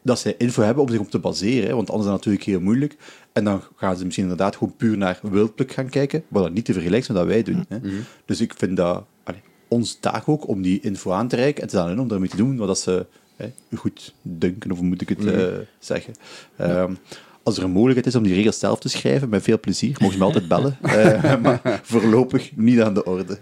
Dat 0.03 0.19
zij 0.19 0.35
info 0.39 0.63
hebben 0.63 0.83
om 0.83 0.89
zich 0.91 1.01
op 1.01 1.11
te 1.11 1.19
baseren, 1.19 1.69
hè, 1.69 1.75
want 1.75 1.91
anders 1.91 2.07
is 2.07 2.11
dat 2.11 2.19
natuurlijk 2.19 2.45
heel 2.45 2.61
moeilijk. 2.61 2.97
En 3.33 3.45
dan 3.45 3.63
gaan 3.77 3.97
ze 3.97 4.05
misschien 4.05 4.25
inderdaad 4.25 4.57
gewoon 4.57 4.77
puur 4.77 4.97
naar 4.97 5.21
wildpluk 5.23 5.73
gaan 5.73 5.89
kijken, 5.89 6.25
wat 6.29 6.43
dat 6.43 6.53
niet 6.53 6.65
te 6.65 6.73
vergelijken 6.73 7.09
is 7.09 7.15
met 7.15 7.25
wat 7.25 7.33
wij 7.35 7.43
doen. 7.43 7.65
Hè. 7.69 7.79
Dus 8.25 8.41
ik 8.41 8.55
vind 8.57 8.77
dat 8.77 9.05
allee, 9.25 9.41
ons 9.69 9.97
taak 10.01 10.29
ook 10.29 10.49
om 10.49 10.63
die 10.63 10.81
info 10.81 11.11
aan 11.11 11.29
te 11.29 11.37
reiken 11.37 11.63
en 11.63 11.69
te 11.69 11.81
aan 11.81 12.01
om 12.01 12.09
daarmee 12.09 12.29
te 12.29 12.37
doen 12.37 12.57
wat 12.57 12.67
dat 12.67 12.79
ze 12.79 13.07
hè, 13.37 13.53
goed 13.77 14.15
dunken, 14.23 14.71
of 14.71 14.79
hoe 14.79 14.87
moet 14.87 15.01
ik 15.01 15.09
het 15.09 15.25
eh, 15.25 15.47
zeggen. 15.79 16.15
Ehm, 16.57 16.95
als 17.43 17.57
er 17.57 17.65
een 17.65 17.71
mogelijkheid 17.71 18.07
is 18.07 18.15
om 18.15 18.23
die 18.23 18.35
regels 18.35 18.59
zelf 18.59 18.79
te 18.79 18.89
schrijven, 18.89 19.29
met 19.29 19.43
veel 19.43 19.61
plezier, 19.61 19.97
mogen 19.99 20.13
ze 20.13 20.19
me 20.19 20.25
altijd 20.25 20.49
bellen. 20.49 20.79
Eh, 20.83 21.41
maar 21.41 21.81
voorlopig 21.83 22.57
niet 22.57 22.81
aan 22.81 22.95
de 22.95 23.05
orde. 23.05 23.39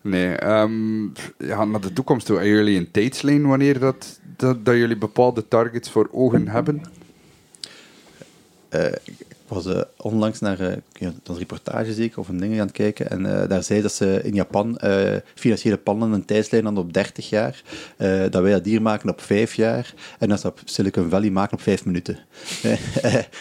Nee, 0.00 0.34
ehm, 0.34 1.04
ja, 1.38 1.64
naar 1.64 1.80
de 1.80 1.92
toekomst 1.92 2.26
toe. 2.26 2.36
Hebben 2.36 2.54
jullie 2.54 2.78
een 2.78 2.90
tijdslijn 2.90 3.46
wanneer 3.46 3.78
dat, 3.78 4.20
dat, 4.36 4.64
dat 4.64 4.74
jullie 4.74 4.96
bepaalde 4.96 5.48
targets 5.48 5.90
voor 5.90 6.08
ogen 6.12 6.48
hebben? 6.48 6.82
Eh, 8.68 8.92
ik 9.04 9.26
was 9.46 9.66
eh, 9.66 9.80
onlangs 9.96 10.40
naar 10.40 10.58
ja, 10.92 11.12
een 11.24 11.38
reportage 11.38 11.92
zeker, 11.92 12.18
of 12.18 12.28
een 12.28 12.38
ding 12.38 12.52
aan 12.52 12.66
het 12.66 12.72
kijken. 12.72 13.10
En 13.10 13.48
daar 13.48 13.62
zei 13.62 13.82
dat 13.82 13.92
ze 13.92 14.20
in 14.22 14.34
Japan 14.34 14.80
financiële 15.34 15.76
plannen 15.78 16.12
een 16.12 16.24
tijdslijn 16.24 16.64
hadden 16.64 16.84
op 16.84 16.92
30 16.92 17.28
jaar. 17.28 17.62
dat 18.30 18.42
wij 18.42 18.52
dat 18.52 18.64
hier 18.64 18.82
maken 18.82 19.10
op 19.10 19.20
5 19.20 19.54
jaar. 19.54 19.94
En 20.18 20.28
dat 20.28 20.40
ze 20.40 20.46
op 20.46 20.60
Silicon 20.64 21.10
Valley 21.10 21.30
maken 21.30 21.56
op 21.56 21.62
5 21.62 21.84
minuten. 21.84 22.18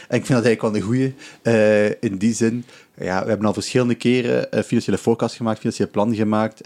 En 0.07 0.17
ik 0.17 0.25
vind 0.25 0.43
dat 0.43 0.45
eigenlijk 0.45 0.61
wel 0.61 0.75
een 0.75 0.81
goeie. 0.81 1.15
in 1.99 2.17
die 2.17 2.33
zin, 2.33 2.65
ja, 2.97 3.23
we 3.23 3.29
hebben 3.29 3.47
al 3.47 3.53
verschillende 3.53 3.95
keren 3.95 4.51
eh, 4.51 4.63
financiële 4.63 4.97
forecast 4.97 5.35
gemaakt, 5.35 5.59
financiële 5.59 5.89
plan 5.89 6.15
gemaakt. 6.15 6.61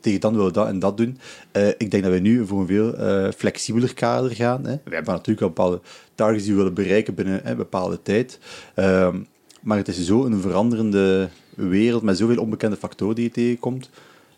tegen 0.00 0.20
dan 0.20 0.32
willen 0.32 0.46
we 0.46 0.52
dat 0.52 0.66
en 0.66 0.78
dat 0.78 0.96
doen. 0.96 1.18
Eh, 1.52 1.68
ik 1.68 1.90
denk 1.90 2.02
dat 2.02 2.12
we 2.12 2.18
nu 2.18 2.46
voor 2.46 2.60
een 2.60 2.66
veel 2.66 2.96
eh, 2.96 3.32
flexibeler 3.36 3.94
kader 3.94 4.30
gaan. 4.30 4.64
Hè. 4.66 4.76
We 4.84 4.94
hebben 4.94 5.14
natuurlijk 5.14 5.40
wel 5.40 5.48
bepaalde 5.48 5.80
targets 6.14 6.44
die 6.44 6.52
we 6.52 6.58
willen 6.58 6.74
bereiken 6.74 7.14
binnen 7.14 7.50
een 7.50 7.56
bepaalde 7.56 8.02
tijd. 8.02 8.38
Ehm, 8.74 9.16
maar 9.60 9.76
het 9.76 9.88
is 9.88 10.04
zo 10.04 10.24
een 10.24 10.40
veranderende 10.40 11.28
wereld 11.54 12.02
met 12.02 12.18
zoveel 12.18 12.40
onbekende 12.40 12.76
factoren 12.76 13.14
die 13.14 13.24
je 13.24 13.30
tegenkomt. 13.30 13.90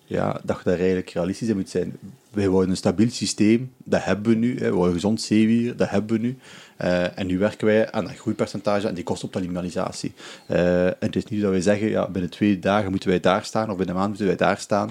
Ja, 0.04 0.40
dat 0.44 0.56
je 0.56 0.62
daar 0.64 0.78
eigenlijk 0.78 1.10
realistisch 1.10 1.48
in 1.48 1.56
moet 1.56 1.70
zijn. 1.70 1.96
Wij 2.30 2.50
willen 2.50 2.70
een 2.70 2.76
stabiel 2.76 3.10
systeem, 3.10 3.72
dat 3.84 4.04
hebben 4.04 4.32
we 4.32 4.38
nu. 4.38 4.58
Hè. 4.58 4.70
We 4.70 4.76
willen 4.76 4.92
gezond 4.92 5.20
zeewier, 5.20 5.76
dat 5.76 5.88
hebben 5.88 6.20
we 6.20 6.26
nu. 6.26 6.36
Eh, 6.76 7.18
en 7.18 7.26
nu 7.26 7.38
werken 7.38 7.66
wij 7.66 7.90
aan 7.92 8.04
dat 8.04 8.14
groeipercentage 8.16 8.88
en 8.88 8.94
die 8.94 9.04
kostenoptimalisatie. 9.04 10.12
Eh 10.46 10.86
en 10.86 10.94
het 10.98 11.16
is 11.16 11.24
niet 11.26 11.40
dat 11.42 11.50
wij 11.50 11.60
zeggen, 11.60 11.88
ja, 11.88 12.08
binnen 12.08 12.30
twee 12.30 12.58
dagen 12.58 12.90
moeten 12.90 13.08
wij 13.08 13.20
daar 13.20 13.44
staan, 13.44 13.70
of 13.70 13.76
binnen 13.76 13.88
een 13.88 14.00
maand 14.00 14.08
moeten 14.08 14.26
wij 14.26 14.36
daar 14.36 14.58
staan. 14.58 14.90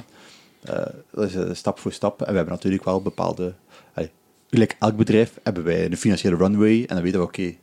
Eh, 0.64 0.86
dat 1.12 1.32
is 1.34 1.57
stap 1.57 1.80
voor 1.80 1.91
stap. 1.91 2.22
En 2.22 2.30
we 2.30 2.36
hebben 2.36 2.53
natuurlijk 2.53 2.84
wel 2.86 3.02
bepaalde... 3.02 3.53
gelijk 4.49 4.76
elk 4.80 4.95
bedrijf 4.98 5.40
hebben 5.44 5.64
wij 5.64 5.86
een 5.86 5.98
financiële 5.98 6.36
runway. 6.36 6.80
En 6.88 6.95
dan 6.95 7.02
weten 7.03 7.20
we, 7.20 7.26
oké, 7.26 7.53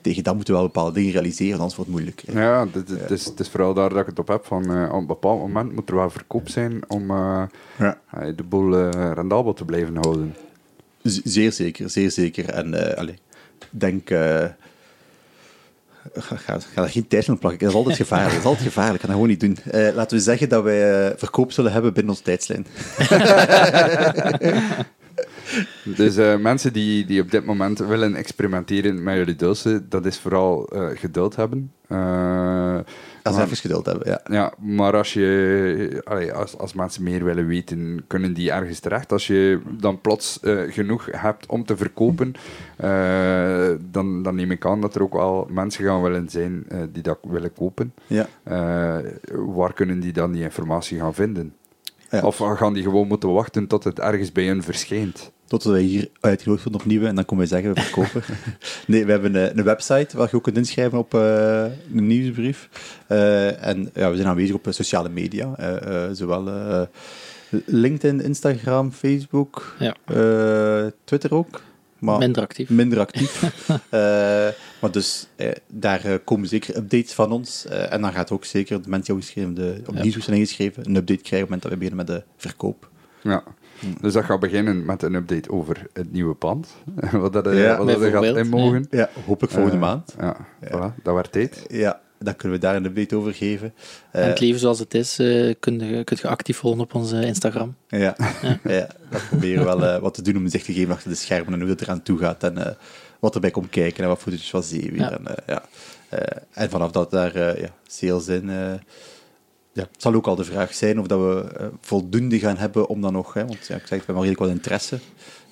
tegen 0.00 0.22
dat 0.24 0.34
moeten 0.34 0.52
we 0.54 0.58
wel 0.60 0.68
bepaalde 0.68 0.92
dingen 0.92 1.12
realiseren, 1.12 1.58
anders 1.58 1.76
wordt 1.76 1.90
het 1.90 2.00
moeilijk. 2.00 2.22
hè. 2.26 2.42
Ja, 2.42 2.66
het 2.72 3.10
is, 3.40 3.48
vooral 3.48 3.74
daar 3.74 3.88
dat 3.88 3.98
ik 4.00 4.06
het 4.06 4.18
op 4.18 4.28
heb. 4.28 4.44
Van, 4.46 4.88
op 4.88 4.92
een 5.00 5.06
bepaald 5.06 5.40
moment 5.40 5.72
moet 5.72 5.88
er 5.88 5.94
wel 5.94 6.10
verkoop 6.10 6.48
zijn 6.48 6.80
om 6.88 7.06
Ja. 7.78 7.98
de 8.36 8.42
boel 8.48 8.90
rendabel 8.90 9.52
te 9.52 9.64
blijven 9.64 9.96
houden. 9.96 10.34
Z- 11.02 11.20
Zeer 11.24 11.52
zeker, 11.52 11.90
zeer 11.90 12.10
zeker. 12.10 12.48
En 12.48 12.66
ik 13.08 13.18
denk... 13.70 14.10
eh, 14.10 14.44
Ga, 16.14 16.58
ga, 16.74 16.86
geen 16.86 17.06
tijd 17.06 17.28
op 17.28 17.40
plakken. 17.40 17.60
Dat 17.60 17.68
is 17.70 17.74
altijd 17.74 17.96
gevaarlijk. 17.96 18.30
Dat 18.30 18.40
is 18.40 18.46
altijd 18.46 18.66
gevaarlijk. 18.66 19.00
Ga 19.00 19.06
dat 19.06 19.16
gewoon 19.16 19.30
niet 19.30 19.40
doen. 19.40 19.56
Eh, 19.70 19.94
laten 19.94 20.16
we 20.16 20.22
zeggen 20.22 20.48
dat 20.48 20.62
wij 20.62 21.08
eh, 21.08 21.18
verkoop 21.18 21.52
zullen 21.52 21.72
hebben 21.72 21.92
binnen 21.92 22.12
onze 22.12 22.24
tijdslijn. 22.24 22.66
Dus 25.84 26.14
mensen 26.40 26.72
die, 26.72 27.04
die 27.06 27.20
op 27.22 27.30
dit 27.30 27.44
moment 27.44 27.78
willen 27.78 28.14
experimenteren 28.14 29.02
met 29.02 29.16
jullie 29.16 29.36
dozen, 29.36 29.86
dat 29.88 30.06
is 30.06 30.18
vooral 30.18 30.70
geduld 30.94 31.36
hebben. 31.36 31.72
Even 33.36 33.56
geduld 33.56 33.86
hebben, 33.86 34.08
ja. 34.08 34.20
Ja, 34.30 34.52
maar 34.58 34.96
als, 34.96 35.12
je, 35.12 36.00
allee, 36.04 36.32
als, 36.32 36.58
als 36.58 36.72
mensen 36.72 37.02
meer 37.02 37.24
willen 37.24 37.46
weten, 37.46 38.04
kunnen 38.06 38.32
die 38.32 38.50
ergens 38.50 38.78
terecht. 38.80 39.12
Als 39.12 39.26
je 39.26 39.60
dan 39.70 40.00
plots 40.00 40.40
eh, 40.40 40.60
genoeg 40.68 41.08
hebt 41.10 41.46
om 41.46 41.64
te 41.64 41.76
verkopen, 41.76 42.34
eh, 42.76 43.70
dan, 43.90 44.22
dan 44.22 44.34
neem 44.34 44.50
ik 44.50 44.66
aan 44.66 44.80
dat 44.80 44.94
er 44.94 45.02
ook 45.02 45.12
wel 45.12 45.46
mensen 45.50 45.84
gaan 45.84 46.02
willen 46.02 46.28
zijn 46.28 46.64
eh, 46.68 46.78
die 46.92 47.02
dat 47.02 47.18
willen 47.22 47.52
kopen. 47.52 47.94
ja. 48.06 48.26
Waar 49.32 49.72
kunnen 49.72 50.00
die 50.00 50.12
dan 50.12 50.32
die 50.32 50.42
informatie 50.42 50.98
gaan 50.98 51.14
vinden? 51.14 51.54
Ja. 52.10 52.20
Of 52.22 52.36
gaan 52.36 52.72
die 52.72 52.82
gewoon 52.82 53.06
moeten 53.06 53.32
wachten 53.32 53.66
tot 53.66 53.84
het 53.84 53.98
ergens 54.00 54.32
bij 54.32 54.46
hun 54.46 54.62
verschijnt? 54.62 55.32
Totdat 55.46 55.72
wij 55.72 55.82
hier 55.82 56.08
uitgenodigd 56.20 56.64
worden 56.64 56.82
opnieuw 56.82 57.04
en 57.06 57.14
dan 57.14 57.24
komen 57.24 57.48
wij 57.48 57.60
zeggen 57.60 57.74
we 57.74 57.80
verkopen. 57.80 58.22
nee, 58.86 59.04
we 59.04 59.10
hebben 59.10 59.34
een, 59.34 59.58
een 59.58 59.64
website 59.64 60.16
waar 60.16 60.28
je 60.30 60.36
ook 60.36 60.42
kunt 60.42 60.56
inschrijven 60.56 60.98
op 60.98 61.14
eh, 61.14 61.62
een 61.94 62.06
nieuwsbrief. 62.06 62.68
Eh, 63.06 63.66
en 63.66 63.90
ja, 63.94 64.10
we 64.10 64.16
zijn 64.16 64.28
aanwezig 64.28 64.54
op 64.54 64.66
eh, 64.66 64.72
sociale 64.72 65.08
media, 65.08 65.54
eh, 65.56 66.04
eh, 66.04 66.10
zowel 66.12 66.48
eh, 66.48 66.80
LinkedIn, 67.66 68.20
Instagram, 68.20 68.92
Facebook, 68.92 69.76
Ja. 69.78 69.94
eh, 70.04 70.86
Twitter 71.04 71.34
ook. 71.34 71.62
Maar 71.98 72.18
Minder 72.18 72.42
actief. 72.42 72.68
minder 72.70 72.98
actief. 72.98 73.42
Eh, 73.90 74.00
maar 74.80 74.90
dus 74.90 75.26
eh, 75.36 75.48
daar 75.66 76.04
eh, 76.04 76.14
komen 76.24 76.48
zeker 76.48 76.76
updates 76.76 77.12
van 77.12 77.32
ons. 77.32 77.64
Eh, 77.66 77.92
en 77.92 78.00
dan 78.00 78.12
gaat 78.12 78.30
ook 78.30 78.44
zeker 78.44 78.82
de 78.82 78.88
mensen 78.88 79.14
die 79.14 79.22
geschreven, 79.22 79.54
de, 79.54 79.82
op 79.86 79.94
Ja. 79.94 80.02
nieuws 80.02 80.24
zijn 80.24 80.36
ingeschreven, 80.36 80.86
een 80.88 80.96
update 80.96 81.22
krijgen 81.22 81.48
op 81.48 81.52
het 81.54 81.62
moment 81.62 81.62
dat 81.62 81.70
we 81.72 81.76
beginnen 81.78 82.06
met 82.06 82.06
de 82.06 82.22
verkoop. 82.36 82.88
Ja. 83.22 83.42
Dus 84.00 84.12
dat 84.12 84.24
gaat 84.24 84.40
beginnen 84.40 84.84
met 84.84 85.02
een 85.02 85.14
update 85.14 85.50
over 85.50 85.86
het 85.92 86.12
nieuwe 86.12 86.34
pand. 86.34 86.68
wat 87.12 87.32
dat, 87.32 87.44
Ja, 87.56 87.76
wat 87.78 87.86
dat 87.86 88.00
er 88.00 88.10
gaat 88.10 88.36
in 88.36 88.48
mogen. 88.48 88.86
Ja, 88.90 89.08
hopelijk 89.26 89.52
volgende 89.52 89.78
maand. 89.78 90.14
Ja, 90.20 90.36
voilà, 90.64 91.02
dat 91.02 91.14
werd 91.14 91.32
tijd. 91.32 91.64
Ja, 91.68 92.00
dan 92.18 92.36
kunnen 92.36 92.58
we 92.58 92.64
daar 92.66 92.76
een 92.76 92.84
update 92.84 93.16
over 93.16 93.34
geven. 93.34 93.74
Eh, 94.12 94.22
en 94.22 94.28
het 94.28 94.40
leven 94.40 94.60
zoals 94.60 94.78
het 94.78 94.94
is, 94.94 95.18
eh 95.18 95.54
kun, 95.60 95.78
je, 95.80 96.04
kun 96.04 96.16
je 96.22 96.28
actief 96.28 96.56
volgen 96.56 96.80
op 96.80 96.94
onze 96.94 97.24
Instagram. 97.26 97.74
ja, 97.88 98.16
ja. 98.64 98.86
dat 99.10 99.28
proberen 99.28 99.58
we 99.58 99.64
wel 99.64 99.84
eh, 99.86 99.98
wat 100.00 100.14
te 100.14 100.22
doen 100.22 100.36
om 100.36 100.44
een 100.44 100.50
zicht 100.50 100.64
te 100.64 100.72
geven 100.72 100.94
achter 100.94 101.10
de 101.10 101.16
schermen 101.16 101.52
en 101.54 101.60
hoe 101.60 101.70
het 101.70 101.80
eraan 101.80 102.02
toe 102.02 102.18
gaat 102.18 102.42
en 102.42 102.66
eh, 102.66 102.72
wat 103.18 103.34
erbij 103.34 103.50
komt 103.50 103.70
kijken 103.70 104.02
en 104.02 104.08
wat 104.08 104.18
foto's 104.18 104.50
van 104.50 104.62
zeewier. 104.62 105.00
Ja. 105.00 105.10
En, 105.12 105.26
eh, 105.26 105.34
ja. 105.46 105.62
Eh, 106.08 106.42
en 106.52 106.70
vanaf 106.70 106.90
dat 106.90 107.10
daar 107.10 107.34
eh, 107.34 107.60
ja, 107.62 107.68
sales 107.86 108.28
in... 108.28 108.48
eh, 108.50 108.72
ja, 109.72 109.82
het 109.92 110.02
zal 110.02 110.14
ook 110.14 110.26
al 110.26 110.36
de 110.36 110.44
vraag 110.44 110.74
zijn 110.74 111.00
of 111.00 111.06
dat 111.06 111.18
we 111.18 111.52
eh, 111.58 111.66
voldoende 111.80 112.38
gaan 112.38 112.56
hebben 112.56 112.88
om 112.88 113.00
dan 113.00 113.12
nog... 113.12 113.34
Hè, 113.34 113.46
want 113.46 113.66
ja, 113.66 113.74
ik 113.74 113.80
zeg, 113.86 113.88
we 113.88 113.96
hebben 113.96 114.14
al 114.14 114.22
redelijk 114.22 114.40
wat 114.44 114.50
interesse. 114.50 114.94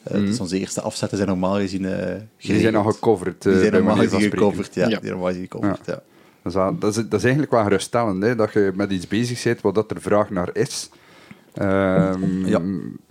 Eh, 0.02 0.14
Mhm. 0.16 0.24
Dus 0.26 0.40
onze 0.40 0.58
eerste 0.58 0.80
afzetten 0.80 1.16
zijn 1.16 1.30
normaal 1.30 1.54
gezien 1.56 1.84
eh 1.84 2.14
Die 2.36 2.60
zijn 2.60 2.74
al 2.76 2.84
gecoverd. 2.84 3.42
Die 3.42 3.52
eh, 3.52 3.58
zijn 3.58 3.72
normaal 3.72 3.96
gezien 3.96 4.20
gecoverd, 4.20 4.74
ja. 4.74 4.82
Ja. 4.82 4.88
Die 4.88 4.96
zijn 5.00 5.12
normaal 5.12 5.28
gezien 5.28 5.42
gecoverd, 5.42 5.86
ja. 5.86 6.02
Dus 6.46 6.54
dat, 6.54 6.80
dat, 6.80 6.90
is, 6.96 6.96
dat 6.96 7.12
is 7.18 7.22
eigenlijk 7.22 7.52
wel 7.52 7.62
geruststellend, 7.62 8.22
hè, 8.22 8.34
dat 8.34 8.52
je 8.52 8.72
met 8.74 8.90
iets 8.90 9.08
bezig 9.08 9.42
bent 9.42 9.60
wat 9.60 9.74
dat 9.74 9.90
er 9.90 10.00
vraag 10.00 10.30
naar 10.30 10.50
is. 10.52 10.88
Ehm, 11.54 12.46
Ja. 12.54 12.60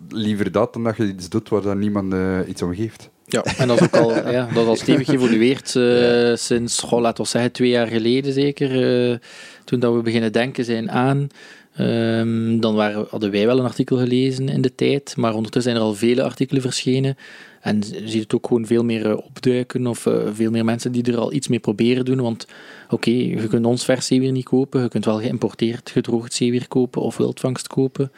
Liever 0.09 0.51
dat 0.51 0.73
dan 0.73 0.83
dat 0.83 0.97
je 0.97 1.03
iets 1.07 1.29
doet 1.29 1.49
waar 1.49 1.61
dan 1.61 1.79
niemand 1.79 2.13
eh, 2.13 2.39
iets 2.47 2.61
om 2.61 2.75
geeft. 2.75 3.09
Ja, 3.25 3.43
en 3.43 3.67
dat 3.67 3.81
is 3.81 3.87
ook 3.87 3.95
al, 3.95 4.11
ja, 4.31 4.47
dat 4.53 4.63
is 4.63 4.69
al 4.69 4.75
stevig 4.75 5.05
geëvolueerd 5.07 5.75
eh, 5.75 6.35
sinds, 6.35 6.79
goh, 6.79 7.01
laten 7.01 7.23
we 7.23 7.29
zeggen, 7.29 7.51
twee 7.51 7.69
jaar 7.69 7.87
geleden 7.87 8.33
zeker. 8.33 8.69
eh, 9.11 9.17
toen 9.63 9.79
dat 9.79 9.93
we 9.93 10.01
beginnen 10.01 10.31
denken 10.31 10.65
zijn 10.65 10.91
aan. 10.91 11.27
Ehm, 11.75 12.59
dan 12.59 12.75
waren, 12.75 13.05
hadden 13.09 13.31
wij 13.31 13.45
wel 13.45 13.59
een 13.59 13.65
artikel 13.65 13.97
gelezen 13.97 14.49
in 14.49 14.61
de 14.61 14.75
tijd, 14.75 15.13
maar 15.17 15.33
ondertussen 15.33 15.71
zijn 15.71 15.83
er 15.83 15.89
al 15.89 15.95
vele 15.95 16.23
artikelen 16.23 16.61
verschenen. 16.61 17.17
En 17.65 17.81
je 17.81 18.09
ziet 18.09 18.23
het 18.23 18.33
ook 18.33 18.47
gewoon 18.47 18.65
veel 18.65 18.83
meer 18.83 19.09
eh, 19.09 19.17
opduiken 19.17 19.87
of 19.87 20.05
eh, 20.05 20.13
veel 20.33 20.51
meer 20.51 20.65
mensen 20.65 20.91
die 20.91 21.11
er 21.11 21.17
al 21.17 21.33
iets 21.33 21.47
mee 21.47 21.59
proberen 21.59 22.05
doen. 22.05 22.21
Want 22.21 22.47
oké, 22.89 23.09
je 23.09 23.47
kunt 23.47 23.65
ons 23.65 23.85
vers 23.85 24.05
zeewier 24.05 24.31
niet 24.31 24.45
kopen, 24.45 24.81
je 24.81 24.89
kunt 24.89 25.05
wel 25.05 25.19
geïmporteerd 25.19 25.89
gedroogd 25.89 26.33
zeewier 26.33 26.67
kopen 26.67 27.01
of 27.01 27.17
wildvangst 27.17 27.67
kopen. 27.67 28.11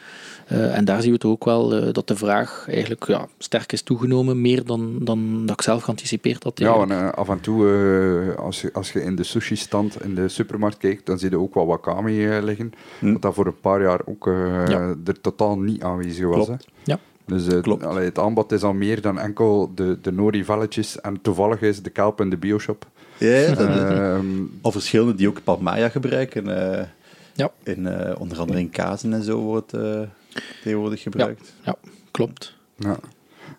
Eh, 0.46 0.76
en 0.76 0.84
daar 0.84 1.02
zien 1.02 1.12
we 1.12 1.18
toch 1.18 1.30
ook 1.30 1.44
wel 1.44 1.74
eh, 1.74 1.92
dat 1.92 2.08
de 2.08 2.16
vraag 2.16 2.64
eigenlijk 2.68 3.06
ja, 3.06 3.28
sterk 3.38 3.72
is 3.72 3.82
toegenomen, 3.82 4.40
meer 4.40 4.64
dan, 4.64 4.98
dan 5.00 5.46
dat 5.46 5.56
ik 5.56 5.62
zelf 5.62 5.82
geanticipeerd 5.82 6.42
had. 6.44 6.58
Ja, 6.58 6.66
eigenlijk. 6.66 7.00
en 7.00 7.06
eh, 7.06 7.12
af 7.12 7.28
en 7.28 7.40
toe, 7.40 7.66
eh, 7.68 8.44
als, 8.44 8.60
je, 8.60 8.72
als 8.72 8.92
je 8.92 9.02
in 9.02 9.16
de 9.16 9.24
sushi-stand 9.24 10.02
in 10.02 10.14
de 10.14 10.28
supermarkt 10.28 10.76
kijkt, 10.76 11.06
dan 11.06 11.18
zie 11.18 11.30
je 11.30 11.38
ook 11.38 11.54
wel 11.54 11.66
wakame 11.66 12.42
liggen. 12.42 12.72
Hm. 12.98 13.12
Wat 13.12 13.22
dat 13.22 13.34
voor 13.34 13.46
een 13.46 13.60
paar 13.60 13.82
jaar 13.82 14.00
ook 14.04 14.24
Ja. 14.68 14.94
er 15.04 15.20
totaal 15.20 15.58
niet 15.58 15.82
aanwezig 15.82 16.26
was. 16.26 16.46
Klopt. 16.46 16.64
Hè. 16.64 16.92
Ja. 16.92 16.98
Dus 17.28 17.46
eh, 17.46 17.60
Klopt. 17.62 17.84
allee, 17.84 18.04
het 18.04 18.18
aanbod 18.18 18.52
is 18.52 18.62
al 18.62 18.72
meer 18.72 19.00
dan 19.00 19.18
enkel 19.18 19.72
de, 19.74 19.98
de 20.02 20.12
nori-velletjes 20.12 21.00
en 21.00 21.20
toevallig 21.22 21.60
is 21.62 21.82
de 21.82 21.90
kelp 21.90 22.20
in 22.20 22.30
de 22.30 22.36
bioshop. 22.36 22.86
Ja, 23.18 23.54
dat, 23.54 23.68
Ehm, 23.68 24.26
al 24.62 24.72
verschillende 24.72 25.14
die 25.14 25.28
ook 25.28 25.44
Palmaya 25.44 25.88
gebruiken. 25.88 26.76
eh, 26.78 26.84
Ja. 27.34 27.50
in, 27.62 27.86
eh, 27.86 28.20
onder 28.20 28.38
andere 28.38 28.58
in 28.58 28.70
kazen 28.70 29.12
en 29.12 29.22
zo 29.22 29.38
wordt 29.38 29.72
eh, 29.72 30.00
tegenwoordig 30.62 31.02
gebruikt. 31.02 31.52
ja, 31.64 31.74
klopt. 32.10 32.56
Ja. 32.76 32.96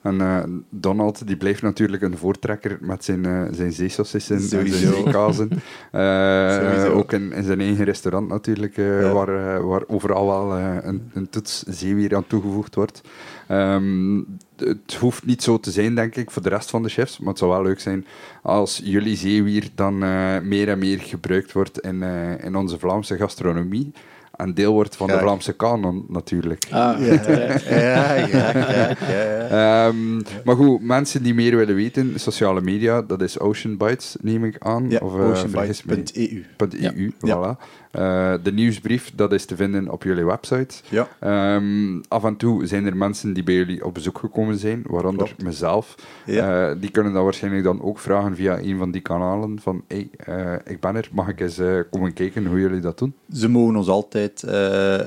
En 0.02 0.22
eh, 0.22 0.44
Donald 0.70 1.28
die 1.28 1.38
blijft 1.38 1.62
natuurlijk 1.62 2.02
een 2.02 2.18
voortrekker 2.18 2.78
met 2.82 3.04
zijn, 3.04 3.26
eh 3.26 3.42
zijn 3.52 3.72
zeesaucissen 3.72 4.36
en 4.36 4.42
zijn 4.42 4.68
zeekazen. 4.68 5.50
Eh, 5.92 6.96
ook 6.96 7.12
in, 7.14 7.32
in 7.32 7.44
zijn 7.44 7.60
eigen 7.62 7.86
restaurant 7.86 8.28
natuurlijk, 8.28 8.78
eh, 8.78 9.02
Ja. 9.02 9.12
waar, 9.14 9.66
waar 9.68 9.84
overal 9.88 10.26
wel 10.28 10.58
een, 10.60 11.12
een 11.14 11.30
toets 11.30 11.64
zeewier 11.64 12.16
aan 12.16 12.28
toegevoegd 12.28 12.76
wordt. 12.76 13.02
Ehm, 13.50 14.18
het 14.58 14.96
hoeft 15.00 15.26
niet 15.26 15.44
zo 15.44 15.60
te 15.60 15.72
zijn, 15.72 15.96
denk 15.96 16.16
ik, 16.16 16.32
voor 16.32 16.42
de 16.42 16.50
rest 16.50 16.70
van 16.70 16.84
de 16.84 16.90
chefs, 16.90 17.20
maar 17.20 17.30
het 17.30 17.38
zou 17.38 17.52
wel 17.52 17.64
leuk 17.64 17.80
zijn 17.80 18.06
als 18.42 18.82
jullie 18.84 19.16
zeewier 19.18 19.70
dan 19.76 20.04
eh, 20.04 20.40
meer 20.44 20.70
en 20.70 20.80
meer 20.80 21.00
gebruikt 21.00 21.52
wordt 21.52 21.80
in, 21.80 22.04
eh, 22.04 22.44
in 22.44 22.56
onze 22.56 22.80
Vlaamse 22.80 23.18
gastronomie. 23.18 23.92
En 24.36 24.54
deel 24.54 24.74
wordt 24.74 24.96
van 24.96 25.08
de. 25.08 25.18
Vlaamse 25.18 25.54
kanon, 25.54 26.06
natuurlijk. 26.08 26.66
Ah, 26.72 27.00
Ja, 27.06 28.16
ja, 28.16 28.16
ja, 28.16 28.96
ja. 29.10 29.88
Ehm, 29.88 30.16
maar 30.46 30.56
goed, 30.56 30.82
mensen 30.82 31.24
die 31.24 31.34
meer 31.34 31.56
willen 31.58 31.76
weten, 31.76 32.20
sociale 32.20 32.62
media, 32.62 33.02
dat 33.02 33.22
is 33.22 33.40
Ocean 33.40 33.78
Bites, 33.78 34.16
neem 34.22 34.44
ik 34.46 34.56
aan. 34.60 34.90
Ja, 34.90 35.00
of, 35.02 35.14
eh, 35.20 35.30
oceanbites.eu. 35.30 36.46
.eu, 36.80 37.12
Ja. 37.22 37.38
voilà. 37.58 37.64
Eh, 37.92 38.34
de 38.44 38.52
nieuwsbrief, 38.52 39.12
dat 39.16 39.34
is 39.34 39.46
te 39.46 39.56
vinden 39.56 39.90
op 39.90 40.04
jullie 40.04 40.26
website. 40.26 40.76
Ja, 40.90 41.08
Ehm, 41.20 42.00
af 42.08 42.24
en 42.24 42.36
toe 42.36 42.66
zijn 42.66 42.86
er 42.86 42.98
mensen 42.98 43.34
die 43.34 43.44
bij 43.44 43.54
jullie 43.54 43.86
op 43.86 43.94
bezoek 43.94 44.18
gekomen 44.18 44.58
zijn, 44.58 44.84
waaronder 44.88 45.26
Klopt. 45.26 45.44
mezelf. 45.44 45.96
ja. 46.26 46.70
Eh, 46.70 46.76
die 46.82 46.92
kunnen 46.92 47.14
dan 47.14 47.24
waarschijnlijk 47.24 47.64
dan 47.64 47.82
ook 47.82 48.00
vragen 48.00 48.36
via 48.36 48.60
een 48.60 48.78
van 48.78 48.92
die 48.92 49.02
kanalen 49.02 49.60
van 49.62 49.84
hey, 49.88 50.10
eh, 50.18 50.54
ik 50.66 50.80
ben 50.80 50.96
er, 50.96 51.10
mag 51.12 51.28
ik 51.28 51.40
eens 51.40 51.62
komen 51.92 52.14
kijken 52.14 52.46
hoe 52.46 52.60
jullie 52.60 52.80
dat 52.80 52.98
doen? 52.98 53.14
Ze 53.34 53.50
mogen 53.50 53.76
ons 53.76 53.88
altijd 53.88 54.44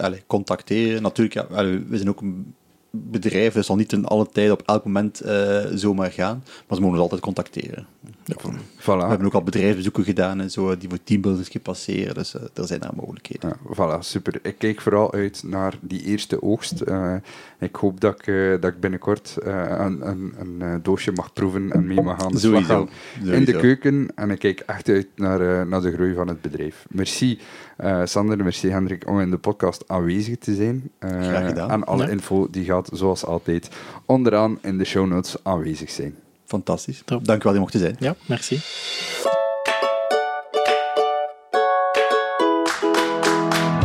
allee, 0.00 0.22
contacteren. 0.26 1.02
Natuurlijk, 1.02 1.34
ja, 1.34 1.46
we 1.88 1.96
zijn 1.96 2.08
ook 2.08 2.20
een 2.20 2.54
bedrijf, 2.94 3.52
dus 3.52 3.66
zal 3.66 3.76
niet 3.76 3.92
in 3.92 4.04
alle 4.04 4.28
tijd 4.28 4.50
op 4.50 4.62
elk 4.66 4.84
moment 4.84 5.20
eh, 5.20 5.60
zomaar 5.74 6.10
gaan. 6.10 6.42
Maar 6.68 6.76
ze 6.76 6.82
mogen 6.82 6.90
ons 6.90 7.00
altijd 7.00 7.20
contacteren. 7.20 7.86
We 8.24 8.34
Voilà. 8.80 9.08
hebben 9.08 9.24
ook 9.26 9.34
al 9.34 9.42
bedrijfsbezoeken 9.42 10.04
gedaan 10.04 10.40
en 10.40 10.50
zo, 10.50 10.76
die 10.78 10.88
voor 10.88 10.98
teambuilders 11.04 11.50
passeren. 11.62 12.14
Dus 12.14 12.34
eh, 12.34 12.42
er 12.54 12.66
zijn 12.66 12.80
daar 12.80 12.94
mogelijkheden. 12.94 13.56
Ja, 13.68 13.74
voilà, 13.76 13.98
super. 13.98 14.38
Ik 14.42 14.58
kijk 14.58 14.80
vooral 14.80 15.12
uit 15.12 15.42
naar 15.46 15.74
die 15.80 16.02
eerste 16.02 16.42
oogst. 16.42 16.80
Eh, 16.80 17.14
ik 17.58 17.76
hoop 17.76 18.00
dat 18.00 18.26
ik, 18.26 18.60
dat 18.62 18.72
ik 18.72 18.80
binnenkort 18.80 19.36
een, 19.40 20.08
een, 20.08 20.34
een 20.38 20.82
doosje 20.82 21.12
mag 21.12 21.32
proeven 21.32 21.72
en 21.72 21.86
mee 21.86 22.00
mag 22.00 22.20
gaan 22.20 22.32
de 22.32 22.38
slag 22.38 22.64
Sowieso. 22.64 22.88
gaan 23.22 23.32
in 23.34 23.44
de 23.44 23.56
keuken. 23.56 24.08
En 24.14 24.30
ik 24.30 24.38
kijk 24.38 24.60
echt 24.60 24.88
uit 24.88 25.08
naar, 25.16 25.66
naar 25.66 25.80
de 25.80 25.92
groei 25.92 26.14
van 26.14 26.28
het 26.28 26.40
bedrijf. 26.40 26.86
Merci 26.88 27.38
eh, 27.82 28.00
Sander, 28.04 28.36
merci 28.44 28.70
Hendrik 28.70 29.08
om 29.08 29.20
in 29.20 29.30
de 29.30 29.38
podcast 29.38 29.84
aanwezig 29.86 30.38
te 30.38 30.54
zijn. 30.54 30.90
Eh, 30.98 31.10
Graag 31.10 31.46
gedaan. 31.46 31.70
En 31.70 31.84
alle 31.84 32.04
Ja. 32.04 32.10
info 32.10 32.48
die 32.50 32.64
gaat 32.64 32.88
zoals 32.92 33.24
altijd 33.24 33.68
onderaan 34.06 34.58
in 34.62 34.78
de 34.78 34.84
show 34.84 35.06
notes 35.06 35.36
aanwezig 35.42 35.90
zijn. 35.90 36.14
Fantastisch. 36.46 37.02
Top. 37.04 37.24
Dank 37.24 37.40
u 37.40 37.42
wel, 37.42 37.52
die 37.52 37.60
mocht 37.60 37.72
te 37.72 37.78
zijn. 37.78 37.96
Ja, 37.98 38.14
merci. 38.26 38.60